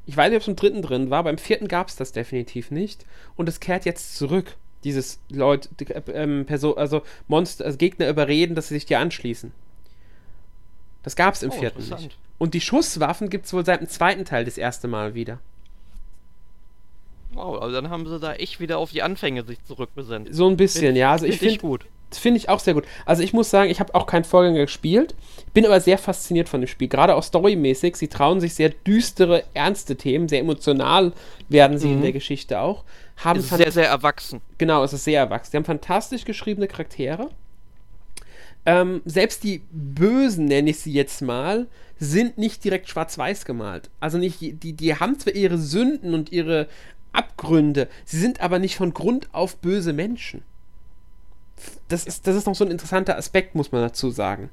Ich 0.07 0.17
weiß 0.17 0.31
nicht, 0.31 0.37
ob 0.37 0.43
es 0.43 0.49
im 0.49 0.57
dritten 0.57 0.83
drin 0.83 1.11
war, 1.11 1.23
beim 1.25 1.39
vierten 1.39 1.69
gab 1.69 1.89
es 1.89 1.97
das 1.97 2.13
definitiv 2.13 2.71
nicht. 2.71 3.05
Und 3.37 3.49
es 3.49 3.61
kehrt 3.61 3.85
jetzt 3.85 4.17
zurück. 4.17 4.57
Dieses 4.85 5.21
Leute, 5.29 5.69
äh, 5.89 6.03
ähm, 6.13 6.47
Perso 6.47 6.75
also 6.75 7.03
Monster, 7.27 7.65
also 7.65 7.77
Gegner 7.77 8.09
überreden, 8.09 8.55
dass 8.55 8.69
sie 8.69 8.75
sich 8.75 8.87
dir 8.87 9.01
anschließen. 9.01 9.53
Das 11.03 11.17
gab 11.17 11.35
es 11.35 11.43
im 11.43 11.51
Oh, 11.51 11.55
vierten 11.55 11.83
nicht. 11.89 12.17
Und 12.39 12.55
die 12.55 12.61
Schusswaffen 12.61 13.29
gibt 13.29 13.47
es 13.47 13.53
wohl 13.53 13.65
seit 13.65 13.81
dem 13.81 13.89
zweiten 13.89 14.25
Teil 14.25 14.45
das 14.45 14.57
erste 14.57 14.89
Mal 14.89 15.15
wieder. 15.15 15.41
Wow, 17.33 17.61
also 17.61 17.75
dann 17.75 17.91
haben 17.91 18.07
sie 18.07 18.19
da 18.19 18.35
echt 18.35 18.61
wieder 18.61 18.79
auf 18.79 18.91
die 18.91 19.03
Anfänge 19.03 19.45
sich 19.45 19.63
zurückbesendet. 19.65 20.35
So 20.35 20.49
ein 20.49 20.57
bisschen, 20.57 20.97
ja. 20.97 21.13
Also 21.13 21.27
ich 21.27 21.39
Find 21.39 21.53
finde 21.53 21.61
gut. 21.61 21.87
Das 22.11 22.19
finde 22.19 22.39
ich 22.39 22.49
auch 22.49 22.59
sehr 22.61 22.75
gut. 22.75 22.85
Also 23.05 23.23
ich 23.23 23.33
muss 23.35 23.51
sagen, 23.51 23.71
ich 23.71 23.81
habe 23.81 23.95
auch 23.95 24.07
keinen 24.07 24.25
Vorgänger 24.25 24.61
gespielt, 24.61 25.15
bin 25.53 25.67
aber 25.67 25.79
sehr 25.81 25.99
fasziniert 25.99 26.49
von 26.49 26.61
dem 26.63 26.67
Spiel. 26.69 26.89
Gerade 26.89 27.15
auch 27.15 27.23
storymäßig. 27.23 27.97
Sie 27.97 28.09
trauen 28.09 28.41
sich 28.41 28.55
sehr 28.55 28.71
düstere, 28.71 29.45
ernste 29.53 29.97
Themen, 29.97 30.29
sehr 30.29 30.41
emotional 30.41 31.13
werden 31.51 31.79
sie 31.79 31.91
in 31.93 31.99
Mhm. 31.99 32.03
der 32.03 32.13
Geschichte 32.13 32.61
auch. 32.61 32.85
Haben 33.17 33.41
Es 33.41 33.51
ist 33.51 33.57
sehr, 33.59 33.73
sehr 33.73 33.89
erwachsen. 33.89 34.41
genau, 34.59 34.85
es 34.85 34.93
ist 34.93 35.05
sehr 35.05 35.21
erwachsen. 35.21 35.51
Sie 35.51 35.57
haben 35.59 35.65
fantastisch 35.65 36.25
geschriebene 36.25 36.67
Charaktere. 36.69 37.29
Ähm, 38.67 39.03
selbst 39.05 39.45
die 39.45 39.63
Bösen, 39.71 40.45
nenne 40.47 40.71
ich 40.71 40.79
sie 40.79 40.93
jetzt 40.93 41.23
mal, 41.23 41.67
sind 41.99 42.39
nicht 42.39 42.65
direkt 42.65 42.89
schwarz-weiß 42.89 43.45
gemalt. 43.45 43.91
Also 44.01 44.19
nicht, 44.19 44.41
die, 44.41 44.73
die 44.73 44.95
haben 44.95 45.19
zwar 45.19 45.35
ihre 45.35 45.59
Sünden 45.59 46.15
und 46.15 46.33
ihre 46.33 46.69
Abgründe, 47.13 47.89
sie 48.05 48.19
sind 48.19 48.41
aber 48.41 48.59
nicht 48.59 48.77
von 48.77 48.93
Grund 48.95 49.29
auf 49.33 49.57
böse 49.57 49.93
Menschen. 49.93 50.43
Das 51.89 52.05
ist, 52.05 52.27
das 52.27 52.37
ist 52.37 52.47
noch 52.47 52.55
so 52.55 52.65
ein 52.65 52.71
interessanter 52.71 53.17
Aspekt, 53.17 53.55
muss 53.55 53.73
man 53.73 53.83
dazu 53.83 54.11
sagen. 54.11 54.51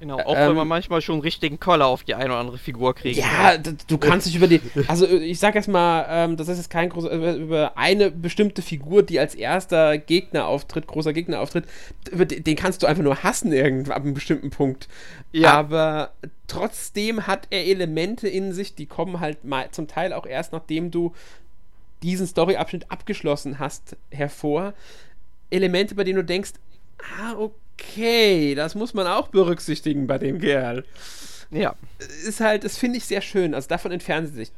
Genau, 0.00 0.16
auch 0.20 0.36
Ähm, 0.36 0.50
wenn 0.50 0.56
man 0.56 0.68
manchmal 0.68 1.00
schon 1.02 1.14
einen 1.14 1.22
richtigen 1.22 1.58
Koller 1.58 1.86
auf 1.86 2.04
die 2.04 2.14
eine 2.14 2.26
oder 2.26 2.36
andere 2.38 2.58
Figur 2.58 2.94
kriegt. 2.94 3.18
Ja, 3.18 3.58
d- 3.58 3.74
du 3.88 3.98
kannst 3.98 4.28
dich 4.28 4.36
über 4.36 4.46
die. 4.46 4.60
Also, 4.86 5.06
äh, 5.06 5.16
ich 5.24 5.40
sag 5.40 5.56
jetzt 5.56 5.66
mal, 5.66 6.06
ähm, 6.08 6.36
das 6.36 6.46
ist 6.46 6.58
jetzt 6.58 6.70
kein 6.70 6.88
großer. 6.88 7.10
Über, 7.10 7.34
über 7.34 7.76
eine 7.76 8.12
bestimmte 8.12 8.62
Figur, 8.62 9.02
die 9.02 9.18
als 9.18 9.34
erster 9.34 9.98
Gegner 9.98 10.46
auftritt, 10.46 10.86
großer 10.86 11.12
Gegner 11.12 11.40
auftritt, 11.40 11.64
den 12.12 12.54
kannst 12.54 12.84
du 12.84 12.86
einfach 12.86 13.02
nur 13.02 13.24
hassen, 13.24 13.52
irgendwann 13.52 13.96
ab 13.96 14.02
einem 14.04 14.14
bestimmten 14.14 14.50
Punkt. 14.50 14.86
Ja. 15.32 15.52
Aber 15.54 16.12
trotzdem 16.46 17.26
hat 17.26 17.48
er 17.50 17.66
Elemente 17.66 18.28
in 18.28 18.52
sich, 18.52 18.76
die 18.76 18.86
kommen 18.86 19.18
halt 19.18 19.42
mal 19.44 19.68
zum 19.72 19.88
Teil 19.88 20.12
auch 20.12 20.26
erst, 20.26 20.52
nachdem 20.52 20.92
du 20.92 21.12
diesen 22.04 22.28
Storyabschnitt 22.28 22.88
abgeschlossen 22.92 23.58
hast, 23.58 23.96
hervor. 24.12 24.74
Elemente, 25.50 25.94
bei 25.94 26.04
denen 26.04 26.16
du 26.16 26.24
denkst, 26.24 26.52
ah, 27.20 27.34
okay, 27.38 28.54
das 28.54 28.74
muss 28.74 28.94
man 28.94 29.06
auch 29.06 29.28
berücksichtigen 29.28 30.06
bei 30.06 30.18
dem 30.18 30.40
Kerl 30.40 30.84
ja. 31.50 31.74
ist 32.26 32.40
halt, 32.40 32.64
das 32.64 32.76
finde 32.76 32.98
ich 32.98 33.06
sehr 33.06 33.20
schön. 33.20 33.54
Also 33.54 33.68
davon 33.68 33.92
entfernen 33.92 34.26
sie 34.26 34.34
sich. 34.34 34.52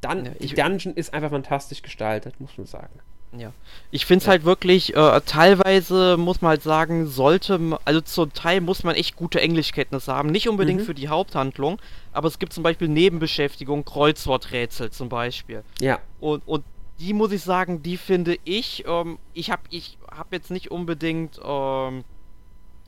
Dann, 0.00 0.26
Ja, 0.26 0.30
die 0.40 0.54
Dungeon 0.54 0.94
ist 0.94 1.14
einfach 1.14 1.30
fantastisch 1.30 1.82
gestaltet, 1.82 2.40
muss 2.40 2.56
man 2.58 2.66
sagen. 2.66 2.98
Ja. 3.36 3.52
Ich 3.90 4.06
finde 4.06 4.22
es 4.22 4.28
halt 4.28 4.44
wirklich, 4.44 4.94
äh, 4.96 5.20
teilweise 5.26 6.16
muss 6.16 6.40
man 6.42 6.50
halt 6.50 6.62
sagen, 6.62 7.06
sollte, 7.06 7.78
also 7.84 8.00
zum 8.00 8.32
Teil 8.32 8.60
muss 8.60 8.82
man 8.84 8.94
echt 8.94 9.16
gute 9.16 9.40
Englischkenntnisse 9.40 10.12
haben. 10.12 10.30
Nicht 10.30 10.48
unbedingt 10.48 10.80
Mhm. 10.80 10.84
für 10.84 10.94
die 10.94 11.08
Haupthandlung, 11.08 11.78
aber 12.12 12.28
es 12.28 12.38
gibt 12.38 12.52
zum 12.52 12.62
Beispiel 12.62 12.88
Nebenbeschäftigung, 12.88 13.84
Kreuzworträtsel 13.84 14.90
zum 14.90 15.08
Beispiel. 15.08 15.64
Ja. 15.80 15.98
Und, 16.20 16.42
und 16.46 16.64
die 17.00 17.12
muss 17.12 17.32
ich 17.32 17.42
sagen, 17.42 17.82
die 17.82 17.96
finde 17.96 18.38
ich, 18.44 18.84
ähm, 18.86 19.18
ich 19.34 19.50
habe 19.50 19.62
ich 19.70 19.98
hab 20.10 20.32
jetzt 20.32 20.50
nicht 20.50 20.70
unbedingt, 20.70 21.38
ähm, 21.44 22.04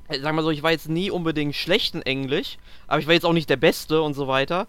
äh, 0.09 0.19
sag 0.21 0.35
mal 0.35 0.43
so, 0.43 0.51
ich 0.51 0.63
war 0.63 0.71
jetzt 0.71 0.89
nie 0.89 1.11
unbedingt 1.11 1.55
schlecht 1.55 1.95
in 1.95 2.03
Englisch, 2.03 2.59
aber 2.87 3.01
ich 3.01 3.07
war 3.07 3.15
jetzt 3.15 3.27
auch 3.27 3.33
nicht 3.33 3.51
der 3.51 3.57
Beste 3.57 4.01
und 4.03 4.15
so 4.15 4.27
weiter. 4.29 4.67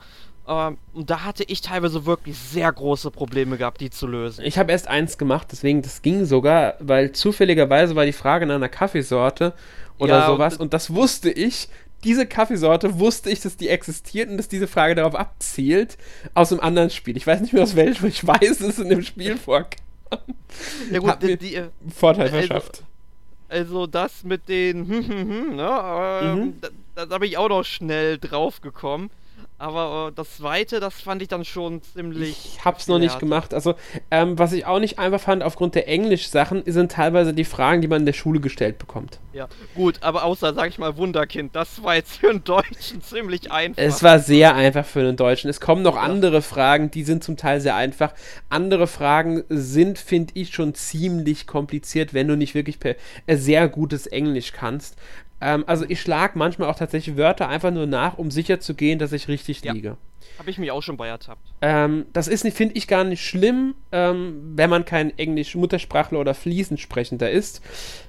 Ähm, 0.47 0.77
und 0.93 1.09
da 1.09 1.23
hatte 1.23 1.43
ich 1.43 1.61
teilweise 1.61 2.05
wirklich 2.05 2.37
sehr 2.37 2.71
große 2.71 3.11
Probleme 3.11 3.57
gehabt, 3.57 3.81
die 3.81 3.89
zu 3.91 4.07
lösen. 4.07 4.43
Ich 4.43 4.57
habe 4.57 4.71
erst 4.71 4.87
eins 4.87 5.17
gemacht, 5.17 5.47
deswegen, 5.51 5.81
das 5.81 6.01
ging 6.01 6.25
sogar, 6.25 6.75
weil 6.79 7.11
zufälligerweise 7.11 7.95
war 7.95 8.05
die 8.05 8.13
Frage 8.13 8.45
nach 8.45 8.55
einer 8.55 8.69
Kaffeesorte 8.69 9.53
oder 9.99 10.19
Ja, 10.19 10.25
und 10.25 10.25
sowas 10.25 10.57
d- 10.57 10.59
und 10.59 10.73
das 10.73 10.93
wusste 10.93 11.29
ich. 11.31 11.69
Diese 12.03 12.25
Kaffeesorte 12.25 12.99
wusste 12.99 13.29
ich, 13.29 13.41
dass 13.41 13.57
die 13.57 13.67
existiert 13.69 14.29
und 14.29 14.37
dass 14.37 14.47
diese 14.47 14.67
Frage 14.67 14.95
darauf 14.95 15.15
abzielt 15.15 15.97
aus 16.33 16.51
einem 16.51 16.61
anderen 16.61 16.89
Spiel. 16.89 17.17
Ich 17.17 17.27
weiß 17.27 17.41
nicht 17.41 17.53
mehr 17.53 17.63
aus 17.63 17.75
welchem, 17.75 18.07
ich 18.07 18.25
weiß, 18.25 18.59
dass 18.59 18.61
es 18.61 18.79
in 18.79 18.89
dem 18.89 19.01
Spiel 19.03 19.37
vorkam. 19.37 19.79
Ja 20.91 20.99
gut, 20.99 21.09
Hat 21.09 21.21
mir- 21.23 21.37
die, 21.37 21.49
die, 21.49 21.55
äh, 21.55 21.69
Vorteil 21.93 22.25
Also- 22.27 22.37
verschafft. 22.37 22.83
Also 23.51 23.87
das 23.87 24.23
mit 24.23 24.47
den 24.47 24.87
hm, 24.87 25.07
hm, 25.07 25.29
hm, 25.29 25.55
ne, 25.55 26.19
ähm, 26.23 26.39
Mhm. 26.39 26.53
da, 26.95 27.05
da, 27.07 27.17
bin 27.17 27.29
ich 27.29 27.37
auch 27.37 27.49
noch 27.49 27.63
schnell 27.63 28.19
drauf 28.19 28.61
gekommen. 28.61 29.09
Aber 29.59 30.07
äh, 30.07 30.15
das 30.15 30.37
zweite, 30.37 30.79
das 30.79 31.01
fand 31.01 31.21
ich 31.21 31.27
dann 31.27 31.43
schon 31.43 31.83
ziemlich. 31.83 32.55
Ich 32.55 32.65
hab's 32.65 32.87
noch 32.87 32.97
nicht 32.97 33.19
gemacht. 33.19 33.53
Also, 33.53 33.75
ähm, 34.09 34.39
was 34.39 34.53
ich 34.53 34.65
auch 34.65 34.79
nicht 34.79 34.99
einfach 34.99 35.19
fand, 35.19 35.43
aufgrund 35.43 35.75
der 35.75 35.89
Englisch-Sachen, 35.89 36.63
sind 36.65 36.93
teilweise 36.93 37.33
die 37.33 37.43
Fragen, 37.43 37.81
die 37.81 37.89
man 37.89 37.99
in 37.99 38.05
der 38.05 38.13
Schule 38.13 38.39
gestellt 38.39 38.79
bekommt. 38.79 39.19
Ja, 39.33 39.49
gut, 39.75 40.01
aber 40.01 40.23
außer, 40.23 40.53
sag 40.53 40.69
ich 40.69 40.79
mal, 40.79 40.95
Wunderkind, 40.95 41.55
das 41.55 41.83
war 41.83 41.95
jetzt 41.95 42.17
für 42.17 42.29
einen 42.29 42.45
Deutschen 42.45 43.01
ziemlich 43.03 43.51
einfach. 43.51 43.83
Es 43.83 44.01
war 44.01 44.19
sehr 44.19 44.55
einfach 44.55 44.85
für 44.85 45.01
einen 45.01 45.17
Deutschen. 45.17 45.49
Es 45.49 45.59
kommen 45.59 45.81
noch 45.81 45.97
andere 45.97 46.41
Fragen, 46.41 46.89
die 46.89 47.03
sind 47.03 47.21
zum 47.23 47.35
Teil 47.35 47.59
sehr 47.59 47.75
einfach. 47.75 48.13
Andere 48.47 48.87
Fragen 48.87 49.43
sind, 49.49 49.99
finde 49.99 50.31
ich, 50.35 50.53
schon 50.53 50.73
ziemlich 50.73 51.47
kompliziert, 51.47 52.13
wenn 52.13 52.29
du 52.29 52.37
nicht 52.37 52.55
wirklich 52.55 52.79
per, 52.79 52.95
äh, 53.27 53.35
sehr 53.35 53.67
gutes 53.67 54.07
Englisch 54.07 54.53
kannst. 54.53 54.95
Ähm, 55.41 55.63
also 55.67 55.85
ich 55.87 56.01
schlage 56.01 56.37
manchmal 56.37 56.69
auch 56.69 56.75
tatsächlich 56.75 57.17
Wörter 57.17 57.47
einfach 57.47 57.71
nur 57.71 57.85
nach, 57.85 58.17
um 58.17 58.31
sicher 58.31 58.59
zu 58.59 58.73
gehen, 58.73 58.99
dass 58.99 59.11
ich 59.13 59.27
richtig 59.27 59.61
ja. 59.63 59.73
liege. 59.73 59.97
Habe 60.37 60.51
ich 60.51 60.57
mich 60.57 60.71
auch 60.71 60.81
schon 60.81 60.95
bei 60.95 61.07
ertappt. 61.07 61.41
Ähm, 61.61 62.05
das 62.13 62.29
ist, 62.29 62.47
finde 62.53 62.75
ich, 62.75 62.87
gar 62.87 63.03
nicht 63.03 63.21
schlimm, 63.21 63.75
ähm, 63.91 64.53
wenn 64.55 64.69
man 64.69 64.85
kein 64.85 65.17
Englisch-Muttersprachler 65.17 66.17
oder 66.17 66.33
fließend 66.33 66.79
sprechender 66.79 67.29
ist. 67.29 67.61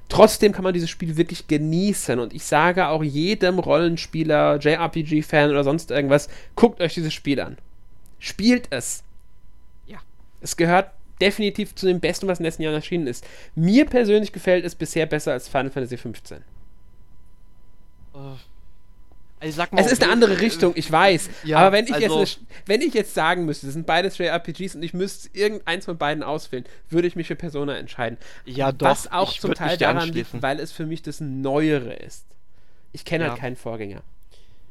Trotzdem 0.08 0.52
kann 0.52 0.62
man 0.62 0.72
dieses 0.72 0.90
Spiel 0.90 1.16
wirklich 1.16 1.48
genießen. 1.48 2.20
Und 2.20 2.32
ich 2.32 2.44
sage 2.44 2.86
auch 2.86 3.02
jedem 3.02 3.58
Rollenspieler, 3.58 4.58
JRPG-Fan 4.60 5.50
oder 5.50 5.64
sonst 5.64 5.90
irgendwas, 5.90 6.28
guckt 6.54 6.80
euch 6.80 6.94
dieses 6.94 7.12
Spiel 7.12 7.40
an. 7.40 7.58
Spielt 8.20 8.68
es. 8.70 9.02
Ja. 9.86 9.98
Es 10.40 10.56
gehört 10.56 10.92
definitiv 11.20 11.74
zu 11.74 11.86
dem 11.86 11.98
Besten, 11.98 12.28
was 12.28 12.38
in 12.38 12.44
den 12.44 12.48
letzten 12.48 12.62
Jahren 12.62 12.74
erschienen 12.74 13.06
ist. 13.08 13.26
Mir 13.56 13.86
persönlich 13.86 14.32
gefällt 14.32 14.64
es 14.64 14.74
bisher 14.74 15.06
besser 15.06 15.32
als 15.32 15.48
Final 15.48 15.70
Fantasy 15.70 15.96
XV 15.96 16.40
also 18.12 19.56
sag 19.56 19.72
mal, 19.72 19.80
Es 19.80 19.90
ist 19.90 20.02
eine 20.02 20.12
andere 20.12 20.40
Richtung, 20.40 20.72
ich 20.76 20.90
weiß. 20.90 21.30
Ja, 21.44 21.58
aber 21.60 21.72
wenn 21.72 21.86
ich, 21.86 21.94
also- 21.94 22.20
jetzt, 22.20 22.38
eine- 22.38 22.46
wenn 22.66 22.80
ich 22.82 22.92
jetzt 22.94 23.14
sagen 23.14 23.46
müsste, 23.46 23.66
das 23.66 23.72
sind 23.74 23.86
beides 23.86 24.18
JRPGs 24.18 24.74
und 24.74 24.82
ich 24.82 24.92
müsste 24.92 25.30
irgendeins 25.32 25.86
von 25.86 25.96
beiden 25.96 26.22
auswählen, 26.22 26.64
würde 26.90 27.08
ich 27.08 27.16
mich 27.16 27.26
für 27.28 27.36
Persona 27.36 27.76
entscheiden. 27.78 28.18
Ja, 28.44 28.70
doch. 28.72 28.86
Was 28.86 29.10
auch 29.10 29.32
zum 29.32 29.54
Teil 29.54 29.78
daran 29.78 30.10
liegt, 30.10 30.42
weil 30.42 30.60
es 30.60 30.72
für 30.72 30.84
mich 30.86 31.02
das 31.02 31.20
Neuere 31.20 31.94
ist. 31.94 32.26
Ich 32.92 33.04
kenne 33.04 33.24
Ja. 33.24 33.30
halt 33.30 33.40
keinen 33.40 33.56
Vorgänger. 33.56 34.02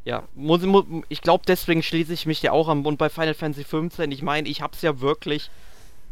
Ja, 0.06 0.24
muss, 0.36 0.62
mu- 0.62 1.02
ich 1.10 1.22
glaube, 1.22 1.44
deswegen 1.48 1.84
schließe 1.84 2.14
ich 2.14 2.26
mich 2.26 2.42
ja 2.42 2.52
auch 2.52 2.68
an. 2.70 2.86
Und 2.86 2.98
bei 2.98 3.10
Final 3.10 3.34
Fantasy 3.34 3.64
15, 3.64 4.12
ich 4.12 4.22
meine, 4.22 4.48
ich 4.48 4.62
habe 4.62 4.74
es 4.76 4.82
ja 4.82 5.00
wirklich 5.02 5.50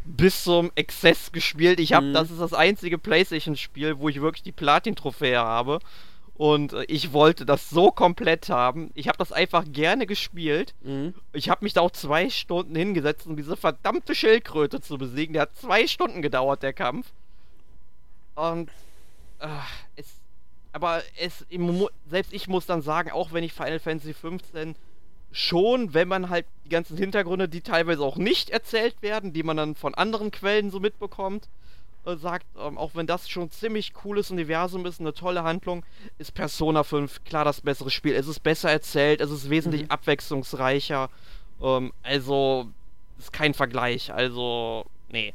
bis 0.04 0.44
zum 0.44 0.70
Exzess 0.74 1.32
gespielt. 1.32 1.80
Ich 1.80 1.92
habe, 1.92 2.06
Mhm. 2.06 2.14
das 2.14 2.30
ist 2.30 2.40
das 2.40 2.54
einzige 2.54 2.98
PlayStation-Spiel, 2.98 3.98
wo 3.98 4.08
ich 4.08 4.20
wirklich 4.20 4.42
die 4.42 4.52
Platin-Trophäe 4.52 5.38
habe. 5.38 5.78
Und 6.38 6.72
äh, 6.72 6.84
ich 6.84 7.12
wollte 7.12 7.44
das 7.44 7.68
so 7.68 7.90
komplett 7.90 8.48
haben. 8.48 8.90
Ich 8.94 9.08
habe 9.08 9.18
das 9.18 9.32
einfach 9.32 9.64
gerne 9.70 10.06
gespielt. 10.06 10.72
Mhm. 10.82 11.12
Ich 11.32 11.50
habe 11.50 11.64
mich 11.64 11.74
da 11.74 11.82
auch 11.82 11.90
zwei 11.90 12.30
Stunden 12.30 12.74
hingesetzt, 12.74 13.26
um 13.26 13.36
diese 13.36 13.56
verdammte 13.56 14.14
Schildkröte 14.14 14.80
zu 14.80 14.96
besiegen. 14.96 15.32
Der 15.34 15.42
hat 15.42 15.56
zwei 15.56 15.86
Stunden 15.86 16.22
gedauert, 16.22 16.62
der 16.62 16.72
Kampf. 16.72 17.08
Und 18.36 18.70
ach, 19.40 19.68
es, 19.96 20.06
aber 20.72 21.02
es, 21.18 21.44
selbst 22.08 22.32
ich 22.32 22.46
muss 22.46 22.66
dann 22.66 22.82
sagen, 22.82 23.10
auch 23.10 23.32
wenn 23.32 23.42
ich 23.42 23.52
Final 23.52 23.80
Fantasy 23.80 24.14
15 24.14 24.76
schon, 25.32 25.92
wenn 25.92 26.06
man 26.06 26.30
halt 26.30 26.46
die 26.64 26.70
ganzen 26.70 26.96
Hintergründe, 26.96 27.48
die 27.48 27.62
teilweise 27.62 28.02
auch 28.02 28.16
nicht 28.16 28.50
erzählt 28.50 29.02
werden, 29.02 29.32
die 29.32 29.42
man 29.42 29.56
dann 29.56 29.74
von 29.74 29.94
anderen 29.94 30.30
Quellen 30.30 30.70
so 30.70 30.78
mitbekommt, 30.78 31.48
äh, 32.08 32.16
sagt, 32.16 32.46
ähm, 32.58 32.78
auch 32.78 32.94
wenn 32.94 33.06
das 33.06 33.28
schon 33.28 33.50
ziemlich 33.50 33.94
cooles 33.94 34.30
Universum 34.30 34.86
ist, 34.86 35.00
eine 35.00 35.12
tolle 35.12 35.44
Handlung, 35.44 35.84
ist 36.18 36.34
Persona 36.34 36.82
5 36.82 37.24
klar 37.24 37.44
das 37.44 37.60
bessere 37.60 37.90
Spiel. 37.90 38.14
Es 38.14 38.26
ist 38.26 38.40
besser 38.40 38.70
erzählt, 38.70 39.20
es 39.20 39.30
ist 39.30 39.50
wesentlich 39.50 39.82
mhm. 39.82 39.90
abwechslungsreicher. 39.90 41.10
Ähm, 41.62 41.92
also, 42.02 42.68
ist 43.18 43.32
kein 43.32 43.54
Vergleich. 43.54 44.12
Also, 44.12 44.86
nee. 45.10 45.34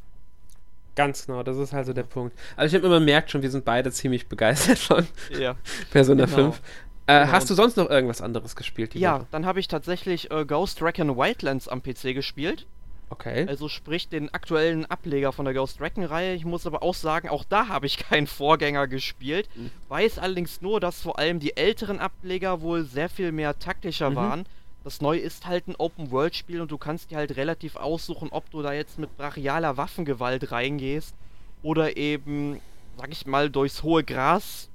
Ganz 0.96 1.26
genau, 1.26 1.42
das 1.44 1.58
ist 1.58 1.74
also 1.74 1.92
der 1.92 2.04
Punkt. 2.04 2.38
Also 2.56 2.76
ich 2.76 2.80
habe 2.80 2.86
immer 2.86 3.00
merkt 3.00 3.32
schon, 3.32 3.42
wir 3.42 3.50
sind 3.50 3.66
beide 3.66 3.92
ziemlich 3.92 4.28
begeistert 4.28 4.78
von 4.78 5.08
ja. 5.40 5.56
Persona 5.92 6.26
genau. 6.26 6.52
5. 6.52 6.62
Äh, 7.08 7.20
genau. 7.20 7.32
Hast 7.32 7.50
du 7.50 7.56
sonst 7.56 7.78
noch 7.78 7.90
irgendwas 7.90 8.22
anderes 8.22 8.56
gespielt? 8.56 8.94
ja, 8.96 9.16
Woche? 9.20 9.28
dann 9.32 9.46
habe 9.46 9.60
ich 9.60 9.68
tatsächlich 9.68 10.30
äh, 10.32 10.46
Ghost 10.46 10.82
Recon 10.82 11.18
Wildlands 11.18 11.68
am 11.68 11.82
PC 11.82 12.14
gespielt. 12.14 12.68
Okay. 13.14 13.46
Also 13.48 13.70
sprich 13.70 14.10
den 14.10 14.34
aktuellen 14.34 14.86
Ableger 14.88 15.32
von 15.32 15.46
der 15.46 15.54
Ghost 15.54 15.80
Recon-Reihe. 15.80 16.34
Ich 16.34 16.46
muss 16.46 16.66
aber 16.66 16.82
auch 16.82 16.96
sagen, 16.96 17.30
auch 17.30 17.44
da 17.44 17.68
habe 17.68 17.86
ich 17.86 17.98
keinen 18.10 18.26
Vorgänger 18.26 18.88
gespielt. 18.88 19.48
Mhm. 19.56 19.70
Weiß 19.88 20.18
allerdings 20.18 20.62
nur, 20.62 20.80
dass 20.80 21.02
vor 21.02 21.20
allem 21.20 21.40
die 21.40 21.56
älteren 21.56 22.00
Ableger 22.00 22.62
wohl 22.62 22.86
sehr 22.86 23.10
viel 23.10 23.32
mehr 23.32 23.60
taktischer 23.60 24.10
mhm. 24.10 24.16
waren. 24.16 24.46
Das 24.84 25.00
Neue 25.00 25.20
ist 25.20 25.46
halt 25.46 25.68
ein 25.68 25.76
Open-World-Spiel 25.76 26.60
und 26.60 26.72
du 26.72 26.80
kannst 26.80 27.12
dir 27.12 27.18
halt 27.18 27.38
relativ 27.38 27.76
aussuchen, 27.76 28.30
ob 28.32 28.50
du 28.50 28.64
da 28.64 28.74
jetzt 28.74 28.98
mit 28.98 29.16
brachialer 29.16 29.78
Waffengewalt 29.78 30.52
reingehst 30.52 31.14
oder 31.62 31.96
eben, 31.96 32.60
sag 32.98 33.12
ich 33.12 33.28
mal, 33.28 33.52
durchs 33.52 33.84
hohe 33.84 34.04
Gras 34.04 34.70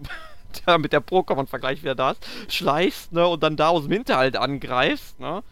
da 0.64 0.78
mit 0.78 0.94
der 0.94 1.02
Pokémon-Vergleich 1.02 1.82
wieder 1.82 1.94
da 1.94 2.12
ist, 2.12 2.26
schleichst, 2.48 3.12
ne, 3.12 3.28
und 3.28 3.42
dann 3.42 3.56
da 3.56 3.68
aus 3.68 3.84
dem 3.84 3.92
Hinterhalt 3.92 4.36
angreifst, 4.36 5.20
ne. 5.20 5.42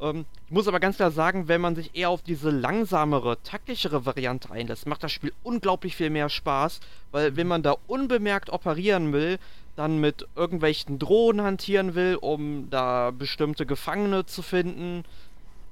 Ähm, 0.00 0.24
ich 0.46 0.52
muss 0.52 0.68
aber 0.68 0.80
ganz 0.80 0.96
klar 0.96 1.10
sagen, 1.10 1.48
wenn 1.48 1.60
man 1.60 1.74
sich 1.74 1.94
eher 1.94 2.10
auf 2.10 2.22
diese 2.22 2.50
langsamere, 2.50 3.38
taktischere 3.42 4.06
Variante 4.06 4.50
einlässt, 4.50 4.86
macht 4.86 5.02
das 5.02 5.12
Spiel 5.12 5.32
unglaublich 5.42 5.96
viel 5.96 6.10
mehr 6.10 6.28
Spaß, 6.28 6.80
weil 7.12 7.36
wenn 7.36 7.46
man 7.46 7.62
da 7.62 7.76
unbemerkt 7.86 8.50
operieren 8.50 9.12
will, 9.12 9.38
dann 9.74 9.98
mit 9.98 10.26
irgendwelchen 10.34 10.98
Drohnen 10.98 11.44
hantieren 11.44 11.94
will, 11.94 12.16
um 12.20 12.68
da 12.70 13.10
bestimmte 13.10 13.66
Gefangene 13.66 14.26
zu 14.26 14.42
finden 14.42 15.04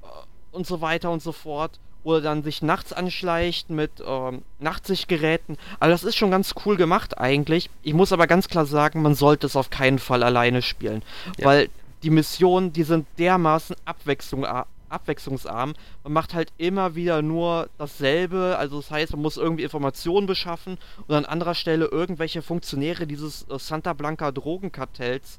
äh, 0.03 0.07
und 0.53 0.67
so 0.67 0.81
weiter 0.81 1.11
und 1.11 1.23
so 1.23 1.33
fort, 1.33 1.79
oder 2.05 2.21
dann 2.21 2.43
sich 2.43 2.63
nachts 2.63 2.93
anschleicht 2.93 3.71
mit 3.71 3.91
ähm, 4.07 4.43
Nachtsichtgeräten. 4.61 5.57
Also 5.81 5.93
das 5.93 6.05
ist 6.05 6.17
schon 6.17 6.31
ganz 6.31 6.55
cool 6.65 6.77
gemacht 6.77 7.19
eigentlich. 7.19 7.71
Ich 7.83 7.95
muss 7.95 8.13
aber 8.13 8.27
ganz 8.27 8.49
klar 8.49 8.67
sagen, 8.67 9.01
man 9.01 9.15
sollte 9.15 9.47
es 9.47 9.57
auf 9.57 9.71
keinen 9.71 9.99
Fall 9.99 10.23
alleine 10.23 10.61
spielen, 10.61 11.03
ja. 11.39 11.47
weil 11.47 11.71
die 12.05 12.11
Missionen, 12.11 12.73
die 12.73 12.83
sind 12.83 13.07
dermaßen 13.19 13.75
Abwechslung, 13.87 14.47
abwechslungsarm. 14.91 15.75
Man 16.05 16.13
macht 16.13 16.35
halt 16.35 16.53
immer 16.59 16.95
wieder 16.95 17.23
nur 17.23 17.69
dasselbe. 17.79 18.57
Also 18.59 18.77
das 18.77 18.91
heißt, 18.91 19.13
man 19.13 19.23
muss 19.23 19.39
irgendwie 19.39 19.65
Informationen 19.65 20.27
beschaffen 20.27 20.79
und 21.09 21.15
an 21.15 21.25
anderer 21.25 21.55
Stelle 21.55 21.87
irgendwelche 21.87 22.43
Funktionäre 22.43 23.07
dieses 23.07 23.49
äh, 23.49 23.59
Santa 23.59 23.95
Blanca 23.95 24.31
Drogenkartells 24.31 25.39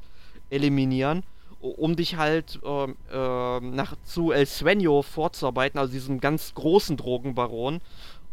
eliminieren, 0.49 1.23
um 1.59 1.95
dich 1.95 2.17
halt 2.17 2.59
äh, 2.63 2.83
äh, 2.85 3.59
nach 3.61 3.95
zu 4.03 4.31
El 4.31 4.45
Sueño 4.45 5.03
vorzuarbeiten, 5.03 5.79
also 5.79 5.93
diesem 5.93 6.19
ganz 6.19 6.53
großen 6.55 6.97
Drogenbaron. 6.97 7.79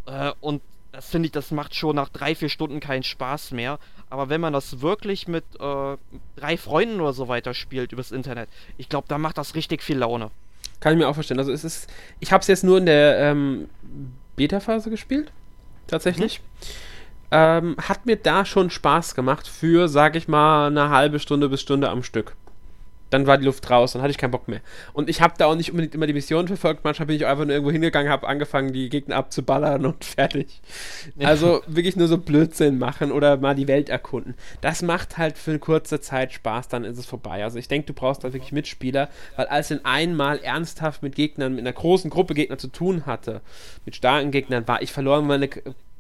Äh, 0.07 0.33
und 0.41 0.63
das 0.93 1.09
finde 1.09 1.27
ich, 1.27 1.33
das 1.33 1.51
macht 1.51 1.75
schon 1.75 1.97
nach 1.97 2.11
drei, 2.11 2.35
vier 2.35 2.51
Stunden 2.51 2.79
keinen 2.79 3.03
Spaß 3.03 3.53
mehr. 3.53 3.79
Aber 4.11 4.29
wenn 4.29 4.41
man 4.41 4.53
das 4.53 4.83
wirklich 4.83 5.27
mit 5.27 5.45
äh, 5.59 5.97
drei 6.37 6.57
Freunden 6.59 7.01
oder 7.01 7.15
so 7.15 7.29
weiter 7.29 7.55
spielt 7.55 7.93
übers 7.93 8.13
Internet, 8.13 8.49
ich 8.77 8.89
glaube, 8.89 9.09
da 9.09 9.17
macht 9.19 9.39
das 9.39 9.55
richtig 9.55 9.83
viel 9.83 9.99
Laune. 9.99 10.31
Kann 10.81 10.93
ich 10.93 10.99
mir 10.99 11.09
auch 11.09 11.15
verstehen. 11.15 11.39
Also 11.39 11.51
es 11.51 11.65
ist, 11.65 11.89
ich 12.21 12.33
habe 12.33 12.43
es 12.43 12.47
jetzt 12.49 12.63
nur 12.63 12.77
in 12.77 12.87
der 12.87 13.19
ähm, 13.19 13.71
Beta-Phase 14.37 14.91
gespielt, 14.91 15.33
tatsächlich. 15.87 16.41
Mhm. 16.41 16.47
Ähm, 17.35 17.77
hat 17.79 18.05
mir 18.05 18.17
da 18.17 18.45
schon 18.45 18.69
Spaß 18.69 19.15
gemacht 19.15 19.49
für, 19.49 19.89
sag 19.89 20.17
ich 20.17 20.29
mal, 20.29 20.67
eine 20.67 20.91
halbe 20.91 21.19
Stunde 21.19 21.49
bis 21.49 21.63
Stunde 21.63 21.89
am 21.89 22.03
Stück 22.03 22.37
dann 23.13 23.27
war 23.27 23.37
die 23.37 23.45
Luft 23.45 23.69
raus, 23.69 23.93
dann 23.93 24.01
hatte 24.01 24.11
ich 24.11 24.17
keinen 24.17 24.31
Bock 24.31 24.49
mehr. 24.49 24.61
Und 24.95 25.11
ich 25.11 25.21
habe 25.21 25.35
da 25.37 25.47
auch 25.47 25.55
nicht 25.55 25.71
unbedingt 25.71 25.95
immer 25.95 26.07
die 26.07 26.15
Mission 26.15 26.49
verfolgt, 26.49 26.83
manchmal 26.83 27.07
bin 27.07 27.17
ich 27.17 27.27
einfach 27.27 27.45
nur 27.45 27.53
irgendwo 27.53 27.71
hingegangen, 27.71 28.11
habe 28.11 28.27
angefangen, 28.27 28.73
die 28.73 28.89
Gegner 28.89 29.17
abzuballern 29.17 29.85
und 29.85 30.05
fertig. 30.05 30.63
Ja. 31.17 31.29
Also 31.29 31.61
wirklich 31.67 31.95
nur 31.95 32.09
so 32.09 32.17
Blödsinn 32.17 32.79
machen 32.79 33.13
oder 33.13 33.37
mal 33.37 33.55
die 33.55 33.69
Welt 33.69 33.91
erkunden. 33.91 34.35
Das 34.63 34.81
macht 34.81 35.19
halt 35.19 35.37
für 35.37 35.51
eine 35.51 35.61
kurze 35.61 36.01
Zeit 36.01 36.33
Spaß, 36.33 36.69
dann 36.69 36.85
ist 36.85 36.97
es 36.97 37.05
vorbei. 37.05 37.45
Also 37.45 37.59
ich 37.59 37.69
denke, 37.69 37.87
du 37.87 37.93
brauchst 37.93 38.25
da 38.25 38.33
wirklich 38.33 38.53
Mitspieler, 38.53 39.11
weil 39.37 39.47
als 39.47 39.71
ich 39.71 39.85
einmal 39.85 40.39
ernsthaft 40.39 41.03
mit 41.03 41.15
Gegnern, 41.15 41.53
mit 41.53 41.61
einer 41.61 41.73
großen 41.73 42.09
Gruppe 42.09 42.33
Gegner 42.33 42.57
zu 42.57 42.69
tun 42.69 43.05
hatte, 43.05 43.43
mit 43.85 43.95
starken 43.95 44.31
Gegnern, 44.31 44.67
war 44.67 44.81
ich 44.81 44.91
verloren, 44.93 45.27
meine 45.27 45.51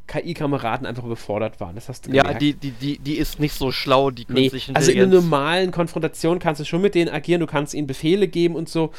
KI-Kameraden 0.06 0.86
einfach 0.86 1.04
überfordert 1.04 1.60
waren. 1.60 1.74
Das 1.74 1.88
hast 1.88 2.06
du 2.06 2.10
gemerkt. 2.10 2.32
Ja, 2.32 2.38
die, 2.38 2.54
die, 2.54 2.70
die, 2.72 2.98
die 2.98 3.14
ist 3.14 3.40
nicht 3.40 3.54
so 3.54 3.72
schlau, 3.72 4.10
die 4.10 4.24
künstliche 4.24 4.72
nee, 4.72 4.76
Also 4.76 4.90
in 4.90 5.02
einer 5.02 5.14
normalen 5.14 5.70
Konfrontation 5.70 6.38
kannst 6.38 6.60
du 6.60 6.64
schon 6.64 6.82
mit 6.82 6.94
denen 6.94 7.10
agieren, 7.10 7.40
du 7.40 7.46
kannst 7.46 7.74
ihnen 7.74 7.86
Befehle 7.86 8.28
geben 8.28 8.54
und 8.54 8.68
so. 8.68 8.92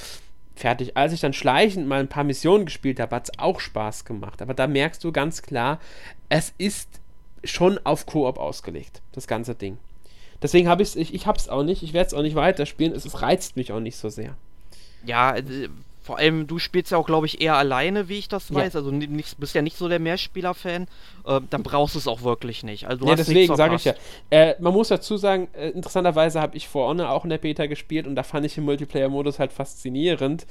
Fertig. 0.55 0.95
Als 0.95 1.13
ich 1.13 1.19
dann 1.19 1.33
schleichend 1.33 1.87
mal 1.87 1.99
ein 1.99 2.07
paar 2.07 2.23
Missionen 2.23 2.65
gespielt 2.65 2.99
habe, 2.99 3.15
hat 3.15 3.29
es 3.29 3.39
auch 3.39 3.59
Spaß 3.59 4.05
gemacht. 4.05 4.41
Aber 4.41 4.53
da 4.53 4.67
merkst 4.67 5.03
du 5.03 5.11
ganz 5.11 5.41
klar, 5.41 5.79
es 6.29 6.53
ist 6.57 6.89
schon 7.43 7.79
auf 7.83 8.05
Koop 8.05 8.37
ausgelegt, 8.37 9.01
das 9.11 9.27
ganze 9.27 9.55
Ding. 9.55 9.77
Deswegen 10.41 10.67
habe 10.67 10.83
ich 10.83 10.95
ich, 10.95 11.13
ich 11.13 11.25
habe 11.25 11.37
es 11.37 11.49
auch 11.49 11.63
nicht, 11.63 11.83
ich 11.83 11.93
werde 11.93 12.07
es 12.07 12.13
auch 12.13 12.21
nicht 12.21 12.35
weiterspielen, 12.35 12.93
es, 12.93 13.05
es 13.05 13.21
reizt 13.21 13.55
mich 13.55 13.71
auch 13.71 13.79
nicht 13.79 13.97
so 13.97 14.09
sehr. 14.09 14.35
Ja, 15.05 15.35
äh, 15.35 15.69
vor 16.03 16.17
allem, 16.17 16.47
du 16.47 16.59
spielst 16.59 16.91
ja 16.91 16.97
auch, 16.97 17.05
glaube 17.05 17.25
ich, 17.27 17.39
eher 17.39 17.55
alleine, 17.55 18.09
wie 18.09 18.17
ich 18.17 18.27
das 18.27 18.53
weiß. 18.53 18.73
Ja. 18.73 18.79
Also 18.81 18.91
nicht, 18.91 19.39
bist 19.39 19.55
ja 19.55 19.61
nicht 19.61 19.77
so 19.77 19.87
der 19.87 19.99
Mehrspieler-Fan. 19.99 20.87
Äh, 21.25 21.39
dann 21.49 21.63
brauchst 21.63 21.95
du 21.95 21.99
es 21.99 22.07
auch 22.09 22.23
wirklich 22.23 22.63
nicht. 22.63 22.87
Also, 22.87 23.07
ja, 23.07 23.15
deswegen 23.15 23.55
sage 23.55 23.75
ich 23.75 23.85
ja. 23.85 23.93
Äh, 24.29 24.55
man 24.59 24.73
muss 24.73 24.89
dazu 24.89 25.15
sagen, 25.15 25.47
äh, 25.53 25.69
interessanterweise 25.69 26.41
habe 26.41 26.57
ich 26.57 26.67
For 26.67 26.89
Honor 26.89 27.09
auch 27.09 27.23
in 27.23 27.29
der 27.29 27.37
Beta 27.37 27.67
gespielt 27.67 28.05
und 28.05 28.15
da 28.15 28.23
fand 28.23 28.45
ich 28.45 28.53
den 28.53 28.65
Multiplayer-Modus 28.65 29.39
halt 29.39 29.53
faszinierend. 29.53 30.45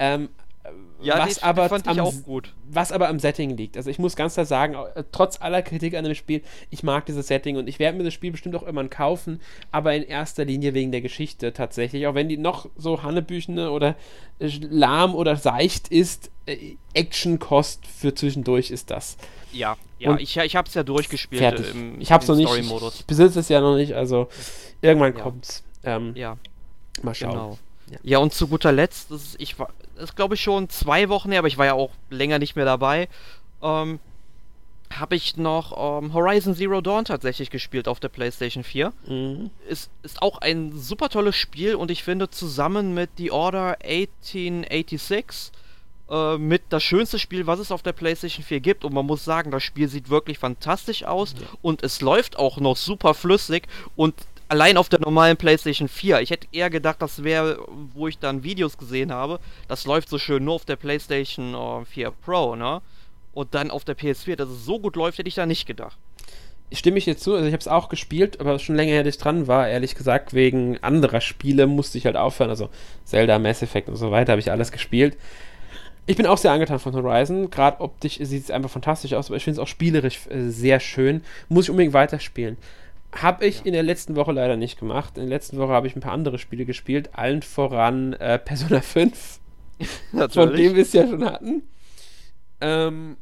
Ähm, 0.00 0.30
ja, 1.00 1.18
was, 1.18 1.42
aber 1.42 1.70
am, 1.70 2.12
was 2.70 2.92
aber 2.92 3.08
am 3.08 3.18
Setting 3.18 3.56
liegt. 3.56 3.76
Also 3.76 3.88
ich 3.88 3.98
muss 3.98 4.16
ganz 4.16 4.34
klar 4.34 4.46
sagen, 4.46 4.74
äh, 4.74 5.04
trotz 5.12 5.40
aller 5.40 5.62
Kritik 5.62 5.94
an 5.94 6.04
dem 6.04 6.14
Spiel, 6.14 6.42
ich 6.70 6.82
mag 6.82 7.06
dieses 7.06 7.28
Setting 7.28 7.56
und 7.56 7.68
ich 7.68 7.78
werde 7.78 7.96
mir 7.96 8.04
das 8.04 8.14
Spiel 8.14 8.32
bestimmt 8.32 8.56
auch 8.56 8.62
irgendwann 8.62 8.90
kaufen, 8.90 9.40
aber 9.70 9.94
in 9.94 10.02
erster 10.02 10.44
Linie 10.44 10.74
wegen 10.74 10.90
der 10.90 11.00
Geschichte 11.00 11.52
tatsächlich. 11.52 12.06
Auch 12.06 12.14
wenn 12.14 12.28
die 12.28 12.36
noch 12.36 12.68
so 12.76 13.02
Hannebüchene 13.02 13.70
oder 13.70 13.94
äh, 14.38 14.50
lahm 14.60 15.14
oder 15.14 15.36
seicht 15.36 15.88
ist, 15.88 16.30
äh, 16.46 16.76
Action-Kost 16.94 17.86
für 17.86 18.14
zwischendurch 18.14 18.70
ist 18.70 18.90
das. 18.90 19.16
Ja, 19.52 19.76
ja, 19.98 20.10
und 20.10 20.20
ich, 20.20 20.36
ich 20.36 20.56
habe 20.56 20.68
es 20.68 20.74
ja 20.74 20.82
durchgespielt 20.82 21.40
fertig. 21.40 21.70
im, 21.70 22.00
ich 22.00 22.12
hab's 22.12 22.28
noch 22.28 22.36
nicht, 22.36 22.52
ich 22.54 23.06
besitze 23.06 23.40
es 23.40 23.48
ja 23.48 23.60
noch 23.60 23.76
nicht, 23.76 23.94
also 23.94 24.28
irgendwann 24.82 25.16
ja. 25.16 25.22
kommt's. 25.22 25.62
Ähm, 25.84 26.12
ja. 26.14 26.36
Mal 27.02 27.14
schauen. 27.14 27.30
Genau. 27.30 27.58
Ja. 27.90 27.98
ja, 28.02 28.18
und 28.18 28.34
zu 28.34 28.48
guter 28.48 28.72
Letzt, 28.72 29.10
das 29.10 29.22
ist, 29.22 29.36
ich 29.40 29.58
war, 29.58 29.70
ist 29.98 30.16
glaube 30.16 30.34
ich 30.34 30.40
schon 30.40 30.68
zwei 30.68 31.08
Wochen 31.08 31.30
her, 31.30 31.40
aber 31.40 31.48
ich 31.48 31.58
war 31.58 31.66
ja 31.66 31.74
auch 31.74 31.90
länger 32.10 32.38
nicht 32.38 32.56
mehr 32.56 32.64
dabei. 32.64 33.08
Ähm, 33.62 33.98
habe 34.90 35.16
ich 35.16 35.36
noch 35.36 36.00
ähm, 36.02 36.14
Horizon 36.14 36.54
Zero 36.54 36.80
Dawn 36.80 37.04
tatsächlich 37.04 37.50
gespielt 37.50 37.88
auf 37.88 38.00
der 38.00 38.08
PlayStation 38.08 38.64
4. 38.64 38.92
Mhm. 39.06 39.50
Ist, 39.68 39.90
ist 40.02 40.22
auch 40.22 40.38
ein 40.38 40.72
super 40.78 41.08
tolles 41.08 41.36
Spiel 41.36 41.74
und 41.74 41.90
ich 41.90 42.02
finde 42.02 42.30
zusammen 42.30 42.94
mit 42.94 43.10
The 43.18 43.30
Order 43.30 43.76
1886 43.84 45.52
äh, 46.10 46.38
mit 46.38 46.62
das 46.70 46.82
schönste 46.82 47.18
Spiel, 47.18 47.46
was 47.46 47.58
es 47.58 47.70
auf 47.70 47.82
der 47.82 47.92
PlayStation 47.92 48.44
4 48.44 48.60
gibt. 48.60 48.84
Und 48.84 48.94
man 48.94 49.06
muss 49.06 49.24
sagen, 49.24 49.50
das 49.50 49.62
Spiel 49.62 49.88
sieht 49.88 50.08
wirklich 50.08 50.38
fantastisch 50.38 51.04
aus 51.04 51.34
ja. 51.38 51.46
und 51.60 51.82
es 51.82 52.00
läuft 52.00 52.38
auch 52.38 52.58
noch 52.58 52.76
super 52.76 53.14
flüssig 53.14 53.66
und 53.94 54.14
allein 54.48 54.76
auf 54.76 54.88
der 54.88 55.00
normalen 55.00 55.36
PlayStation 55.36 55.88
4. 55.88 56.20
Ich 56.20 56.30
hätte 56.30 56.48
eher 56.52 56.70
gedacht, 56.70 57.00
das 57.00 57.22
wäre, 57.22 57.58
wo 57.94 58.08
ich 58.08 58.18
dann 58.18 58.42
Videos 58.42 58.78
gesehen 58.78 59.12
habe, 59.12 59.38
das 59.68 59.86
läuft 59.86 60.08
so 60.08 60.18
schön 60.18 60.44
nur 60.44 60.54
auf 60.54 60.64
der 60.64 60.76
PlayStation 60.76 61.54
äh, 61.54 61.84
4 61.84 62.10
Pro, 62.10 62.56
ne? 62.56 62.80
Und 63.34 63.54
dann 63.54 63.70
auf 63.70 63.84
der 63.84 63.96
PS4, 63.96 64.36
dass 64.36 64.48
es 64.48 64.64
so 64.64 64.80
gut 64.80 64.96
läuft, 64.96 65.18
hätte 65.18 65.28
ich 65.28 65.34
da 65.34 65.46
nicht 65.46 65.66
gedacht. 65.66 65.96
Stimme 66.72 66.98
ich 66.98 67.04
dir 67.04 67.16
zu, 67.16 67.34
also 67.34 67.46
ich 67.46 67.52
habe 67.52 67.60
es 67.60 67.68
auch 67.68 67.88
gespielt, 67.88 68.40
aber 68.40 68.58
schon 68.58 68.76
länger 68.76 68.92
her, 68.92 69.06
ich 69.06 69.16
dran 69.16 69.46
war, 69.46 69.68
ehrlich 69.68 69.94
gesagt, 69.94 70.34
wegen 70.34 70.82
anderer 70.82 71.20
Spiele 71.20 71.66
musste 71.66 71.96
ich 71.96 72.04
halt 72.04 72.16
aufhören, 72.16 72.50
also 72.50 72.68
Zelda, 73.04 73.38
Mass 73.38 73.62
Effect 73.62 73.88
und 73.88 73.96
so 73.96 74.10
weiter, 74.10 74.32
habe 74.32 74.40
ich 74.40 74.50
alles 74.50 74.72
gespielt. 74.72 75.16
Ich 76.04 76.16
bin 76.16 76.26
auch 76.26 76.36
sehr 76.36 76.52
angetan 76.52 76.78
von 76.78 76.94
Horizon, 76.94 77.50
gerade 77.50 77.80
optisch 77.80 78.18
sieht 78.20 78.44
es 78.44 78.50
einfach 78.50 78.70
fantastisch 78.70 79.14
aus, 79.14 79.28
aber 79.28 79.36
ich 79.36 79.44
finde 79.44 79.60
es 79.60 79.62
auch 79.62 79.68
spielerisch 79.68 80.26
äh, 80.28 80.48
sehr 80.48 80.80
schön, 80.80 81.22
muss 81.48 81.66
ich 81.66 81.70
unbedingt 81.70 81.94
weiterspielen. 81.94 82.58
Habe 83.12 83.46
ich 83.46 83.60
ja. 83.60 83.64
in 83.66 83.72
der 83.72 83.82
letzten 83.82 84.16
Woche 84.16 84.32
leider 84.32 84.56
nicht 84.56 84.78
gemacht. 84.78 85.16
In 85.16 85.24
der 85.24 85.30
letzten 85.30 85.58
Woche 85.58 85.72
habe 85.72 85.86
ich 85.86 85.96
ein 85.96 86.00
paar 86.00 86.12
andere 86.12 86.38
Spiele 86.38 86.64
gespielt, 86.64 87.10
allen 87.14 87.42
voran 87.42 88.12
äh, 88.14 88.38
Persona 88.38 88.80
5, 88.80 89.40
von 90.30 90.54
dem 90.54 90.74
wir 90.74 90.82
es 90.82 90.92
ja 90.92 91.06
schon 91.06 91.24
hatten. 91.24 91.62
Ähm, 92.60 93.16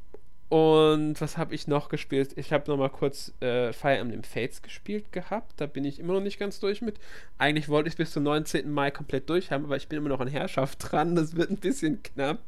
Und 0.49 1.21
was 1.21 1.37
habe 1.39 1.55
ich 1.55 1.67
noch 1.67 1.89
gespielt? 1.89 2.33
Ich 2.37 2.53
habe 2.53 2.71
noch 2.71 2.77
mal 2.77 2.89
kurz 2.89 3.33
äh, 3.41 3.73
Fire 3.73 3.97
Emblem 3.97 4.23
Fates 4.23 4.63
gespielt 4.63 5.11
gehabt. 5.13 5.55
Da 5.61 5.67
bin 5.67 5.85
ich 5.85 5.99
immer 5.99 6.15
noch 6.15 6.21
nicht 6.21 6.39
ganz 6.39 6.61
durch 6.61 6.83
mit. 6.83 7.01
Eigentlich 7.37 7.69
wollte 7.69 7.89
ich 7.89 7.95
es 7.95 7.99
bis 7.99 8.13
zum 8.13 8.23
19. 8.23 8.71
Mai 8.71 8.93
komplett 8.93 9.29
durch 9.29 9.51
haben, 9.51 9.65
aber 9.65 9.77
ich 9.77 9.89
bin 9.89 9.99
immer 9.99 10.09
noch 10.09 10.21
an 10.21 10.29
Herrschaft 10.29 10.79
dran. 10.81 11.17
Das 11.17 11.35
wird 11.37 11.51
ein 11.51 11.57
bisschen 11.57 12.03
knapp. 12.03 12.39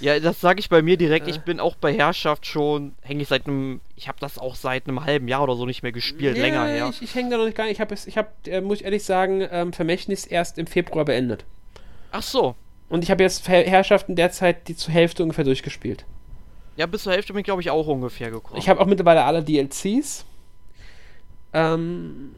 Ja, 0.00 0.18
das 0.18 0.40
sage 0.40 0.60
ich 0.60 0.68
bei 0.68 0.82
mir 0.82 0.96
direkt. 0.96 1.28
Ich 1.28 1.40
bin 1.40 1.60
auch 1.60 1.76
bei 1.76 1.92
Herrschaft 1.94 2.46
schon, 2.46 2.94
hänge 3.02 3.22
ich 3.22 3.28
seit 3.28 3.46
einem, 3.46 3.80
ich 3.96 4.08
habe 4.08 4.18
das 4.20 4.38
auch 4.38 4.54
seit 4.54 4.88
einem 4.88 5.04
halben 5.04 5.28
Jahr 5.28 5.42
oder 5.42 5.56
so 5.56 5.66
nicht 5.66 5.82
mehr 5.82 5.92
gespielt, 5.92 6.36
Ja, 6.36 6.42
länger 6.42 6.66
her. 6.66 6.88
Ich, 6.90 7.02
ich 7.02 7.14
hänge 7.14 7.30
da 7.30 7.36
noch 7.36 7.44
nicht 7.44 7.56
gar 7.56 7.64
nicht. 7.64 7.74
Ich 7.74 7.80
habe, 7.80 7.94
ich 7.94 8.16
hab, 8.16 8.46
äh, 8.46 8.60
muss 8.60 8.78
ich 8.78 8.84
ehrlich 8.84 9.04
sagen, 9.04 9.46
ähm, 9.50 9.72
Vermächtnis 9.72 10.26
erst 10.26 10.58
im 10.58 10.66
Februar 10.66 11.04
beendet. 11.04 11.44
Ach 12.12 12.22
so. 12.22 12.54
Und 12.88 13.04
ich 13.04 13.10
habe 13.10 13.22
jetzt 13.22 13.46
Herrschaften 13.48 14.16
derzeit 14.16 14.66
die 14.66 14.74
zur 14.74 14.92
Hälfte 14.92 15.22
ungefähr 15.22 15.44
durchgespielt. 15.44 16.04
Ja, 16.76 16.86
bis 16.86 17.04
zur 17.04 17.12
Hälfte 17.12 17.32
bin 17.32 17.40
ich, 17.40 17.44
glaube 17.44 17.62
ich, 17.62 17.70
auch 17.70 17.86
ungefähr 17.86 18.30
gekommen. 18.30 18.58
Ich 18.58 18.68
habe 18.68 18.80
auch 18.80 18.86
mittlerweile 18.86 19.24
alle 19.24 19.42
DLCs. 19.44 20.24
Ähm, 21.52 22.34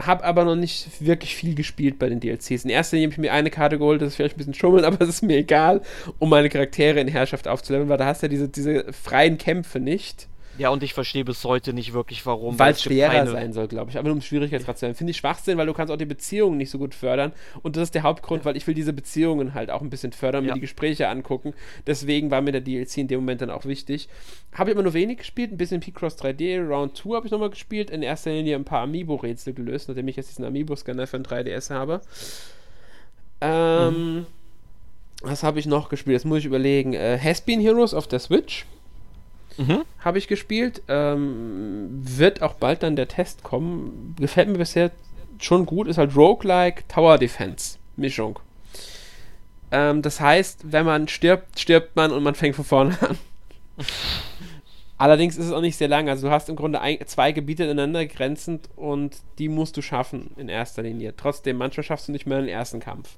habe 0.00 0.24
aber 0.24 0.44
noch 0.44 0.56
nicht 0.56 0.88
wirklich 1.00 1.34
viel 1.36 1.54
gespielt 1.54 1.98
bei 1.98 2.08
den 2.08 2.20
DLCs. 2.20 2.64
In 2.64 2.70
erster 2.70 2.96
Linie 2.96 3.08
habe 3.08 3.14
ich 3.14 3.18
mir 3.18 3.32
eine 3.32 3.50
Karte 3.50 3.78
geholt, 3.78 4.02
das 4.02 4.08
ist 4.08 4.16
vielleicht 4.16 4.36
ein 4.36 4.38
bisschen 4.38 4.54
schummeln, 4.54 4.84
aber 4.84 5.00
es 5.00 5.08
ist 5.08 5.22
mir 5.22 5.38
egal, 5.38 5.82
um 6.18 6.30
meine 6.30 6.48
Charaktere 6.48 7.00
in 7.00 7.08
Herrschaft 7.08 7.48
aufzuleveln, 7.48 7.88
weil 7.88 7.98
da 7.98 8.06
hast 8.06 8.22
du 8.22 8.26
ja 8.26 8.30
diese, 8.30 8.48
diese 8.48 8.92
freien 8.92 9.38
Kämpfe 9.38 9.80
nicht. 9.80 10.28
Ja, 10.58 10.68
und 10.70 10.82
ich 10.82 10.94
verstehe 10.94 11.24
bis 11.24 11.42
heute 11.44 11.72
nicht 11.72 11.92
wirklich, 11.92 12.24
warum. 12.26 12.58
Weil 12.58 12.72
es 12.72 12.82
schwerer 12.82 13.10
keine- 13.12 13.30
sein 13.30 13.52
soll, 13.52 13.66
glaube 13.68 13.90
ich. 13.90 13.98
Aber 13.98 14.08
nur 14.08 14.16
um 14.16 14.22
Schwierigkeitsgrad 14.22 14.78
zu 14.78 14.86
sein. 14.86 14.94
Finde 14.94 15.10
ich 15.10 15.16
Schwachsinn, 15.16 15.58
weil 15.58 15.66
du 15.66 15.72
kannst 15.74 15.92
auch 15.92 15.96
die 15.96 16.04
Beziehungen 16.04 16.56
nicht 16.58 16.70
so 16.70 16.78
gut 16.78 16.94
fördern. 16.94 17.32
Und 17.62 17.76
das 17.76 17.84
ist 17.84 17.94
der 17.94 18.02
Hauptgrund, 18.04 18.44
weil 18.44 18.56
ich 18.56 18.66
will 18.66 18.74
diese 18.74 18.92
Beziehungen 18.92 19.54
halt 19.54 19.70
auch 19.70 19.80
ein 19.82 19.90
bisschen 19.90 20.12
fördern, 20.12 20.44
mir 20.44 20.48
Ja. 20.48 20.54
die 20.54 20.60
Gespräche 20.60 21.08
angucken. 21.08 21.54
Deswegen 21.86 22.30
war 22.30 22.40
mir 22.40 22.52
der 22.52 22.60
DLC 22.60 22.98
in 22.98 23.08
dem 23.08 23.20
Moment 23.20 23.40
dann 23.40 23.50
auch 23.50 23.64
wichtig. 23.64 24.08
Habe 24.52 24.70
ich 24.70 24.74
immer 24.74 24.82
nur 24.84 24.94
wenig 24.94 25.18
gespielt, 25.18 25.50
ein 25.52 25.56
bisschen 25.56 25.80
P-Cross 25.80 26.16
3D, 26.18 26.60
Round 26.60 26.96
2 26.96 27.16
habe 27.16 27.26
ich 27.26 27.32
nochmal 27.32 27.50
gespielt. 27.50 27.90
In 27.90 28.02
erster 28.02 28.30
Linie 28.30 28.56
ein 28.56 28.64
paar 28.64 28.82
Amiibo-Rätsel 28.82 29.52
gelöst, 29.54 29.88
nachdem 29.88 30.06
ich 30.08 30.16
jetzt 30.16 30.30
diesen 30.30 30.44
Amiibo-Scanner 30.44 31.06
für 31.06 31.16
ein 31.16 31.24
3DS 31.24 31.70
habe. 31.70 32.00
Ähm, 33.40 34.26
was 35.22 35.42
habe 35.42 35.58
ich 35.58 35.66
noch 35.66 35.88
gespielt? 35.88 36.16
Das 36.16 36.24
muss 36.24 36.38
ich 36.38 36.44
überlegen. 36.44 36.92
Äh, 36.94 37.18
Has-Been 37.22 37.60
Heroes 37.60 37.94
auf 37.94 38.06
der 38.06 38.18
Switch 38.18 38.66
Mhm. 39.56 39.84
habe 40.00 40.18
ich 40.18 40.28
gespielt. 40.28 40.82
Ähm, 40.88 41.88
wird 41.90 42.42
auch 42.42 42.54
bald 42.54 42.82
dann 42.82 42.96
der 42.96 43.08
Test 43.08 43.42
kommen. 43.42 44.14
Gefällt 44.18 44.48
mir 44.48 44.58
bisher 44.58 44.90
schon 45.40 45.66
gut. 45.66 45.88
Ist 45.88 45.98
halt 45.98 46.16
Roguelike 46.16 46.84
Tower 46.88 47.18
Defense 47.18 47.78
Mischung. 47.96 48.38
Ähm, 49.70 50.02
das 50.02 50.20
heißt, 50.20 50.72
wenn 50.72 50.86
man 50.86 51.08
stirbt, 51.08 51.58
stirbt 51.58 51.96
man 51.96 52.12
und 52.12 52.22
man 52.22 52.34
fängt 52.34 52.56
von 52.56 52.64
vorne 52.64 52.98
an. 53.08 53.18
Allerdings 54.96 55.36
ist 55.36 55.46
es 55.46 55.52
auch 55.52 55.60
nicht 55.60 55.76
sehr 55.76 55.88
lang. 55.88 56.08
Also 56.08 56.28
du 56.28 56.32
hast 56.32 56.48
im 56.48 56.56
Grunde 56.56 56.80
ein, 56.80 56.98
zwei 57.06 57.32
Gebiete 57.32 57.64
ineinander 57.64 58.06
grenzend 58.06 58.68
und 58.76 59.16
die 59.38 59.48
musst 59.48 59.76
du 59.76 59.82
schaffen 59.82 60.30
in 60.36 60.48
erster 60.48 60.82
Linie. 60.82 61.14
Trotzdem, 61.16 61.56
manchmal 61.56 61.84
schaffst 61.84 62.08
du 62.08 62.12
nicht 62.12 62.26
mehr 62.26 62.38
den 62.40 62.48
ersten 62.48 62.80
Kampf. 62.80 63.16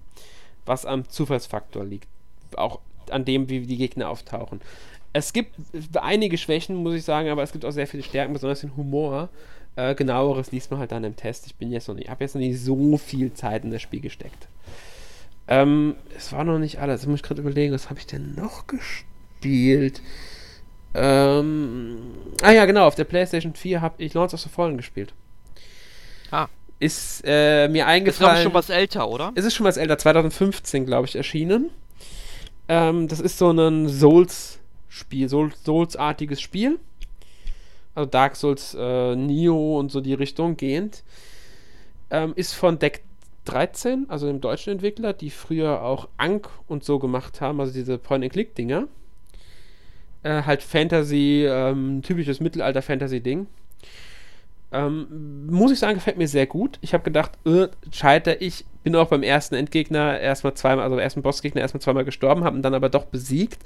Was 0.64 0.86
am 0.86 1.08
Zufallsfaktor 1.08 1.84
liegt. 1.84 2.08
Auch 2.56 2.80
an 3.10 3.24
dem, 3.24 3.48
wie 3.48 3.60
die 3.60 3.76
Gegner 3.76 4.08
auftauchen. 4.08 4.60
Es 5.16 5.32
gibt 5.32 5.54
einige 5.94 6.36
Schwächen, 6.36 6.76
muss 6.76 6.94
ich 6.94 7.02
sagen, 7.02 7.30
aber 7.30 7.42
es 7.42 7.50
gibt 7.50 7.64
auch 7.64 7.70
sehr 7.70 7.86
viele 7.86 8.02
Stärken, 8.02 8.34
besonders 8.34 8.60
den 8.60 8.76
Humor. 8.76 9.30
Äh, 9.74 9.94
genaueres 9.94 10.52
liest 10.52 10.70
man 10.70 10.78
halt 10.78 10.92
dann 10.92 11.04
im 11.04 11.16
Test. 11.16 11.46
Ich 11.46 11.54
bin 11.54 11.72
jetzt 11.72 11.88
noch 11.88 11.94
nicht, 11.94 12.10
habe 12.10 12.22
jetzt 12.22 12.34
noch 12.34 12.40
nicht 12.40 12.60
so 12.60 12.98
viel 12.98 13.32
Zeit 13.32 13.64
in 13.64 13.70
das 13.70 13.80
Spiel 13.80 14.00
gesteckt. 14.00 14.48
Ähm, 15.48 15.96
es 16.14 16.32
war 16.32 16.44
noch 16.44 16.58
nicht 16.58 16.80
alles. 16.80 17.02
Ich 17.02 17.08
muss 17.08 17.22
gerade 17.22 17.40
überlegen, 17.40 17.72
was 17.72 17.88
habe 17.88 17.98
ich 17.98 18.06
denn 18.06 18.34
noch 18.34 18.66
gespielt? 18.66 20.02
Ähm, 20.92 21.96
ah 22.42 22.52
ja, 22.52 22.66
genau, 22.66 22.86
auf 22.86 22.94
der 22.94 23.04
PlayStation 23.04 23.54
4 23.54 23.80
habe 23.80 24.02
ich 24.02 24.12
Lords 24.12 24.34
of 24.34 24.40
the 24.40 24.50
Fallen 24.50 24.76
gespielt. 24.76 25.14
Ah. 26.30 26.48
Ist 26.78 27.22
äh, 27.24 27.68
mir 27.68 27.84
Ist, 27.84 27.88
eingefallen. 27.88 28.36
ich, 28.36 28.42
schon 28.42 28.52
was 28.52 28.68
älter, 28.68 29.08
oder? 29.08 29.32
Es 29.34 29.46
ist 29.46 29.54
schon 29.54 29.64
was 29.64 29.78
älter, 29.78 29.96
2015, 29.96 30.84
glaube 30.84 31.06
ich, 31.06 31.16
erschienen. 31.16 31.70
Ähm, 32.68 33.08
das 33.08 33.20
ist 33.20 33.38
so 33.38 33.50
ein 33.50 33.88
Souls-Spiel, 33.88 34.65
Soul- 34.88 35.52
Souls-artiges 35.64 36.40
Spiel. 36.40 36.78
Also 37.94 38.10
Dark 38.10 38.36
Souls, 38.36 38.76
äh, 38.78 39.16
Neo 39.16 39.78
und 39.78 39.90
so 39.90 40.00
die 40.00 40.14
Richtung 40.14 40.56
gehend. 40.56 41.02
Ähm, 42.10 42.32
ist 42.36 42.52
von 42.52 42.78
Deck 42.78 43.02
13, 43.46 44.06
also 44.08 44.26
dem 44.26 44.40
deutschen 44.40 44.72
Entwickler, 44.72 45.12
die 45.12 45.30
früher 45.30 45.82
auch 45.82 46.08
Ankh 46.16 46.50
und 46.66 46.84
so 46.84 46.98
gemacht 46.98 47.40
haben, 47.40 47.60
also 47.60 47.72
diese 47.72 47.96
Point-and-Click-Dinger. 47.98 48.88
Äh, 50.22 50.42
halt 50.42 50.62
Fantasy, 50.62 51.46
ähm, 51.48 52.02
typisches 52.02 52.40
Mittelalter-Fantasy-Ding. 52.40 53.46
Ähm, 54.72 55.46
muss 55.46 55.70
ich 55.72 55.78
sagen, 55.78 55.94
gefällt 55.94 56.18
mir 56.18 56.28
sehr 56.28 56.46
gut. 56.46 56.78
Ich 56.80 56.92
habe 56.92 57.04
gedacht, 57.04 57.32
äh, 57.46 57.68
scheiter 57.92 58.42
ich. 58.42 58.64
Bin 58.86 58.94
auch 58.94 59.08
beim 59.08 59.24
ersten 59.24 59.56
Endgegner 59.56 60.20
erstmal 60.20 60.54
zweimal, 60.54 60.84
also 60.84 60.96
ersten 60.96 61.20
Bossgegner 61.20 61.60
erstmal 61.60 61.80
zweimal 61.80 62.04
gestorben, 62.04 62.44
habe 62.44 62.56
ihn 62.56 62.62
dann 62.62 62.72
aber 62.72 62.88
doch 62.88 63.06
besiegt. 63.06 63.58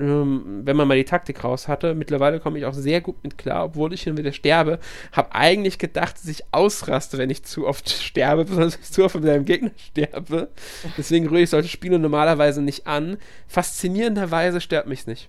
Ähm, 0.00 0.62
wenn 0.64 0.74
man 0.74 0.88
mal 0.88 0.96
die 0.96 1.04
Taktik 1.04 1.44
raus 1.44 1.68
hatte. 1.68 1.94
Mittlerweile 1.94 2.40
komme 2.40 2.58
ich 2.58 2.64
auch 2.64 2.72
sehr 2.72 3.02
gut 3.02 3.22
mit 3.22 3.36
klar, 3.36 3.66
obwohl 3.66 3.92
ich 3.92 4.04
hin 4.04 4.16
wieder 4.16 4.32
sterbe. 4.32 4.78
Habe 5.12 5.34
eigentlich 5.34 5.78
gedacht, 5.78 6.14
dass 6.16 6.26
ich 6.28 6.44
ausraste, 6.50 7.18
wenn 7.18 7.28
ich 7.28 7.44
zu 7.44 7.66
oft 7.66 7.90
sterbe, 8.02 8.46
besonders 8.46 8.76
wenn 8.76 8.80
ich 8.84 8.90
zu 8.90 9.04
oft 9.04 9.16
mit 9.16 9.28
einem 9.28 9.44
Gegner 9.44 9.70
sterbe. 9.76 10.48
Deswegen 10.96 11.28
rühre 11.28 11.42
ich 11.42 11.50
solche 11.50 11.68
Spiele 11.68 11.98
normalerweise 11.98 12.62
nicht 12.62 12.86
an. 12.86 13.18
Faszinierenderweise 13.48 14.62
stört 14.62 14.86
mich's 14.86 15.06
nicht. 15.06 15.28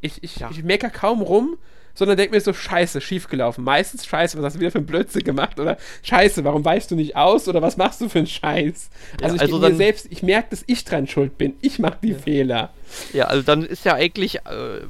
Ich, 0.00 0.22
ich, 0.22 0.36
Ja. 0.36 0.50
ich 0.52 0.62
mecker 0.62 0.88
kaum 0.88 1.20
rum, 1.20 1.56
sondern 1.94 2.16
denke 2.16 2.34
mir 2.34 2.40
so, 2.40 2.52
scheiße, 2.52 3.00
schiefgelaufen. 3.00 3.64
Meistens 3.64 4.06
scheiße, 4.06 4.38
was 4.38 4.44
hast 4.44 4.56
du 4.56 4.60
wieder 4.60 4.70
für 4.70 4.78
ein 4.78 4.86
Blödsinn 4.86 5.24
gemacht? 5.24 5.60
Oder 5.60 5.76
scheiße, 6.02 6.44
warum 6.44 6.64
weichst 6.64 6.90
du 6.90 6.96
nicht 6.96 7.16
aus? 7.16 7.48
Oder 7.48 7.62
was 7.62 7.76
machst 7.76 8.00
du 8.00 8.08
für 8.08 8.18
einen 8.18 8.26
Scheiß? 8.26 8.90
Ja, 9.20 9.24
also 9.24 9.36
ich 9.36 9.42
also 9.42 9.58
mir 9.58 9.74
selbst, 9.74 10.06
ich 10.10 10.22
merke, 10.22 10.50
dass 10.50 10.64
ich 10.66 10.84
dran 10.84 11.06
schuld 11.06 11.38
bin. 11.38 11.54
Ich 11.60 11.78
mache 11.78 11.98
die 12.02 12.14
Fehler. 12.14 12.70
Ja, 13.12 13.26
also 13.26 13.42
dann 13.42 13.64
ist 13.64 13.84
ja 13.84 13.94
eigentlich 13.94 14.36
äh, 14.36 14.80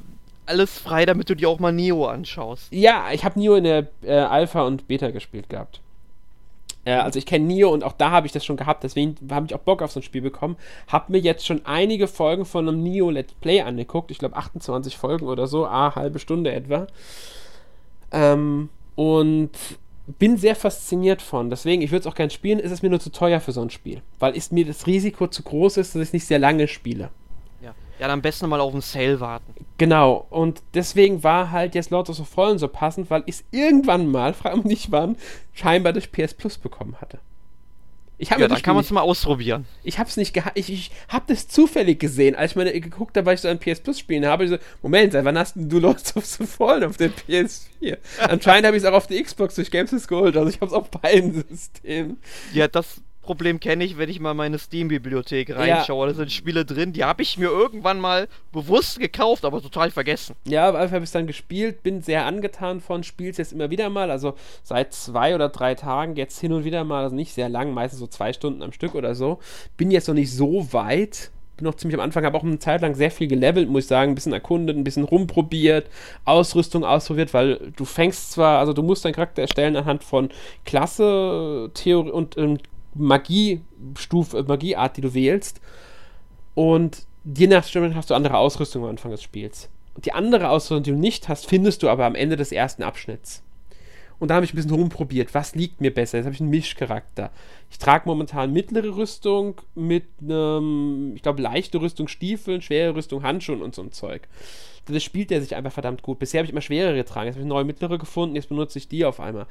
alles 0.47 0.79
frei, 0.79 1.07
damit 1.07 1.31
du 1.31 1.35
dir 1.35 1.49
auch 1.49 1.59
mal 1.59 1.73
Neo 1.73 2.07
anschaust. 2.07 2.69
Ja, 2.71 3.07
ich 3.13 3.25
habe 3.25 3.39
Nio 3.39 3.55
in 3.57 3.65
der 3.65 3.89
äh, 4.03 4.13
Alpha 4.13 4.63
und 4.63 4.89
Beta 4.89 5.11
gespielt 5.11 5.49
gehabt. 5.49 5.81
Äh, 6.85 6.95
also 6.95 7.19
ich 7.19 7.27
kenne 7.27 7.47
Nio 7.47 7.71
und 7.71 7.85
auch 7.85 7.93
da 7.93 8.11
habe 8.11 8.27
ich 8.27 8.33
das 8.33 8.45
schon 8.45 8.57
gehabt, 8.57 8.85
deswegen 8.85 9.17
habe 9.31 9.47
ich 9.47 9.55
auch 9.55 9.61
Bock 9.61 9.83
auf 9.83 9.93
so 9.93 10.01
ein 10.01 10.03
Spiel 10.03 10.23
bekommen. 10.23 10.57
Habe 10.89 11.13
mir 11.13 11.19
jetzt 11.19 11.47
schon 11.47 11.65
einige 11.65 12.09
Folgen 12.09 12.45
von 12.45 12.69
einem 12.69 12.83
Nio 12.83 13.11
Let's 13.11 13.35
Play 13.35 13.61
angeguckt, 13.63 14.11
ich 14.11 14.19
glaube 14.19 14.37
28 14.37 14.97
Folgen 14.97 15.27
oder 15.27 15.47
so, 15.47 15.67
a 15.67 15.95
halbe 15.95 16.19
Stunde 16.19 16.53
etwa. 16.53 16.87
Ähm, 18.11 18.69
und 18.95 19.51
bin 20.19 20.37
sehr 20.37 20.57
fasziniert 20.57 21.23
von. 21.23 21.49
Deswegen, 21.49 21.83
ich 21.83 21.91
würde 21.91 22.01
es 22.01 22.07
auch 22.07 22.15
gerne 22.15 22.31
spielen, 22.31 22.59
ist 22.59 22.73
es 22.73 22.83
mir 22.83 22.91
nur 22.91 23.01
zu 23.01 23.13
teuer 23.13 23.41
für 23.41 23.53
so 23.53 23.63
ein 23.63 23.71
Spiel. 23.71 24.03
Weil 24.19 24.37
ist 24.37 24.53
mir 24.53 24.67
das 24.67 24.87
Risiko 24.87 25.29
zu 25.29 25.43
groß 25.43 25.77
ist, 25.77 25.95
dass 25.95 26.03
ich 26.03 26.13
nicht 26.13 26.27
sehr 26.27 26.39
lange 26.39 26.69
spiele. 26.69 27.11
Ja, 28.03 28.09
dann 28.09 28.19
am 28.19 28.23
besten 28.23 28.49
mal 28.49 28.59
auf 28.61 28.73
den 28.73 28.81
Sale 28.81 29.21
warten. 29.21 29.55
Genau, 29.79 30.27
und 30.29 30.61
deswegen 30.75 31.23
war 31.23 31.53
halt 31.53 31.77
jetzt 31.77 31.91
Lords 31.91 32.11
of 32.11 32.17
the 32.17 32.25
Fallen 32.25 32.59
so 32.59 32.67
passend, 32.67 33.11
weil 33.11 33.23
ich 33.27 33.37
es 33.37 33.45
irgendwann 33.53 34.09
mal, 34.11 34.35
frag 34.35 34.57
mich 34.57 34.65
nicht 34.65 34.91
wann, 34.91 35.17
scheinbar 35.53 35.93
durch 35.93 36.11
PS 36.11 36.35
Plus 36.35 36.59
bekommen 36.59 36.97
hatte. 37.01 37.21
Ich 38.19 38.33
habe 38.33 38.41
Ja, 38.41 38.49
dann 38.49 38.57
das 38.57 38.65
kann 38.65 38.75
man 38.75 38.83
es 38.83 38.91
mal 38.91 39.03
ausprobieren. 39.03 39.67
ich 39.85 40.01
hab's 40.01 40.17
nicht 40.17 40.33
gehabt, 40.33 40.59
ich, 40.59 40.73
ich 40.73 40.91
hab 41.09 41.29
das 41.29 41.47
zufällig 41.47 42.01
gesehen, 42.01 42.35
als 42.35 42.51
ich 42.53 42.57
meine 42.57 42.73
geguckt 42.73 43.17
habe, 43.17 43.27
weil 43.27 43.35
ich 43.37 43.41
so 43.41 43.47
ein 43.47 43.61
PS 43.61 43.79
Plus 43.79 44.01
spielen 44.01 44.27
habe, 44.27 44.43
ich 44.45 44.51
so, 44.51 44.59
Moment, 44.83 45.13
seit 45.13 45.25
wann 45.25 45.39
hast 45.39 45.55
denn 45.55 45.69
du 45.69 45.79
Lords 45.79 46.17
of 46.17 46.25
the 46.25 46.45
Fallen 46.45 46.83
auf 46.83 46.97
der 46.97 47.11
PS4? 47.13 47.99
Anscheinend 48.19 48.67
habe 48.67 48.77
ich 48.77 48.83
es 48.83 48.89
auch 48.89 48.95
auf 48.95 49.07
der 49.07 49.23
Xbox 49.23 49.55
durch 49.55 49.71
Games 49.71 50.09
Gold, 50.09 50.37
also 50.37 50.49
ich 50.51 50.61
hab's 50.61 50.73
auf 50.73 50.91
beiden 50.91 51.45
Systemen. 51.49 52.19
Ja, 52.53 52.67
das 52.67 53.01
Problem 53.23 53.61
kenne 53.61 53.85
ich, 53.85 53.97
wenn 53.99 54.09
ich 54.09 54.19
mal 54.19 54.33
in 54.33 54.37
meine 54.37 54.59
Steam-Bibliothek 54.59 55.55
reinschaue. 55.55 56.09
Da 56.09 56.15
sind 56.15 56.33
Spiele 56.33 56.65
drin, 56.65 56.93
die 56.93 57.05
habe 57.05 57.23
ich 57.23 57.39
mir 57.39 57.49
irgendwann 57.49 58.01
mal 58.01 58.29
bewusst 58.53 58.99
gekauft, 58.99 59.45
aber 59.45 59.63
total 59.63 59.91
vergessen. 59.93 60.35
Ja, 60.45 60.69
auf 60.69 60.75
jeden 60.75 60.89
Fall 60.89 60.97
habe 60.97 61.05
ich 61.05 61.11
dann 61.13 61.27
gespielt, 61.29 61.83
bin 61.85 62.03
sehr 62.03 62.27
angetan 62.27 62.81
von, 62.81 63.05
spiel's 63.05 63.37
jetzt 63.39 63.53
immer 63.53 63.71
wieder 63.71 63.91
mal, 63.91 64.11
also 64.11 64.35
seit 64.65 64.93
zwei 64.93 65.35
oder 65.37 65.49
drei 65.49 65.77
Tagen, 65.77 66.17
jetzt 66.17 66.41
hin 66.41 66.53
und 66.53 66.65
wieder 66.65 66.83
mal, 66.83 67.05
also 67.05 67.15
nicht 67.15 67.33
sehr 67.33 67.49
lang, 67.49 67.73
meistens 67.73 68.01
so 68.01 68.09
zwei 68.09 68.33
Stunden 68.33 68.63
am 68.63 68.73
Stück 68.73 68.97
oder 68.97 69.15
so. 69.15 69.39
Bin 69.77 69.93
jetzt 69.93 70.09
noch 70.09 70.15
nicht 70.15 70.33
so 70.33 70.73
weit, 70.73 71.31
bin 71.57 71.67
noch 71.67 71.77
ziemlich 71.77 71.95
am 71.95 72.05
Anfang, 72.05 72.25
habe 72.25 72.37
auch 72.37 72.43
eine 72.43 72.59
Zeit 72.59 72.83
lang 72.83 72.97
sehr 72.97 73.13
viel 73.13 73.29
gelevelt, 73.29 73.69
muss 73.69 73.85
ich 73.85 73.89
sagen, 73.89 74.13
ein 74.13 74.15
bisschen 74.17 74.33
erkundet, 74.33 74.77
ein 74.77 74.85
bisschen 74.85 75.05
rumprobiert, 75.05 75.89
Ausrüstung 76.25 76.85
ausprobiert, 76.85 77.33
weil 77.35 77.73
du 77.77 77.85
fängst 77.85 78.33
zwar, 78.33 78.59
also 78.59 78.73
du 78.73 78.83
musst 78.83 79.05
deinen 79.05 79.15
Charakter 79.15 79.43
erstellen 79.43 79.77
anhand 79.77 80.03
von 80.03 80.31
Klasse, 80.65 81.71
Theorie 81.75 82.11
und 82.11 82.37
ähm, 82.37 82.59
Magiestufe, 82.95 84.43
Magieart, 84.43 84.97
die 84.97 85.01
du 85.01 85.15
wählst. 85.15 85.61
Und 86.55 87.07
je 87.25 87.47
nach 87.47 87.65
Stimmung 87.65 87.95
hast 87.95 88.11
du 88.11 88.15
andere 88.15 88.37
Ausrüstung 88.37 88.85
am 88.85 88.91
Anfang 88.91 89.11
des 89.11 89.23
Spiels. 89.23 89.69
Und 89.95 90.07
die 90.07 90.13
andere 90.13 90.49
Ausrüstung, 90.49 90.83
die 90.83 90.91
du 90.91 90.97
nicht 90.97 91.29
hast, 91.29 91.47
findest 91.47 91.83
du 91.83 91.89
aber 91.89 92.07
am 92.07 92.15
Ende 92.15 92.37
des 92.37 92.53
ersten 92.53 92.83
Abschnitts. 92.83 93.43
Und 94.19 94.29
da 94.29 94.37
habe 94.37 94.45
ich 94.45 94.53
ein 94.53 94.57
bisschen 94.57 94.71
rumprobiert, 94.71 95.35
was 95.35 95.57
liegt 95.57 95.81
mir 95.81 95.93
besser. 95.93 96.17
Jetzt 96.17 96.27
habe 96.27 96.35
ich 96.35 96.41
einen 96.41 96.51
Mischcharakter. 96.51 97.33
Ich 97.73 97.79
trage 97.79 98.05
momentan 98.07 98.53
mittlere 98.53 98.97
Rüstung 98.97 99.61
mit 99.75 100.05
einem, 100.23 101.15
ich 101.17 101.23
glaube, 101.23 101.43
leichte 101.43 101.81
Rüstung 101.81 102.07
Stiefeln, 102.07 102.63
schwere 102.63 102.95
Rüstung 102.95 103.25
Handschuhen 103.25 103.63
und 103.63 103.75
so 103.75 103.83
ein 103.83 103.91
Zeug. 103.91 104.29
Das 104.87 105.03
spielt 105.03 105.31
der 105.31 105.41
sich 105.41 105.57
einfach 105.57 105.73
verdammt 105.73 106.03
gut. 106.03 106.21
Bisher 106.21 106.39
habe 106.39 106.45
ich 106.45 106.53
immer 106.53 106.61
schwerere 106.61 106.95
getragen. 106.95 107.27
Jetzt 107.27 107.35
habe 107.35 107.43
ich 107.43 107.49
neue 107.49 107.65
mittlere 107.65 107.99
gefunden, 107.99 108.37
jetzt 108.37 108.49
benutze 108.49 108.79
ich 108.79 108.87
die 108.87 109.05
auf 109.05 109.19
einmal. 109.19 109.47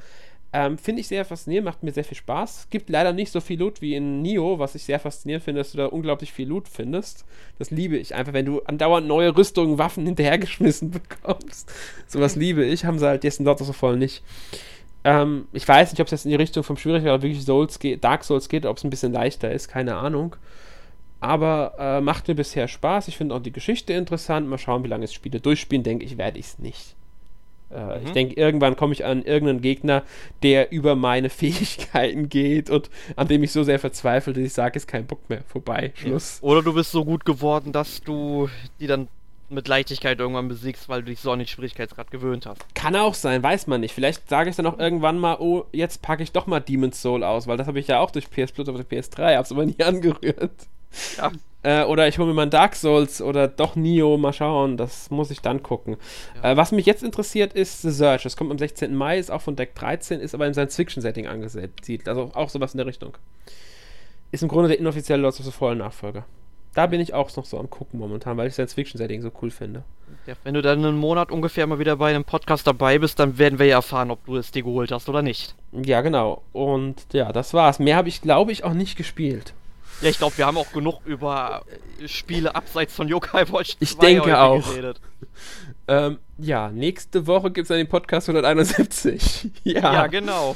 Ähm, 0.54 0.78
finde 0.78 1.00
ich 1.00 1.08
sehr 1.08 1.24
faszinierend, 1.24 1.66
macht 1.66 1.82
mir 1.82 1.94
sehr 1.94 2.04
viel 2.04 2.18
Spaß. 2.18 2.68
Gibt 2.70 2.90
leider 2.90 3.14
nicht 3.14 3.32
so 3.32 3.40
viel 3.40 3.58
Loot 3.58 3.82
wie 3.82 3.96
in 3.96 4.22
Nio, 4.22 4.60
was 4.60 4.76
ich 4.76 4.84
sehr 4.84 5.00
faszinierend 5.00 5.46
finde, 5.46 5.62
dass 5.62 5.72
du 5.72 5.78
da 5.78 5.86
unglaublich 5.86 6.34
viel 6.34 6.48
Loot 6.50 6.68
findest. 6.68 7.26
Das 7.58 7.72
liebe 7.72 7.98
ich 7.98 8.16
einfach, 8.16 8.34
wenn 8.34 8.46
du 8.46 8.62
andauernd 8.64 9.08
neue 9.08 9.36
Rüstungen, 9.36 9.78
Waffen 9.78 10.06
hinterhergeschmissen 10.06 10.92
bekommst. 10.92 11.72
Sowas 12.06 12.36
liebe 12.36 12.66
ich, 12.66 12.84
haben 12.84 13.00
sie 13.00 13.08
halt 13.08 13.24
jetzt 13.24 13.40
in 13.40 13.46
dort 13.46 13.60
so 13.60 13.72
voll 13.72 13.96
nicht. 13.96 14.24
Ähm, 15.06 15.48
ich 15.54 15.66
weiß 15.66 15.92
nicht, 15.92 16.02
ob 16.02 16.08
es 16.08 16.12
jetzt 16.12 16.26
in 16.26 16.32
die 16.32 16.38
Richtung 16.38 16.64
vom 16.64 16.76
Schwierigkeit 16.78 17.22
wirklich 17.22 17.44
Souls 17.46 17.80
geht, 17.80 18.04
Dark 18.04 18.26
Souls 18.26 18.50
geht, 18.50 18.66
ob 18.66 18.78
es 18.78 18.84
ein 18.84 18.90
bisschen 18.90 19.14
leichter 19.14 19.52
ist, 19.52 19.70
keine 19.70 19.96
Ahnung. 19.96 20.36
Aber 21.22 21.76
äh, 21.80 22.02
macht 22.02 22.28
mir 22.28 22.36
bisher 22.36 22.68
Spaß. 22.68 23.08
Ich 23.08 23.16
finde 23.16 23.36
auch 23.36 23.40
die 23.42 23.52
Geschichte 23.52 23.94
interessant. 23.94 24.50
Mal 24.50 24.58
schauen, 24.58 24.84
wie 24.84 24.88
lange 24.88 25.06
ich 25.06 25.14
spiele. 25.14 25.40
Durchspielen, 25.40 25.84
denke 25.84 26.04
ich, 26.04 26.18
werde 26.18 26.40
ich 26.40 26.48
es 26.48 26.60
nicht. 26.60 26.96
Äh, 27.74 28.00
mhm. 28.00 28.06
Ich 28.06 28.12
denke, 28.12 28.36
irgendwann 28.36 28.76
komme 28.76 28.94
ich 28.94 29.06
an 29.06 29.24
irgendeinen 29.24 29.62
Gegner, 29.62 30.04
der 30.44 30.72
über 30.72 30.96
meine 30.96 31.30
Fähigkeiten 31.32 32.30
geht 32.30 32.70
und 32.70 32.90
an 33.16 33.28
dem 33.28 33.44
ich 33.44 33.52
so 33.52 33.64
sehr 33.64 33.80
verzweifle, 33.80 34.34
dass 34.34 34.44
ich 34.44 34.54
sage, 34.54 34.78
ist 34.78 34.88
kein 34.88 35.06
Bock 35.06 35.30
mehr. 35.30 35.44
Vorbei. 35.48 35.94
Schluss. 35.96 36.40
Ja. 36.42 36.50
Oder 36.50 36.62
du 36.62 36.74
bist 36.74 36.92
so 36.92 37.06
gut 37.06 37.26
geworden, 37.26 37.72
dass 37.72 38.02
du 38.02 38.50
die 38.80 38.88
dann 38.88 39.08
mit 39.52 39.68
Leichtigkeit 39.68 40.20
irgendwann 40.20 40.48
besiegst, 40.48 40.90
weil 40.90 41.02
du 41.02 41.08
dich 41.08 41.20
so 41.20 41.32
an 41.32 41.40
den 41.40 41.48
Schwierigkeitsgrad 41.48 42.10
gewöhnt 42.10 42.46
hast. 42.46 42.64
Kann 42.74 42.96
auch 42.96 43.14
sein, 43.14 43.44
weiß 43.44 43.68
man 43.68 43.82
nicht. 43.82 43.94
Vielleicht 43.94 44.30
sage 44.30 44.50
ich 44.50 44.56
dann 44.56 44.66
auch 44.66 44.80
irgendwann 44.80 45.20
mal, 45.20 45.38
oh, 45.40 45.66
jetzt 45.74 46.02
packe 46.02 46.24
ich 46.24 46.32
doch 46.32 46.48
mal 46.48 46.62
Demon's 46.62 47.02
Soul 47.02 47.24
aus, 47.24 47.48
weil 47.48 47.58
das 47.58 47.68
habe 47.68 47.80
ich 47.80 47.88
ja 47.88 48.00
auch 48.00 48.12
durch 48.12 48.30
PS 48.30 48.54
Plus 48.54 48.70
auf 48.70 48.78
der 48.78 48.86
PS3, 48.86 49.36
habe 49.36 49.44
es 49.44 49.52
aber 49.52 49.66
nie 49.66 49.80
angerührt. 49.84 50.52
Ja. 51.18 51.32
Äh, 51.64 51.84
oder 51.84 52.08
ich 52.08 52.18
hole 52.18 52.28
mir 52.28 52.34
mal 52.34 52.50
Dark 52.50 52.76
Souls 52.76 53.22
oder 53.22 53.48
doch 53.48 53.76
Nio, 53.76 54.18
mal 54.18 54.34
schauen, 54.34 54.78
das 54.78 55.12
muss 55.12 55.30
ich 55.30 55.42
dann 55.42 55.62
gucken. 55.62 55.98
Ja. 56.42 56.52
Äh, 56.52 56.58
was 56.58 56.72
mich 56.72 56.86
jetzt 56.86 57.04
interessiert 57.04 57.54
ist 57.54 57.82
The 57.82 57.92
Search. 57.92 58.24
Das 58.24 58.36
kommt 58.36 58.52
am 58.52 58.58
16. 58.58 58.96
Mai, 58.96 59.20
ist 59.20 59.32
auch 59.32 59.42
von 59.42 59.56
Deck 59.56 59.76
13, 59.76 60.20
ist 60.20 60.34
aber 60.34 60.48
im 60.48 60.54
Science-Fiction-Setting 60.54 61.28
angesiedelt. 61.28 62.08
Also 62.08 62.32
auch 62.34 62.50
sowas 62.50 62.74
in 62.74 62.78
der 62.78 62.88
Richtung. 62.88 63.16
Ist 64.32 64.44
im 64.44 64.50
Grunde 64.50 64.70
der 64.70 64.80
inoffizielle 64.80 65.22
Lords 65.22 65.40
of 65.40 65.46
the 65.46 65.52
Fallen 65.52 65.78
Nachfolger. 65.78 66.26
Da 66.74 66.88
bin 66.88 67.02
ich 67.02 67.14
auch 67.14 67.36
noch 67.36 67.46
so 67.46 67.60
am 67.60 67.70
gucken 67.70 68.00
momentan, 68.00 68.38
weil 68.38 68.48
ich 68.48 68.54
Science-Fiction-Setting 68.54 69.22
so 69.22 69.32
cool 69.42 69.52
finde. 69.52 69.84
Ja, 70.26 70.36
wenn 70.44 70.54
du 70.54 70.62
dann 70.62 70.84
einen 70.84 70.98
Monat 70.98 71.32
ungefähr 71.32 71.68
mal 71.68 71.80
wieder 71.80 71.98
bei 71.98 72.10
einem 72.10 72.24
Podcast 72.24 72.66
dabei 72.66 72.98
bist, 72.98 73.20
dann 73.20 73.38
werden 73.38 73.60
wir 73.60 73.66
ja 73.66 73.76
erfahren, 73.78 74.10
ob 74.10 74.26
du 74.26 74.38
es 74.38 74.52
dir 74.52 74.64
geholt 74.64 74.92
hast 74.92 75.10
oder 75.10 75.22
nicht. 75.22 75.54
Ja, 75.74 76.02
genau. 76.02 76.44
Und 76.54 77.06
ja, 77.12 77.32
das 77.32 77.54
war's. 77.54 77.80
Mehr 77.80 77.98
habe 77.98 78.08
ich, 78.08 78.22
glaube 78.22 78.52
ich, 78.52 78.64
auch 78.64 78.74
nicht 78.74 78.98
gespielt. 78.98 79.54
Ja, 80.02 80.10
ich 80.10 80.18
glaube, 80.18 80.38
wir 80.38 80.46
haben 80.46 80.58
auch 80.58 80.72
genug 80.72 81.02
über 81.06 81.64
Spiele 82.06 82.56
abseits 82.56 82.94
von 82.94 83.08
Yokai 83.08 83.48
Watch 83.52 83.78
2 83.78 83.78
Ich 83.80 83.98
denke 83.98 84.40
auch. 84.40 84.64
Ähm, 85.88 86.20
ja, 86.38 86.70
nächste 86.70 87.28
Woche 87.28 87.52
gibt 87.52 87.66
es 87.66 87.68
dann 87.68 87.78
den 87.78 87.90
Podcast 87.90 88.30
171. 88.30 89.50
ja. 89.64 89.94
ja, 89.94 90.08
genau. 90.08 90.56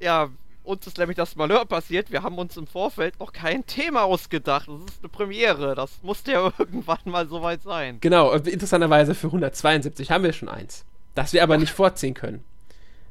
Ja, 0.00 0.30
uns 0.64 0.86
ist 0.86 0.98
nämlich 0.98 1.16
das 1.16 1.36
Malheur 1.36 1.66
passiert. 1.66 2.10
Wir 2.10 2.22
haben 2.22 2.38
uns 2.38 2.56
im 2.56 2.66
Vorfeld 2.66 3.20
noch 3.20 3.32
kein 3.32 3.66
Thema 3.66 4.04
ausgedacht. 4.04 4.66
Das 4.68 4.80
ist 4.94 5.00
eine 5.00 5.08
Premiere. 5.08 5.74
Das 5.74 6.02
musste 6.02 6.32
ja 6.32 6.52
irgendwann 6.58 6.98
mal 7.04 7.28
soweit 7.28 7.62
sein. 7.62 7.98
Genau, 8.00 8.32
interessanterweise 8.32 9.14
für 9.14 9.28
172 9.28 10.10
haben 10.10 10.24
wir 10.24 10.32
schon 10.32 10.48
eins. 10.48 10.84
Das 11.14 11.32
wir 11.32 11.42
aber 11.42 11.58
nicht 11.58 11.72
vorziehen 11.72 12.14
können. 12.14 12.42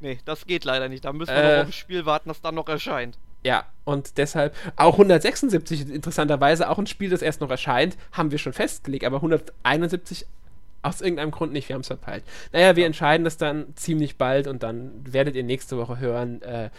Nee, 0.01 0.19
das 0.25 0.45
geht 0.45 0.65
leider 0.65 0.89
nicht. 0.89 1.05
Da 1.05 1.13
müssen 1.13 1.33
wir 1.33 1.41
äh, 1.41 1.55
noch 1.55 1.61
auf 1.61 1.67
ein 1.67 1.73
Spiel 1.73 2.05
warten, 2.05 2.27
das 2.27 2.41
dann 2.41 2.55
noch 2.55 2.67
erscheint. 2.67 3.17
Ja, 3.43 3.65
und 3.83 4.17
deshalb 4.17 4.55
auch 4.75 4.93
176 4.93 5.89
interessanterweise 5.89 6.69
auch 6.69 6.77
ein 6.77 6.87
Spiel, 6.87 7.09
das 7.09 7.21
erst 7.21 7.41
noch 7.41 7.49
erscheint, 7.49 7.97
haben 8.13 8.31
wir 8.31 8.37
schon 8.37 8.53
festgelegt, 8.53 9.03
aber 9.05 9.17
171 9.17 10.25
aus 10.81 11.01
irgendeinem 11.01 11.31
Grund 11.31 11.53
nicht, 11.53 11.69
wir 11.69 11.75
haben 11.75 11.81
es 11.81 11.87
verpeilt. 11.87 12.23
Naja, 12.51 12.75
wir 12.75 12.83
ja. 12.83 12.87
entscheiden 12.87 13.23
das 13.23 13.37
dann 13.37 13.75
ziemlich 13.75 14.17
bald 14.17 14.47
und 14.47 14.63
dann 14.63 14.91
werdet 15.05 15.35
ihr 15.35 15.43
nächste 15.43 15.77
Woche 15.77 15.99
hören, 15.99 16.41
äh, 16.41 16.69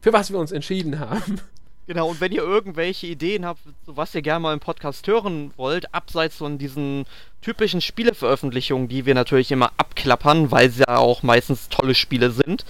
für 0.00 0.12
was 0.12 0.30
wir 0.30 0.38
uns 0.38 0.52
entschieden 0.52 0.98
haben. 0.98 1.40
Genau, 1.86 2.08
und 2.08 2.20
wenn 2.20 2.30
ihr 2.30 2.42
irgendwelche 2.42 3.08
Ideen 3.08 3.44
habt, 3.44 3.62
was 3.84 4.14
ihr 4.14 4.22
gerne 4.22 4.40
mal 4.40 4.52
im 4.52 4.60
Podcast 4.60 5.08
hören 5.08 5.52
wollt, 5.56 5.92
abseits 5.92 6.36
von 6.36 6.56
diesen 6.56 7.04
typischen 7.42 7.80
Spieleveröffentlichungen, 7.80 8.86
die 8.86 9.06
wir 9.06 9.14
natürlich 9.14 9.50
immer 9.50 9.72
abklappern, 9.76 10.52
weil 10.52 10.70
sie 10.70 10.84
ja 10.86 10.98
auch 10.98 11.24
meistens 11.24 11.68
tolle 11.68 11.96
Spiele 11.96 12.30
sind, 12.30 12.64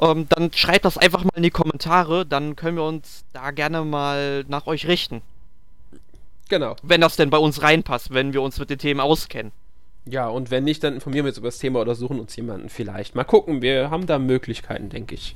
ähm, 0.00 0.26
dann 0.28 0.52
schreibt 0.52 0.84
das 0.84 0.98
einfach 0.98 1.24
mal 1.24 1.36
in 1.36 1.42
die 1.42 1.50
Kommentare, 1.50 2.26
dann 2.26 2.56
können 2.56 2.76
wir 2.76 2.84
uns 2.84 3.24
da 3.32 3.50
gerne 3.50 3.84
mal 3.84 4.44
nach 4.48 4.66
euch 4.66 4.86
richten. 4.86 5.22
Genau. 6.48 6.76
Wenn 6.82 7.00
das 7.00 7.16
denn 7.16 7.30
bei 7.30 7.38
uns 7.38 7.62
reinpasst, 7.62 8.12
wenn 8.12 8.32
wir 8.32 8.42
uns 8.42 8.58
mit 8.58 8.70
den 8.70 8.78
Themen 8.78 9.00
auskennen. 9.00 9.52
Ja, 10.08 10.28
und 10.28 10.52
wenn 10.52 10.62
nicht, 10.62 10.84
dann 10.84 10.94
informieren 10.94 11.24
wir 11.24 11.30
uns 11.30 11.38
über 11.38 11.48
das 11.48 11.58
Thema 11.58 11.80
oder 11.80 11.96
suchen 11.96 12.20
uns 12.20 12.36
jemanden 12.36 12.68
vielleicht. 12.68 13.16
Mal 13.16 13.24
gucken, 13.24 13.60
wir 13.60 13.90
haben 13.90 14.06
da 14.06 14.20
Möglichkeiten, 14.20 14.88
denke 14.88 15.16
ich. 15.16 15.34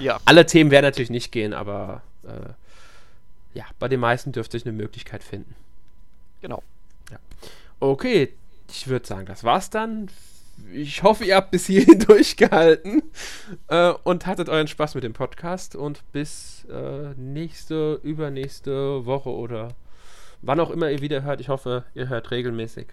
Ja. 0.00 0.18
Alle 0.24 0.44
Themen 0.44 0.72
werden 0.72 0.84
natürlich 0.84 1.10
nicht 1.10 1.30
gehen, 1.30 1.52
aber 1.52 2.02
äh, 2.24 3.56
ja, 3.56 3.64
bei 3.78 3.86
den 3.86 4.00
meisten 4.00 4.32
dürfte 4.32 4.56
ich 4.56 4.66
eine 4.66 4.72
Möglichkeit 4.72 5.22
finden. 5.22 5.54
Genau. 6.42 6.64
Ja. 7.12 7.18
Okay, 7.78 8.32
ich 8.70 8.88
würde 8.88 9.06
sagen, 9.06 9.26
das 9.26 9.44
war's 9.44 9.70
dann 9.70 10.08
ich 10.72 11.02
hoffe, 11.02 11.24
ihr 11.24 11.36
habt 11.36 11.50
bis 11.50 11.66
hierhin 11.66 11.98
durchgehalten 12.06 13.02
äh, 13.68 13.92
und 14.04 14.26
hattet 14.26 14.48
euren 14.48 14.68
Spaß 14.68 14.94
mit 14.94 15.04
dem 15.04 15.12
Podcast. 15.12 15.76
Und 15.76 16.02
bis 16.12 16.66
äh, 16.70 17.14
nächste, 17.16 18.00
übernächste 18.02 19.04
Woche 19.06 19.30
oder 19.30 19.68
wann 20.42 20.60
auch 20.60 20.70
immer 20.70 20.90
ihr 20.90 21.00
wieder 21.00 21.22
hört. 21.22 21.40
Ich 21.40 21.48
hoffe, 21.48 21.84
ihr 21.94 22.08
hört 22.08 22.30
regelmäßig. 22.30 22.88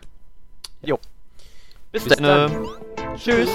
Jo. 0.81 0.99
Bis, 1.91 2.03
bis 2.03 2.17
dann. 2.17 2.51
dann. 2.51 3.15
Tschüss. 3.15 3.49